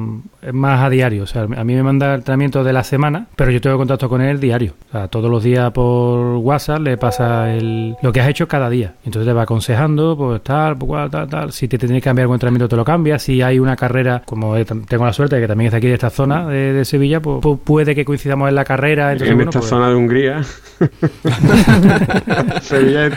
es 0.41 0.53
más 0.53 0.81
a 0.81 0.89
diario. 0.89 1.23
O 1.23 1.27
sea, 1.27 1.43
a 1.43 1.63
mí 1.63 1.75
me 1.75 1.83
manda 1.83 2.13
el 2.13 2.19
entrenamiento 2.19 2.63
de 2.63 2.73
la 2.73 2.83
semana, 2.83 3.27
pero 3.35 3.51
yo 3.51 3.61
tengo 3.61 3.77
contacto 3.77 4.09
con 4.09 4.21
él 4.21 4.39
diario. 4.39 4.73
O 4.89 4.91
sea, 4.91 5.07
todos 5.07 5.29
los 5.29 5.43
días 5.43 5.71
por 5.71 6.37
WhatsApp 6.37 6.81
le 6.81 6.97
pasa 6.97 7.53
el, 7.53 7.95
lo 8.01 8.11
que 8.11 8.21
has 8.21 8.27
hecho 8.27 8.47
cada 8.47 8.69
día. 8.69 8.93
Entonces 9.05 9.27
te 9.27 9.33
va 9.33 9.43
aconsejando, 9.43 10.17
pues 10.17 10.41
tal, 10.43 10.77
pues 10.77 11.09
tal, 11.11 11.29
tal. 11.29 11.51
Si 11.51 11.67
te 11.67 11.77
tienes 11.77 11.97
que 11.97 12.01
cambiar 12.01 12.23
algún 12.23 12.35
entrenamiento, 12.35 12.67
te 12.67 12.75
lo 12.75 12.85
cambias. 12.85 13.23
Si 13.23 13.41
hay 13.41 13.59
una 13.59 13.75
carrera, 13.75 13.88
como 14.25 14.55
tengo 14.65 15.05
la 15.05 15.13
suerte 15.13 15.35
de 15.35 15.41
que 15.41 15.47
también 15.47 15.67
es 15.67 15.71
de 15.71 15.77
aquí 15.77 15.87
de 15.87 15.93
esta 15.93 16.09
zona 16.09 16.47
de, 16.47 16.73
de 16.73 16.85
Sevilla, 16.85 17.21
pues, 17.21 17.39
pues 17.41 17.59
puede 17.63 17.95
que 17.95 18.05
coincidamos 18.05 18.49
en 18.49 18.55
la 18.55 18.65
carrera. 18.65 19.11
Entonces, 19.11 19.31
en 19.31 19.37
bueno, 19.37 19.49
esta 19.49 19.59
pues- 19.59 19.69
zona 19.69 19.89
de 19.89 19.95
Hungría. 19.95 20.41
Sevilla. 22.61 23.09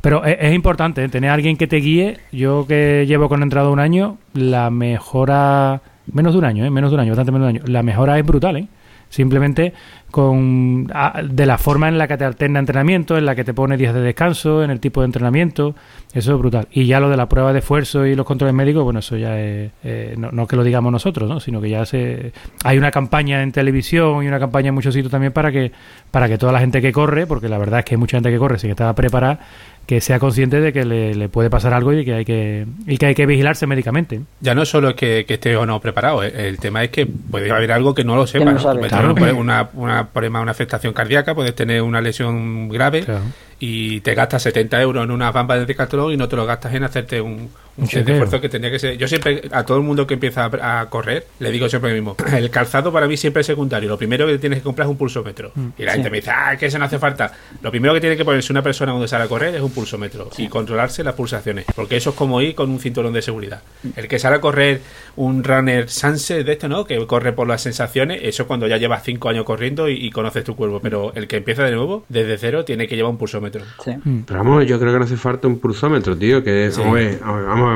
Pero 0.00 0.24
es, 0.24 0.36
es 0.40 0.54
importante 0.54 1.04
¿eh? 1.04 1.08
tener 1.08 1.30
a 1.30 1.34
alguien 1.34 1.56
que 1.56 1.66
te 1.66 1.76
guíe. 1.76 2.18
Yo 2.32 2.66
que 2.66 3.04
llevo 3.06 3.28
con 3.28 3.42
entrado 3.42 3.72
un 3.72 3.80
año, 3.80 4.18
la 4.34 4.70
mejora, 4.70 5.80
menos 6.12 6.32
de 6.32 6.38
un 6.38 6.44
año, 6.44 6.64
¿eh? 6.64 6.70
menos 6.70 6.90
de 6.90 6.94
un 6.94 7.00
año, 7.00 7.10
bastante 7.10 7.32
menos 7.32 7.46
de 7.46 7.50
un 7.50 7.56
año, 7.56 7.72
la 7.72 7.82
mejora 7.82 8.18
es 8.18 8.24
brutal. 8.26 8.56
¿eh? 8.56 8.68
Simplemente 9.08 9.72
con 10.10 10.90
a- 10.94 11.20
de 11.22 11.46
la 11.46 11.58
forma 11.58 11.88
en 11.88 11.98
la 11.98 12.08
que 12.08 12.16
te 12.16 12.24
alterna 12.24 12.58
entrenamiento, 12.58 13.16
en 13.18 13.26
la 13.26 13.34
que 13.34 13.44
te 13.44 13.54
pone 13.54 13.76
días 13.76 13.94
de 13.94 14.00
descanso, 14.00 14.62
en 14.62 14.70
el 14.70 14.80
tipo 14.80 15.00
de 15.02 15.06
entrenamiento, 15.06 15.74
eso 16.14 16.32
es 16.32 16.38
brutal. 16.38 16.66
Y 16.72 16.86
ya 16.86 16.98
lo 17.00 17.10
de 17.10 17.16
la 17.16 17.28
prueba 17.28 17.52
de 17.52 17.58
esfuerzo 17.60 18.06
y 18.06 18.14
los 18.14 18.24
controles 18.26 18.54
médicos, 18.54 18.84
bueno, 18.84 19.00
eso 19.00 19.16
ya 19.16 19.38
es, 19.38 19.70
eh, 19.84 20.14
no, 20.18 20.30
no 20.32 20.46
que 20.46 20.56
lo 20.56 20.64
digamos 20.64 20.90
nosotros, 20.92 21.28
¿no? 21.28 21.40
sino 21.40 21.60
que 21.60 21.68
ya 21.70 21.84
se 21.84 22.32
hay 22.64 22.78
una 22.78 22.90
campaña 22.90 23.42
en 23.42 23.52
televisión 23.52 24.24
y 24.24 24.28
una 24.28 24.38
campaña 24.38 24.68
en 24.68 24.74
muchos 24.74 24.94
sitios 24.94 25.10
también 25.10 25.32
para 25.32 25.52
que 25.52 25.72
para 26.10 26.26
que 26.28 26.38
toda 26.38 26.52
la 26.52 26.60
gente 26.60 26.80
que 26.80 26.90
corre, 26.92 27.26
porque 27.26 27.48
la 27.48 27.58
verdad 27.58 27.80
es 27.80 27.84
que 27.84 27.94
hay 27.94 27.98
mucha 27.98 28.16
gente 28.16 28.30
que 28.30 28.38
corre 28.38 28.58
sin 28.58 28.70
estar 28.70 28.94
preparada, 28.94 29.40
que 29.86 30.00
sea 30.00 30.18
consciente 30.18 30.60
de 30.60 30.72
que 30.72 30.84
le, 30.84 31.14
le 31.14 31.28
puede 31.28 31.48
pasar 31.50 31.72
algo 31.74 31.92
y 31.92 32.04
que 32.04 32.14
hay 32.14 32.24
que 32.24 32.66
y 32.86 32.96
que 32.96 33.06
hay 33.06 33.14
que 33.14 33.26
vigilarse 33.26 33.66
médicamente. 33.66 34.20
Ya 34.40 34.54
no 34.54 34.64
solo 34.64 34.90
es 34.90 34.94
que, 34.94 35.24
que 35.26 35.34
esté 35.34 35.56
o 35.56 35.66
no 35.66 35.80
preparado, 35.80 36.22
eh, 36.22 36.32
el 36.48 36.58
tema 36.58 36.82
es 36.84 36.90
que 36.90 37.06
puede 37.06 37.50
haber 37.50 37.72
algo 37.72 37.94
que 37.94 38.04
no 38.04 38.16
lo 38.16 38.26
sepa. 38.26 38.44
no 38.46 38.52
¿no? 38.52 38.58
sabe. 38.58 38.76
Puedes 38.80 38.92
Claro. 38.92 39.14
tener 39.14 39.34
una, 39.34 39.68
una, 40.02 40.10
problema, 40.10 40.40
una 40.40 40.50
afectación 40.52 40.92
cardíaca, 40.92 41.34
puedes 41.34 41.54
tener 41.54 41.82
una 41.82 42.00
lesión 42.00 42.68
grave 42.68 43.04
Claro. 43.04 43.22
y 43.58 44.00
te 44.00 44.14
gastas 44.14 44.42
70 44.42 44.80
euros 44.82 45.04
en 45.04 45.10
una 45.10 45.30
bamba 45.32 45.56
de 45.58 45.66
Decathlon 45.66 46.12
y 46.12 46.16
no 46.16 46.28
te 46.28 46.36
lo 46.36 46.46
gastas 46.46 46.74
en 46.74 46.84
hacerte 46.84 47.20
un, 47.20 47.50
chequeo. 47.86 48.14
esfuerzo 48.14 48.40
que 48.40 48.48
tendría 48.48 48.72
que 48.72 48.78
ser. 48.78 48.96
Yo 48.98 49.06
siempre, 49.06 49.42
a 49.52 49.64
todo 49.64 49.78
el 49.78 49.84
mundo 49.84 50.06
que 50.06 50.14
empieza 50.14 50.46
a, 50.46 50.80
a 50.80 50.90
correr, 50.90 51.26
le 51.38 51.50
digo 51.52 51.68
siempre 51.68 51.90
lo 51.90 51.96
mismo. 51.96 52.16
El 52.36 52.50
calzado 52.50 52.92
para 52.92 53.06
mí 53.06 53.16
siempre 53.16 53.40
es 53.42 53.46
secundario. 53.46 53.88
Lo 53.88 53.98
primero 53.98 54.26
que 54.26 54.38
tienes 54.38 54.58
que 54.58 54.62
comprar 54.64 54.86
es 54.86 54.90
un 54.90 54.96
pulsómetro. 54.96 55.52
Mm. 55.54 55.68
Y 55.78 55.82
la 55.84 55.92
gente 55.92 56.10
me 56.10 56.16
dice, 56.18 56.30
ah, 56.30 56.56
que 56.58 56.66
eso 56.66 56.78
no 56.78 56.84
hace 56.86 56.98
falta. 56.98 57.32
Lo 57.62 57.70
primero 57.70 57.94
que 57.94 58.00
tiene 58.00 58.16
que 58.16 58.24
ponerse 58.24 58.52
una 58.52 58.62
persona 58.62 58.92
cuando 58.92 59.06
sale 59.06 59.24
a 59.24 59.28
correr 59.28 59.54
es 59.54 59.60
un 59.60 59.70
pulsómetro 59.70 60.30
y 60.38 60.48
controlarse 60.48 61.04
las 61.04 61.14
pulsaciones. 61.14 61.66
Porque 61.74 61.96
eso 61.96 62.10
es 62.10 62.16
como 62.16 62.40
ir 62.42 62.54
con 62.54 62.70
un 62.70 62.80
cinturón 62.80 63.12
de 63.12 63.22
seguridad. 63.22 63.62
El 63.96 64.08
que 64.08 64.18
sale 64.18 64.36
a 64.36 64.40
correr 64.40 64.80
un 65.16 65.44
runner 65.44 65.88
sunset 65.88 66.44
de 66.46 66.52
esto, 66.52 66.68
¿no? 66.68 66.84
Que 66.84 67.04
corre 67.06 67.32
por 67.32 67.46
las 67.48 67.62
sensaciones, 67.62 68.20
eso 68.22 68.46
cuando 68.46 68.66
ya 68.66 68.76
llevas 68.76 69.02
cinco 69.04 69.28
años 69.28 69.44
corriendo 69.44 69.88
y, 69.88 69.94
y 70.06 70.10
conoces 70.10 70.44
tu 70.44 70.54
cuerpo. 70.56 70.80
Pero 70.80 71.12
el 71.14 71.26
que 71.28 71.36
empieza 71.36 71.64
de 71.64 71.72
nuevo, 71.72 72.04
desde 72.08 72.38
cero, 72.38 72.64
tiene 72.64 72.86
que 72.88 72.96
llevar 72.96 73.10
un 73.12 73.18
pulsómetro. 73.18 73.62
Sí. 73.84 73.92
Pero 74.26 74.38
vamos, 74.40 74.66
yo 74.66 74.78
creo 74.78 74.92
que 74.92 74.98
no 74.98 75.04
hace 75.04 75.16
falta 75.16 75.48
un 75.48 75.58
pulsómetro, 75.58 76.16
tío. 76.16 76.42
Que 76.42 76.70
Sí. 76.70 76.80
vamos, 76.82 77.67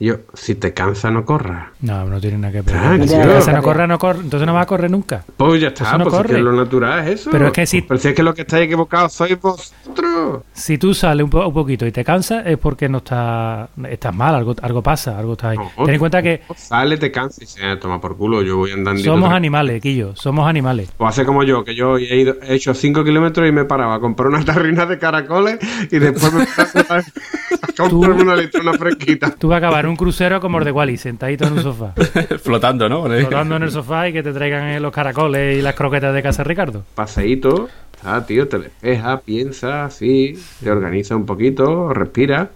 Yo, 0.00 0.16
si 0.34 0.54
te 0.54 0.72
cansa, 0.74 1.10
no 1.10 1.24
corras. 1.24 1.68
No, 1.80 2.04
no 2.04 2.20
tiene 2.20 2.38
nada 2.38 2.52
que 2.52 2.62
ver. 2.62 3.08
Si 3.08 3.14
te 3.14 3.20
cansa, 3.22 3.52
no 3.52 3.62
corra, 3.62 3.86
no 3.86 3.98
corre, 3.98 4.20
entonces 4.20 4.46
no 4.46 4.54
va 4.54 4.62
a 4.62 4.66
correr 4.66 4.90
nunca. 4.90 5.24
Pues 5.36 5.60
ya 5.60 5.68
está, 5.68 5.96
no 5.98 6.04
pues 6.04 6.20
es 6.20 6.26
que 6.26 6.38
lo 6.38 6.52
natural 6.52 7.06
es 7.08 7.20
eso. 7.20 7.30
Pero 7.30 7.46
es 7.48 7.52
que 7.52 7.66
si- 7.66 7.82
Pero 7.82 7.98
si 8.00 8.08
es 8.08 8.14
que 8.14 8.22
lo 8.22 8.34
que 8.34 8.42
estáis 8.42 8.64
equivocados 8.66 9.12
sois 9.12 9.40
vosotros. 9.40 10.42
Si 10.52 10.78
tú 10.78 10.94
sales 10.94 11.24
un, 11.24 11.30
po- 11.30 11.46
un 11.46 11.54
poquito 11.54 11.86
y 11.86 11.92
te 11.92 12.04
cansas 12.04 12.46
es 12.46 12.58
porque 12.58 12.88
no 12.88 12.98
estás 12.98 13.68
estás 13.90 14.14
mal, 14.14 14.34
algo 14.34 14.54
algo 14.62 14.82
pasa, 14.82 15.18
algo 15.18 15.32
está 15.32 15.50
ahí. 15.50 15.56
No, 15.58 15.70
Ten 15.84 15.94
en 15.94 15.98
cuenta 15.98 16.22
que 16.22 16.42
Sale, 16.56 16.96
te 16.96 17.10
cansa 17.10 17.42
y 17.44 17.46
se 17.46 17.76
toma 17.76 18.00
por 18.00 18.16
culo. 18.16 18.42
Yo 18.42 18.56
voy 18.56 18.72
andando. 18.72 19.02
somos 19.02 19.32
animales, 19.32 19.80
Quillo, 19.82 20.14
somos 20.16 20.48
animales. 20.48 20.90
O 20.98 21.06
hace 21.06 21.24
como 21.24 21.42
yo, 21.42 21.64
que 21.64 21.74
yo 21.74 21.96
he, 21.98 22.16
ido, 22.20 22.36
he 22.42 22.54
hecho 22.54 22.74
5 22.74 23.04
kilómetros 23.04 23.48
y 23.48 23.52
me 23.52 23.64
paraba 23.64 23.94
a 23.96 24.00
comprar 24.00 24.28
una 24.28 24.44
tarrina 24.44 24.86
de 24.86 24.98
caracoles 24.98 25.58
y 25.90 25.98
después 25.98 26.32
me 26.32 26.42
a 26.42 27.02
comprarme 27.76 28.22
una 28.22 28.36
litrona 28.36 28.72
fresquita. 28.74 29.33
Tú 29.38 29.48
vas 29.48 29.56
a 29.56 29.58
acabar 29.58 29.86
un 29.86 29.96
crucero 29.96 30.40
como 30.40 30.58
el 30.58 30.64
de 30.64 30.70
Wally, 30.72 30.96
sentadito 30.96 31.46
en 31.46 31.54
un 31.54 31.62
sofá, 31.62 31.92
Flotando, 32.42 32.88
¿no? 32.88 33.04
flotando 33.04 33.56
en 33.56 33.62
el 33.64 33.70
sofá 33.72 34.08
y 34.08 34.12
que 34.12 34.22
te 34.22 34.32
traigan 34.32 34.68
eh, 34.68 34.80
los 34.80 34.92
caracoles 34.92 35.58
y 35.58 35.62
las 35.62 35.74
croquetas 35.74 36.14
de 36.14 36.22
casa 36.22 36.44
Ricardo. 36.44 36.84
Paseíto, 36.94 37.68
ah, 38.04 38.24
tío, 38.26 38.48
te 38.48 38.58
despeja, 38.58 39.20
piensa, 39.20 39.84
así, 39.84 40.38
te 40.62 40.70
organiza 40.70 41.16
un 41.16 41.26
poquito, 41.26 41.92
respira. 41.92 42.50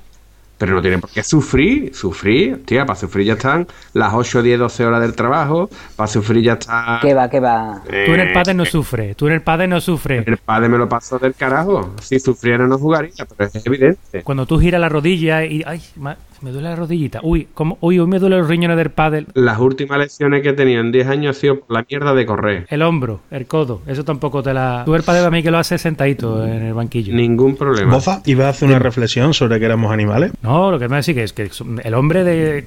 Pero 0.56 0.74
no 0.74 0.82
tiene 0.82 0.98
por 0.98 1.08
qué 1.10 1.22
sufrir, 1.22 1.94
sufrir, 1.94 2.64
tía, 2.66 2.84
para 2.84 2.98
sufrir 2.98 3.24
ya 3.28 3.34
están 3.34 3.64
las 3.92 4.12
8, 4.12 4.42
10, 4.42 4.58
12 4.58 4.86
horas 4.86 5.00
del 5.00 5.14
trabajo, 5.14 5.70
para 5.94 6.08
sufrir 6.08 6.42
ya 6.42 6.54
está... 6.54 6.98
Que 7.00 7.14
va, 7.14 7.30
que 7.30 7.38
va. 7.38 7.80
Tú 7.84 8.12
en 8.12 8.18
el 8.18 8.32
padre 8.32 8.54
no 8.54 8.64
sufres, 8.64 9.16
tú 9.16 9.28
en 9.28 9.34
el 9.34 9.40
padre 9.42 9.68
no 9.68 9.80
sufres. 9.80 10.26
El 10.26 10.36
padre 10.38 10.68
me 10.68 10.76
lo 10.76 10.88
pasó 10.88 11.16
del 11.16 11.34
carajo. 11.34 11.94
Si 12.02 12.18
sufriera 12.18 12.66
no 12.66 12.76
jugaría, 12.76 13.24
pero 13.36 13.48
es 13.54 13.64
evidente. 13.64 14.24
Cuando 14.24 14.46
tú 14.46 14.58
giras 14.58 14.80
la 14.80 14.88
rodilla 14.88 15.44
y 15.44 15.62
ay, 15.64 15.80
ma- 15.94 16.16
me 16.40 16.50
duele 16.50 16.68
la 16.68 16.76
rodillita. 16.76 17.20
Uy, 17.22 17.48
como 17.54 17.78
uy, 17.80 17.98
hoy 17.98 18.06
me 18.06 18.18
duele 18.18 18.38
los 18.38 18.48
riñones 18.48 18.76
del 18.76 18.90
padre. 18.90 19.26
Las 19.34 19.58
últimas 19.58 19.98
lecciones 19.98 20.42
que 20.42 20.50
he 20.50 20.52
tenido 20.52 20.80
en 20.80 20.92
10 20.92 21.08
años 21.08 21.36
ha 21.36 21.40
sido 21.40 21.60
por 21.60 21.72
la 21.72 21.84
mierda 21.88 22.14
de 22.14 22.26
correr. 22.26 22.66
El 22.70 22.82
hombro, 22.82 23.20
el 23.30 23.46
codo, 23.46 23.82
eso 23.86 24.04
tampoco 24.04 24.42
te 24.42 24.54
la. 24.54 24.82
Tú 24.84 24.94
el 24.94 25.02
padre 25.02 25.24
a 25.24 25.30
mí 25.30 25.42
que 25.42 25.50
lo 25.50 25.58
hace 25.58 25.78
sentadito 25.78 26.44
en 26.44 26.62
el 26.62 26.74
banquillo. 26.74 27.14
Ningún 27.14 27.56
problema. 27.56 27.94
Bofa, 27.94 28.22
ibas 28.26 28.46
a 28.46 28.48
hacer 28.50 28.68
una 28.68 28.78
reflexión 28.78 29.34
sobre 29.34 29.58
que 29.58 29.64
éramos 29.64 29.92
animales. 29.92 30.32
No, 30.42 30.70
lo 30.70 30.78
que 30.78 30.88
me 30.88 30.96
decir 30.96 31.14
que 31.14 31.24
es 31.24 31.32
que 31.32 31.50
el 31.84 31.94
hombre 31.94 32.24
de. 32.24 32.66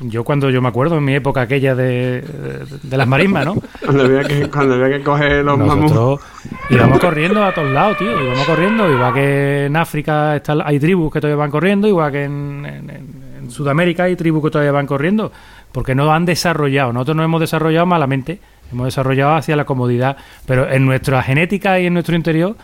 Yo 0.00 0.24
cuando 0.24 0.50
yo 0.50 0.60
me 0.60 0.68
acuerdo 0.68 0.98
en 0.98 1.04
mi 1.04 1.14
época 1.14 1.40
aquella 1.42 1.74
de, 1.74 2.22
de 2.82 2.96
las 2.96 3.08
marismas, 3.08 3.46
¿no? 3.46 3.54
Cuando 3.84 4.04
había 4.04 4.24
que, 4.24 4.48
cuando 4.50 4.74
había 4.74 4.98
que 4.98 5.02
coger 5.02 5.42
los 5.44 5.56
mamuts. 5.58 5.92
Nosotros 5.92 6.20
íbamos 6.70 6.98
corriendo 7.00 7.42
a 7.42 7.54
todos 7.54 7.70
lados, 7.70 7.96
tío. 7.98 8.10
Íbamos 8.22 8.44
corriendo, 8.46 8.90
igual 8.92 9.14
que 9.14 9.64
en 9.66 9.76
África 9.76 10.36
está, 10.36 10.54
hay 10.64 10.78
tribus 10.78 11.10
que 11.12 11.20
todavía 11.20 11.38
van 11.40 11.50
corriendo, 11.50 11.88
igual 11.88 12.12
que 12.12 12.24
en- 12.24 12.66
en 12.66 13.50
Sudamérica 13.50 14.04
hay 14.04 14.16
tribus 14.16 14.44
que 14.44 14.50
todavía 14.50 14.72
van 14.72 14.86
corriendo, 14.86 15.32
porque 15.72 15.94
no 15.94 16.12
han 16.12 16.24
desarrollado. 16.26 16.92
Nosotros 16.92 17.16
no 17.16 17.22
hemos 17.24 17.40
desarrollado 17.40 17.86
malamente, 17.86 18.38
hemos 18.72 18.86
desarrollado 18.86 19.36
hacia 19.36 19.56
la 19.56 19.64
comodidad, 19.64 20.16
pero 20.46 20.68
en 20.70 20.84
nuestra 20.84 21.22
genética 21.22 21.78
y 21.80 21.86
en 21.86 21.94
nuestro 21.94 22.16
interior 22.16 22.56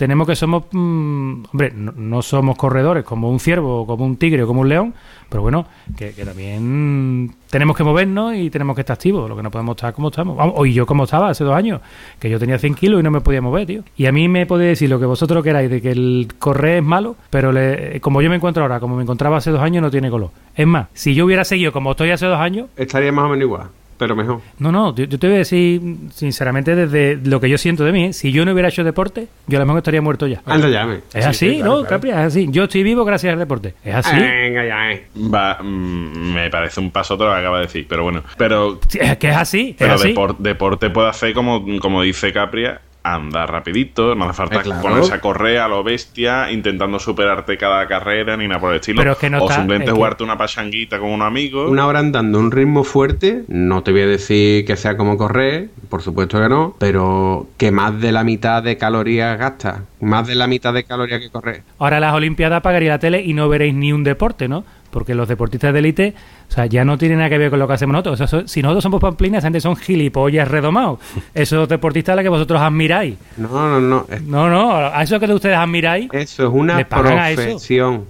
tenemos 0.00 0.26
que 0.26 0.34
somos, 0.34 0.64
mm, 0.72 1.42
hombre, 1.52 1.72
no, 1.74 2.22
somos 2.22 2.56
corredores 2.56 3.04
como 3.04 3.30
un 3.30 3.38
ciervo, 3.38 3.86
como 3.86 4.06
un 4.06 4.16
tigre 4.16 4.44
o 4.44 4.46
como 4.46 4.62
un 4.62 4.68
león, 4.70 4.94
pero 5.28 5.42
bueno, 5.42 5.66
que, 5.94 6.12
también 6.12 7.30
tenemos 7.50 7.76
que 7.76 7.84
movernos 7.84 8.34
y 8.34 8.48
tenemos 8.48 8.74
que 8.74 8.80
estar 8.80 8.94
activos, 8.94 9.28
lo 9.28 9.36
que 9.36 9.42
no 9.42 9.50
podemos 9.50 9.76
estar 9.76 9.92
como 9.92 10.08
estamos. 10.08 10.38
Vamos, 10.38 10.54
o 10.56 10.64
y 10.64 10.72
yo 10.72 10.86
como 10.86 11.04
estaba 11.04 11.28
hace 11.28 11.44
dos 11.44 11.54
años, 11.54 11.82
que 12.18 12.30
yo 12.30 12.38
tenía 12.38 12.58
100 12.58 12.76
kilos 12.76 12.98
y 13.00 13.02
no 13.02 13.10
me 13.10 13.20
podía 13.20 13.42
mover, 13.42 13.66
tío. 13.66 13.82
Y 13.94 14.06
a 14.06 14.12
mí 14.12 14.26
me 14.26 14.46
podéis 14.46 14.70
decir 14.70 14.88
lo 14.88 14.98
que 14.98 15.04
vosotros 15.04 15.44
queráis 15.44 15.68
de 15.70 15.82
que 15.82 15.90
el 15.90 16.28
correr 16.38 16.78
es 16.78 16.82
malo, 16.84 17.16
pero 17.28 17.52
le- 17.52 18.00
como 18.00 18.22
yo 18.22 18.30
me 18.30 18.36
encuentro 18.36 18.62
ahora, 18.62 18.80
como 18.80 18.96
me 18.96 19.02
encontraba 19.02 19.36
hace 19.36 19.50
dos 19.50 19.60
años, 19.60 19.82
no 19.82 19.90
tiene 19.90 20.08
color. 20.08 20.30
Es 20.56 20.66
más, 20.66 20.86
si 20.94 21.14
yo 21.14 21.26
hubiera 21.26 21.44
seguido 21.44 21.72
como 21.72 21.90
estoy 21.90 22.10
hace 22.10 22.24
dos 22.24 22.38
años, 22.40 22.68
Estaría 22.74 23.12
más 23.12 23.26
o 23.26 23.28
menos 23.28 23.42
igual, 23.44 23.68
pero 24.00 24.16
mejor. 24.16 24.40
no, 24.58 24.72
no, 24.72 24.92
yo, 24.96 25.04
yo 25.04 25.18
te 25.18 25.26
voy 25.28 25.36
a 25.36 25.38
decir 25.38 25.80
sinceramente 26.12 26.74
desde 26.74 27.16
lo 27.24 27.38
que 27.40 27.48
yo 27.48 27.56
siento 27.58 27.84
de 27.84 27.92
mí, 27.92 28.12
si 28.12 28.32
yo 28.32 28.44
no 28.44 28.52
hubiera 28.52 28.68
hecho 28.70 28.82
deporte, 28.82 29.28
yo 29.46 29.58
a 29.58 29.60
lo 29.60 29.66
mejor 29.66 29.78
estaría 29.78 30.02
muerto 30.02 30.26
ya. 30.26 30.42
Anda, 30.46 30.68
llame. 30.68 31.00
Es 31.14 31.24
así, 31.26 31.60
¿no, 31.62 31.84
Capri? 31.84 32.10
Es 32.10 32.16
así. 32.16 32.48
Yo 32.50 32.64
estoy 32.64 32.82
vivo 32.82 33.04
gracias 33.04 33.32
al 33.32 33.38
deporte. 33.38 33.74
Es 33.84 33.94
así. 33.94 34.16
Venga, 34.16 34.66
ya, 34.66 34.90
eh. 34.92 35.06
Va, 35.32 35.58
mm, 35.62 36.32
me 36.34 36.50
parece 36.50 36.80
un 36.80 36.90
paso 36.90 37.16
todo 37.16 37.28
lo 37.28 37.34
que 37.34 37.40
acaba 37.40 37.58
de 37.58 37.66
decir, 37.66 37.86
pero 37.88 38.02
bueno. 38.02 38.22
Pero, 38.36 38.80
Sí, 38.88 38.98
Es 39.00 39.18
que 39.18 39.28
es 39.28 39.36
así. 39.36 39.70
Es 39.70 39.76
pero 39.78 39.94
así. 39.94 40.14
depor- 40.14 40.36
deporte 40.38 40.90
puede 40.90 41.08
hacer 41.10 41.32
como, 41.34 41.64
como 41.80 42.02
dice 42.02 42.32
Capria. 42.32 42.80
Andar 43.02 43.50
rapidito, 43.50 44.14
no 44.14 44.26
hace 44.26 44.34
falta 44.36 44.56
Eh, 44.60 44.62
claro. 44.62 44.82
ponerse 44.82 45.14
a 45.14 45.20
correr 45.20 45.58
a 45.58 45.68
lo 45.68 45.82
bestia, 45.82 46.50
intentando 46.52 46.98
superarte 46.98 47.56
cada 47.56 47.86
carrera 47.86 48.36
ni 48.36 48.46
nada 48.46 48.60
por 48.60 48.70
el 48.72 48.76
estilo. 48.80 48.98
Pero 49.00 49.12
es 49.12 49.18
que 49.18 49.30
no 49.30 49.38
o 49.38 49.42
está- 49.44 49.54
simplemente 49.56 49.86
es 49.86 49.90
que- 49.92 49.96
jugarte 49.96 50.22
una 50.24 50.36
pachanguita 50.36 50.98
con 50.98 51.08
un 51.10 51.22
amigo. 51.22 51.68
Una 51.70 51.86
hora 51.86 52.00
andando 52.00 52.38
un 52.38 52.50
ritmo 52.50 52.84
fuerte, 52.84 53.42
no 53.48 53.82
te 53.82 53.92
voy 53.92 54.02
a 54.02 54.06
decir 54.06 54.64
que 54.66 54.76
sea 54.76 54.98
como 54.98 55.16
correr, 55.16 55.70
por 55.88 56.02
supuesto 56.02 56.38
que 56.40 56.48
no, 56.50 56.76
pero 56.78 57.46
que 57.56 57.70
más 57.70 57.98
de 58.00 58.12
la 58.12 58.22
mitad 58.22 58.62
de 58.62 58.76
calorías 58.76 59.38
gasta, 59.38 59.84
más 60.00 60.26
de 60.26 60.34
la 60.34 60.46
mitad 60.46 60.74
de 60.74 60.84
calorías 60.84 61.20
que 61.20 61.30
correr. 61.30 61.62
Ahora 61.78 62.00
las 62.00 62.12
Olimpiadas 62.12 62.60
pagaría 62.60 62.90
la 62.90 62.98
tele 62.98 63.22
y 63.22 63.32
no 63.32 63.48
veréis 63.48 63.74
ni 63.74 63.92
un 63.94 64.04
deporte, 64.04 64.46
¿no? 64.46 64.64
Porque 64.90 65.14
los 65.14 65.28
deportistas 65.28 65.72
de 65.72 65.78
élite, 65.78 66.14
o 66.48 66.52
sea, 66.52 66.66
ya 66.66 66.84
no 66.84 66.98
tienen 66.98 67.18
nada 67.18 67.30
que 67.30 67.38
ver 67.38 67.48
con 67.50 67.58
lo 67.60 67.68
que 67.68 67.74
hacemos 67.74 67.92
nosotros. 67.92 68.20
O 68.20 68.26
sea, 68.26 68.48
si 68.48 68.60
nosotros 68.60 68.82
somos 68.82 69.00
pamplinas, 69.00 69.44
gente 69.44 69.60
son 69.60 69.76
gilipollas 69.76 70.48
redomados. 70.48 70.98
Esos 71.34 71.68
deportistas 71.68 72.12
a 72.14 72.16
los 72.16 72.22
que 72.24 72.28
vosotros 72.28 72.60
admiráis. 72.60 73.16
No, 73.36 73.48
no, 73.48 73.80
no. 73.80 74.06
No, 74.26 74.48
no, 74.50 74.76
a 74.76 75.02
esos 75.02 75.20
que 75.20 75.32
ustedes 75.32 75.56
admiráis. 75.56 76.08
Eso 76.12 76.44
es 76.46 76.50
una 76.52 76.76
¿Le 76.76 76.84
pagan 76.84 77.18
a 77.18 77.30
eso? 77.30 77.42
profesión. 77.42 78.04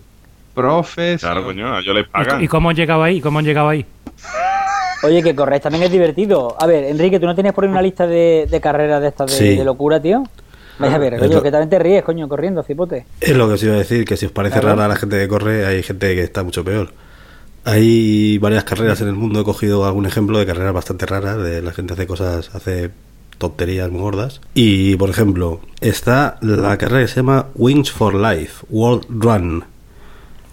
Profesión. 0.55 1.19
Claro, 1.33 1.45
coño, 1.45 1.79
ellos 1.79 1.95
les 1.95 2.07
¿Y, 2.07 2.11
pagan. 2.11 2.43
y 2.45 2.49
cómo 2.49 2.71
han 2.71 2.77
llegado 2.77 3.03
ahí? 3.03 3.21
¿Cómo 3.21 3.39
han 3.39 3.45
llegado 3.45 3.69
ahí? 3.69 3.85
Oye, 5.03 5.23
que 5.23 5.35
correr 5.35 5.61
también 5.61 5.85
es 5.85 5.93
divertido. 5.93 6.57
A 6.61 6.67
ver, 6.67 6.85
Enrique, 6.85 7.19
¿tú 7.19 7.27
no 7.27 7.35
tienes 7.35 7.53
por 7.55 7.65
ahí 7.65 7.71
una 7.71 7.81
lista 7.81 8.07
de, 8.07 8.47
de 8.51 8.61
carreras 8.61 9.01
de 9.01 9.09
estas 9.09 9.31
de, 9.31 9.37
Sí. 9.51 9.57
de 9.57 9.65
locura, 9.65 10.01
tío? 10.01 10.23
Vaya 10.81 10.95
a 10.97 10.99
ver, 10.99 11.15
Es 11.15 11.21
coño, 11.21 11.35
lo- 11.37 11.43
que 11.43 11.51
también 11.51 11.71
te 11.71 11.79
ríes, 11.79 12.03
coño, 12.03 12.29
corriendo, 12.29 12.63
cipote. 12.63 13.07
Es 13.21 13.37
lo 13.37 13.47
que 13.49 13.55
os 13.55 13.63
iba 13.63 13.75
a 13.75 13.79
decir, 13.79 14.05
que 14.05 14.17
si 14.17 14.27
os 14.27 14.33
parece 14.33 14.61
Claro. 14.61 14.77
rara 14.77 14.89
la 14.89 14.97
gente 14.97 15.19
que 15.19 15.29
corre, 15.29 15.67
hay 15.67 15.83
gente 15.83 16.15
que 16.15 16.23
está 16.23 16.43
mucho 16.43 16.65
peor. 16.65 16.93
Hay 17.65 18.39
varias 18.39 18.65
carreras 18.65 19.01
en 19.03 19.09
el 19.09 19.15
mundo, 19.15 19.41
he 19.41 19.45
cogido 19.45 19.85
algún 19.87 20.07
ejemplo 20.07 20.39
de 20.39 20.47
carreras 20.47 20.73
bastante 20.73 21.05
raras, 21.07 21.37
de 21.43 21.61
la 21.61 21.73
gente 21.73 21.93
hace 21.93 22.07
cosas, 22.07 22.55
hace 22.55 22.91
tonterías 23.37 23.91
muy 23.91 24.01
gordas. 24.01 24.41
Y, 24.55 24.97
por 24.97 25.11
ejemplo, 25.11 25.61
está 25.81 26.39
la 26.41 26.77
carrera 26.79 27.03
que 27.03 27.09
se 27.09 27.17
llama 27.17 27.47
Wings 27.55 27.91
for 27.93 28.15
Life, 28.15 28.65
World 28.71 29.05
Run. 29.11 29.65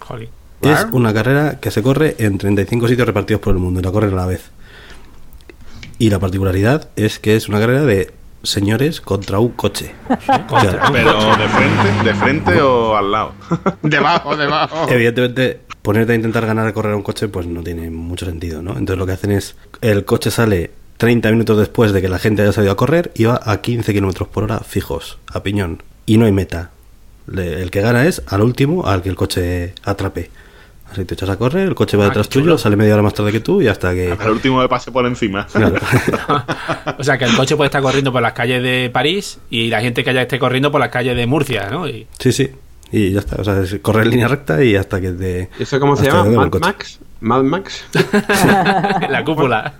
Jolín. 0.00 0.28
Es 0.60 0.86
una 0.92 1.14
carrera 1.14 1.58
que 1.60 1.70
se 1.70 1.82
corre 1.82 2.16
en 2.18 2.36
35 2.36 2.88
sitios 2.88 3.06
repartidos 3.06 3.40
por 3.40 3.54
el 3.54 3.60
mundo 3.60 3.80
y 3.80 3.82
la 3.84 3.92
corren 3.92 4.12
a 4.12 4.16
la 4.16 4.26
vez. 4.26 4.50
Y 5.98 6.10
la 6.10 6.18
particularidad 6.18 6.88
es 6.96 7.18
que 7.18 7.36
es 7.36 7.48
una 7.48 7.58
carrera 7.60 7.82
de 7.84 8.10
señores 8.42 9.00
contra 9.00 9.38
un 9.38 9.50
coche. 9.50 9.94
O 10.50 10.60
sea, 10.60 10.88
Pero 10.92 11.12
de 11.36 11.48
frente, 11.48 12.04
de 12.04 12.14
frente 12.14 12.62
o 12.62 12.96
al 12.96 13.10
lado. 13.12 13.32
Debajo, 13.82 14.36
debajo. 14.36 14.86
Evidentemente, 14.88 15.60
ponerte 15.82 16.12
a 16.12 16.16
intentar 16.16 16.46
ganar 16.46 16.66
a 16.66 16.72
correr 16.72 16.92
a 16.92 16.96
un 16.96 17.02
coche, 17.02 17.28
pues 17.28 17.46
no 17.46 17.62
tiene 17.62 17.90
mucho 17.90 18.26
sentido, 18.26 18.62
¿no? 18.62 18.70
Entonces 18.72 18.98
lo 18.98 19.06
que 19.06 19.12
hacen 19.12 19.32
es, 19.32 19.56
el 19.80 20.04
coche 20.04 20.30
sale 20.30 20.70
30 20.98 21.30
minutos 21.30 21.58
después 21.58 21.92
de 21.92 22.00
que 22.02 22.08
la 22.08 22.18
gente 22.18 22.42
haya 22.42 22.52
salido 22.52 22.72
a 22.72 22.76
correr, 22.76 23.12
iba 23.14 23.40
a 23.42 23.60
15 23.60 23.92
kilómetros 23.92 24.28
por 24.28 24.44
hora 24.44 24.60
fijos, 24.60 25.18
a 25.32 25.42
piñón. 25.42 25.82
Y 26.06 26.16
no 26.18 26.26
hay 26.26 26.32
meta. 26.32 26.70
Le- 27.26 27.62
el 27.62 27.70
que 27.70 27.80
gana 27.82 28.06
es 28.06 28.22
al 28.26 28.40
último, 28.40 28.86
al 28.86 29.02
que 29.02 29.08
el 29.10 29.16
coche 29.16 29.74
atrape. 29.84 30.30
Así 30.90 31.04
te 31.04 31.14
echas 31.14 31.28
a 31.28 31.36
correr, 31.36 31.68
el 31.68 31.74
coche 31.74 31.96
va 31.96 32.04
Ah, 32.04 32.08
detrás 32.08 32.28
tuyo, 32.28 32.56
sale 32.56 32.76
media 32.76 32.94
hora 32.94 33.02
más 33.02 33.14
tarde 33.14 33.30
que 33.30 33.40
tú 33.40 33.60
y 33.60 33.68
hasta 33.68 33.92
que... 33.94 34.12
Hasta 34.12 34.24
el 34.24 34.30
último 34.30 34.62
de 34.62 34.68
pase 34.68 34.90
por 34.90 35.04
encima. 35.06 35.46
Claro. 35.46 35.76
O 36.98 37.04
sea, 37.04 37.18
que 37.18 37.26
el 37.26 37.36
coche 37.36 37.56
puede 37.56 37.66
estar 37.68 37.82
corriendo 37.82 38.10
por 38.10 38.22
las 38.22 38.32
calles 38.32 38.62
de 38.62 38.90
París 38.92 39.38
y 39.50 39.68
la 39.68 39.80
gente 39.80 40.02
que 40.02 40.10
haya 40.10 40.22
esté 40.22 40.38
corriendo 40.38 40.72
por 40.72 40.80
las 40.80 40.88
calles 40.88 41.14
de 41.16 41.26
Murcia, 41.26 41.68
¿no? 41.70 41.86
Y 41.86 42.06
Sí, 42.18 42.32
sí. 42.32 42.50
Y 42.90 43.12
ya 43.12 43.20
está. 43.20 43.36
O 43.40 43.44
sea, 43.44 43.60
es 43.60 43.76
correr 43.82 44.04
en 44.04 44.10
línea 44.10 44.28
recta 44.28 44.64
y 44.64 44.74
hasta 44.74 45.00
que 45.00 45.10
te. 45.12 45.50
¿Y 45.58 45.62
eso 45.62 45.78
cómo 45.78 45.94
se 45.94 46.06
llama? 46.06 46.24
¿Mad. 46.24 46.52
Max? 46.60 46.98
¿Mad 47.20 47.42
Max? 47.42 47.84
la 49.10 49.22
cúpula. 49.24 49.74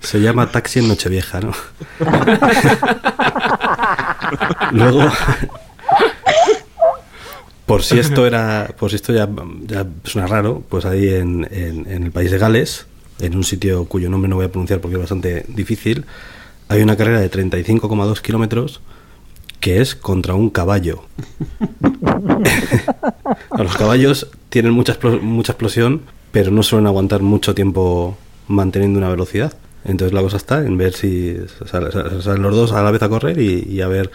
Se 0.00 0.20
llama 0.20 0.50
taxi 0.50 0.80
en 0.80 0.88
Nochevieja, 0.88 1.40
¿no? 1.40 1.52
Luego. 4.72 5.08
Por 7.66 7.82
si 7.82 7.98
esto 7.98 8.26
era. 8.26 8.70
Por 8.78 8.90
si 8.90 8.96
esto 8.96 9.12
ya, 9.12 9.28
suena 10.04 10.26
raro, 10.28 10.62
pues 10.68 10.84
ahí 10.84 11.08
en, 11.08 11.46
el 11.50 12.10
país 12.12 12.30
de 12.30 12.38
Gales, 12.38 12.86
en 13.20 13.34
un 13.36 13.44
sitio 13.44 13.84
cuyo 13.86 14.08
nombre 14.08 14.28
no 14.28 14.36
voy 14.36 14.44
a 14.44 14.50
pronunciar 14.50 14.80
porque 14.80 14.94
es 14.96 15.00
bastante 15.00 15.44
difícil, 15.48 16.04
hay 16.68 16.82
una 16.82 16.96
carrera 16.96 17.20
de 17.20 17.30
35,2 17.30 18.20
kilómetros 18.20 18.80
que 19.60 19.80
es 19.80 19.94
contra 19.96 20.34
un 20.34 20.50
caballo. 20.50 21.02
Los 23.58 23.76
caballos 23.76 24.28
tienen 24.48 24.72
mucha, 24.72 24.96
mucha 25.22 25.52
explosión, 25.52 26.02
pero 26.32 26.50
no 26.50 26.62
suelen 26.62 26.86
aguantar 26.86 27.22
mucho 27.22 27.54
tiempo 27.54 28.16
manteniendo 28.48 28.98
una 28.98 29.08
velocidad. 29.08 29.54
Entonces 29.84 30.12
la 30.12 30.20
cosa 30.22 30.36
está 30.36 30.64
en 30.64 30.76
ver 30.76 30.92
si 30.94 31.36
sal- 31.70 31.92
sal- 31.92 32.22
salen 32.22 32.42
los 32.42 32.54
dos 32.54 32.72
a 32.72 32.82
la 32.82 32.90
vez 32.90 33.02
a 33.02 33.08
correr 33.08 33.40
y 33.40 33.80
a 33.80 33.88
ver 33.88 34.10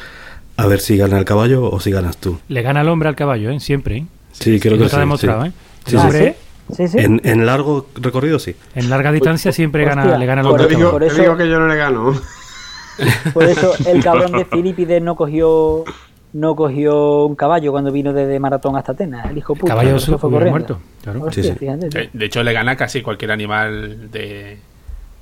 a 0.61 0.67
ver 0.67 0.79
si 0.79 0.97
gana 0.97 1.17
el 1.17 1.25
caballo 1.25 1.69
o 1.69 1.79
si 1.79 1.91
ganas 1.91 2.17
tú. 2.17 2.39
Le 2.47 2.61
gana 2.61 2.81
el 2.81 2.87
hombre 2.89 3.09
al 3.09 3.15
caballo, 3.15 3.49
¿eh? 3.51 3.59
Siempre, 3.59 3.97
¿eh? 3.97 4.05
Sí, 4.31 4.59
creo 4.59 4.77
que 4.77 4.87
sí, 4.89 4.97
demostrado, 4.97 5.43
sí. 5.43 5.49
¿eh? 5.49 5.51
Sí, 5.85 5.91
sí, 5.91 5.97
hombre, 5.97 6.35
Sí, 6.75 6.87
sí. 6.87 6.99
En, 6.99 7.19
en 7.25 7.45
largo 7.45 7.87
recorrido 7.95 8.39
sí. 8.39 8.55
en 8.75 8.89
larga 8.89 9.11
distancia 9.11 9.51
siempre 9.51 9.83
Hostia, 9.85 10.03
gana, 10.03 10.17
le 10.17 10.25
gana 10.25 10.41
el 10.41 10.47
hombre. 10.47 10.67
Te 10.67 10.73
al 10.73 10.77
digo, 10.79 10.91
por 10.91 11.01
te 11.01 11.07
eso- 11.07 11.21
digo 11.21 11.35
que 11.37 11.49
yo 11.49 11.59
no 11.59 11.67
le 11.67 11.75
gano. 11.75 12.13
Por 13.33 13.43
eso 13.45 13.73
el 13.87 14.03
cabrón 14.03 14.31
de 14.33 14.45
Filipides 14.45 15.01
no 15.01 15.15
cogió 15.15 15.83
no 16.33 16.55
cogió 16.55 17.25
un 17.25 17.35
caballo 17.35 17.71
cuando 17.71 17.91
vino 17.91 18.13
desde 18.13 18.39
Maratón 18.39 18.77
hasta 18.77 18.91
Atenas. 18.93 19.29
El 19.31 19.37
hijo 19.39 19.53
puta. 19.55 19.73
caballo 19.73 19.99
se 19.99 20.11
fue 20.17 20.29
corriendo. 20.29 20.49
muerto, 20.51 20.79
claro. 21.03 21.23
Hostia, 21.23 21.43
Sí, 21.43 21.49
sí. 21.49 21.55
fíjate, 21.57 21.89
tío. 21.89 22.01
De 22.13 22.25
hecho, 22.25 22.41
le 22.43 22.53
gana 22.53 22.75
casi 22.77 23.01
cualquier 23.01 23.31
animal 23.31 24.09
de, 24.11 24.57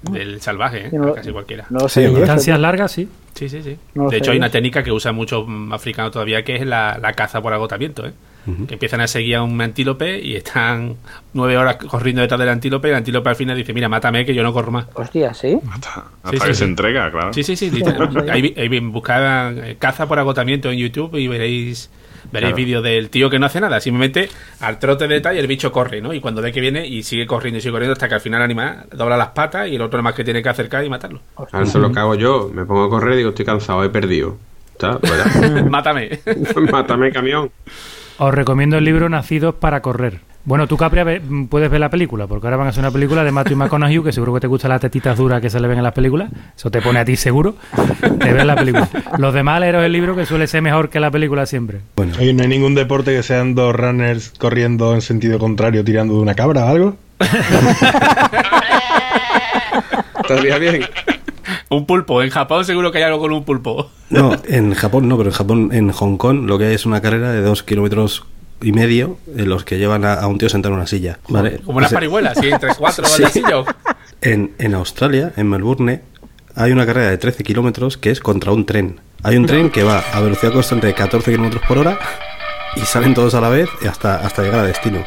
del 0.02 0.42
salvaje, 0.42 0.88
¿eh? 0.88 0.90
Yo 0.94 1.00
no 1.00 1.06
lo- 1.08 1.16
casi 1.16 1.32
cualquiera. 1.32 1.66
No 1.70 1.90
Sí, 1.90 2.06
Distancias 2.06 2.60
largas, 2.60 2.92
sí. 2.92 3.08
Sí, 3.36 3.48
sí, 3.50 3.62
sí. 3.64 3.78
De 3.94 4.18
hecho, 4.18 4.32
hay 4.32 4.38
una 4.38 4.50
técnica 4.50 4.82
que 4.84 4.92
usan 4.92 5.16
muchos 5.16 5.46
mm, 5.48 5.72
africanos 5.74 6.12
todavía 6.12 6.44
que 6.44 6.56
es 6.56 6.66
la, 6.66 6.98
la 7.02 7.14
caza 7.14 7.42
por 7.42 7.54
agotamiento, 7.54 8.06
¿eh? 8.06 8.14
Que 8.68 8.74
empiezan 8.76 9.00
a 9.02 9.08
seguir 9.08 9.36
a 9.36 9.44
un 9.44 9.62
antílope 9.62 10.20
y 10.20 10.36
están 10.36 10.96
nueve 11.34 11.56
horas 11.56 11.76
corriendo 11.76 12.24
detrás 12.24 12.40
del 12.40 12.50
antílope 12.50 12.88
y 12.88 12.92
el 12.92 12.98
antílope 12.98 13.30
al 13.30 13.36
final 13.36 13.56
dice, 13.56 13.74
mira, 13.74 13.88
mátame 13.90 14.26
que 14.26 14.34
yo 14.34 14.42
no 14.42 14.52
corro 14.52 14.72
más. 14.72 14.88
Hostia, 14.96 15.36
sí. 15.36 15.56
Hasta, 15.72 16.06
hasta 16.24 16.32
Sí, 16.32 16.40
que 16.40 16.54
sí. 16.56 16.60
se 16.60 16.64
entrega, 16.66 17.12
claro. 17.12 17.32
Sí, 17.32 17.44
sí, 17.44 17.56
sí. 17.56 17.70
ahí, 18.32 18.56
ahí 18.58 18.80
buscad 18.80 19.56
eh, 19.60 19.76
caza 19.78 20.08
por 20.08 20.18
agotamiento 20.18 20.72
en 20.72 20.80
YouTube 20.80 21.16
y 21.18 21.28
veréis 21.28 21.92
veréis 22.32 22.52
Claro. 22.52 22.56
vídeos 22.56 22.84
del 22.84 23.10
tío 23.10 23.30
que 23.30 23.40
no 23.40 23.46
hace 23.46 23.60
nada. 23.62 23.80
Simplemente 23.80 24.30
al 24.60 24.80
trote 24.80 25.08
de 25.08 25.22
tal 25.22 25.36
y 25.36 25.40
el 25.40 25.48
bicho 25.48 25.72
corre, 25.72 26.02
¿no? 26.02 26.14
Y 26.14 26.20
cuando 26.20 26.42
ve 26.42 26.52
que 26.52 26.60
viene 26.62 26.86
y 26.88 27.04
sigue 27.04 27.26
corriendo 27.26 27.58
y 27.58 27.62
sigue 27.62 27.72
corriendo 27.72 27.94
hasta 27.94 28.08
que 28.08 28.16
al 28.16 28.22
final 28.22 28.40
el 28.42 28.46
animal 28.46 28.86
dobla 28.92 29.18
las 29.18 29.30
patas 29.30 29.68
y 29.68 29.76
el 29.76 29.82
otro 29.82 30.02
más 30.04 30.14
que 30.14 30.24
tiene 30.24 30.42
que 30.44 30.50
acercar 30.50 30.84
y 30.84 30.90
matarlo. 30.90 31.22
Eso 31.62 31.80
lo 31.80 31.92
que 31.92 32.00
hago 32.00 32.16
yo. 32.16 32.50
Me 32.54 32.66
pongo 32.66 32.84
a 32.86 32.90
correr 32.90 33.14
y 33.14 33.18
digo, 33.18 33.30
estoy 33.30 33.46
cansado, 33.46 33.84
he 33.84 33.90
perdido. 33.90 34.38
Mátame. 35.70 36.20
Mátame, 36.72 37.12
camión. 37.12 37.52
Os 38.18 38.34
recomiendo 38.34 38.78
el 38.78 38.84
libro 38.86 39.10
Nacidos 39.10 39.56
para 39.56 39.82
correr. 39.82 40.20
Bueno, 40.46 40.68
tú, 40.68 40.78
Capria, 40.78 41.06
puedes 41.50 41.70
ver 41.70 41.80
la 41.80 41.90
película, 41.90 42.26
porque 42.26 42.48
ahora 42.48 42.58
van 42.58 42.68
a 42.68 42.70
hacer 42.72 42.82
una 42.82 42.92
película 42.92 43.24
de 43.24 43.32
Matthew 43.32 43.58
McConaughey, 43.58 44.02
que 44.02 44.12
seguro 44.12 44.34
que 44.34 44.40
te 44.40 44.48
gustan 44.48 44.70
las 44.70 44.82
tetitas 44.82 45.18
duras 45.18 45.42
que 45.42 45.50
se 45.50 45.60
le 45.60 45.68
ven 45.68 45.78
en 45.78 45.84
las 45.84 45.94
películas. 45.94 46.32
Eso 46.58 46.72
te 46.72 46.82
pone 46.82 47.00
a 47.00 47.06
ti 47.06 47.16
seguro. 47.18 47.56
Te 48.20 48.34
ves 48.34 48.46
la 48.46 48.56
película. 48.56 48.88
Los 49.18 49.34
demás 49.34 49.60
leeros 49.60 49.84
el 49.84 49.92
libro, 49.92 50.16
que 50.16 50.26
suele 50.26 50.48
ser 50.48 50.62
mejor 50.62 50.90
que 50.90 51.00
la 51.00 51.12
película 51.12 51.46
siempre. 51.46 51.82
Bueno, 51.98 52.14
Oye, 52.20 52.34
¿no 52.34 52.42
hay 52.44 52.48
ningún 52.50 52.74
deporte 52.74 53.14
que 53.16 53.22
sean 53.22 53.54
dos 53.54 53.76
runners 53.76 54.34
corriendo 54.40 54.96
en 54.96 55.02
sentido 55.02 55.38
contrario 55.40 55.84
tirando 55.84 56.16
de 56.16 56.20
una 56.22 56.34
cabra 56.34 56.66
o 56.66 56.70
algo? 56.70 56.96
Estaría 60.22 60.58
bien. 60.58 60.84
un 61.70 61.86
pulpo. 61.86 62.22
En 62.22 62.30
Japón 62.30 62.66
seguro 62.66 62.92
que 62.92 63.00
hay 63.00 63.04
algo 63.06 63.20
con 63.20 63.32
un 63.34 63.44
pulpo. 63.44 63.90
no, 64.10 64.32
en 64.48 64.74
Japón 64.74 65.08
no, 65.08 65.18
pero 65.18 65.30
en 65.30 65.36
Japón, 65.36 65.70
en 65.74 65.92
Hong 65.92 66.18
Kong, 66.18 66.46
lo 66.46 66.58
que 66.58 66.66
hay 66.66 66.76
es 66.76 66.86
una 66.86 67.02
carrera 67.02 67.32
de 67.32 67.42
dos 67.42 67.64
kilómetros 67.64 68.26
y 68.62 68.72
medio 68.72 69.18
en 69.36 69.50
los 69.50 69.64
que 69.64 69.78
llevan 69.78 70.06
a, 70.06 70.14
a 70.16 70.28
un 70.28 70.38
tío 70.38 70.50
sentado 70.50 70.74
en 70.74 70.80
una 70.80 70.88
silla. 70.88 71.20
¿vale? 71.30 71.60
Como 71.66 71.78
una 71.78 71.88
O 71.88 71.90
sea, 71.90 71.98
parihuela, 71.98 72.32
así, 72.32 72.50
entre 72.50 72.76
cuatro 72.76 73.06
Sí. 73.32 73.42
En, 74.22 74.54
en 74.58 74.74
Australia, 74.76 75.32
en 75.38 75.50
Melbourne, 75.50 76.02
hay 76.56 76.72
una 76.72 76.86
carrera 76.86 77.10
de 77.10 77.18
13 77.18 77.44
kilómetros 77.44 77.98
que 77.98 78.12
es 78.12 78.20
contra 78.20 78.52
un 78.52 78.66
tren. 78.66 79.00
Hay 79.24 79.38
un 79.38 79.46
tren 79.46 79.70
que 79.70 79.84
va 79.84 80.00
a 80.14 80.20
velocidad 80.20 80.52
constante 80.52 80.88
de 80.88 80.94
14 80.94 81.32
kilómetros 81.32 81.64
por 81.68 81.78
hora 81.78 81.98
y 82.76 82.82
salen 82.82 83.14
todos 83.14 83.34
a 83.34 83.42
la 83.42 83.50
vez 83.50 83.70
hasta, 83.88 84.16
hasta 84.16 84.42
llegar 84.44 84.60
a 84.60 84.64
destino. 84.64 85.04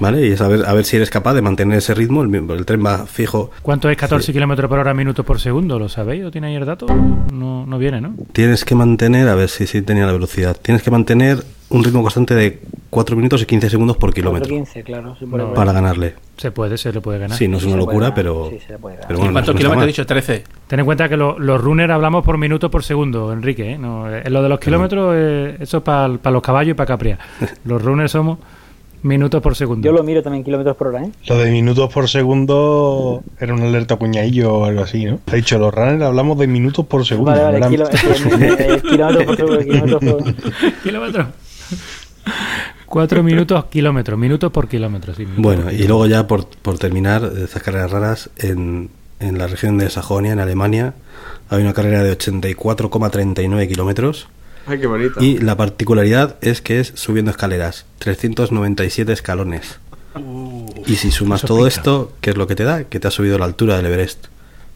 ¿Vale? 0.00 0.26
Y 0.26 0.32
es 0.32 0.40
a 0.40 0.48
ver, 0.48 0.64
a 0.66 0.72
ver 0.72 0.84
si 0.84 0.96
eres 0.96 1.10
capaz 1.10 1.34
de 1.34 1.42
mantener 1.42 1.78
ese 1.78 1.94
ritmo. 1.94 2.22
El, 2.22 2.34
el 2.50 2.66
tren 2.66 2.84
va 2.84 3.06
fijo. 3.06 3.50
¿Cuánto 3.62 3.90
es 3.90 3.96
14 3.96 4.32
kilómetros 4.32 4.68
por 4.68 4.78
hora, 4.78 4.94
minutos 4.94 5.24
por 5.26 5.40
segundo? 5.40 5.78
¿Lo 5.78 5.88
sabéis 5.88 6.24
o 6.24 6.30
tiene 6.30 6.48
ahí 6.48 6.54
el 6.56 6.64
dato? 6.66 6.86
No, 7.32 7.66
no 7.66 7.78
viene, 7.78 8.00
¿no? 8.00 8.14
Tienes 8.32 8.64
que 8.64 8.74
mantener, 8.74 9.28
a 9.28 9.34
ver 9.34 9.48
si 9.48 9.66
sí 9.66 9.82
tenía 9.82 10.06
la 10.06 10.12
velocidad. 10.12 10.56
Tienes 10.60 10.82
que 10.82 10.90
mantener 10.90 11.42
un 11.70 11.84
ritmo 11.84 12.00
constante 12.02 12.34
de 12.34 12.60
4 12.90 13.14
minutos 13.16 13.42
y 13.42 13.46
15 13.46 13.68
segundos 13.68 13.96
por 13.98 14.14
kilómetro 14.14 14.48
15, 14.48 14.82
claro. 14.84 15.14
sí, 15.18 15.26
por 15.26 15.52
para 15.52 15.72
ganarle. 15.72 16.14
Se 16.38 16.50
puede, 16.50 16.78
se 16.78 16.92
le 16.92 17.00
puede 17.02 17.18
ganar. 17.18 17.36
Sí, 17.36 17.46
no 17.46 17.58
es 17.58 17.64
Sí 17.64 17.68
una 17.68 17.76
locura, 17.76 18.14
pero. 18.14 18.48
sí 18.50 18.58
se 18.64 18.72
le 18.72 18.78
puede 18.78 18.94
ganar. 18.96 19.08
pero 19.08 19.18
¿Y 19.18 19.20
bueno, 19.22 19.32
cuántos 19.34 19.54
no 19.54 19.58
kilómetros 19.58 19.84
he 19.84 19.86
dicho? 19.88 20.06
13. 20.06 20.44
Ten 20.66 20.78
en 20.80 20.86
cuenta 20.86 21.08
que 21.08 21.16
lo- 21.16 21.38
los 21.38 21.60
runners 21.60 21.92
hablamos 21.92 22.24
por 22.24 22.38
minutos 22.38 22.70
por 22.70 22.82
segundo, 22.84 23.32
Enrique. 23.32 23.72
¿eh? 23.72 23.78
No, 23.78 24.08
eh, 24.08 24.30
lo 24.30 24.42
de 24.42 24.48
los 24.48 24.58
kilómetros, 24.60 25.14
eh, 25.18 25.56
eso 25.60 25.78
es 25.78 25.82
para 25.82 26.08
los 26.30 26.40
caballos 26.42 26.70
y 26.70 26.74
para 26.74 26.86
Capria. 26.86 27.18
Los 27.64 27.82
runners 27.82 28.12
somos 28.12 28.38
minutos 29.02 29.42
por 29.42 29.56
segundo. 29.56 29.84
Yo 29.84 29.92
lo 29.92 30.02
miro 30.02 30.22
también 30.22 30.44
kilómetros 30.44 30.76
por 30.76 30.88
hora, 30.88 31.04
¿eh? 31.04 31.10
Lo 31.26 31.38
de 31.38 31.50
minutos 31.50 31.92
por 31.92 32.08
segundo 32.08 33.22
era 33.38 33.54
una 33.54 33.66
alerta 33.66 33.96
cuñadillo 33.96 34.52
o 34.54 34.64
algo 34.64 34.82
así, 34.82 35.04
¿no? 35.04 35.20
Ha 35.26 35.36
dicho, 35.36 35.58
los 35.58 35.72
runners 35.72 36.02
hablamos 36.02 36.38
de 36.38 36.46
minutos 36.46 36.86
por 36.86 37.06
segundo. 37.06 37.30
Vale, 37.32 37.58
eh, 37.58 37.60
eh, 38.58 38.82
kilómetros 38.88 39.36
por 39.36 39.62
segundo, 39.62 39.98
kilómetros 39.98 40.04
por 40.04 40.34
kilómetros. 40.82 41.26
Cuatro 42.86 43.22
minutos 43.22 43.64
kilómetros, 43.66 44.18
minutos 44.18 44.50
por 44.50 44.66
kilómetro. 44.68 45.14
sí, 45.14 45.22
minutos 45.22 45.42
Bueno, 45.42 45.64
por 45.64 45.72
y 45.74 45.86
luego 45.86 46.06
ya 46.06 46.26
por, 46.26 46.46
por 46.46 46.78
terminar, 46.78 47.30
de 47.30 47.44
estas 47.44 47.62
carreras 47.62 47.90
raras, 47.90 48.30
en, 48.38 48.90
en 49.20 49.38
la 49.38 49.46
región 49.46 49.78
de 49.78 49.90
Sajonia, 49.90 50.32
en 50.32 50.40
Alemania, 50.40 50.94
hay 51.50 51.62
una 51.62 51.74
carrera 51.74 52.02
de 52.02 52.16
84,39 52.16 53.68
kilómetros. 53.68 54.28
Ay, 54.68 54.78
qué 54.80 54.86
bonito. 54.86 55.22
Y 55.22 55.38
la 55.38 55.56
particularidad 55.56 56.36
es 56.40 56.60
que 56.60 56.80
es 56.80 56.92
subiendo 56.94 57.30
escaleras, 57.30 57.86
397 57.98 59.12
escalones. 59.12 59.80
Y 60.86 60.96
si 60.96 61.10
sumas 61.10 61.42
todo 61.42 61.58
pica. 61.58 61.68
esto, 61.68 62.12
¿qué 62.20 62.30
es 62.30 62.36
lo 62.36 62.46
que 62.46 62.54
te 62.56 62.64
da? 62.64 62.84
Que 62.84 62.98
te 63.00 63.08
ha 63.08 63.10
subido 63.10 63.38
la 63.38 63.44
altura 63.44 63.76
del 63.76 63.86
Everest 63.86 64.26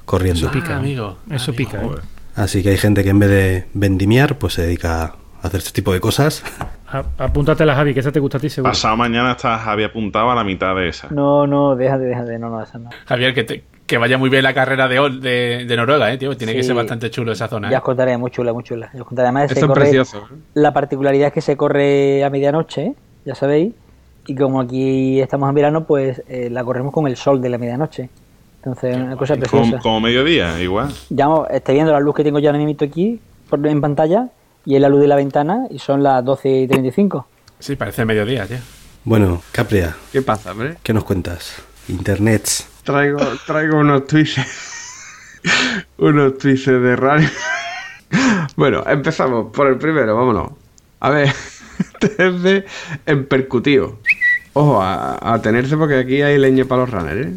corriendo. 0.05 0.41
Eso 0.47 0.51
pica, 0.53 0.75
Ah, 0.75 0.79
amigo. 0.79 1.19
Eso 1.31 1.51
Amigo. 1.53 1.71
pica. 1.71 1.83
¿eh? 1.83 1.89
Así 2.37 2.63
que 2.63 2.71
hay 2.71 2.79
gente 2.79 3.03
que 3.05 3.11
en 3.11 3.19
vez 3.19 3.29
de 3.31 3.67
vendimiar, 3.75 4.39
pues 4.39 4.55
se 4.55 4.63
dedica 4.63 5.03
a 5.03 5.17
hacer 5.47 5.59
este 5.59 5.73
tipo 5.73 5.93
de 5.93 6.01
cosas. 6.01 6.43
A- 6.87 7.05
Apúntatela, 7.19 7.75
Javi, 7.75 7.95
que 7.95 8.01
esa 8.01 8.13
te 8.13 8.21
gusta 8.21 8.39
a 8.39 8.41
ti 8.41 8.49
seguro. 8.51 8.71
Pasado 8.71 8.97
mañana 8.97 9.33
está 9.33 9.59
Javi 9.59 9.85
apuntado 9.85 10.31
a 10.31 10.35
la 10.35 10.45
mitad 10.45 10.75
de 10.77 10.89
esa. 10.89 11.09
No, 11.11 11.47
no, 11.47 11.75
déjate, 11.75 12.05
déjate, 12.05 12.39
no, 12.39 12.49
no, 12.51 12.63
esa 12.63 12.79
no. 12.79 12.91
Javier, 13.07 13.35
que, 13.35 13.45
te- 13.45 13.65
que 13.93 13.99
vaya 13.99 14.17
muy 14.17 14.31
bien 14.31 14.43
la 14.43 14.55
carrera 14.55 14.89
de, 14.89 14.99
Ol- 14.99 15.21
de, 15.21 15.67
de 15.67 15.77
Noruega, 15.77 16.11
¿eh, 16.11 16.17
tío? 16.17 16.35
Tiene 16.35 16.55
que 16.55 16.63
ser 16.63 16.75
bastante 16.75 17.11
chulo 17.11 17.31
esa 17.33 17.47
zona. 17.47 17.69
Ya 17.69 17.75
¿eh? 17.77 17.79
os 17.79 17.85
contaré, 17.85 18.17
muy 18.17 18.31
chula, 18.31 18.51
muy 18.55 18.65
chula. 18.65 18.89
Ya 18.95 19.03
os 19.03 19.07
contaré. 19.07 19.27
Además, 19.29 19.49
se 19.51 19.59
Eso 19.59 19.67
es 19.67 19.71
corre- 19.71 19.81
precioso. 19.83 20.29
¿eh? 20.33 20.37
La 20.55 20.73
particularidad 20.73 21.27
es 21.27 21.35
que 21.35 21.43
se 21.43 21.59
corre 21.59 22.25
a 22.25 22.31
medianoche, 22.31 22.95
ya 23.27 23.35
sabéis, 23.35 23.75
y 24.27 24.35
como 24.35 24.63
aquí 24.63 25.21
estamos 25.21 25.47
en 25.51 25.55
verano, 25.55 25.85
pues 25.85 26.23
eh, 26.27 26.49
la 26.51 26.65
corremos 26.65 26.91
con 26.91 27.07
el 27.07 27.17
sol 27.19 27.43
de 27.43 27.51
la 27.51 27.59
medianoche. 27.59 28.09
Entonces, 28.57 28.97
una 28.97 29.15
cosa 29.17 29.37
preciosa. 29.37 29.73
Como, 29.73 29.83
como 29.83 30.01
mediodía, 30.01 30.59
igual. 30.59 30.89
Ya 31.11 31.29
estoy 31.51 31.75
viendo 31.75 31.93
la 31.93 32.01
luz 32.01 32.15
que 32.15 32.25
tengo 32.25 32.39
ahora 32.39 32.53
mismo 32.57 32.75
aquí 32.83 33.21
por, 33.51 33.67
en 33.67 33.81
pantalla, 33.83 34.29
y 34.65 34.75
es 34.77 34.81
la 34.81 34.89
luz 34.89 35.03
de 35.03 35.09
la 35.09 35.17
ventana, 35.17 35.67
y 35.69 35.79
son 35.79 36.03
las 36.03 36.25
12 36.25 36.49
y 36.61 36.67
35. 36.67 37.27
Sí, 37.59 37.77
parece 37.77 38.07
mediodía, 38.07 38.47
tío. 38.47 38.57
Bueno, 39.05 39.43
Capria, 39.53 39.95
¿Qué 40.13 40.23
pasa, 40.23 40.53
hombre? 40.53 40.77
¿qué 40.83 40.95
nos 40.95 41.05
cuentas? 41.05 41.57
Internets. 41.89 42.69
Traigo, 42.85 43.19
traigo 43.47 43.79
unos 43.79 44.07
tweets. 44.07 44.41
unos 45.99 46.39
tweets 46.39 46.67
de 46.67 46.97
radio. 46.97 47.29
bueno, 48.57 48.83
empezamos 48.87 49.53
por 49.53 49.69
el 49.69 49.77
primero, 49.77 50.17
vámonos. 50.17 50.53
A 51.01 51.11
ver, 51.11 51.29
este 52.01 52.29
es 52.29 52.43
de 52.43 52.65
en 53.07 53.27
percutivo. 53.27 53.99
Ojo, 54.55 54.83
a, 54.83 55.35
a 55.35 55.41
tenerse 55.41 55.77
porque 55.77 55.99
aquí 55.99 56.23
hay 56.23 56.39
leña 56.39 56.65
para 56.65 56.83
los 56.83 56.91
runners, 56.91 57.27
¿eh? 57.27 57.33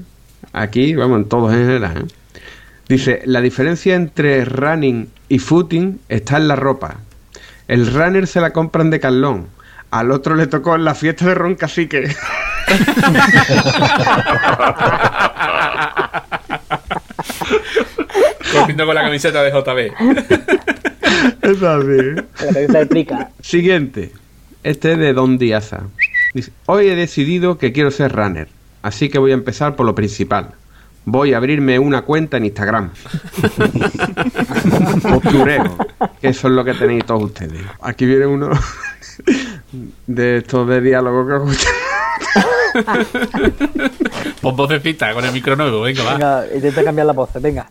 Aquí, 0.54 0.96
vamos, 0.96 1.20
en 1.20 1.30
todos 1.30 1.54
en 1.54 1.66
general, 1.66 1.98
¿eh? 1.98 2.06
Dice, 2.88 3.22
la 3.26 3.42
diferencia 3.42 3.96
entre 3.96 4.46
running 4.46 5.10
y 5.28 5.40
footing 5.40 6.00
está 6.08 6.38
en 6.38 6.48
la 6.48 6.56
ropa. 6.56 6.98
El 7.68 7.92
runner 7.92 8.28
se 8.28 8.42
la 8.42 8.54
compran 8.54 8.92
de 8.92 9.00
Carlón. 9.00 9.48
Al 9.90 10.12
otro 10.12 10.36
le 10.36 10.46
tocó 10.48 10.76
en 10.76 10.86
la 10.86 10.94
fiesta 10.94 11.26
de 11.26 11.36
Ron 11.36 11.56
Cacique. 11.56 12.16
Corriendo 18.54 18.86
con 18.86 18.96
la 18.96 19.02
camiseta 19.04 19.44
de 19.44 19.52
JB. 19.52 19.92
Es 21.42 21.64
así. 21.64 22.16
La 22.16 22.54
cabeza 22.54 22.80
de 22.80 22.86
prica. 22.86 23.30
Siguiente. 23.42 24.12
Este 24.64 24.94
es 24.94 25.00
de 25.00 25.14
Don 25.14 25.38
Diaza. 25.38 25.84
Dice, 26.34 26.52
hoy 26.66 26.90
he 26.90 26.96
decidido 26.96 27.58
que 27.58 27.72
quiero 27.72 27.92
ser 27.92 28.12
runner, 28.12 28.50
así 28.82 29.10
que 29.10 29.20
voy 29.20 29.32
a 29.32 29.36
empezar 29.36 29.76
por 29.76 29.86
lo 29.86 29.96
principal. 29.96 30.52
Voy 31.06 31.34
a 31.34 31.38
abrirme 31.38 31.78
una 31.78 32.02
cuenta 32.02 32.38
en 32.38 32.46
Instagram. 32.46 32.90
Postureo, 35.04 35.78
que 36.20 36.30
eso 36.30 36.48
es 36.48 36.54
lo 36.56 36.66
que 36.66 36.74
tenéis 36.74 37.06
todos 37.06 37.26
ustedes. 37.26 37.62
Aquí 37.80 38.08
viene 38.08 38.26
uno 38.26 38.50
de 40.08 40.38
estos 40.38 40.68
de 40.68 40.82
diálogo 40.82 41.28
que 41.28 41.34
os 41.34 41.44
gusta. 41.44 41.70
Pon 44.42 44.56
vocecita 44.56 45.14
con 45.14 45.26
el 45.26 45.32
micro 45.32 45.56
nuevo, 45.56 45.82
venga, 45.82 46.04
va. 46.04 46.14
Venga, 46.14 46.46
intenta 46.56 46.84
cambiar 46.84 47.08
la 47.08 47.14
voz, 47.14 47.30
venga. 47.42 47.68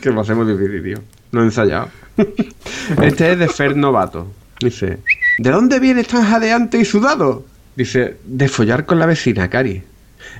que 0.00 0.10
lo 0.10 0.20
hacemos 0.20 0.46
difícil, 0.48 0.82
tío. 0.82 0.98
No 1.32 1.42
he 1.42 1.44
ensayado. 1.44 1.88
Este 3.02 3.32
es 3.32 3.38
de 3.38 3.48
Fer 3.48 3.76
Novato. 3.76 4.26
Dice, 4.60 4.98
¿de 5.38 5.50
dónde 5.50 5.78
vienes 5.78 6.08
tan 6.08 6.24
jadeante 6.24 6.78
y 6.78 6.84
sudado? 6.84 7.44
Dice, 7.76 8.16
de 8.24 8.48
follar 8.48 8.86
con 8.86 8.98
la 8.98 9.06
vecina, 9.06 9.48
Cari. 9.48 9.82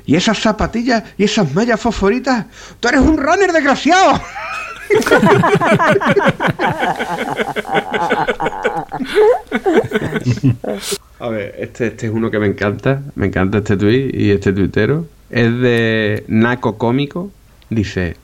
¿Y 0.06 0.16
esas 0.16 0.38
zapatillas 0.40 1.04
y 1.16 1.24
esas 1.24 1.54
mallas 1.54 1.80
fosforitas? 1.80 2.46
¡Tú 2.80 2.88
eres 2.88 3.00
un 3.00 3.16
runner, 3.16 3.52
desgraciado! 3.52 4.20
A 11.20 11.28
ver, 11.28 11.54
este, 11.58 11.88
este 11.88 12.06
es 12.06 12.12
uno 12.12 12.30
que 12.30 12.38
me 12.38 12.46
encanta. 12.46 13.02
Me 13.14 13.26
encanta 13.26 13.58
este 13.58 13.76
tuit 13.76 14.14
y 14.14 14.30
este 14.30 14.52
tuitero. 14.52 15.06
Es 15.30 15.50
de 15.60 16.24
Naco 16.28 16.78
Cómico. 16.78 17.30
Dice: 17.70 18.16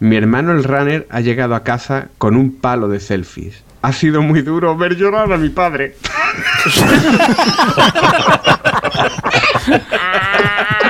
Mi 0.00 0.16
hermano 0.16 0.52
el 0.52 0.64
runner 0.64 1.06
ha 1.10 1.20
llegado 1.20 1.54
a 1.54 1.62
casa 1.62 2.08
con 2.18 2.36
un 2.36 2.56
palo 2.56 2.88
de 2.88 3.00
selfies. 3.00 3.62
Ha 3.82 3.92
sido 3.92 4.22
muy 4.22 4.40
duro 4.40 4.76
ver 4.76 4.96
llorar 4.96 5.30
a 5.32 5.36
mi 5.36 5.50
padre. 5.50 5.94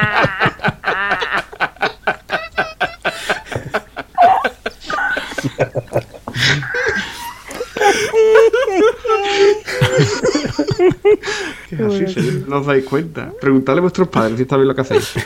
Que 11.68 11.82
así 11.82 12.06
se 12.12 12.44
no 12.46 12.58
os 12.60 12.66
dais 12.66 12.84
cuenta. 12.84 13.32
Preguntadle 13.40 13.80
a 13.80 13.82
vuestros 13.82 14.08
padres 14.08 14.36
si 14.36 14.42
está 14.42 14.56
bien 14.56 14.68
lo 14.68 14.74
que 14.74 14.80
hacéis. 14.82 15.14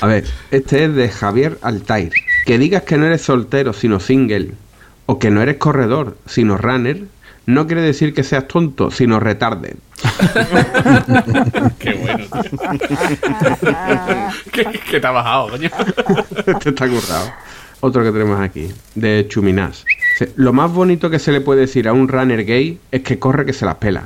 A 0.00 0.06
ver, 0.06 0.24
este 0.50 0.84
es 0.84 0.94
de 0.94 1.08
Javier 1.08 1.58
Altair. 1.62 2.12
Que 2.44 2.58
digas 2.58 2.82
que 2.82 2.98
no 2.98 3.06
eres 3.06 3.22
soltero, 3.22 3.72
sino 3.72 3.98
single, 3.98 4.52
o 5.06 5.18
que 5.18 5.30
no 5.30 5.40
eres 5.40 5.56
corredor, 5.56 6.18
sino 6.26 6.58
runner, 6.58 7.04
no 7.46 7.66
quiere 7.66 7.80
decir 7.82 8.12
que 8.12 8.22
seas 8.24 8.46
tonto, 8.48 8.90
sino 8.90 9.20
retarde. 9.20 9.76
Qué 11.78 11.94
bueno, 11.94 12.26
tío. 12.42 12.58
que, 14.52 14.64
que 14.90 15.00
te 15.00 15.06
ha 15.06 15.10
bajado, 15.12 15.50
coño. 15.50 15.70
este 16.46 16.68
está 16.70 16.88
currado. 16.88 17.32
Otro 17.80 18.02
que 18.02 18.10
tenemos 18.10 18.40
aquí, 18.40 18.72
de 18.94 19.26
Chuminás. 19.28 19.84
Lo 20.36 20.52
más 20.52 20.72
bonito 20.72 21.10
que 21.10 21.18
se 21.18 21.30
le 21.30 21.40
puede 21.40 21.60
decir 21.62 21.88
a 21.88 21.92
un 21.92 22.08
runner 22.08 22.44
gay 22.44 22.80
es 22.90 23.02
que 23.02 23.18
corre 23.18 23.44
que 23.44 23.52
se 23.52 23.66
las 23.66 23.76
pela. 23.76 24.04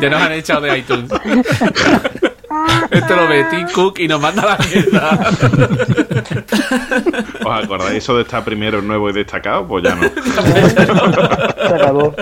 Ya 0.00 0.10
nos 0.10 0.22
han 0.22 0.32
echado 0.32 0.62
de 0.62 0.78
iTunes. 0.78 1.10
Esto 2.90 3.16
lo 3.16 3.28
ve 3.28 3.44
Tim 3.50 3.66
Cook 3.74 3.98
y 4.00 4.08
nos 4.08 4.20
manda 4.20 4.44
la 4.44 4.58
mierda. 4.58 5.30
¿Os 7.44 7.64
acordáis 7.64 7.98
eso 7.98 8.16
de 8.16 8.22
estar 8.22 8.44
primero, 8.44 8.82
nuevo 8.82 9.10
y 9.10 9.12
destacado? 9.12 9.66
Pues 9.66 9.84
ya 9.84 9.94
no. 9.94 10.02
Se 11.68 11.74
acabó. 11.74 12.14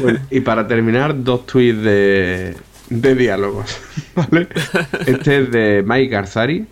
Bueno, 0.00 0.20
y 0.30 0.40
para 0.40 0.66
terminar, 0.66 1.22
dos 1.22 1.46
tweets 1.46 1.82
de, 1.82 2.56
de 2.88 3.14
diálogos. 3.14 3.78
¿Vale? 4.14 4.48
Este 5.06 5.42
es 5.42 5.50
de 5.50 5.84
Mike 5.86 6.08
Garzari. 6.08 6.66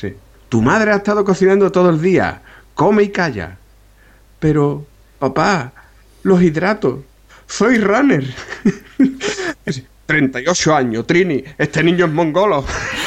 Sí. 0.00 0.14
Tu 0.48 0.62
madre 0.62 0.92
ha 0.92 0.96
estado 0.96 1.24
cocinando 1.24 1.72
todo 1.72 1.90
el 1.90 2.00
día. 2.00 2.42
Come 2.74 3.04
y 3.04 3.08
calla. 3.08 3.56
Pero, 4.38 4.86
papá, 5.18 5.72
los 6.22 6.42
hidratos. 6.42 7.00
Soy 7.46 7.78
runner. 7.78 8.24
38 10.06 10.74
años, 10.74 11.06
Trini. 11.06 11.44
Este 11.58 11.82
niño 11.82 12.06
es 12.06 12.12
mongolo. 12.12 12.64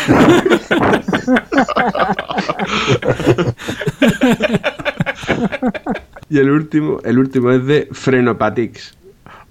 y 6.29 6.37
el 6.37 6.51
último, 6.51 6.99
el 7.03 7.17
último 7.17 7.51
es 7.51 7.65
de 7.65 7.89
Frenopatix. 7.91 8.95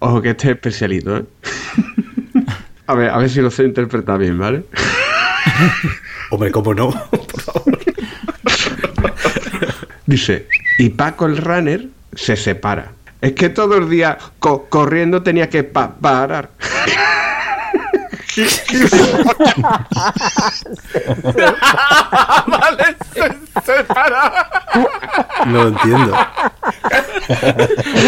Ojo 0.00 0.22
que 0.22 0.30
este 0.30 0.48
es 0.48 0.54
especialito, 0.54 1.16
¿eh? 1.16 1.24
A 2.86 2.94
ver, 2.94 3.10
a 3.10 3.18
ver 3.18 3.28
si 3.28 3.42
lo 3.42 3.50
sé 3.50 3.64
interpretar 3.64 4.18
bien, 4.18 4.38
¿vale? 4.38 4.62
Hombre, 6.30 6.50
¿cómo 6.50 6.72
no? 6.72 6.88
Por 7.10 7.42
favor. 7.42 7.78
Dice, 10.06 10.46
y 10.78 10.88
Paco 10.88 11.26
el 11.26 11.36
runner 11.36 11.86
se 12.14 12.34
separa. 12.34 12.92
Es 13.20 13.32
que 13.32 13.50
todo 13.50 13.76
el 13.76 13.90
día 13.90 14.16
co- 14.38 14.68
corriendo 14.70 15.22
tenía 15.22 15.50
que 15.50 15.64
pa- 15.64 15.96
parar. 15.96 16.48
Vale, 22.46 22.96
se 23.14 23.38
separa. 23.64 24.48
No 25.46 25.62
lo 25.64 25.68
entiendo. 25.68 26.12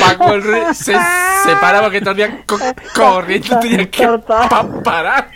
Paco 0.00 0.34
el 0.34 0.42
Rey 0.42 0.62
se 0.74 0.96
separa 1.44 1.82
porque 1.82 2.00
día 2.14 2.42
co- 2.46 2.58
corriendo 2.94 3.58
tenía 3.60 3.90
que 3.90 4.06
pa- 4.26 4.66
parar. 4.82 5.30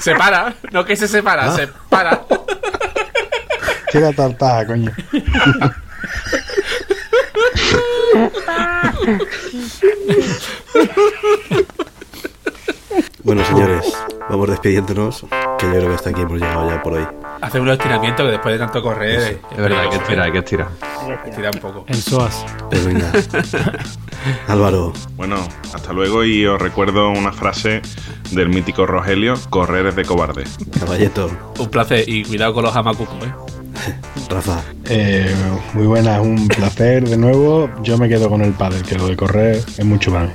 Se 0.00 0.14
para, 0.14 0.54
no 0.70 0.84
que 0.84 0.96
se 0.96 1.08
separa, 1.08 1.54
se 1.54 1.68
para. 1.88 2.20
Que 3.90 3.98
era 3.98 4.12
tartaja, 4.12 4.66
coño. 4.66 4.92
Bueno, 13.26 13.44
señores, 13.44 13.92
vamos 14.30 14.48
despidiéndonos, 14.50 15.22
que 15.58 15.66
yo 15.66 15.72
creo 15.72 15.88
que 15.88 15.94
hasta 15.96 16.10
aquí 16.10 16.20
hemos 16.20 16.34
llegado 16.40 16.70
ya 16.70 16.80
por 16.80 16.92
hoy. 16.94 17.04
Hace 17.40 17.58
un 17.60 17.68
estiramiento 17.68 18.22
que 18.24 18.30
después 18.30 18.52
de 18.54 18.58
tanto 18.60 18.80
correr. 18.80 19.20
eh, 19.32 19.40
Es 19.50 19.56
verdad, 19.58 19.80
hay 19.80 19.88
que 19.90 19.96
estirar, 19.96 20.24
hay 20.26 20.32
que 20.32 20.38
estirar. 20.38 20.68
Estira 21.26 21.50
un 21.52 21.60
poco. 21.60 21.84
En 21.88 21.96
SOAS. 21.96 22.44
Pues 22.70 22.86
venga. 22.86 23.10
Álvaro, 24.48 24.92
Bueno, 25.16 25.36
hasta 25.74 25.92
luego 25.92 26.24
y 26.24 26.46
os 26.46 26.60
recuerdo 26.62 27.10
una 27.10 27.32
frase 27.32 27.82
del 28.30 28.48
mítico 28.48 28.86
Rogelio, 28.86 29.34
correr 29.50 29.86
es 29.86 29.96
de 29.96 30.04
cobarde. 30.04 30.44
Caballeto, 30.78 31.28
Un 31.58 31.68
placer 31.68 32.08
y 32.08 32.24
cuidado 32.24 32.54
con 32.54 32.62
los 32.64 32.76
hamacucos, 32.76 33.16
eh. 33.24 33.32
Rafa, 34.30 34.60
Eh, 34.84 35.34
muy 35.74 35.86
buena, 35.86 36.20
un 36.20 36.46
placer 36.46 37.08
de 37.08 37.16
nuevo. 37.16 37.68
Yo 37.82 37.98
me 37.98 38.08
quedo 38.08 38.28
con 38.30 38.40
el 38.42 38.52
pádel, 38.52 38.82
que 38.84 38.94
lo 38.96 39.08
de 39.08 39.16
correr 39.16 39.56
es 39.56 39.84
mucho 39.84 40.12
para 40.12 40.26
mí. 40.26 40.32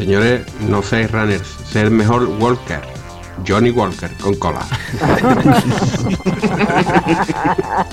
Señores, 0.00 0.40
no 0.66 0.82
seáis 0.82 1.10
runners, 1.12 1.46
ser 1.70 1.90
mejor 1.90 2.24
Walker. 2.40 2.80
Johnny 3.46 3.68
Walker, 3.70 4.10
con 4.16 4.34
cola. 4.36 4.66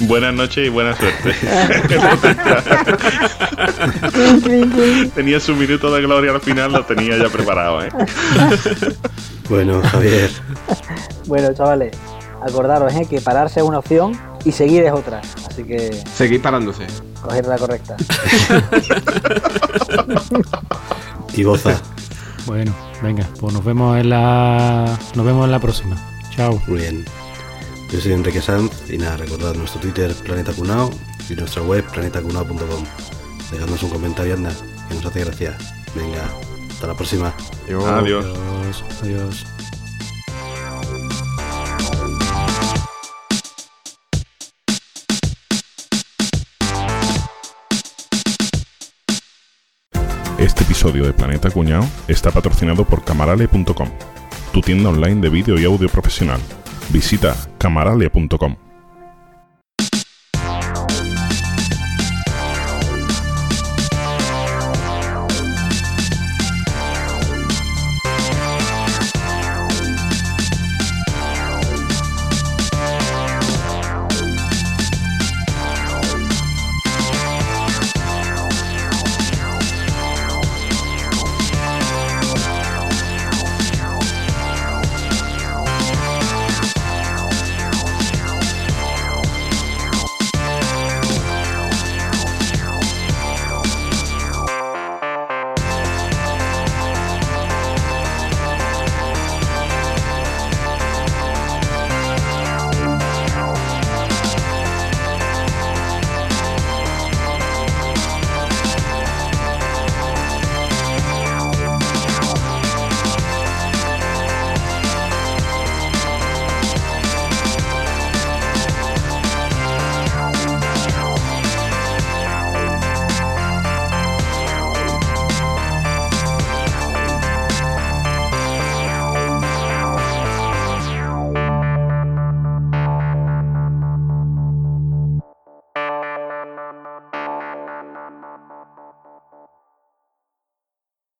Buenas 0.00 0.32
noches 0.32 0.66
y 0.66 0.70
buena 0.70 0.96
suerte. 0.96 1.34
tenía 5.14 5.38
su 5.38 5.54
minuto 5.54 5.94
de 5.94 6.00
gloria 6.00 6.30
al 6.30 6.40
final, 6.40 6.72
lo 6.72 6.86
tenía 6.86 7.18
ya 7.18 7.28
preparado, 7.28 7.84
¿eh? 7.84 7.90
bueno, 9.50 9.82
Javier, 9.82 10.30
Bueno, 11.26 11.52
chavales, 11.52 11.94
acordaros 12.40 12.94
¿eh? 12.94 13.06
que 13.08 13.20
pararse 13.20 13.60
es 13.60 13.66
una 13.66 13.80
opción 13.80 14.18
y 14.46 14.52
seguir 14.52 14.84
es 14.84 14.92
otra. 14.92 15.20
Así 15.46 15.64
que 15.64 15.92
Seguid 16.14 16.40
parándose. 16.40 16.86
coger 17.22 17.46
la 17.46 17.58
correcta. 17.58 17.94
Y 21.36 21.44
Boza. 21.44 21.80
Bueno, 22.46 22.72
venga, 23.02 23.28
pues 23.40 23.52
nos 23.52 23.64
vemos 23.64 23.98
en 23.98 24.10
la 24.10 24.96
nos 25.16 25.26
vemos 25.26 25.46
en 25.46 25.50
la 25.50 25.58
próxima. 25.58 25.96
Chao. 26.30 26.62
Muy 26.68 26.78
bien. 26.78 27.04
Yo 27.90 28.00
soy 28.00 28.12
Enrique 28.12 28.40
Sanz 28.40 28.88
y 28.88 28.98
nada, 28.98 29.16
recordad 29.16 29.54
nuestro 29.54 29.80
Twitter 29.80 30.14
Planeta 30.14 30.52
Cunao 30.52 30.90
y 31.28 31.34
nuestra 31.34 31.62
web 31.62 31.84
planetacunao.com. 31.92 32.84
dejadnos 33.50 33.82
un 33.82 33.90
comentario, 33.90 34.34
anda, 34.34 34.52
que 34.88 34.94
nos 34.94 35.06
hace 35.06 35.24
gracia. 35.24 35.58
Venga, 35.96 36.30
hasta 36.70 36.86
la 36.86 36.94
próxima. 36.94 37.34
Adiós. 37.66 37.84
Adiós. 37.84 38.84
Adiós. 39.02 39.46
Este 50.38 50.64
episodio 50.64 51.06
de 51.06 51.14
Planeta 51.14 51.50
Cuñao 51.50 51.82
está 52.08 52.30
patrocinado 52.30 52.84
por 52.84 53.02
camarale.com, 53.02 53.88
tu 54.52 54.60
tienda 54.60 54.90
online 54.90 55.22
de 55.22 55.30
vídeo 55.30 55.58
y 55.58 55.64
audio 55.64 55.88
profesional. 55.88 56.40
Visita 56.90 57.34
camarale.com. 57.58 58.65